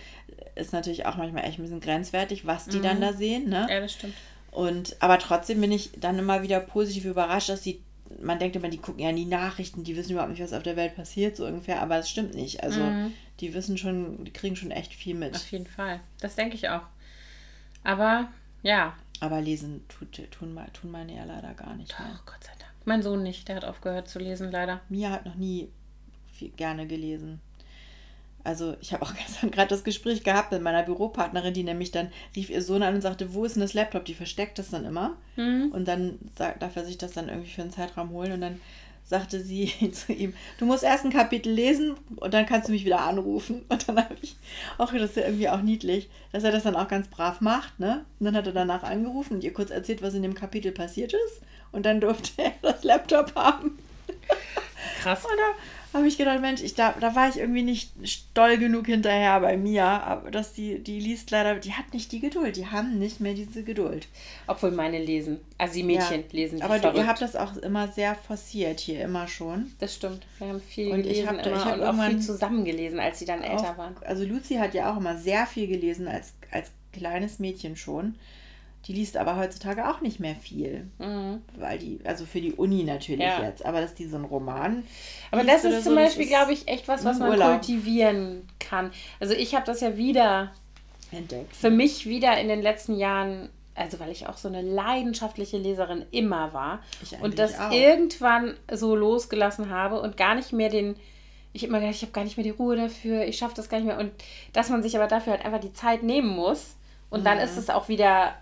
ist 0.55 0.73
natürlich 0.73 1.05
auch 1.05 1.17
manchmal 1.17 1.45
echt 1.45 1.59
ein 1.59 1.63
bisschen 1.63 1.79
grenzwertig, 1.79 2.45
was 2.45 2.65
die 2.65 2.77
mhm. 2.77 2.83
dann 2.83 3.01
da 3.01 3.13
sehen. 3.13 3.49
Ne? 3.49 3.67
Ja, 3.69 3.79
das 3.79 3.93
stimmt. 3.93 4.13
Und, 4.51 4.97
aber 4.99 5.17
trotzdem 5.17 5.61
bin 5.61 5.71
ich 5.71 5.91
dann 5.97 6.19
immer 6.19 6.43
wieder 6.43 6.59
positiv 6.59 7.05
überrascht, 7.05 7.49
dass 7.49 7.63
sie, 7.63 7.81
man 8.21 8.37
denkt 8.37 8.57
immer, 8.57 8.67
die 8.69 8.77
gucken 8.77 9.03
ja 9.03 9.11
die 9.11 9.25
Nachrichten, 9.25 9.83
die 9.83 9.95
wissen 9.95 10.11
überhaupt 10.11 10.31
nicht, 10.31 10.43
was 10.43 10.53
auf 10.53 10.63
der 10.63 10.75
Welt 10.75 10.95
passiert, 10.95 11.37
so 11.37 11.45
ungefähr, 11.45 11.81
aber 11.81 11.97
es 11.97 12.09
stimmt 12.09 12.35
nicht. 12.35 12.61
Also 12.61 12.81
mhm. 12.81 13.13
die 13.39 13.53
wissen 13.53 13.77
schon, 13.77 14.25
die 14.25 14.33
kriegen 14.33 14.57
schon 14.57 14.71
echt 14.71 14.93
viel 14.93 15.15
mit. 15.15 15.35
Auf 15.35 15.51
jeden 15.51 15.67
Fall. 15.67 16.01
Das 16.19 16.35
denke 16.35 16.55
ich 16.55 16.67
auch. 16.69 16.83
Aber 17.83 18.29
ja. 18.61 18.95
Aber 19.21 19.39
lesen 19.39 19.85
tut, 19.87 20.13
tun, 20.31 20.59
tun 20.73 20.91
meine 20.91 21.15
ja 21.15 21.23
leider 21.23 21.53
gar 21.53 21.75
nicht. 21.75 21.97
Mehr. 21.97 22.09
Oh, 22.13 22.21
Gott 22.25 22.43
sei 22.43 22.51
Dank. 22.59 22.71
Mein 22.83 23.03
Sohn 23.03 23.23
nicht, 23.23 23.47
der 23.47 23.57
hat 23.57 23.65
aufgehört 23.65 24.09
zu 24.09 24.19
lesen, 24.19 24.51
leider. 24.51 24.81
Mia 24.89 25.11
hat 25.11 25.25
noch 25.25 25.35
nie 25.35 25.69
viel, 26.33 26.49
gerne 26.49 26.87
gelesen. 26.87 27.39
Also 28.43 28.75
ich 28.81 28.93
habe 28.93 29.03
auch 29.03 29.13
gestern 29.25 29.51
gerade 29.51 29.69
das 29.69 29.83
Gespräch 29.83 30.23
gehabt 30.23 30.51
mit 30.51 30.61
meiner 30.61 30.83
Büropartnerin, 30.83 31.53
die 31.53 31.63
nämlich 31.63 31.91
dann 31.91 32.11
rief 32.35 32.49
ihr 32.49 32.61
Sohn 32.61 32.83
an 32.83 32.95
und 32.95 33.01
sagte, 33.01 33.33
wo 33.33 33.45
ist 33.45 33.55
denn 33.55 33.61
das 33.61 33.73
Laptop? 33.73 34.05
Die 34.05 34.13
versteckt 34.13 34.59
das 34.59 34.69
dann 34.69 34.85
immer. 34.85 35.17
Mhm. 35.35 35.71
Und 35.71 35.87
dann 35.87 36.19
sagt, 36.35 36.61
darf 36.61 36.75
er 36.75 36.85
sich 36.85 36.97
das 36.97 37.13
dann 37.13 37.29
irgendwie 37.29 37.49
für 37.49 37.61
einen 37.61 37.71
Zeitraum 37.71 38.11
holen. 38.11 38.31
Und 38.31 38.41
dann 38.41 38.61
sagte 39.03 39.41
sie 39.41 39.91
zu 39.91 40.13
ihm, 40.13 40.33
du 40.57 40.65
musst 40.65 40.83
erst 40.83 41.05
ein 41.05 41.11
Kapitel 41.11 41.51
lesen 41.51 41.95
und 42.15 42.33
dann 42.33 42.45
kannst 42.45 42.67
du 42.67 42.71
mich 42.71 42.85
wieder 42.85 43.01
anrufen. 43.01 43.63
Und 43.69 43.87
dann 43.87 43.97
habe 43.97 44.15
ich 44.21 44.35
auch 44.77 44.91
das 44.91 45.11
ist 45.11 45.17
ja 45.17 45.25
irgendwie 45.25 45.49
auch 45.49 45.61
niedlich, 45.61 46.09
dass 46.31 46.43
er 46.43 46.51
das 46.51 46.63
dann 46.63 46.75
auch 46.75 46.87
ganz 46.87 47.07
brav 47.07 47.41
macht. 47.41 47.79
Ne? 47.79 48.05
Und 48.19 48.25
dann 48.25 48.35
hat 48.35 48.47
er 48.47 48.53
danach 48.53 48.83
angerufen 48.83 49.35
und 49.35 49.43
ihr 49.43 49.53
kurz 49.53 49.69
erzählt, 49.69 50.01
was 50.01 50.13
in 50.13 50.23
dem 50.23 50.33
Kapitel 50.33 50.71
passiert 50.71 51.13
ist. 51.13 51.41
Und 51.71 51.85
dann 51.85 52.01
durfte 52.01 52.41
er 52.41 52.53
das 52.61 52.83
Laptop 52.83 53.35
haben. 53.35 53.77
Krass. 55.01 55.25
Und 55.25 55.37
da 55.37 55.55
habe 55.93 56.07
ich 56.07 56.17
gedacht, 56.17 56.39
Mensch, 56.39 56.61
ich, 56.61 56.73
da, 56.73 56.95
da 56.99 57.15
war 57.15 57.27
ich 57.27 57.37
irgendwie 57.37 57.63
nicht 57.63 57.91
doll 58.33 58.57
genug 58.57 58.85
hinterher 58.85 59.39
bei 59.41 59.57
mir, 59.57 59.83
aber 59.83 60.31
dass 60.31 60.53
die, 60.53 60.79
die 60.79 60.99
liest 60.99 61.31
leider, 61.31 61.55
die 61.55 61.73
hat 61.73 61.93
nicht 61.93 62.11
die 62.11 62.19
Geduld, 62.19 62.55
die 62.55 62.67
haben 62.67 62.97
nicht 62.97 63.19
mehr 63.19 63.33
diese 63.33 63.63
Geduld. 63.63 64.07
Obwohl 64.47 64.71
meine 64.71 64.99
lesen, 64.99 65.39
also 65.57 65.73
die 65.73 65.83
Mädchen 65.83 66.21
ja, 66.21 66.27
lesen. 66.31 66.61
aber 66.61 66.79
du, 66.79 66.91
ihr 66.97 67.07
habt 67.07 67.21
das 67.21 67.35
auch 67.35 67.57
immer 67.57 67.89
sehr 67.89 68.15
forciert 68.15 68.79
hier, 68.79 69.01
immer 69.03 69.27
schon. 69.27 69.73
Das 69.79 69.95
stimmt, 69.95 70.25
wir 70.37 70.47
haben 70.47 70.61
viel 70.61 70.91
und 70.91 71.03
gelesen 71.03 71.23
ich 71.23 71.27
hab, 71.27 71.45
immer 71.45 71.55
ich 71.55 71.65
hab 71.65 71.77
und 71.77 71.83
auch 71.83 72.07
viel 72.07 72.19
zusammengelesen, 72.19 72.99
als 72.99 73.19
sie 73.19 73.25
dann 73.25 73.41
älter 73.41 73.71
auch, 73.71 73.77
waren. 73.77 73.95
Also 74.05 74.23
Lucy 74.23 74.55
hat 74.55 74.73
ja 74.73 74.91
auch 74.91 74.97
immer 74.97 75.17
sehr 75.17 75.45
viel 75.45 75.67
gelesen 75.67 76.07
als, 76.07 76.33
als 76.51 76.71
kleines 76.93 77.39
Mädchen 77.39 77.75
schon. 77.75 78.15
Die 78.87 78.93
liest 78.93 79.15
aber 79.15 79.37
heutzutage 79.37 79.87
auch 79.87 80.01
nicht 80.01 80.19
mehr 80.19 80.35
viel. 80.35 80.89
Mhm. 80.97 81.41
Weil 81.55 81.77
die, 81.77 81.99
also 82.03 82.25
für 82.25 82.41
die 82.41 82.53
Uni 82.53 82.83
natürlich 82.83 83.25
ja. 83.25 83.43
jetzt, 83.43 83.63
aber 83.63 83.79
dass 83.79 83.93
die 83.93 84.07
so 84.07 84.15
einen 84.15 84.25
Roman. 84.25 84.83
Aber 85.29 85.43
das 85.43 85.63
ist 85.63 85.83
zum 85.83 85.93
so, 85.93 85.99
Beispiel, 85.99 86.27
glaube 86.27 86.53
ich, 86.53 86.67
echt 86.67 86.87
was, 86.87 87.05
was 87.05 87.19
man 87.19 87.29
Urlaub. 87.29 87.51
kultivieren 87.51 88.47
kann. 88.59 88.91
Also 89.19 89.35
ich 89.35 89.53
habe 89.53 89.65
das 89.65 89.81
ja 89.81 89.97
wieder 89.97 90.51
entdeckt. 91.11 91.55
Für 91.55 91.69
mich 91.69 92.07
wieder 92.07 92.39
in 92.39 92.47
den 92.47 92.61
letzten 92.61 92.97
Jahren, 92.97 93.49
also 93.75 93.99
weil 93.99 94.09
ich 94.11 94.27
auch 94.27 94.37
so 94.37 94.47
eine 94.47 94.63
leidenschaftliche 94.63 95.57
Leserin 95.57 96.05
immer 96.11 96.53
war 96.53 96.79
und 97.21 97.37
das 97.37 97.59
auch. 97.59 97.71
irgendwann 97.71 98.55
so 98.71 98.95
losgelassen 98.95 99.69
habe 99.69 100.01
und 100.01 100.17
gar 100.17 100.35
nicht 100.35 100.53
mehr 100.53 100.69
den. 100.69 100.95
Ich 101.53 101.65
immer 101.65 101.81
gedacht, 101.81 101.95
ich 101.95 102.01
habe 102.01 102.13
gar 102.13 102.23
nicht 102.23 102.37
mehr 102.37 102.45
die 102.45 102.51
Ruhe 102.51 102.77
dafür, 102.77 103.25
ich 103.25 103.37
schaffe 103.37 103.55
das 103.55 103.67
gar 103.67 103.77
nicht 103.77 103.87
mehr. 103.87 103.99
Und 103.99 104.11
dass 104.53 104.69
man 104.69 104.81
sich 104.81 104.95
aber 104.95 105.07
dafür 105.07 105.33
halt 105.33 105.45
einfach 105.45 105.59
die 105.59 105.73
Zeit 105.73 106.01
nehmen 106.01 106.29
muss. 106.29 106.77
Und 107.09 107.21
mhm. 107.21 107.25
dann 107.25 107.39
ist 107.39 107.57
es 107.57 107.69
auch 107.69 107.89
wieder 107.89 108.35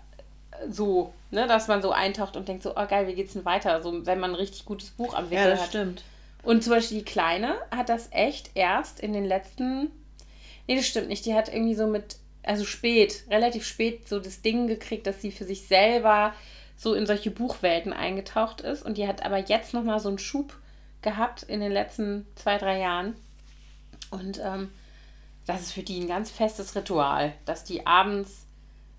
so, 0.68 1.12
ne, 1.30 1.46
dass 1.46 1.68
man 1.68 1.82
so 1.82 1.92
eintaucht 1.92 2.36
und 2.36 2.48
denkt 2.48 2.62
so, 2.62 2.72
oh 2.76 2.86
geil, 2.86 3.06
wie 3.06 3.14
geht's 3.14 3.32
denn 3.32 3.44
weiter? 3.44 3.82
So, 3.82 4.06
wenn 4.06 4.20
man 4.20 4.30
ein 4.30 4.36
richtig 4.36 4.64
gutes 4.64 4.90
Buch 4.90 5.14
am 5.14 5.30
Wickel 5.30 5.38
hat. 5.38 5.48
Ja, 5.48 5.50
das 5.50 5.60
hat. 5.62 5.68
stimmt. 5.68 6.04
Und 6.42 6.64
zum 6.64 6.72
Beispiel 6.72 6.98
die 6.98 7.04
Kleine 7.04 7.56
hat 7.70 7.88
das 7.88 8.08
echt 8.12 8.50
erst 8.54 9.00
in 9.00 9.12
den 9.12 9.24
letzten, 9.24 9.90
nee, 10.66 10.76
das 10.76 10.86
stimmt 10.86 11.08
nicht, 11.08 11.26
die 11.26 11.34
hat 11.34 11.52
irgendwie 11.52 11.74
so 11.74 11.86
mit, 11.86 12.16
also 12.42 12.64
spät, 12.64 13.24
relativ 13.28 13.66
spät 13.66 14.08
so 14.08 14.18
das 14.18 14.40
Ding 14.42 14.66
gekriegt, 14.66 15.06
dass 15.06 15.20
sie 15.20 15.32
für 15.32 15.44
sich 15.44 15.66
selber 15.66 16.32
so 16.76 16.94
in 16.94 17.06
solche 17.06 17.30
Buchwelten 17.30 17.92
eingetaucht 17.92 18.62
ist 18.62 18.82
und 18.82 18.96
die 18.96 19.06
hat 19.06 19.22
aber 19.22 19.38
jetzt 19.38 19.74
nochmal 19.74 20.00
so 20.00 20.08
einen 20.08 20.18
Schub 20.18 20.56
gehabt 21.02 21.42
in 21.42 21.60
den 21.60 21.72
letzten 21.72 22.26
zwei, 22.36 22.56
drei 22.56 22.78
Jahren 22.78 23.14
und 24.10 24.40
ähm, 24.42 24.70
das 25.46 25.60
ist 25.62 25.72
für 25.72 25.82
die 25.82 26.00
ein 26.00 26.08
ganz 26.08 26.30
festes 26.30 26.74
Ritual, 26.74 27.34
dass 27.44 27.64
die 27.64 27.86
abends 27.86 28.46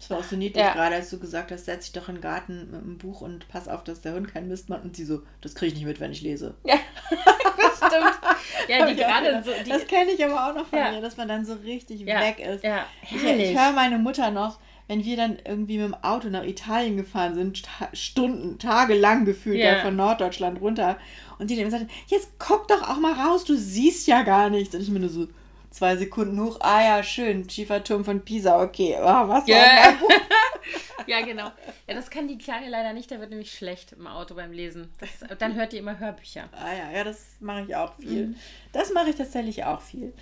das 0.02 0.10
war 0.10 0.18
auch 0.18 0.24
so 0.24 0.36
niedlich, 0.36 0.64
ja. 0.64 0.74
gerade 0.74 0.96
als 0.96 1.12
du 1.12 1.20
gesagt 1.20 1.52
hast, 1.52 1.66
setz 1.66 1.86
dich 1.86 1.94
doch 1.94 2.10
in 2.10 2.16
den 2.16 2.22
Garten 2.22 2.72
mit 2.72 2.82
einem 2.82 2.98
Buch 2.98 3.22
und 3.22 3.48
pass 3.50 3.68
auf, 3.68 3.84
dass 3.84 4.02
der 4.02 4.16
Hund 4.16 4.34
keinen 4.34 4.48
Mist 4.48 4.68
macht. 4.68 4.84
Und 4.84 4.96
sie 4.96 5.06
so, 5.06 5.22
das 5.42 5.54
kriege 5.54 5.68
ich 5.68 5.76
nicht 5.76 5.86
mit, 5.86 6.00
wenn 6.00 6.12
ich 6.12 6.22
lese. 6.22 6.56
Ja, 6.64 6.74
das 7.12 7.78
stimmt. 7.78 8.20
Ja, 8.68 8.88
die 8.88 8.96
gerade 9.00 9.44
so. 9.46 9.52
Die 9.64 9.70
das 9.70 9.86
kenne 9.86 10.10
ich 10.10 10.26
aber 10.26 10.50
auch 10.50 10.56
noch 10.56 10.66
von 10.66 10.80
ja. 10.80 10.92
mir, 10.92 11.02
dass 11.02 11.18
man 11.18 11.28
dann 11.28 11.46
so 11.46 11.54
richtig 11.54 12.02
ja. 12.02 12.20
weg 12.20 12.40
ist. 12.40 12.64
Ja, 12.64 12.88
ich, 13.04 13.24
ich 13.24 13.56
höre 13.56 13.74
meine 13.74 14.00
Mutter 14.00 14.32
noch, 14.32 14.58
wenn 14.88 15.06
wir 15.06 15.18
dann 15.18 15.38
irgendwie 15.46 15.78
mit 15.78 15.86
dem 15.86 16.04
Auto 16.04 16.30
nach 16.30 16.46
Italien 16.46 16.98
gefahren 16.98 17.36
sind, 17.36 17.62
Stunden, 17.94 18.58
tagelang 18.58 19.26
gefühlt, 19.26 19.60
ja, 19.60 19.82
von 19.82 19.96
Norddeutschland 19.96 20.62
runter. 20.62 20.98
Und 21.38 21.52
die 21.52 21.58
dann 21.58 21.70
sagt, 21.70 21.92
jetzt 22.08 22.40
guck 22.40 22.68
doch 22.68 22.90
auch 22.90 22.98
mal 22.98 23.14
raus, 23.14 23.44
du 23.44 23.56
siehst 23.56 24.08
ja 24.08 24.24
gar 24.24 24.50
nichts. 24.50 24.74
Und 24.74 24.82
ich 24.82 24.90
mir 24.90 25.00
nur 25.00 25.10
so, 25.10 25.28
zwei 25.72 25.96
Sekunden 25.98 26.40
hoch. 26.40 26.58
Ah 26.60 26.84
ja, 26.84 27.04
schön. 27.04 27.50
Schieferturm 27.50 28.06
von 28.06 28.24
Pisa. 28.24 28.62
Okay. 28.62 28.96
Oh, 29.00 29.28
was 29.28 29.48
yeah. 29.48 29.94
Ja, 31.08 31.22
genau. 31.22 31.52
Ja, 31.88 31.96
das 31.96 32.10
kann 32.10 32.28
die 32.28 32.38
Kleine 32.38 32.70
leider 32.70 32.94
nicht. 32.94 33.10
Da 33.10 33.20
wird 33.20 33.32
nämlich 33.32 33.54
schlecht 33.54 33.94
im 33.94 34.06
Auto 34.06 34.36
beim 34.36 34.52
Lesen. 34.52 34.90
Das, 35.00 35.10
dann 35.40 35.56
hört 35.56 35.74
die 35.74 35.78
immer 35.78 35.98
Hörbücher. 35.98 36.48
Ah 36.52 36.74
ja, 36.74 36.92
ja, 36.96 37.04
das 37.04 37.38
mache 37.40 37.66
ich 37.68 37.76
auch 37.76 37.96
viel. 37.96 38.28
Mhm. 38.28 38.36
Das 38.72 38.94
mache 38.94 39.10
ich 39.10 39.16
tatsächlich 39.16 39.64
auch 39.64 39.82
viel. 39.82 40.14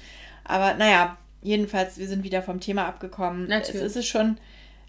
Aber 0.45 0.75
naja, 0.75 1.17
jedenfalls, 1.41 1.97
wir 1.97 2.07
sind 2.07 2.23
wieder 2.23 2.41
vom 2.41 2.59
Thema 2.59 2.85
abgekommen. 2.87 3.47
Natürlich. 3.47 3.81
Es 3.81 3.95
ist 3.97 4.07
schon 4.07 4.37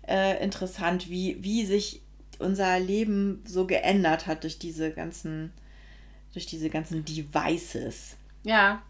äh, 0.06 0.42
interessant, 0.42 1.10
wie, 1.10 1.42
wie 1.42 1.66
sich 1.66 2.02
unser 2.38 2.78
Leben 2.78 3.42
so 3.46 3.66
geändert 3.66 4.26
hat 4.26 4.44
durch 4.44 4.58
diese 4.58 4.92
ganzen, 4.92 5.52
durch 6.32 6.46
diese 6.46 6.70
ganzen 6.70 7.04
Devices. 7.04 8.16
Ja, 8.42 8.82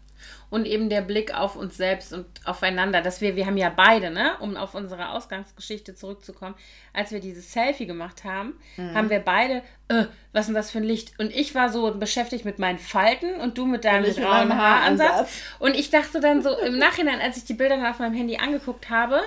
und 0.51 0.65
eben 0.65 0.89
der 0.89 1.01
Blick 1.01 1.33
auf 1.33 1.55
uns 1.55 1.77
selbst 1.77 2.13
und 2.13 2.25
aufeinander, 2.45 3.01
dass 3.01 3.21
wir, 3.21 3.35
wir 3.35 3.45
haben 3.45 3.57
ja 3.57 3.69
beide, 3.69 4.11
ne, 4.11 4.33
um 4.41 4.57
auf 4.57 4.75
unsere 4.75 5.09
Ausgangsgeschichte 5.09 5.95
zurückzukommen, 5.95 6.55
als 6.93 7.11
wir 7.11 7.21
dieses 7.21 7.53
Selfie 7.53 7.87
gemacht 7.87 8.25
haben, 8.25 8.59
mhm. 8.75 8.93
haben 8.93 9.09
wir 9.09 9.19
beide, 9.19 9.63
äh, 9.87 10.05
was 10.33 10.41
ist 10.41 10.47
denn 10.47 10.55
das 10.55 10.71
für 10.71 10.79
ein 10.79 10.83
Licht? 10.83 11.17
Und 11.19 11.33
ich 11.33 11.55
war 11.55 11.69
so 11.69 11.93
beschäftigt 11.95 12.43
mit 12.43 12.59
meinen 12.59 12.79
Falten 12.79 13.35
und 13.35 13.57
du 13.57 13.65
mit 13.65 13.85
deinem 13.85 14.13
grauen 14.13 14.55
Haaransatz. 14.55 15.41
Und 15.59 15.73
ich 15.73 15.89
dachte 15.89 16.19
dann 16.19 16.43
so 16.43 16.55
im 16.65 16.77
Nachhinein, 16.77 17.21
als 17.21 17.37
ich 17.37 17.45
die 17.45 17.53
Bilder 17.53 17.77
dann 17.77 17.85
auf 17.85 17.99
meinem 17.99 18.13
Handy 18.13 18.35
angeguckt 18.37 18.89
habe, 18.89 19.21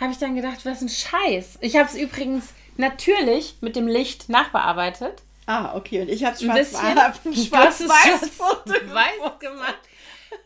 habe 0.00 0.10
ich 0.10 0.18
dann 0.18 0.34
gedacht, 0.34 0.64
was 0.64 0.82
ein 0.82 0.88
Scheiß. 0.88 1.58
Ich 1.60 1.76
habe 1.76 1.88
es 1.88 1.94
übrigens 1.94 2.52
natürlich 2.76 3.56
mit 3.60 3.76
dem 3.76 3.86
Licht 3.86 4.28
nachbearbeitet. 4.28 5.22
Ah, 5.46 5.76
okay. 5.76 6.02
Und 6.02 6.08
ich 6.08 6.24
habe 6.24 6.34
es 6.34 6.42
schwarz-weiß 6.42 6.80
schwarz, 7.46 7.78
schwarz 7.78 7.78
gemacht 9.38 9.78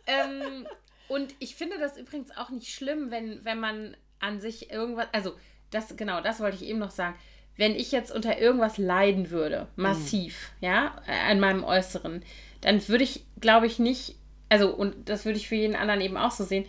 ähm, 0.07 0.66
und 1.09 1.35
ich 1.39 1.55
finde 1.55 1.78
das 1.78 1.97
übrigens 1.97 2.37
auch 2.37 2.51
nicht 2.51 2.72
schlimm, 2.72 3.11
wenn, 3.11 3.45
wenn 3.45 3.61
man 3.61 3.97
an 4.18 4.41
sich 4.41 4.70
irgendwas, 4.70 5.09
also 5.12 5.35
das, 5.70 5.97
genau, 5.97 6.20
das 6.20 6.41
wollte 6.41 6.57
ich 6.57 6.68
eben 6.68 6.78
noch 6.78 6.91
sagen. 6.91 7.16
Wenn 7.57 7.74
ich 7.74 7.93
jetzt 7.93 8.11
unter 8.11 8.39
irgendwas 8.39 8.78
leiden 8.78 9.30
würde, 9.30 9.68
massiv, 9.76 10.53
mhm. 10.61 10.66
ja, 10.66 11.03
an 11.28 11.39
meinem 11.39 11.64
Äußeren, 11.64 12.24
dann 12.62 12.87
würde 12.89 13.05
ich, 13.05 13.24
glaube 13.41 13.66
ich, 13.66 13.78
nicht, 13.78 14.16
also, 14.49 14.70
und 14.70 15.09
das 15.09 15.24
würde 15.24 15.39
ich 15.39 15.49
für 15.49 15.57
jeden 15.57 15.76
anderen 15.76 16.01
eben 16.01 16.16
auch 16.16 16.30
so 16.30 16.45
sehen, 16.45 16.64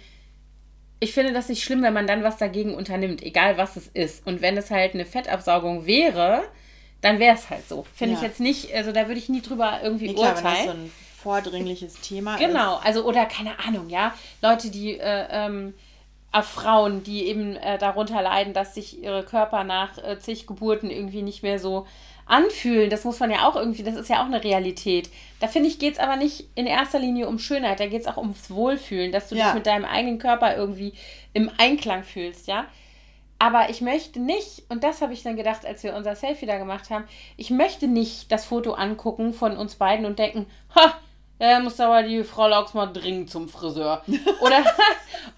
ich 0.99 1.13
finde 1.13 1.33
das 1.33 1.49
nicht 1.49 1.63
schlimm, 1.63 1.83
wenn 1.83 1.93
man 1.93 2.07
dann 2.07 2.23
was 2.23 2.37
dagegen 2.37 2.75
unternimmt, 2.75 3.21
egal 3.21 3.57
was 3.57 3.75
es 3.75 3.87
ist. 3.87 4.25
Und 4.25 4.41
wenn 4.41 4.55
es 4.55 4.71
halt 4.71 4.93
eine 4.93 5.05
Fettabsaugung 5.05 5.85
wäre, 5.85 6.43
dann 7.01 7.19
wäre 7.19 7.35
es 7.35 7.49
halt 7.49 7.67
so. 7.67 7.85
Finde 7.93 8.13
ja. 8.13 8.19
ich 8.19 8.25
jetzt 8.25 8.39
nicht, 8.39 8.73
also 8.73 8.93
da 8.93 9.07
würde 9.07 9.19
ich 9.19 9.27
nie 9.27 9.41
drüber 9.41 9.81
irgendwie 9.83 10.07
nee, 10.07 10.13
klar, 10.13 10.35
urteilen. 10.35 10.91
Vordringliches 11.23 12.01
Thema 12.01 12.37
genau, 12.37 12.77
ist. 12.77 12.85
also 12.85 13.05
oder 13.05 13.25
keine 13.25 13.57
Ahnung, 13.59 13.89
ja, 13.89 14.13
Leute, 14.41 14.69
die 14.69 14.99
äh, 14.99 15.27
ähm, 15.29 15.73
äh, 16.33 16.41
Frauen, 16.41 17.03
die 17.03 17.27
eben 17.27 17.55
äh, 17.55 17.77
darunter 17.77 18.21
leiden, 18.21 18.53
dass 18.53 18.75
sich 18.75 19.01
ihre 19.01 19.23
Körper 19.23 19.63
nach 19.63 19.97
äh, 19.97 20.19
zig 20.19 20.47
Geburten 20.47 20.89
irgendwie 20.89 21.21
nicht 21.21 21.43
mehr 21.43 21.59
so 21.59 21.87
anfühlen. 22.25 22.89
Das 22.89 23.03
muss 23.03 23.19
man 23.19 23.31
ja 23.31 23.47
auch 23.47 23.55
irgendwie, 23.55 23.83
das 23.83 23.95
ist 23.95 24.09
ja 24.09 24.21
auch 24.21 24.25
eine 24.25 24.43
Realität. 24.43 25.09
Da 25.39 25.47
finde 25.47 25.69
ich, 25.69 25.79
geht 25.79 25.93
es 25.93 25.99
aber 25.99 26.15
nicht 26.15 26.45
in 26.55 26.65
erster 26.65 26.99
Linie 26.99 27.27
um 27.27 27.39
Schönheit, 27.39 27.79
da 27.79 27.87
geht 27.87 28.01
es 28.01 28.07
auch 28.07 28.17
ums 28.17 28.49
Wohlfühlen, 28.49 29.11
dass 29.11 29.29
du 29.29 29.35
ja. 29.35 29.45
dich 29.45 29.53
mit 29.55 29.65
deinem 29.67 29.85
eigenen 29.85 30.19
Körper 30.19 30.55
irgendwie 30.55 30.93
im 31.33 31.49
Einklang 31.57 32.03
fühlst, 32.03 32.47
ja. 32.47 32.65
Aber 33.39 33.69
ich 33.69 33.81
möchte 33.81 34.21
nicht, 34.21 34.63
und 34.69 34.85
das 34.85 35.01
habe 35.01 35.11
ich 35.11 35.21
dann 35.21 35.35
gedacht, 35.35 35.65
als 35.65 35.83
wir 35.83 35.95
unser 35.95 36.15
Selfie 36.15 36.45
da 36.45 36.57
gemacht 36.57 36.89
haben, 36.89 37.03
ich 37.35 37.49
möchte 37.49 37.87
nicht 37.87 38.31
das 38.31 38.45
Foto 38.45 38.73
angucken 38.73 39.33
von 39.33 39.57
uns 39.57 39.75
beiden 39.75 40.05
und 40.05 40.17
denken, 40.17 40.45
ha, 40.75 40.93
äh, 41.43 41.59
muss 41.59 41.77
aber 41.81 42.03
die 42.03 42.23
Frau 42.23 42.47
Laux 42.47 42.73
mal 42.73 42.85
dringend 42.85 43.29
zum 43.29 43.49
Friseur. 43.49 44.01
Oder, 44.41 44.63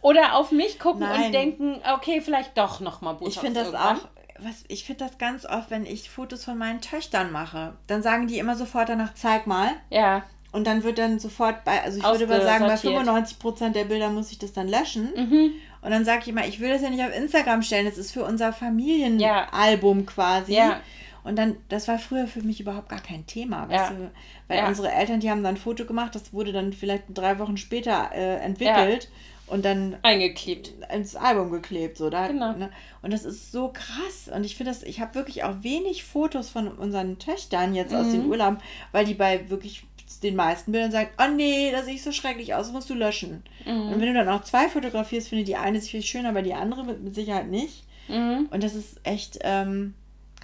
oder 0.01 0.35
auf 0.35 0.51
mich 0.51 0.77
gucken 0.79 1.01
Nein. 1.01 1.25
und 1.25 1.31
denken, 1.31 1.81
okay, 1.93 2.21
vielleicht 2.21 2.57
doch 2.57 2.79
nochmal 2.79 3.15
Botox 3.15 3.35
Ich 3.35 3.41
finde 3.41 3.61
das 3.61 3.69
irgendwann. 3.69 3.97
auch, 3.97 4.01
was, 4.39 4.63
ich 4.67 4.85
finde 4.85 5.05
das 5.05 5.17
ganz 5.17 5.45
oft, 5.45 5.71
wenn 5.71 5.85
ich 5.85 6.09
Fotos 6.09 6.43
von 6.43 6.57
meinen 6.57 6.81
Töchtern 6.81 7.31
mache, 7.31 7.73
dann 7.87 8.03
sagen 8.03 8.27
die 8.27 8.37
immer 8.37 8.55
sofort 8.55 8.89
danach, 8.89 9.13
zeig 9.15 9.47
mal. 9.47 9.69
Ja. 9.89 10.23
Und 10.51 10.67
dann 10.67 10.83
wird 10.83 10.99
dann 10.99 11.19
sofort 11.19 11.65
bei, 11.65 11.81
also 11.81 11.97
ich 11.97 12.05
würde 12.05 12.27
mal 12.27 12.41
sagen, 12.41 12.65
bei 12.65 12.77
95 12.77 13.39
Prozent 13.39 13.75
der 13.75 13.85
Bilder 13.85 14.09
muss 14.09 14.31
ich 14.31 14.37
das 14.37 14.53
dann 14.53 14.67
löschen. 14.67 15.09
Mhm. 15.15 15.53
Und 15.81 15.91
dann 15.91 16.05
sage 16.05 16.21
ich 16.21 16.27
immer, 16.27 16.45
ich 16.45 16.59
will 16.59 16.69
das 16.69 16.81
ja 16.81 16.89
nicht 16.89 17.03
auf 17.03 17.15
Instagram 17.15 17.61
stellen, 17.61 17.85
das 17.85 17.97
ist 17.97 18.11
für 18.11 18.23
unser 18.23 18.53
Familienalbum 18.53 19.99
ja. 19.99 20.05
quasi. 20.05 20.53
Ja. 20.53 20.79
Und 21.25 21.35
dann, 21.37 21.57
das 21.69 21.87
war 21.87 21.99
früher 21.99 22.27
für 22.27 22.41
mich 22.41 22.61
überhaupt 22.61 22.89
gar 22.89 23.01
kein 23.01 23.25
Thema. 23.25 23.67
Ja. 23.71 23.89
Du, 23.89 24.11
weil 24.47 24.59
ja. 24.59 24.67
unsere 24.67 24.91
Eltern, 24.91 25.19
die 25.19 25.29
haben 25.29 25.43
dann 25.43 25.55
ein 25.55 25.57
Foto 25.61 25.85
gemacht, 25.85 26.15
das 26.15 26.33
wurde 26.33 26.53
dann 26.53 26.71
vielleicht 26.71 27.03
drei 27.09 27.39
Wochen 27.39 27.57
später 27.57 28.11
äh, 28.13 28.37
entwickelt 28.37 29.09
und 29.47 29.65
dann 29.65 29.97
eingeklebt 30.01 30.73
ins 30.91 31.15
Album 31.15 31.51
geklebt 31.51 31.97
so 31.97 32.09
da 32.09 32.27
genau. 32.27 32.53
ne? 32.53 32.71
und 33.03 33.13
das 33.13 33.25
ist 33.25 33.51
so 33.51 33.71
krass 33.71 34.27
und 34.33 34.43
ich 34.43 34.55
finde 34.55 34.71
das 34.71 34.81
ich 34.81 34.99
habe 34.99 35.13
wirklich 35.13 35.43
auch 35.43 35.61
wenig 35.61 36.03
Fotos 36.03 36.49
von 36.49 36.67
unseren 36.67 37.19
Töchtern 37.19 37.75
jetzt 37.75 37.91
mhm. 37.91 37.97
aus 37.99 38.11
den 38.11 38.25
Urlauben 38.25 38.57
weil 38.91 39.05
die 39.05 39.13
bei 39.13 39.47
wirklich 39.51 39.83
den 40.23 40.35
meisten 40.35 40.71
Bildern 40.71 40.91
sagen, 40.91 41.09
oh 41.19 41.35
nee, 41.35 41.71
das 41.71 41.85
sieht 41.85 42.01
so 42.01 42.11
schrecklich 42.11 42.53
aus, 42.53 42.67
das 42.67 42.73
musst 42.73 42.89
du 42.89 42.93
löschen. 42.93 43.43
Mhm. 43.65 43.93
Und 43.93 44.01
wenn 44.01 44.07
du 44.07 44.13
dann 44.13 44.29
auch 44.29 44.43
zwei 44.43 44.69
fotografierst, 44.69 45.29
finde 45.29 45.43
die 45.43 45.55
eine 45.55 45.79
sich 45.79 45.91
viel 45.91 46.03
schöner, 46.03 46.29
aber 46.29 46.41
die 46.41 46.53
andere 46.53 46.83
mit, 46.83 47.03
mit 47.03 47.15
Sicherheit 47.15 47.47
nicht. 47.47 47.83
Mhm. 48.07 48.47
Und 48.51 48.63
das 48.63 48.75
ist 48.75 48.99
echt 49.03 49.39
ähm, 49.41 49.93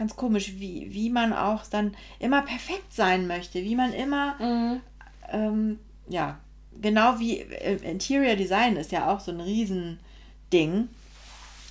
ganz 0.02 0.16
komisch, 0.16 0.54
wie, 0.58 0.88
wie 0.92 1.12
man 1.12 1.32
auch 1.32 1.64
dann 1.68 1.96
immer 2.18 2.42
perfekt 2.42 2.92
sein 2.92 3.28
möchte, 3.28 3.62
wie 3.64 3.76
man 3.76 3.94
immer, 3.94 4.36
mhm. 4.40 4.82
ähm, 5.32 5.80
ja, 6.10 6.40
genau 6.82 7.20
wie 7.20 7.42
äh, 7.42 7.76
Interior 7.88 8.36
Design 8.36 8.78
ist 8.78 8.92
ja 8.92 9.14
auch 9.14 9.20
so 9.20 9.32
ein 9.32 9.40
Riesending. 9.40 10.90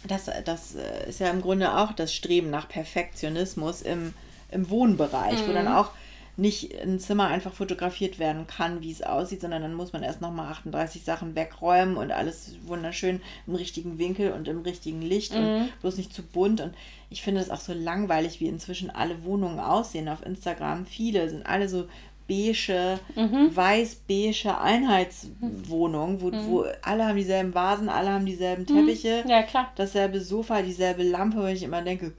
Das, 0.06 0.30
das 0.44 0.76
äh, 0.76 1.08
ist 1.08 1.18
ja 1.18 1.28
im 1.30 1.42
Grunde 1.42 1.76
auch 1.76 1.90
das 1.90 2.14
Streben 2.14 2.50
nach 2.50 2.68
Perfektionismus 2.68 3.82
im, 3.82 4.14
im 4.52 4.70
Wohnbereich, 4.70 5.48
wo 5.48 5.52
dann 5.52 5.66
mhm. 5.66 5.72
auch 5.72 5.90
nicht 6.36 6.80
ein 6.80 6.98
Zimmer 6.98 7.28
einfach 7.28 7.52
fotografiert 7.52 8.18
werden 8.18 8.46
kann, 8.46 8.80
wie 8.80 8.90
es 8.90 9.02
aussieht, 9.02 9.40
sondern 9.40 9.62
dann 9.62 9.74
muss 9.74 9.92
man 9.92 10.02
erst 10.02 10.20
nochmal 10.20 10.50
38 10.50 11.04
Sachen 11.04 11.34
wegräumen 11.34 11.96
und 11.96 12.12
alles 12.12 12.56
wunderschön 12.62 13.20
im 13.46 13.54
richtigen 13.54 13.98
Winkel 13.98 14.32
und 14.32 14.48
im 14.48 14.60
richtigen 14.60 15.02
Licht 15.02 15.34
mhm. 15.34 15.38
und 15.38 15.80
bloß 15.80 15.96
nicht 15.96 16.14
zu 16.14 16.22
bunt. 16.22 16.60
Und 16.60 16.74
ich 17.10 17.22
finde 17.22 17.40
es 17.40 17.50
auch 17.50 17.60
so 17.60 17.72
langweilig, 17.72 18.40
wie 18.40 18.46
inzwischen 18.46 18.90
alle 18.90 19.24
Wohnungen 19.24 19.60
aussehen 19.60 20.08
auf 20.08 20.24
Instagram. 20.24 20.86
Viele 20.86 21.28
sind 21.28 21.44
alle 21.46 21.68
so 21.68 21.86
beige, 22.30 23.00
mhm. 23.16 23.54
weiß-beige 23.54 24.56
Einheitswohnung, 24.56 26.20
wo, 26.20 26.28
mhm. 26.28 26.46
wo 26.46 26.64
alle 26.82 27.08
haben 27.08 27.16
dieselben 27.16 27.52
Vasen, 27.52 27.88
alle 27.88 28.10
haben 28.10 28.24
dieselben 28.24 28.62
mhm. 28.62 28.66
Teppiche, 28.66 29.24
ja, 29.26 29.42
klar. 29.42 29.72
dasselbe 29.74 30.20
Sofa, 30.20 30.62
dieselbe 30.62 31.02
Lampe, 31.02 31.38
wo 31.38 31.46
ich 31.46 31.64
immer 31.64 31.82
denke, 31.82 32.12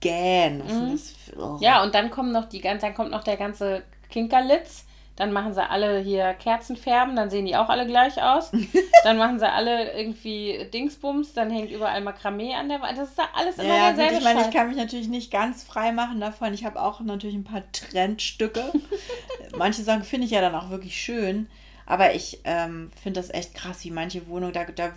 gähn. 0.00 0.62
Mhm. 0.66 0.98
Oh. 1.38 1.58
Ja, 1.60 1.82
und 1.82 1.94
dann 1.94 2.10
kommen 2.10 2.32
noch 2.32 2.48
die 2.48 2.62
dann 2.62 2.94
kommt 2.94 3.10
noch 3.10 3.24
der 3.24 3.36
ganze 3.36 3.82
Kinkerlitz 4.08 4.86
dann 5.16 5.32
machen 5.32 5.52
sie 5.52 5.62
alle 5.62 6.00
hier 6.00 6.32
Kerzenfärben, 6.34 7.14
dann 7.14 7.28
sehen 7.28 7.44
die 7.44 7.54
auch 7.54 7.68
alle 7.68 7.86
gleich 7.86 8.22
aus. 8.22 8.50
dann 9.04 9.18
machen 9.18 9.38
sie 9.38 9.50
alle 9.50 9.92
irgendwie 9.92 10.66
Dingsbums, 10.72 11.34
dann 11.34 11.50
hängt 11.50 11.70
überall 11.70 12.00
Makramee 12.00 12.54
an 12.54 12.68
der 12.68 12.80
Wand. 12.80 12.96
Das 12.96 13.10
ist 13.10 13.18
da 13.18 13.24
alles 13.34 13.58
immer 13.58 13.68
ja, 13.68 13.92
derselbe 13.92 14.12
gut, 14.12 14.18
Ich 14.18 14.24
meine, 14.24 14.40
ich 14.42 14.54
kann 14.54 14.68
mich 14.68 14.76
natürlich 14.76 15.08
nicht 15.08 15.30
ganz 15.30 15.64
frei 15.64 15.92
machen 15.92 16.20
davon. 16.20 16.54
Ich 16.54 16.64
habe 16.64 16.80
auch 16.80 17.00
natürlich 17.00 17.36
ein 17.36 17.44
paar 17.44 17.62
Trendstücke. 17.72 18.72
manche 19.56 19.82
Sachen 19.82 20.02
finde 20.02 20.26
ich 20.26 20.32
ja 20.32 20.40
dann 20.40 20.54
auch 20.54 20.70
wirklich 20.70 21.00
schön. 21.00 21.48
Aber 21.84 22.14
ich 22.14 22.40
ähm, 22.44 22.90
finde 23.02 23.20
das 23.20 23.28
echt 23.28 23.54
krass, 23.54 23.84
wie 23.84 23.90
manche 23.90 24.26
Wohnungen, 24.28 24.52
da, 24.52 24.64
da 24.64 24.92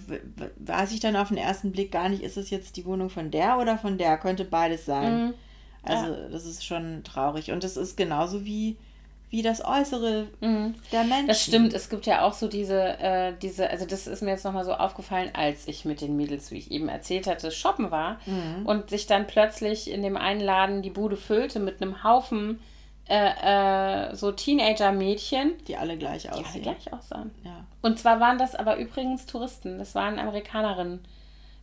weiß 0.58 0.94
ich 0.94 1.00
dann 1.00 1.16
auf 1.16 1.30
den 1.30 1.38
ersten 1.38 1.72
Blick 1.72 1.92
gar 1.92 2.10
nicht, 2.10 2.22
ist 2.22 2.38
es 2.38 2.52
jetzt 2.52 2.78
die 2.78 2.86
Wohnung 2.86 3.10
von 3.10 3.32
der 3.32 3.58
oder 3.58 3.78
von 3.78 3.98
der? 3.98 4.18
Könnte 4.18 4.46
beides 4.46 4.86
sein. 4.86 5.26
Mhm. 5.26 5.34
Also 5.84 6.14
ja. 6.14 6.30
das 6.30 6.46
ist 6.46 6.66
schon 6.66 7.04
traurig. 7.04 7.52
Und 7.52 7.64
das 7.64 7.76
ist 7.76 7.98
genauso 7.98 8.46
wie 8.46 8.78
wie 9.30 9.42
das 9.42 9.64
Äußere 9.64 10.28
mhm. 10.40 10.76
der 10.92 11.04
Menschen. 11.04 11.28
Das 11.28 11.44
stimmt, 11.44 11.74
es 11.74 11.90
gibt 11.90 12.06
ja 12.06 12.22
auch 12.22 12.34
so 12.34 12.48
diese, 12.48 13.00
äh, 13.00 13.34
diese, 13.42 13.70
also 13.70 13.86
das 13.86 14.08
ist 14.08 14.22
mir 14.22 14.32
jetzt 14.32 14.46
nochmal 14.46 14.66
so 14.66 14.74
aufgefallen, 14.74 15.32
als 15.34 15.68
ich 15.68 15.86
mit 15.86 16.02
den 16.02 16.16
Mädels, 16.16 16.52
wie 16.52 16.58
ich 16.58 16.72
eben 16.72 16.90
erzählt 16.90 17.28
hatte, 17.28 17.52
shoppen 17.52 17.92
war 17.92 18.20
mhm. 18.26 18.66
und 18.66 18.90
sich 18.90 19.08
dann 19.08 19.28
plötzlich 19.28 19.92
in 19.92 20.04
dem 20.04 20.18
einen 20.18 20.42
Laden 20.42 20.82
die 20.82 20.90
Bude 20.90 21.18
füllte 21.18 21.60
mit 21.60 21.82
einem 21.82 22.04
Haufen 22.04 22.60
äh, 23.08 24.10
äh, 24.10 24.16
so 24.16 24.32
Teenager-Mädchen. 24.32 25.54
Die 25.68 25.78
alle 25.78 25.98
gleich 25.98 26.32
aussehen. 26.32 26.46
Die 26.64 26.68
alle 26.70 26.78
gleich 26.78 26.94
aussahen. 26.94 27.32
Ja. 27.44 27.66
Und 27.82 28.00
zwar 28.00 28.20
waren 28.20 28.38
das 28.38 28.56
aber 28.56 28.78
übrigens 28.78 29.26
Touristen, 29.26 29.78
das 29.78 29.94
waren 29.96 30.18
Amerikanerinnen 30.18 31.06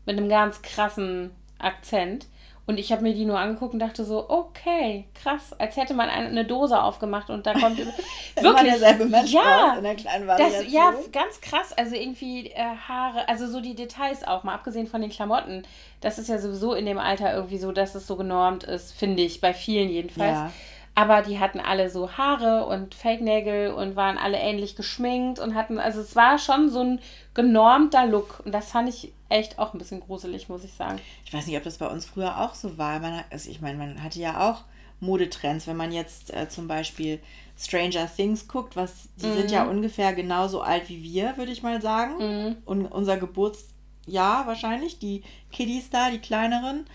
mit 0.07 0.19
einem 0.19 0.29
ganz 0.29 0.63
krassen 0.63 1.31
Akzent. 1.59 2.27
Und 2.65 2.79
ich 2.79 2.93
habe 2.93 3.03
mir 3.03 3.13
die 3.13 3.25
nur 3.25 3.39
angeguckt 3.41 3.73
und 3.73 3.81
dachte 3.81 4.05
so, 4.05 4.31
okay, 4.31 5.07
krass, 5.21 5.53
als 5.59 5.77
hätte 5.77 5.95
man 5.95 6.09
eine 6.09 6.45
Dose 6.45 6.81
aufgemacht 6.81 7.29
und 7.29 7.45
da 7.45 7.55
kommt 7.55 7.79
wirklich 8.41 8.63
derselbe 8.63 9.07
Mensch 9.07 9.33
ja, 9.33 9.75
in 9.77 9.83
der 9.83 9.97
kleinen 9.97 10.29
Variation. 10.29 10.65
Das, 10.65 10.73
ja, 10.73 10.95
ganz 11.11 11.41
krass. 11.41 11.73
Also 11.77 11.97
irgendwie 11.97 12.51
äh, 12.51 12.63
Haare, 12.87 13.29
also 13.29 13.49
so 13.49 13.61
die 13.61 13.75
Details 13.75 14.23
auch, 14.23 14.45
mal 14.45 14.55
abgesehen 14.55 14.87
von 14.87 15.01
den 15.01 15.11
Klamotten. 15.11 15.65
Das 16.01 16.19
ist 16.19 16.29
ja 16.29 16.39
sowieso 16.39 16.75
in 16.75 16.87
dem 16.87 16.99
Alter 16.99 17.35
irgendwie 17.35 17.59
so, 17.59 17.73
dass 17.73 17.97
es 17.97 18.07
so 18.07 18.15
genormt 18.17 18.63
ist, 18.63 18.93
finde 18.93 19.23
ich, 19.23 19.41
bei 19.41 19.55
vielen 19.55 19.89
jedenfalls. 19.89 20.39
Ja. 20.39 20.53
Aber 20.95 21.23
die 21.23 21.39
hatten 21.39 21.59
alle 21.59 21.89
so 21.89 22.13
Haare 22.13 22.67
und 22.67 22.95
Fake-Nägel 22.95 23.73
und 23.73 23.97
waren 23.97 24.19
alle 24.19 24.39
ähnlich 24.39 24.77
geschminkt 24.77 25.39
und 25.39 25.55
hatten, 25.55 25.79
also 25.79 26.01
es 26.01 26.15
war 26.17 26.39
schon 26.39 26.69
so 26.69 26.81
ein 26.81 27.01
genormter 27.33 28.07
Look. 28.07 28.43
Und 28.45 28.53
das 28.53 28.71
fand 28.71 28.91
ich 28.91 29.13
echt 29.31 29.59
auch 29.59 29.73
ein 29.73 29.79
bisschen 29.79 30.01
gruselig, 30.01 30.51
muss 30.51 30.65
ich 30.65 30.75
sagen. 30.75 31.01
Ich 31.25 31.33
weiß 31.33 31.47
nicht, 31.47 31.57
ob 31.57 31.63
das 31.63 31.79
bei 31.79 31.87
uns 31.87 32.05
früher 32.05 32.41
auch 32.41 32.55
so 32.55 32.77
war. 32.77 33.01
Man, 33.01 33.25
also 33.31 33.51
ich 33.51 33.63
meine, 33.63 33.79
man 33.79 34.03
hatte 34.03 34.21
ja 34.21 34.51
auch 34.51 34.65
Modetrends. 35.01 35.67
Wenn 35.67 35.79
man 35.79 35.93
jetzt 35.93 36.33
äh, 36.35 36.49
zum 36.51 36.69
Beispiel 36.69 37.21
Stranger 37.59 38.07
Things 38.15 38.47
guckt, 38.47 38.77
was 38.77 39.09
die 39.17 39.27
mhm. 39.27 39.37
sind 39.37 39.51
ja 39.51 39.65
ungefähr 39.65 40.13
genauso 40.13 40.61
alt 40.61 40.89
wie 40.91 41.03
wir, 41.03 41.39
würde 41.39 41.53
ich 41.53 41.63
mal 41.63 41.81
sagen. 41.81 42.19
Mhm. 42.19 42.57
Und 42.67 42.87
unser 42.87 43.17
Geburtsjahr 43.17 44.47
wahrscheinlich, 44.47 44.99
die 44.99 45.23
Kiddies 45.51 45.89
da, 45.89 46.11
die 46.11 46.19
kleineren. 46.19 46.87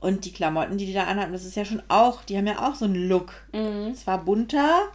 Und 0.00 0.24
die 0.24 0.32
Klamotten, 0.32 0.78
die 0.78 0.86
die 0.86 0.92
da 0.92 1.04
anhatten, 1.04 1.32
das 1.32 1.44
ist 1.44 1.56
ja 1.56 1.64
schon 1.64 1.82
auch, 1.88 2.22
die 2.22 2.36
haben 2.36 2.46
ja 2.46 2.68
auch 2.68 2.74
so 2.74 2.84
einen 2.84 3.08
Look. 3.08 3.32
Mhm. 3.52 3.94
Zwar 3.94 4.18
bunter, 4.18 4.88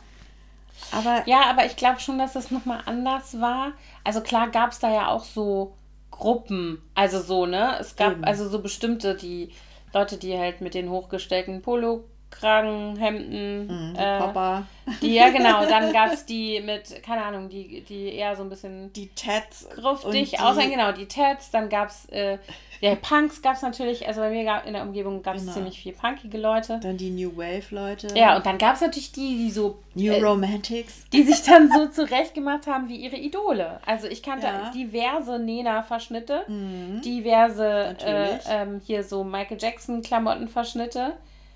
aber. 0.92 1.24
Ja, 1.28 1.50
aber 1.50 1.66
ich 1.66 1.76
glaube 1.76 2.00
schon, 2.00 2.18
dass 2.18 2.34
das 2.34 2.52
nochmal 2.52 2.82
anders 2.86 3.40
war. 3.40 3.74
Also 4.04 4.22
klar 4.22 4.50
gab 4.50 4.72
es 4.72 4.80
da 4.80 4.94
ja 4.94 5.08
auch 5.08 5.24
so 5.24 5.74
Gruppen. 6.12 6.82
Also 6.96 7.22
so, 7.22 7.46
ne? 7.46 7.78
Es 7.80 7.96
gab 7.96 8.14
Eben. 8.14 8.24
also 8.24 8.48
so 8.48 8.62
bestimmte, 8.62 9.16
die 9.16 9.52
Leute, 9.94 10.18
die 10.18 10.38
halt 10.38 10.62
mit 10.62 10.74
den 10.74 10.90
hochgestellten 10.90 11.62
Polo 11.62 12.04
Kragenhemden. 12.40 13.68
Mhm, 13.68 13.96
äh, 13.96 14.20
Papa. 14.20 14.64
Die, 15.02 15.14
ja, 15.14 15.30
genau. 15.32 15.66
Dann 15.66 15.94
gab 15.94 16.12
es 16.12 16.26
die 16.26 16.60
mit, 16.62 17.02
keine 17.04 17.24
Ahnung, 17.24 17.50
die, 17.50 17.82
die 17.82 18.14
eher 18.14 18.36
so 18.36 18.44
ein 18.44 18.50
bisschen. 18.50 18.92
Die 18.94 19.10
Tats. 19.16 19.70
Gruftig 19.76 20.40
aussehen, 20.40 20.72
genau, 20.72 20.92
die 20.92 21.08
Tats. 21.08 21.52
Dann 21.52 21.70
gab 21.70 21.90
es, 21.90 22.06
äh, 22.10 22.38
ja, 22.82 22.96
Punks 22.96 23.42
gab 23.42 23.56
es 23.56 23.62
natürlich, 23.62 24.06
also 24.08 24.22
bei 24.22 24.30
mir 24.30 24.44
gab, 24.44 24.66
in 24.66 24.74
der 24.74 24.82
Umgebung 24.82 25.22
gab 25.24 25.36
es 25.36 25.44
genau. 25.44 25.54
ziemlich 25.54 25.80
viel 25.80 25.94
punkige 25.94 26.38
Leute. 26.38 26.80
Dann 26.82 26.98
die 26.98 27.12
New 27.12 27.38
Wave-Leute. 27.38 28.10
Ja, 28.16 28.36
und 28.36 28.46
dann 28.46 28.58
gab 28.58 28.76
es 28.76 28.82
natürlich 28.82 29.12
die, 29.12 29.38
die 29.38 29.52
so. 29.52 29.80
New 29.94 30.12
äh, 30.12 30.22
Romantics. 30.22 31.06
Die 31.14 31.24
sich 31.24 31.44
dann 31.44 31.72
so 31.72 31.88
zurechtgemacht 31.88 32.68
haben 32.68 32.90
wie 32.90 32.98
ihre 32.98 33.16
Idole. 33.16 33.80
Also 33.86 34.08
ich 34.08 34.22
kannte 34.22 34.48
ja. 34.48 34.72
diverse 34.72 35.40
Nena-Verschnitte, 35.40 36.44
mhm. 36.48 37.02
diverse 37.02 37.96
äh, 38.06 38.40
ähm, 38.50 38.82
hier 38.86 39.04
so 39.04 39.24
Michael 39.24 39.58
Jackson-Klamottenverschnitte. 39.62 41.14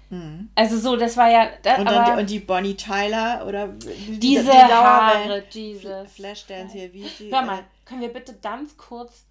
Mhm. 0.09 0.49
Also 0.55 0.77
so, 0.77 0.95
das 0.95 1.17
war 1.17 1.29
ja. 1.29 1.49
Das, 1.61 1.79
und, 1.79 1.85
dann, 1.85 2.19
und 2.19 2.29
die 2.29 2.39
Bonnie 2.39 2.75
Tyler 2.75 3.45
oder 3.45 3.67
die, 3.67 4.19
diese 4.19 4.43
die 4.43 4.49
Haare, 4.51 5.43
Jesus. 5.49 6.11
Flashdance 6.13 6.73
hier, 6.73 6.93
wie 6.93 7.07
sie. 7.07 7.31
Hör 7.31 7.41
mal, 7.41 7.63
können 7.85 8.01
wir 8.01 8.13
bitte 8.13 8.35
ganz 8.41 8.77
kurz 8.77 9.25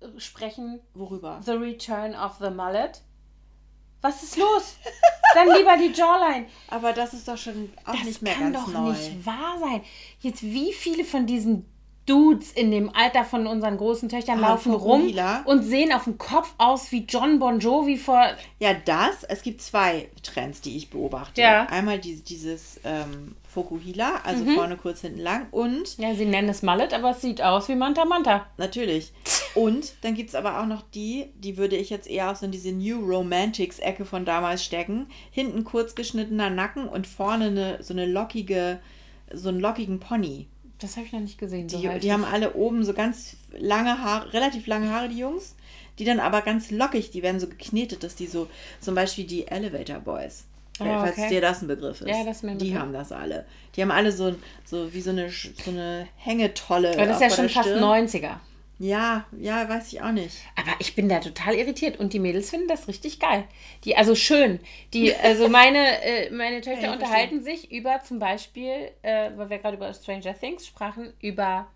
äh, 0.00 0.06
sprechen? 0.18 0.80
Worüber? 0.94 1.40
The 1.44 1.52
Return 1.52 2.14
of 2.14 2.36
the 2.40 2.50
Mullet. 2.50 3.02
Was 4.02 4.22
ist 4.22 4.36
los? 4.36 4.76
Dann 5.34 5.48
lieber 5.48 5.76
die 5.76 5.92
Jawline. 5.92 6.46
Aber 6.68 6.92
das 6.92 7.14
ist 7.14 7.28
doch 7.28 7.36
schon 7.36 7.72
auch 7.84 7.92
das 7.92 8.04
nicht 8.04 8.22
mehr 8.22 8.34
ganz 8.34 8.54
neu. 8.54 8.62
Das 8.62 8.72
kann 8.72 8.84
doch 8.84 8.92
nicht 8.92 9.26
wahr 9.26 9.58
sein. 9.60 9.82
Jetzt 10.20 10.42
wie 10.42 10.72
viele 10.72 11.04
von 11.04 11.26
diesen 11.26 11.66
Dudes 12.06 12.52
in 12.52 12.70
dem 12.70 12.94
Alter 12.94 13.24
von 13.24 13.46
unseren 13.46 13.76
großen 13.76 14.08
Töchtern 14.08 14.42
ah, 14.42 14.50
laufen 14.50 14.72
rum 14.72 15.12
und 15.44 15.62
sehen 15.62 15.92
auf 15.92 16.04
dem 16.04 16.18
Kopf 16.18 16.54
aus 16.56 16.90
wie 16.92 17.04
John 17.08 17.38
Bon 17.38 17.58
Jovi 17.58 17.96
vor. 17.96 18.24
Ja, 18.60 18.74
das. 18.74 19.24
Es 19.24 19.42
gibt 19.42 19.60
zwei 19.60 20.08
Trends, 20.22 20.60
die 20.60 20.76
ich 20.76 20.90
beobachte. 20.90 21.40
Ja. 21.40 21.66
Einmal 21.66 21.98
die, 21.98 22.22
dieses 22.22 22.80
ähm, 22.84 23.34
Fokuhila, 23.48 24.20
also 24.22 24.44
mhm. 24.44 24.54
vorne 24.54 24.76
kurz, 24.76 25.00
hinten 25.00 25.20
lang 25.20 25.46
und. 25.50 25.98
Ja, 25.98 26.14
sie 26.14 26.26
nennen 26.26 26.48
es 26.48 26.62
Mallet, 26.62 26.94
aber 26.94 27.10
es 27.10 27.22
sieht 27.22 27.42
aus 27.42 27.68
wie 27.68 27.74
Manta 27.74 28.04
Manta. 28.04 28.46
Natürlich. 28.56 29.12
Und 29.56 29.94
dann 30.02 30.14
gibt 30.14 30.28
es 30.28 30.34
aber 30.34 30.60
auch 30.60 30.66
noch 30.66 30.82
die, 30.94 31.32
die 31.36 31.56
würde 31.56 31.76
ich 31.76 31.88
jetzt 31.88 32.06
eher 32.06 32.30
auch 32.30 32.36
so 32.36 32.44
in 32.44 32.52
diese 32.52 32.72
New 32.72 33.00
Romantics-Ecke 33.00 34.04
von 34.04 34.26
damals 34.26 34.62
stecken. 34.62 35.06
Hinten 35.30 35.64
kurz 35.64 35.94
geschnittener 35.94 36.50
Nacken 36.50 36.86
und 36.86 37.06
vorne 37.06 37.46
eine, 37.46 37.82
so 37.82 37.94
eine 37.94 38.04
lockige, 38.04 38.80
so 39.32 39.48
einen 39.48 39.60
lockigen 39.60 39.98
Pony. 39.98 40.46
Das 40.78 40.96
habe 40.96 41.06
ich 41.06 41.12
noch 41.12 41.20
nicht 41.20 41.38
gesehen. 41.38 41.68
So 41.68 41.78
die, 41.78 41.98
die 42.00 42.12
haben 42.12 42.24
alle 42.24 42.54
oben 42.54 42.84
so 42.84 42.92
ganz 42.92 43.36
lange 43.58 44.02
Haare, 44.02 44.32
relativ 44.32 44.66
lange 44.66 44.90
Haare, 44.90 45.08
die 45.08 45.18
Jungs. 45.18 45.54
Die 45.98 46.04
dann 46.04 46.20
aber 46.20 46.42
ganz 46.42 46.70
lockig, 46.70 47.10
die 47.10 47.22
werden 47.22 47.40
so 47.40 47.46
geknetet, 47.46 48.02
dass 48.02 48.14
die 48.14 48.26
so, 48.26 48.48
zum 48.80 48.94
Beispiel 48.94 49.24
die 49.24 49.46
Elevator 49.46 49.98
Boys. 50.00 50.44
Oh, 50.78 50.84
okay. 50.84 51.12
Falls 51.14 51.28
dir 51.30 51.40
das 51.40 51.62
ein 51.62 51.68
Begriff 51.68 52.02
ist. 52.02 52.08
Ja, 52.08 52.22
das 52.22 52.38
ist 52.38 52.42
mir 52.42 52.50
ein 52.50 52.58
Begriff. 52.58 52.74
Die 52.74 52.78
haben 52.78 52.92
das 52.92 53.12
alle. 53.12 53.46
Die 53.74 53.82
haben 53.82 53.90
alle 53.90 54.12
so, 54.12 54.34
so 54.64 54.92
wie 54.92 55.00
so 55.00 55.10
eine, 55.10 55.30
so 55.30 55.70
eine 55.70 56.06
Hängetolle. 56.16 56.92
Aber 56.92 57.06
das 57.06 57.16
ist 57.16 57.22
ja 57.22 57.30
schon 57.30 57.48
fast 57.48 57.70
90er. 57.70 58.36
Ja, 58.78 59.24
ja, 59.38 59.68
weiß 59.68 59.92
ich 59.92 60.02
auch 60.02 60.12
nicht. 60.12 60.36
Aber 60.54 60.72
ich 60.80 60.94
bin 60.94 61.08
da 61.08 61.20
total 61.20 61.54
irritiert 61.54 61.98
und 61.98 62.12
die 62.12 62.18
Mädels 62.18 62.50
finden 62.50 62.68
das 62.68 62.88
richtig 62.88 63.18
geil. 63.18 63.44
Die, 63.84 63.96
also 63.96 64.14
schön. 64.14 64.60
Die, 64.92 65.14
also 65.14 65.48
meine, 65.48 66.02
äh, 66.02 66.30
meine 66.30 66.60
Töchter 66.60 66.88
ja, 66.88 66.92
unterhalten 66.92 67.42
sich 67.42 67.72
über 67.72 68.02
zum 68.02 68.18
Beispiel, 68.18 68.90
äh, 69.02 69.30
weil 69.36 69.48
wir 69.48 69.58
gerade 69.58 69.76
über 69.76 69.92
Stranger 69.94 70.38
Things 70.38 70.66
sprachen, 70.66 71.14
über 71.22 71.68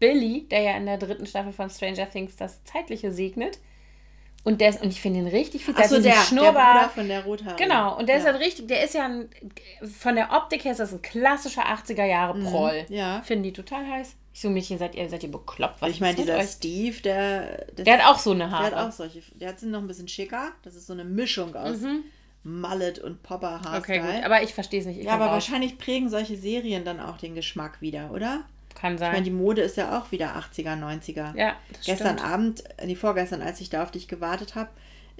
Billy, 0.00 0.48
der 0.50 0.62
ja 0.62 0.76
in 0.76 0.86
der 0.86 0.98
dritten 0.98 1.26
Staffel 1.26 1.52
von 1.52 1.70
Stranger 1.70 2.10
Things 2.10 2.34
das 2.34 2.64
Zeitliche 2.64 3.12
segnet. 3.12 3.60
Und 4.42 4.60
der 4.60 4.70
ist, 4.70 4.82
und 4.82 4.88
ich 4.88 5.00
finde 5.00 5.20
ihn 5.20 5.26
richtig 5.28 5.64
viel. 5.64 5.76
Achso, 5.76 6.00
der, 6.00 6.14
Schnurrbart. 6.14 6.56
der 6.56 6.80
Bruder 6.80 6.88
von 6.88 7.08
der 7.08 7.24
Rothaare. 7.24 7.56
Genau, 7.56 7.98
und 7.98 8.08
der 8.08 8.16
ja. 8.16 8.22
ist 8.22 8.26
halt 8.26 8.40
richtig, 8.40 8.68
der 8.68 8.82
ist 8.82 8.94
ja 8.94 9.04
ein, 9.04 9.28
von 9.86 10.16
der 10.16 10.32
Optik 10.32 10.64
her 10.64 10.72
ist 10.72 10.80
das 10.80 10.92
ein 10.92 11.02
klassischer 11.02 11.66
80er 11.66 12.06
Jahre 12.06 12.38
mhm, 12.38 12.44
Proll. 12.44 12.86
Mhm, 12.88 12.94
ja. 12.94 13.22
Finden 13.22 13.44
die 13.44 13.52
total 13.52 13.86
heiß. 13.86 14.16
Ich 14.32 14.40
so, 14.40 14.50
Mädchen, 14.50 14.78
seid 14.78 14.94
ihr, 14.94 15.08
seid 15.08 15.22
ihr 15.22 15.30
bekloppt? 15.30 15.82
Was 15.82 15.90
ich 15.90 16.00
meine, 16.00 16.16
dieser? 16.16 16.40
Steve, 16.42 17.00
der, 17.02 17.66
der 17.72 17.98
hat 17.98 18.14
auch 18.14 18.18
so 18.18 18.30
eine 18.30 18.50
Haare. 18.50 18.70
Der 18.70 18.78
hat 18.78 18.88
auch 18.88 18.92
solche, 18.92 19.22
der 19.34 19.48
hat 19.48 19.58
sie 19.58 19.66
noch 19.66 19.80
ein 19.80 19.88
bisschen 19.88 20.08
schicker. 20.08 20.52
Das 20.62 20.74
ist 20.74 20.86
so 20.86 20.92
eine 20.92 21.04
Mischung 21.04 21.54
aus 21.56 21.80
mhm. 21.80 22.04
Mallet 22.42 23.00
und 23.00 23.22
Popper 23.22 23.60
Haarstyle. 23.60 24.00
Okay, 24.00 24.16
gut, 24.16 24.24
aber 24.24 24.42
ich 24.42 24.54
verstehe 24.54 24.80
es 24.80 24.86
nicht. 24.86 25.00
Ich 25.00 25.06
ja, 25.06 25.12
aber 25.12 25.28
auch. 25.28 25.32
wahrscheinlich 25.32 25.78
prägen 25.78 26.08
solche 26.08 26.36
Serien 26.36 26.84
dann 26.84 27.00
auch 27.00 27.18
den 27.18 27.34
Geschmack 27.34 27.80
wieder, 27.80 28.12
oder? 28.12 28.44
Kann 28.74 28.98
sein. 28.98 29.08
Ich 29.08 29.12
meine, 29.14 29.24
die 29.24 29.30
Mode 29.30 29.62
ist 29.62 29.76
ja 29.76 29.98
auch 29.98 30.12
wieder 30.12 30.36
80er, 30.36 30.78
90er. 30.78 31.36
Ja, 31.36 31.56
das 31.72 31.84
Gestern 31.84 32.18
stimmt. 32.18 32.32
Abend, 32.32 32.64
nee, 32.84 32.94
vorgestern, 32.94 33.42
als 33.42 33.60
ich 33.60 33.68
da 33.68 33.82
auf 33.82 33.90
dich 33.90 34.08
gewartet 34.08 34.54
habe, 34.54 34.70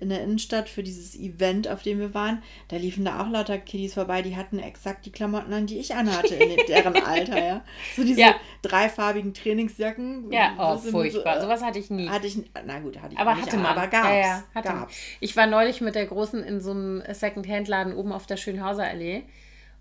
in 0.00 0.08
der 0.08 0.22
Innenstadt 0.22 0.68
für 0.68 0.82
dieses 0.82 1.14
Event, 1.14 1.68
auf 1.68 1.82
dem 1.82 1.98
wir 1.98 2.14
waren, 2.14 2.42
da 2.68 2.76
liefen 2.76 3.04
da 3.04 3.20
auch 3.20 3.28
lauter 3.28 3.58
Kiddies 3.58 3.94
vorbei, 3.94 4.22
die 4.22 4.36
hatten 4.36 4.58
exakt 4.58 5.06
die 5.06 5.12
Klamotten 5.12 5.52
an, 5.52 5.66
die 5.66 5.78
ich 5.78 5.94
anhatte 5.94 6.34
in 6.34 6.56
deren 6.68 6.96
Alter, 6.96 7.44
ja. 7.44 7.64
So 7.96 8.04
diese 8.04 8.20
ja. 8.20 8.34
dreifarbigen 8.62 9.34
Trainingsjacken. 9.34 10.32
Ja, 10.32 10.54
oh, 10.58 10.78
furchtbar. 10.78 11.34
So, 11.34 11.40
äh, 11.40 11.42
Sowas 11.42 11.62
hatte 11.62 11.78
ich 11.78 11.90
nie. 11.90 12.08
Hatte 12.08 12.26
ich, 12.26 12.38
na 12.66 12.78
gut, 12.80 13.00
hatte 13.00 13.14
ich 13.14 13.18
aber 13.18 13.34
nicht, 13.34 13.46
hatte 13.46 13.56
man. 13.56 13.66
aber 13.66 13.86
gab's. 13.86 14.08
Ja, 14.08 14.16
ja, 14.16 14.42
hatte 14.54 14.68
gab's. 14.68 14.96
Ich 15.20 15.36
war 15.36 15.46
neulich 15.46 15.80
mit 15.80 15.94
der 15.94 16.06
Großen 16.06 16.42
in 16.42 16.60
so 16.60 16.70
einem 16.70 17.02
Second-Hand-Laden 17.08 17.94
oben 17.94 18.12
auf 18.12 18.26
der 18.26 18.36
Schönhauser 18.36 18.84
Allee 18.84 19.24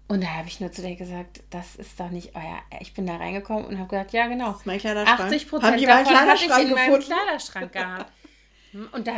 und 0.09 0.23
da 0.23 0.27
habe 0.29 0.47
ich 0.47 0.59
nur 0.59 0.71
zu 0.71 0.81
dir 0.81 0.95
gesagt, 0.95 1.43
das 1.51 1.75
ist 1.75 1.99
doch 1.99 2.09
nicht 2.09 2.35
euer. 2.35 2.57
Ich 2.79 2.95
bin 2.95 3.05
da 3.05 3.17
reingekommen 3.17 3.65
und 3.65 3.77
habe 3.77 3.89
gesagt, 3.89 4.11
ja 4.11 4.25
genau. 4.25 4.47
Das 4.47 4.57
ist 4.61 4.65
mein 4.65 4.79
Kleiderschrank. 4.79 5.19
80 5.19 5.47
Prozent 5.47 5.87
davon 5.87 6.15
hatte 6.15 6.45
ich 6.45 6.65
in 6.65 6.71
meinem 6.71 6.99
Kleiderschrank 6.99 7.71
gehabt. 7.71 8.11
Hm, 8.71 8.89
und 8.91 9.05
da, 9.05 9.13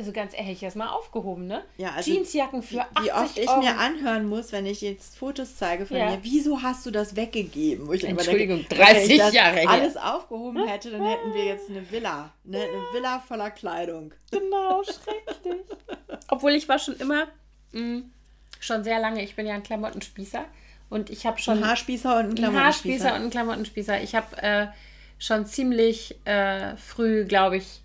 also 0.00 0.12
ganz 0.12 0.32
ehrlich, 0.34 0.60
das 0.60 0.74
mal 0.74 0.88
aufgehoben, 0.88 1.46
ne? 1.46 1.62
Ja, 1.76 1.90
also 1.92 2.10
Jeansjacken 2.10 2.62
für 2.62 2.80
80 2.80 3.02
Wie 3.02 3.12
oft 3.12 3.38
ich 3.38 3.48
Euro. 3.48 3.60
mir 3.60 3.78
anhören 3.78 4.26
muss, 4.26 4.50
wenn 4.50 4.66
ich 4.66 4.80
jetzt 4.80 5.18
Fotos 5.18 5.56
zeige 5.56 5.84
von 5.84 5.96
ja. 5.96 6.10
mir, 6.10 6.18
wieso 6.22 6.62
hast 6.62 6.86
du 6.86 6.90
das 6.90 7.16
weggegeben? 7.16 7.86
Wo 7.86 7.92
ich 7.92 8.04
Entschuldigung, 8.04 8.66
denke, 8.68 8.74
30 8.76 9.08
wenn 9.18 9.28
ich 9.28 9.32
Jahre 9.34 9.68
alles 9.68 9.96
aufgehoben 9.96 10.66
hätte, 10.66 10.90
dann 10.90 11.06
hätten 11.06 11.34
wir 11.34 11.44
jetzt 11.44 11.68
eine 11.68 11.90
Villa. 11.90 12.32
Ne? 12.44 12.58
Eine 12.58 12.82
Villa 12.94 13.20
voller 13.20 13.50
Kleidung. 13.50 14.12
Genau, 14.30 14.82
schrecklich. 14.84 15.66
Obwohl 16.28 16.52
ich 16.52 16.68
war 16.68 16.78
schon 16.78 16.96
immer... 16.96 17.26
Mh, 17.72 17.80
hm, 17.80 18.10
schon 18.58 18.84
sehr 18.84 19.00
lange. 19.00 19.22
Ich 19.22 19.36
bin 19.36 19.46
ja 19.46 19.54
ein 19.54 19.62
Klamottenspießer 19.62 20.44
und 20.88 21.10
ich 21.10 21.26
habe 21.26 21.38
schon. 21.38 21.58
Ein 21.58 21.68
Haarspießer 21.68 22.18
und 22.18 22.26
ein 22.26 22.34
Klamottenspießer. 22.34 23.04
Haarspießer 23.04 23.14
und 23.16 23.22
ein 23.22 23.30
Klamottenspießer. 23.30 24.02
Ich 24.02 24.14
habe 24.14 24.42
äh, 24.42 24.66
schon 25.18 25.46
ziemlich 25.46 26.16
äh, 26.26 26.76
früh, 26.76 27.24
glaube 27.24 27.56
ich, 27.56 27.79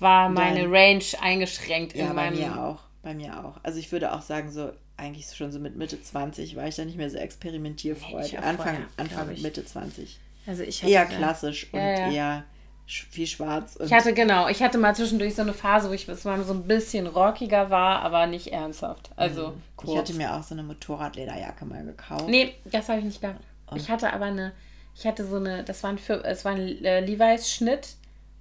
war 0.00 0.28
meine 0.28 0.62
Dein, 0.62 0.74
Range 0.74 1.04
eingeschränkt. 1.20 1.94
Ja, 1.94 2.12
bei 2.12 2.30
mir 2.30 2.60
auch. 2.60 2.80
Bei 3.02 3.14
mir 3.14 3.44
auch. 3.44 3.54
Also 3.62 3.78
ich 3.78 3.90
würde 3.92 4.12
auch 4.12 4.22
sagen, 4.22 4.50
so 4.50 4.72
eigentlich 4.96 5.26
schon 5.34 5.52
so 5.52 5.58
mit 5.58 5.76
Mitte 5.76 6.02
20 6.02 6.56
war 6.56 6.66
ich 6.66 6.76
da 6.76 6.84
nicht 6.84 6.96
mehr 6.96 7.08
so 7.08 7.16
experimentierfreudig. 7.16 8.32
Nee, 8.32 8.38
Anfang, 8.38 8.56
vorher, 8.56 8.86
Anfang 8.96 9.40
Mitte 9.40 9.64
20. 9.64 10.18
Also 10.46 10.62
ich 10.62 10.82
eher 10.82 11.06
klassisch 11.06 11.68
ja, 11.72 11.78
und 11.78 11.86
ja. 11.86 12.10
eher 12.10 12.44
viel 12.86 13.26
schwarz. 13.26 13.78
ich 13.84 13.92
hatte 13.92 14.14
genau, 14.14 14.48
ich 14.48 14.62
hatte 14.62 14.78
mal 14.78 14.96
zwischendurch 14.96 15.34
so 15.34 15.42
eine 15.42 15.52
Phase, 15.52 15.90
wo 15.90 15.92
ich 15.92 16.08
mal 16.08 16.42
so 16.42 16.54
ein 16.54 16.62
bisschen 16.64 17.06
rockiger 17.06 17.68
war, 17.68 18.00
aber 18.00 18.26
nicht 18.26 18.46
ernsthaft. 18.48 19.10
Also 19.14 19.48
mhm. 19.48 19.62
kurz. 19.76 19.92
Ich 19.92 19.98
hatte 19.98 20.14
mir 20.14 20.34
auch 20.34 20.42
so 20.42 20.54
eine 20.54 20.62
Motorradlederjacke 20.62 21.66
mal 21.66 21.84
gekauft. 21.84 22.28
Nee, 22.28 22.54
das 22.64 22.88
habe 22.88 23.00
ich 23.00 23.04
nicht 23.04 23.20
gehabt. 23.20 23.44
Und? 23.66 23.76
Ich 23.76 23.90
hatte 23.90 24.10
aber 24.12 24.24
eine, 24.24 24.52
ich 24.96 25.06
hatte 25.06 25.26
so 25.26 25.36
eine, 25.36 25.64
das 25.64 25.82
war 25.82 25.90
ein, 25.90 25.98
es 26.24 26.44
war 26.46 26.52
ein 26.52 26.82
äh, 26.82 27.00
Levi's 27.00 27.52
Schnitt 27.52 27.96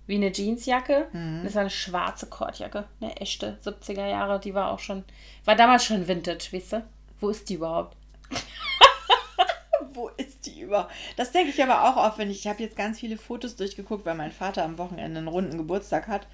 wie 0.07 0.15
eine 0.15 0.31
Jeansjacke. 0.31 1.07
Mhm. 1.11 1.41
Das 1.43 1.53
war 1.53 1.61
eine 1.61 1.69
schwarze 1.69 2.27
Kordjacke, 2.27 2.85
eine 2.99 3.15
echte 3.17 3.57
70er 3.63 4.07
Jahre, 4.07 4.39
die 4.39 4.53
war 4.53 4.71
auch 4.71 4.79
schon, 4.79 5.03
war 5.45 5.55
damals 5.55 5.85
schon 5.85 6.07
Vintage, 6.07 6.49
weißt 6.51 6.73
du? 6.73 6.83
Wo 7.19 7.29
ist 7.29 7.49
die 7.49 7.55
überhaupt? 7.55 7.95
wo 9.93 10.09
ist 10.09 10.45
die 10.45 10.61
über? 10.61 10.87
Das 11.15 11.31
denke 11.31 11.49
ich 11.49 11.61
aber 11.61 11.83
auch 11.83 11.97
oft, 11.97 12.17
wenn 12.17 12.31
ich, 12.31 12.39
ich 12.39 12.47
habe 12.47 12.63
jetzt 12.63 12.75
ganz 12.77 12.99
viele 12.99 13.17
Fotos 13.17 13.55
durchgeguckt, 13.55 14.05
weil 14.05 14.15
mein 14.15 14.31
Vater 14.31 14.63
am 14.63 14.77
Wochenende 14.77 15.19
einen 15.19 15.27
runden 15.27 15.57
Geburtstag 15.57 16.07
hat 16.07 16.27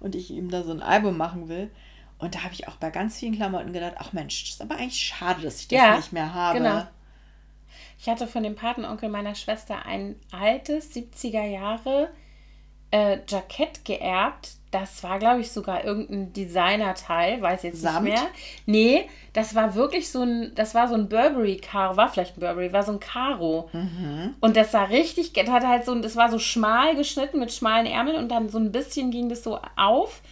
und 0.00 0.14
ich 0.14 0.30
ihm 0.30 0.50
da 0.50 0.62
so 0.62 0.72
ein 0.72 0.82
Album 0.82 1.16
machen 1.16 1.48
will. 1.48 1.70
Und 2.18 2.34
da 2.34 2.44
habe 2.44 2.54
ich 2.54 2.68
auch 2.68 2.76
bei 2.76 2.90
ganz 2.90 3.18
vielen 3.18 3.34
Klamotten 3.34 3.72
gedacht, 3.72 3.94
ach 3.98 4.12
Mensch, 4.12 4.44
das 4.44 4.54
ist 4.54 4.62
aber 4.62 4.76
eigentlich 4.76 5.00
schade, 5.00 5.42
dass 5.42 5.60
ich 5.60 5.68
das 5.68 5.78
ja, 5.78 5.96
nicht 5.96 6.12
mehr 6.12 6.32
habe. 6.32 6.58
Genau. 6.58 6.86
Ich 7.98 8.08
hatte 8.08 8.26
von 8.26 8.42
dem 8.42 8.54
Patenonkel 8.54 9.08
meiner 9.08 9.34
Schwester 9.34 9.86
ein 9.86 10.16
altes 10.30 10.94
70er 10.94 11.44
Jahre 11.44 12.10
äh, 12.94 13.18
Jackett 13.26 13.84
geerbt. 13.84 14.50
Das 14.70 15.02
war, 15.02 15.18
glaube 15.18 15.40
ich, 15.40 15.50
sogar 15.50 15.84
irgendein 15.84 16.32
Designerteil, 16.32 17.40
weiß 17.42 17.64
jetzt 17.64 17.80
Samt? 17.80 18.04
nicht 18.04 18.14
mehr. 18.14 18.26
Nee, 18.66 19.08
das 19.32 19.54
war 19.54 19.74
wirklich 19.74 20.10
so 20.10 20.22
ein, 20.22 20.52
das 20.54 20.74
war 20.74 20.88
so 20.88 20.94
ein 20.94 21.08
Burberry-Karo, 21.08 21.96
war 21.96 22.08
vielleicht 22.08 22.36
ein 22.36 22.40
Burberry, 22.40 22.72
war 22.72 22.82
so 22.82 22.92
ein 22.92 23.00
Karo. 23.00 23.68
Mhm. 23.72 24.34
Und 24.40 24.56
das 24.56 24.72
sah 24.72 24.84
richtig, 24.84 25.32
das 25.32 25.48
hat 25.48 25.64
halt 25.64 25.84
so, 25.84 25.94
das 25.96 26.16
war 26.16 26.30
so 26.30 26.38
schmal 26.38 26.96
geschnitten 26.96 27.38
mit 27.38 27.52
schmalen 27.52 27.86
Ärmeln 27.86 28.16
und 28.16 28.28
dann 28.28 28.48
so 28.48 28.58
ein 28.58 28.72
bisschen 28.72 29.10
ging 29.10 29.28
das 29.28 29.44
so 29.44 29.60
auf. 29.76 30.22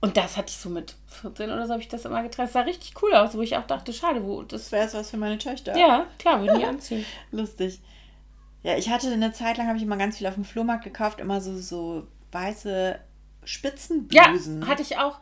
Und 0.00 0.16
das 0.16 0.36
hatte 0.36 0.50
ich 0.50 0.56
so 0.56 0.70
mit 0.70 0.94
14 1.20 1.50
oder 1.50 1.66
so 1.66 1.72
habe 1.72 1.82
ich 1.82 1.88
das 1.88 2.04
immer 2.04 2.22
getragen. 2.22 2.46
Das 2.46 2.52
sah 2.52 2.60
richtig 2.60 2.94
cool 3.02 3.14
aus, 3.14 3.36
wo 3.36 3.42
ich 3.42 3.56
auch 3.56 3.66
dachte, 3.66 3.92
schade, 3.92 4.24
wo 4.24 4.42
das 4.42 4.70
wäre 4.70 4.92
was 4.92 5.10
für 5.10 5.16
meine 5.16 5.38
Töchter. 5.38 5.76
Ja, 5.76 6.06
klar, 6.18 6.40
würden 6.40 6.58
die 6.58 6.64
anziehen. 6.64 7.04
Lustig. 7.32 7.80
Ja, 8.62 8.76
ich 8.76 8.90
hatte 8.90 9.12
eine 9.12 9.32
Zeit 9.32 9.56
lang, 9.56 9.68
habe 9.68 9.76
ich 9.76 9.84
immer 9.84 9.96
ganz 9.96 10.18
viel 10.18 10.26
auf 10.26 10.34
dem 10.34 10.44
Flohmarkt 10.44 10.84
gekauft, 10.84 11.20
immer 11.20 11.40
so, 11.40 11.56
so 11.58 12.06
weiße 12.32 12.98
Spitzenblusen. 13.44 14.62
Ja, 14.62 14.68
hatte 14.68 14.82
ich 14.82 14.98
auch. 14.98 15.18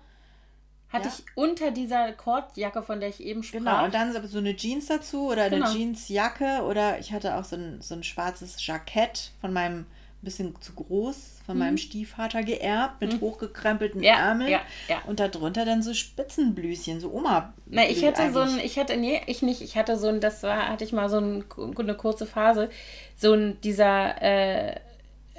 Hatte 0.88 1.08
ja. 1.08 1.14
ich 1.14 1.24
unter 1.34 1.70
dieser 1.70 2.12
Kordjacke, 2.12 2.82
von 2.82 3.00
der 3.00 3.08
ich 3.08 3.20
eben 3.20 3.42
sprach. 3.42 3.58
Genau, 3.58 3.84
und 3.84 3.94
dann 3.94 4.26
so 4.26 4.38
eine 4.38 4.56
Jeans 4.56 4.86
dazu 4.86 5.28
oder 5.30 5.50
genau. 5.50 5.66
eine 5.66 5.76
Jeansjacke 5.76 6.62
oder 6.62 6.98
ich 6.98 7.12
hatte 7.12 7.36
auch 7.36 7.44
so 7.44 7.56
ein, 7.56 7.80
so 7.80 7.94
ein 7.94 8.04
schwarzes 8.04 8.64
Jackett 8.64 9.32
von 9.40 9.52
meinem, 9.52 9.86
bisschen 10.26 10.60
zu 10.60 10.74
groß, 10.74 11.38
von 11.46 11.54
mhm. 11.54 11.60
meinem 11.60 11.78
Stiefvater 11.78 12.42
geerbt 12.42 13.00
mit 13.00 13.14
mhm. 13.14 13.20
hochgekrempelten 13.22 14.02
ja, 14.02 14.16
Ärmeln. 14.16 14.50
Ja, 14.50 14.60
ja. 14.88 15.02
Und 15.06 15.20
darunter 15.20 15.64
dann 15.64 15.82
so 15.82 15.94
Spitzenblüschen, 15.94 17.00
so 17.00 17.10
Oma. 17.10 17.54
Na, 17.64 17.88
ich 17.88 18.04
hatte 18.04 18.22
eigentlich. 18.22 18.34
so 18.34 18.40
ein, 18.40 18.58
ich 18.58 18.78
hatte, 18.78 18.96
nee, 18.98 19.22
ich 19.26 19.40
nicht, 19.40 19.62
ich 19.62 19.78
hatte 19.78 19.96
so 19.96 20.08
ein, 20.08 20.20
das 20.20 20.42
war, 20.42 20.68
hatte 20.68 20.84
ich 20.84 20.92
mal 20.92 21.08
so 21.08 21.18
ein, 21.18 21.44
eine 21.78 21.94
kurze 21.94 22.26
Phase, 22.26 22.68
so 23.16 23.32
ein, 23.32 23.58
dieser, 23.62 24.20
äh, 24.20 24.74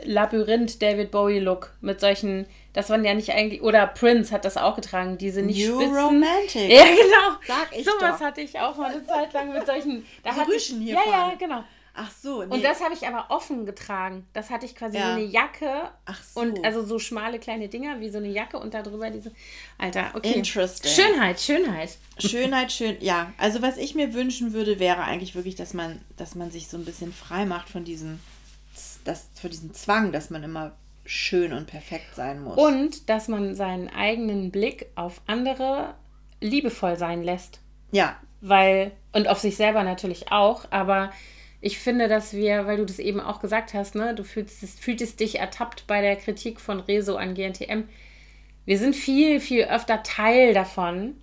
Labyrinth 0.03 0.81
David 0.81 1.11
Bowie 1.11 1.39
Look 1.39 1.73
mit 1.81 1.99
solchen, 1.99 2.45
das 2.73 2.89
waren 2.89 3.03
ja 3.03 3.13
nicht 3.13 3.31
eigentlich, 3.31 3.61
oder 3.61 3.87
Prince 3.87 4.31
hat 4.31 4.45
das 4.45 4.57
auch 4.57 4.75
getragen, 4.75 5.17
diese 5.17 5.41
nicht 5.41 5.67
New 5.67 5.79
Spitzen. 5.79 5.97
Romantic. 5.97 6.69
Ja, 6.69 6.83
genau. 6.83 7.37
Sag 7.47 7.75
ich 7.75 7.85
so 7.85 7.91
was 7.99 8.21
hatte 8.21 8.41
ich 8.41 8.59
auch 8.59 8.75
mal 8.77 8.91
eine 8.91 9.05
Zeit 9.05 9.33
lang 9.33 9.51
mit 9.53 9.65
solchen, 9.65 10.05
da 10.23 10.33
so 10.33 10.51
ich, 10.51 10.65
hier 10.65 10.93
Ja, 10.93 11.01
vorne. 11.01 11.31
ja, 11.31 11.35
genau. 11.37 11.63
Ach 11.99 12.11
so. 12.11 12.43
Nee. 12.43 12.53
Und 12.53 12.63
das 12.63 12.79
habe 12.81 12.93
ich 12.93 13.07
aber 13.07 13.25
offen 13.29 13.65
getragen. 13.65 14.27
Das 14.33 14.51
hatte 14.51 14.67
ich 14.67 14.75
quasi 14.75 14.97
ja. 14.97 15.07
so 15.07 15.11
eine 15.13 15.23
Jacke. 15.23 15.89
Ach 16.05 16.21
so. 16.21 16.41
Und 16.41 16.63
also 16.63 16.85
so 16.85 16.99
schmale 16.99 17.39
kleine 17.39 17.69
Dinger 17.69 17.99
wie 17.99 18.09
so 18.09 18.19
eine 18.19 18.27
Jacke 18.27 18.59
und 18.59 18.75
darüber 18.75 19.09
diese. 19.09 19.31
Alter, 19.79 20.11
okay. 20.13 20.33
Interesting. 20.33 20.91
Schönheit, 20.91 21.39
Schönheit. 21.39 21.97
Schönheit, 22.19 22.71
schön. 22.71 22.97
Ja, 22.99 23.33
also 23.39 23.63
was 23.63 23.77
ich 23.77 23.95
mir 23.95 24.13
wünschen 24.13 24.53
würde, 24.53 24.79
wäre 24.79 25.03
eigentlich 25.03 25.33
wirklich, 25.33 25.55
dass 25.55 25.73
man, 25.73 25.99
dass 26.17 26.35
man 26.35 26.51
sich 26.51 26.67
so 26.67 26.77
ein 26.77 26.85
bisschen 26.85 27.11
frei 27.11 27.45
macht 27.45 27.67
von 27.67 27.83
diesem 27.83 28.19
das, 29.03 29.29
für 29.33 29.49
diesen 29.49 29.73
Zwang, 29.73 30.11
dass 30.11 30.29
man 30.29 30.43
immer 30.43 30.73
schön 31.05 31.53
und 31.53 31.65
perfekt 31.65 32.15
sein 32.15 32.43
muss. 32.43 32.57
Und 32.57 33.09
dass 33.09 33.27
man 33.27 33.55
seinen 33.55 33.89
eigenen 33.89 34.51
Blick 34.51 34.87
auf 34.95 35.21
andere 35.25 35.95
liebevoll 36.41 36.97
sein 36.97 37.23
lässt. 37.23 37.59
Ja. 37.91 38.17
Weil, 38.41 38.91
und 39.13 39.27
auf 39.27 39.39
sich 39.39 39.55
selber 39.55 39.83
natürlich 39.83 40.31
auch, 40.31 40.65
aber 40.69 41.11
ich 41.59 41.79
finde, 41.79 42.07
dass 42.07 42.33
wir, 42.33 42.67
weil 42.67 42.77
du 42.77 42.85
das 42.85 42.99
eben 42.99 43.19
auch 43.19 43.39
gesagt 43.39 43.73
hast, 43.73 43.95
ne, 43.95 44.13
du 44.13 44.23
fühlst, 44.23 44.79
fühltest 44.79 45.19
dich 45.19 45.39
ertappt 45.39 45.87
bei 45.87 46.01
der 46.01 46.15
Kritik 46.15 46.59
von 46.59 46.79
Rezo 46.79 47.15
an 47.15 47.33
GNTM. 47.33 47.83
Wir 48.65 48.77
sind 48.77 48.95
viel, 48.95 49.39
viel 49.39 49.63
öfter 49.63 50.03
Teil 50.03 50.53
davon, 50.53 51.15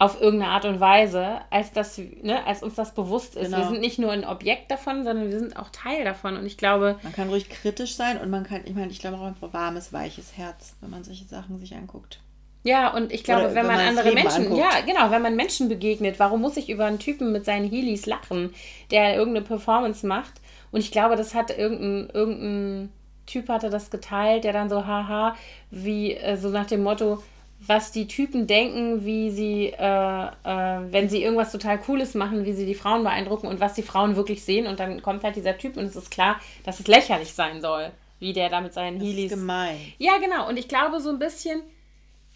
auf 0.00 0.20
irgendeine 0.20 0.52
Art 0.52 0.64
und 0.64 0.78
Weise, 0.78 1.40
als, 1.50 1.72
dass, 1.72 1.98
ne, 1.98 2.44
als 2.46 2.62
uns 2.62 2.74
das 2.74 2.94
bewusst 2.94 3.36
ist. 3.36 3.46
Genau. 3.46 3.58
Wir 3.58 3.66
sind 3.66 3.80
nicht 3.80 3.98
nur 3.98 4.12
ein 4.12 4.24
Objekt 4.24 4.70
davon, 4.70 5.04
sondern 5.04 5.30
wir 5.30 5.38
sind 5.38 5.56
auch 5.56 5.70
Teil 5.70 6.04
davon. 6.04 6.36
Und 6.36 6.46
ich 6.46 6.56
glaube. 6.56 6.98
Man 7.02 7.12
kann 7.12 7.28
ruhig 7.28 7.48
kritisch 7.48 7.96
sein 7.96 8.18
und 8.18 8.30
man 8.30 8.44
kann, 8.44 8.62
ich 8.64 8.74
meine, 8.74 8.92
ich 8.92 9.00
glaube 9.00 9.18
auch 9.18 9.24
ein 9.24 9.34
warmes, 9.40 9.92
weiches 9.92 10.36
Herz, 10.36 10.76
wenn 10.80 10.90
man 10.90 11.02
solche 11.02 11.24
Sachen 11.24 11.58
sich 11.58 11.74
anguckt. 11.74 12.20
Ja, 12.64 12.92
und 12.94 13.12
ich 13.12 13.24
glaube, 13.24 13.46
wenn, 13.46 13.54
wenn, 13.54 13.66
man, 13.66 13.80
andere 13.80 14.12
Menschen, 14.12 14.46
anguckt. 14.46 14.60
ja, 14.60 14.80
genau, 14.84 15.10
wenn 15.10 15.22
man 15.22 15.36
Menschen 15.36 15.68
begegnet, 15.68 16.18
warum 16.18 16.40
muss 16.40 16.56
ich 16.56 16.68
über 16.68 16.86
einen 16.86 16.98
Typen 16.98 17.32
mit 17.32 17.44
seinen 17.44 17.70
Heelys 17.70 18.06
lachen, 18.06 18.52
der 18.90 19.16
irgendeine 19.16 19.46
Performance 19.46 20.06
macht? 20.06 20.34
Und 20.70 20.80
ich 20.80 20.90
glaube, 20.90 21.16
das 21.16 21.34
hat 21.34 21.56
irgendein, 21.56 22.10
irgendein 22.14 22.92
Typ 23.26 23.48
hatte 23.48 23.70
das 23.70 23.90
geteilt, 23.90 24.44
der 24.44 24.52
dann 24.52 24.68
so, 24.68 24.86
haha, 24.86 25.36
wie 25.70 26.14
äh, 26.14 26.36
so 26.36 26.48
nach 26.48 26.66
dem 26.66 26.82
Motto, 26.82 27.22
was 27.60 27.90
die 27.90 28.06
Typen 28.06 28.46
denken, 28.46 29.04
wie 29.04 29.30
sie, 29.30 29.66
äh, 29.66 30.26
äh, 30.26 30.80
wenn 30.92 31.08
sie 31.08 31.22
irgendwas 31.22 31.52
total 31.52 31.78
Cooles 31.78 32.14
machen, 32.14 32.44
wie 32.44 32.52
sie 32.52 32.66
die 32.66 32.74
Frauen 32.74 33.02
beeindrucken 33.02 33.48
und 33.48 33.60
was 33.60 33.74
die 33.74 33.82
Frauen 33.82 34.16
wirklich 34.16 34.44
sehen. 34.44 34.66
Und 34.66 34.78
dann 34.80 35.02
kommt 35.02 35.24
halt 35.24 35.36
dieser 35.36 35.58
Typ 35.58 35.76
und 35.76 35.84
es 35.84 35.96
ist 35.96 36.10
klar, 36.10 36.40
dass 36.64 36.80
es 36.80 36.86
lächerlich 36.86 37.32
sein 37.32 37.60
soll, 37.60 37.90
wie 38.20 38.32
der 38.32 38.48
da 38.48 38.60
mit 38.60 38.72
seinen 38.72 38.98
das 38.98 39.08
Heelys. 39.08 39.32
Ist 39.32 39.38
gemein. 39.38 39.76
Ja, 39.98 40.18
genau. 40.18 40.48
Und 40.48 40.56
ich 40.56 40.68
glaube 40.68 41.00
so 41.00 41.10
ein 41.10 41.18
bisschen, 41.18 41.62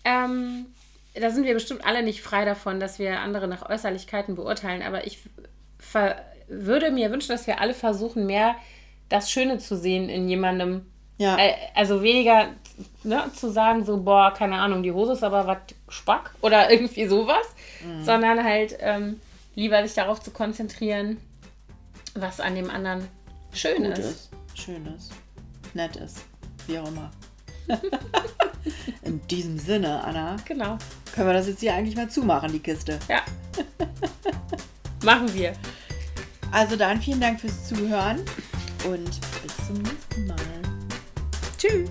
ähm, 0.05 0.67
da 1.15 1.31
sind 1.31 1.45
wir 1.45 1.55
bestimmt 1.55 1.85
alle 1.85 2.03
nicht 2.03 2.23
frei 2.23 2.45
davon, 2.45 2.81
dass 2.81 2.99
wir 2.99 3.21
andere 3.21 3.49
nach 3.49 3.69
Äußerlichkeiten 3.69 4.35
beurteilen. 4.35 4.83
Aber 4.83 5.07
ich 5.07 5.19
würde 6.49 6.91
mir 6.91 7.11
wünschen, 7.11 7.29
dass 7.29 7.47
wir 7.47 7.61
alle 7.61 7.75
versuchen, 7.75 8.27
mehr 8.27 8.55
das 9.09 9.31
Schöne 9.31 9.59
zu 9.59 9.77
sehen 9.77 10.09
in 10.09 10.29
jemandem. 10.29 10.87
Ja. 11.19 11.37
Äh, 11.39 11.55
also 11.75 12.03
weniger 12.03 12.49
ne, 13.05 13.31
zu 13.35 13.51
sagen, 13.51 13.85
so, 13.85 13.99
boah, 14.03 14.33
keine 14.33 14.59
Ahnung, 14.59 14.83
die 14.83 14.93
Hose 14.93 15.13
ist 15.13 15.23
aber 15.23 15.47
was 15.47 15.59
Spack 15.89 16.31
oder 16.41 16.71
irgendwie 16.73 17.07
sowas, 17.07 17.47
mhm. 17.85 18.05
sondern 18.05 18.43
halt 18.43 18.77
ähm, 18.81 19.21
lieber 19.55 19.83
sich 19.83 19.95
darauf 19.95 20.21
zu 20.21 20.31
konzentrieren, 20.31 21.19
was 22.15 22.41
an 22.41 22.55
dem 22.55 22.71
anderen 22.71 23.07
schön 23.53 23.85
Gut 23.85 23.99
ist. 23.99 23.99
ist. 23.99 24.31
Schön 24.55 24.87
ist, 24.87 25.13
nett 25.75 25.97
ist, 25.97 26.25
wie 26.67 26.79
auch 26.79 26.89
immer. 26.89 27.11
In 29.03 29.21
diesem 29.27 29.59
Sinne, 29.59 30.03
Anna. 30.05 30.37
Genau. 30.45 30.79
Können 31.15 31.29
wir 31.29 31.35
das 31.35 31.49
jetzt 31.49 31.61
hier 31.61 31.75
eigentlich 31.75 31.97
mal 31.97 32.09
zumachen, 32.09 32.53
die 32.53 32.61
Kiste? 32.61 32.99
Ja. 33.09 33.23
Machen 35.05 35.33
wir. 35.35 35.53
Also 36.53 36.77
dann 36.77 37.01
vielen 37.01 37.21
Dank 37.21 37.41
fürs 37.41 37.67
Zuhören 37.67 38.21
und 38.87 39.21
bis 39.43 39.57
zum 39.67 39.77
nächsten 39.83 40.27
Mal. 40.27 40.37
Tschüss. 41.59 41.91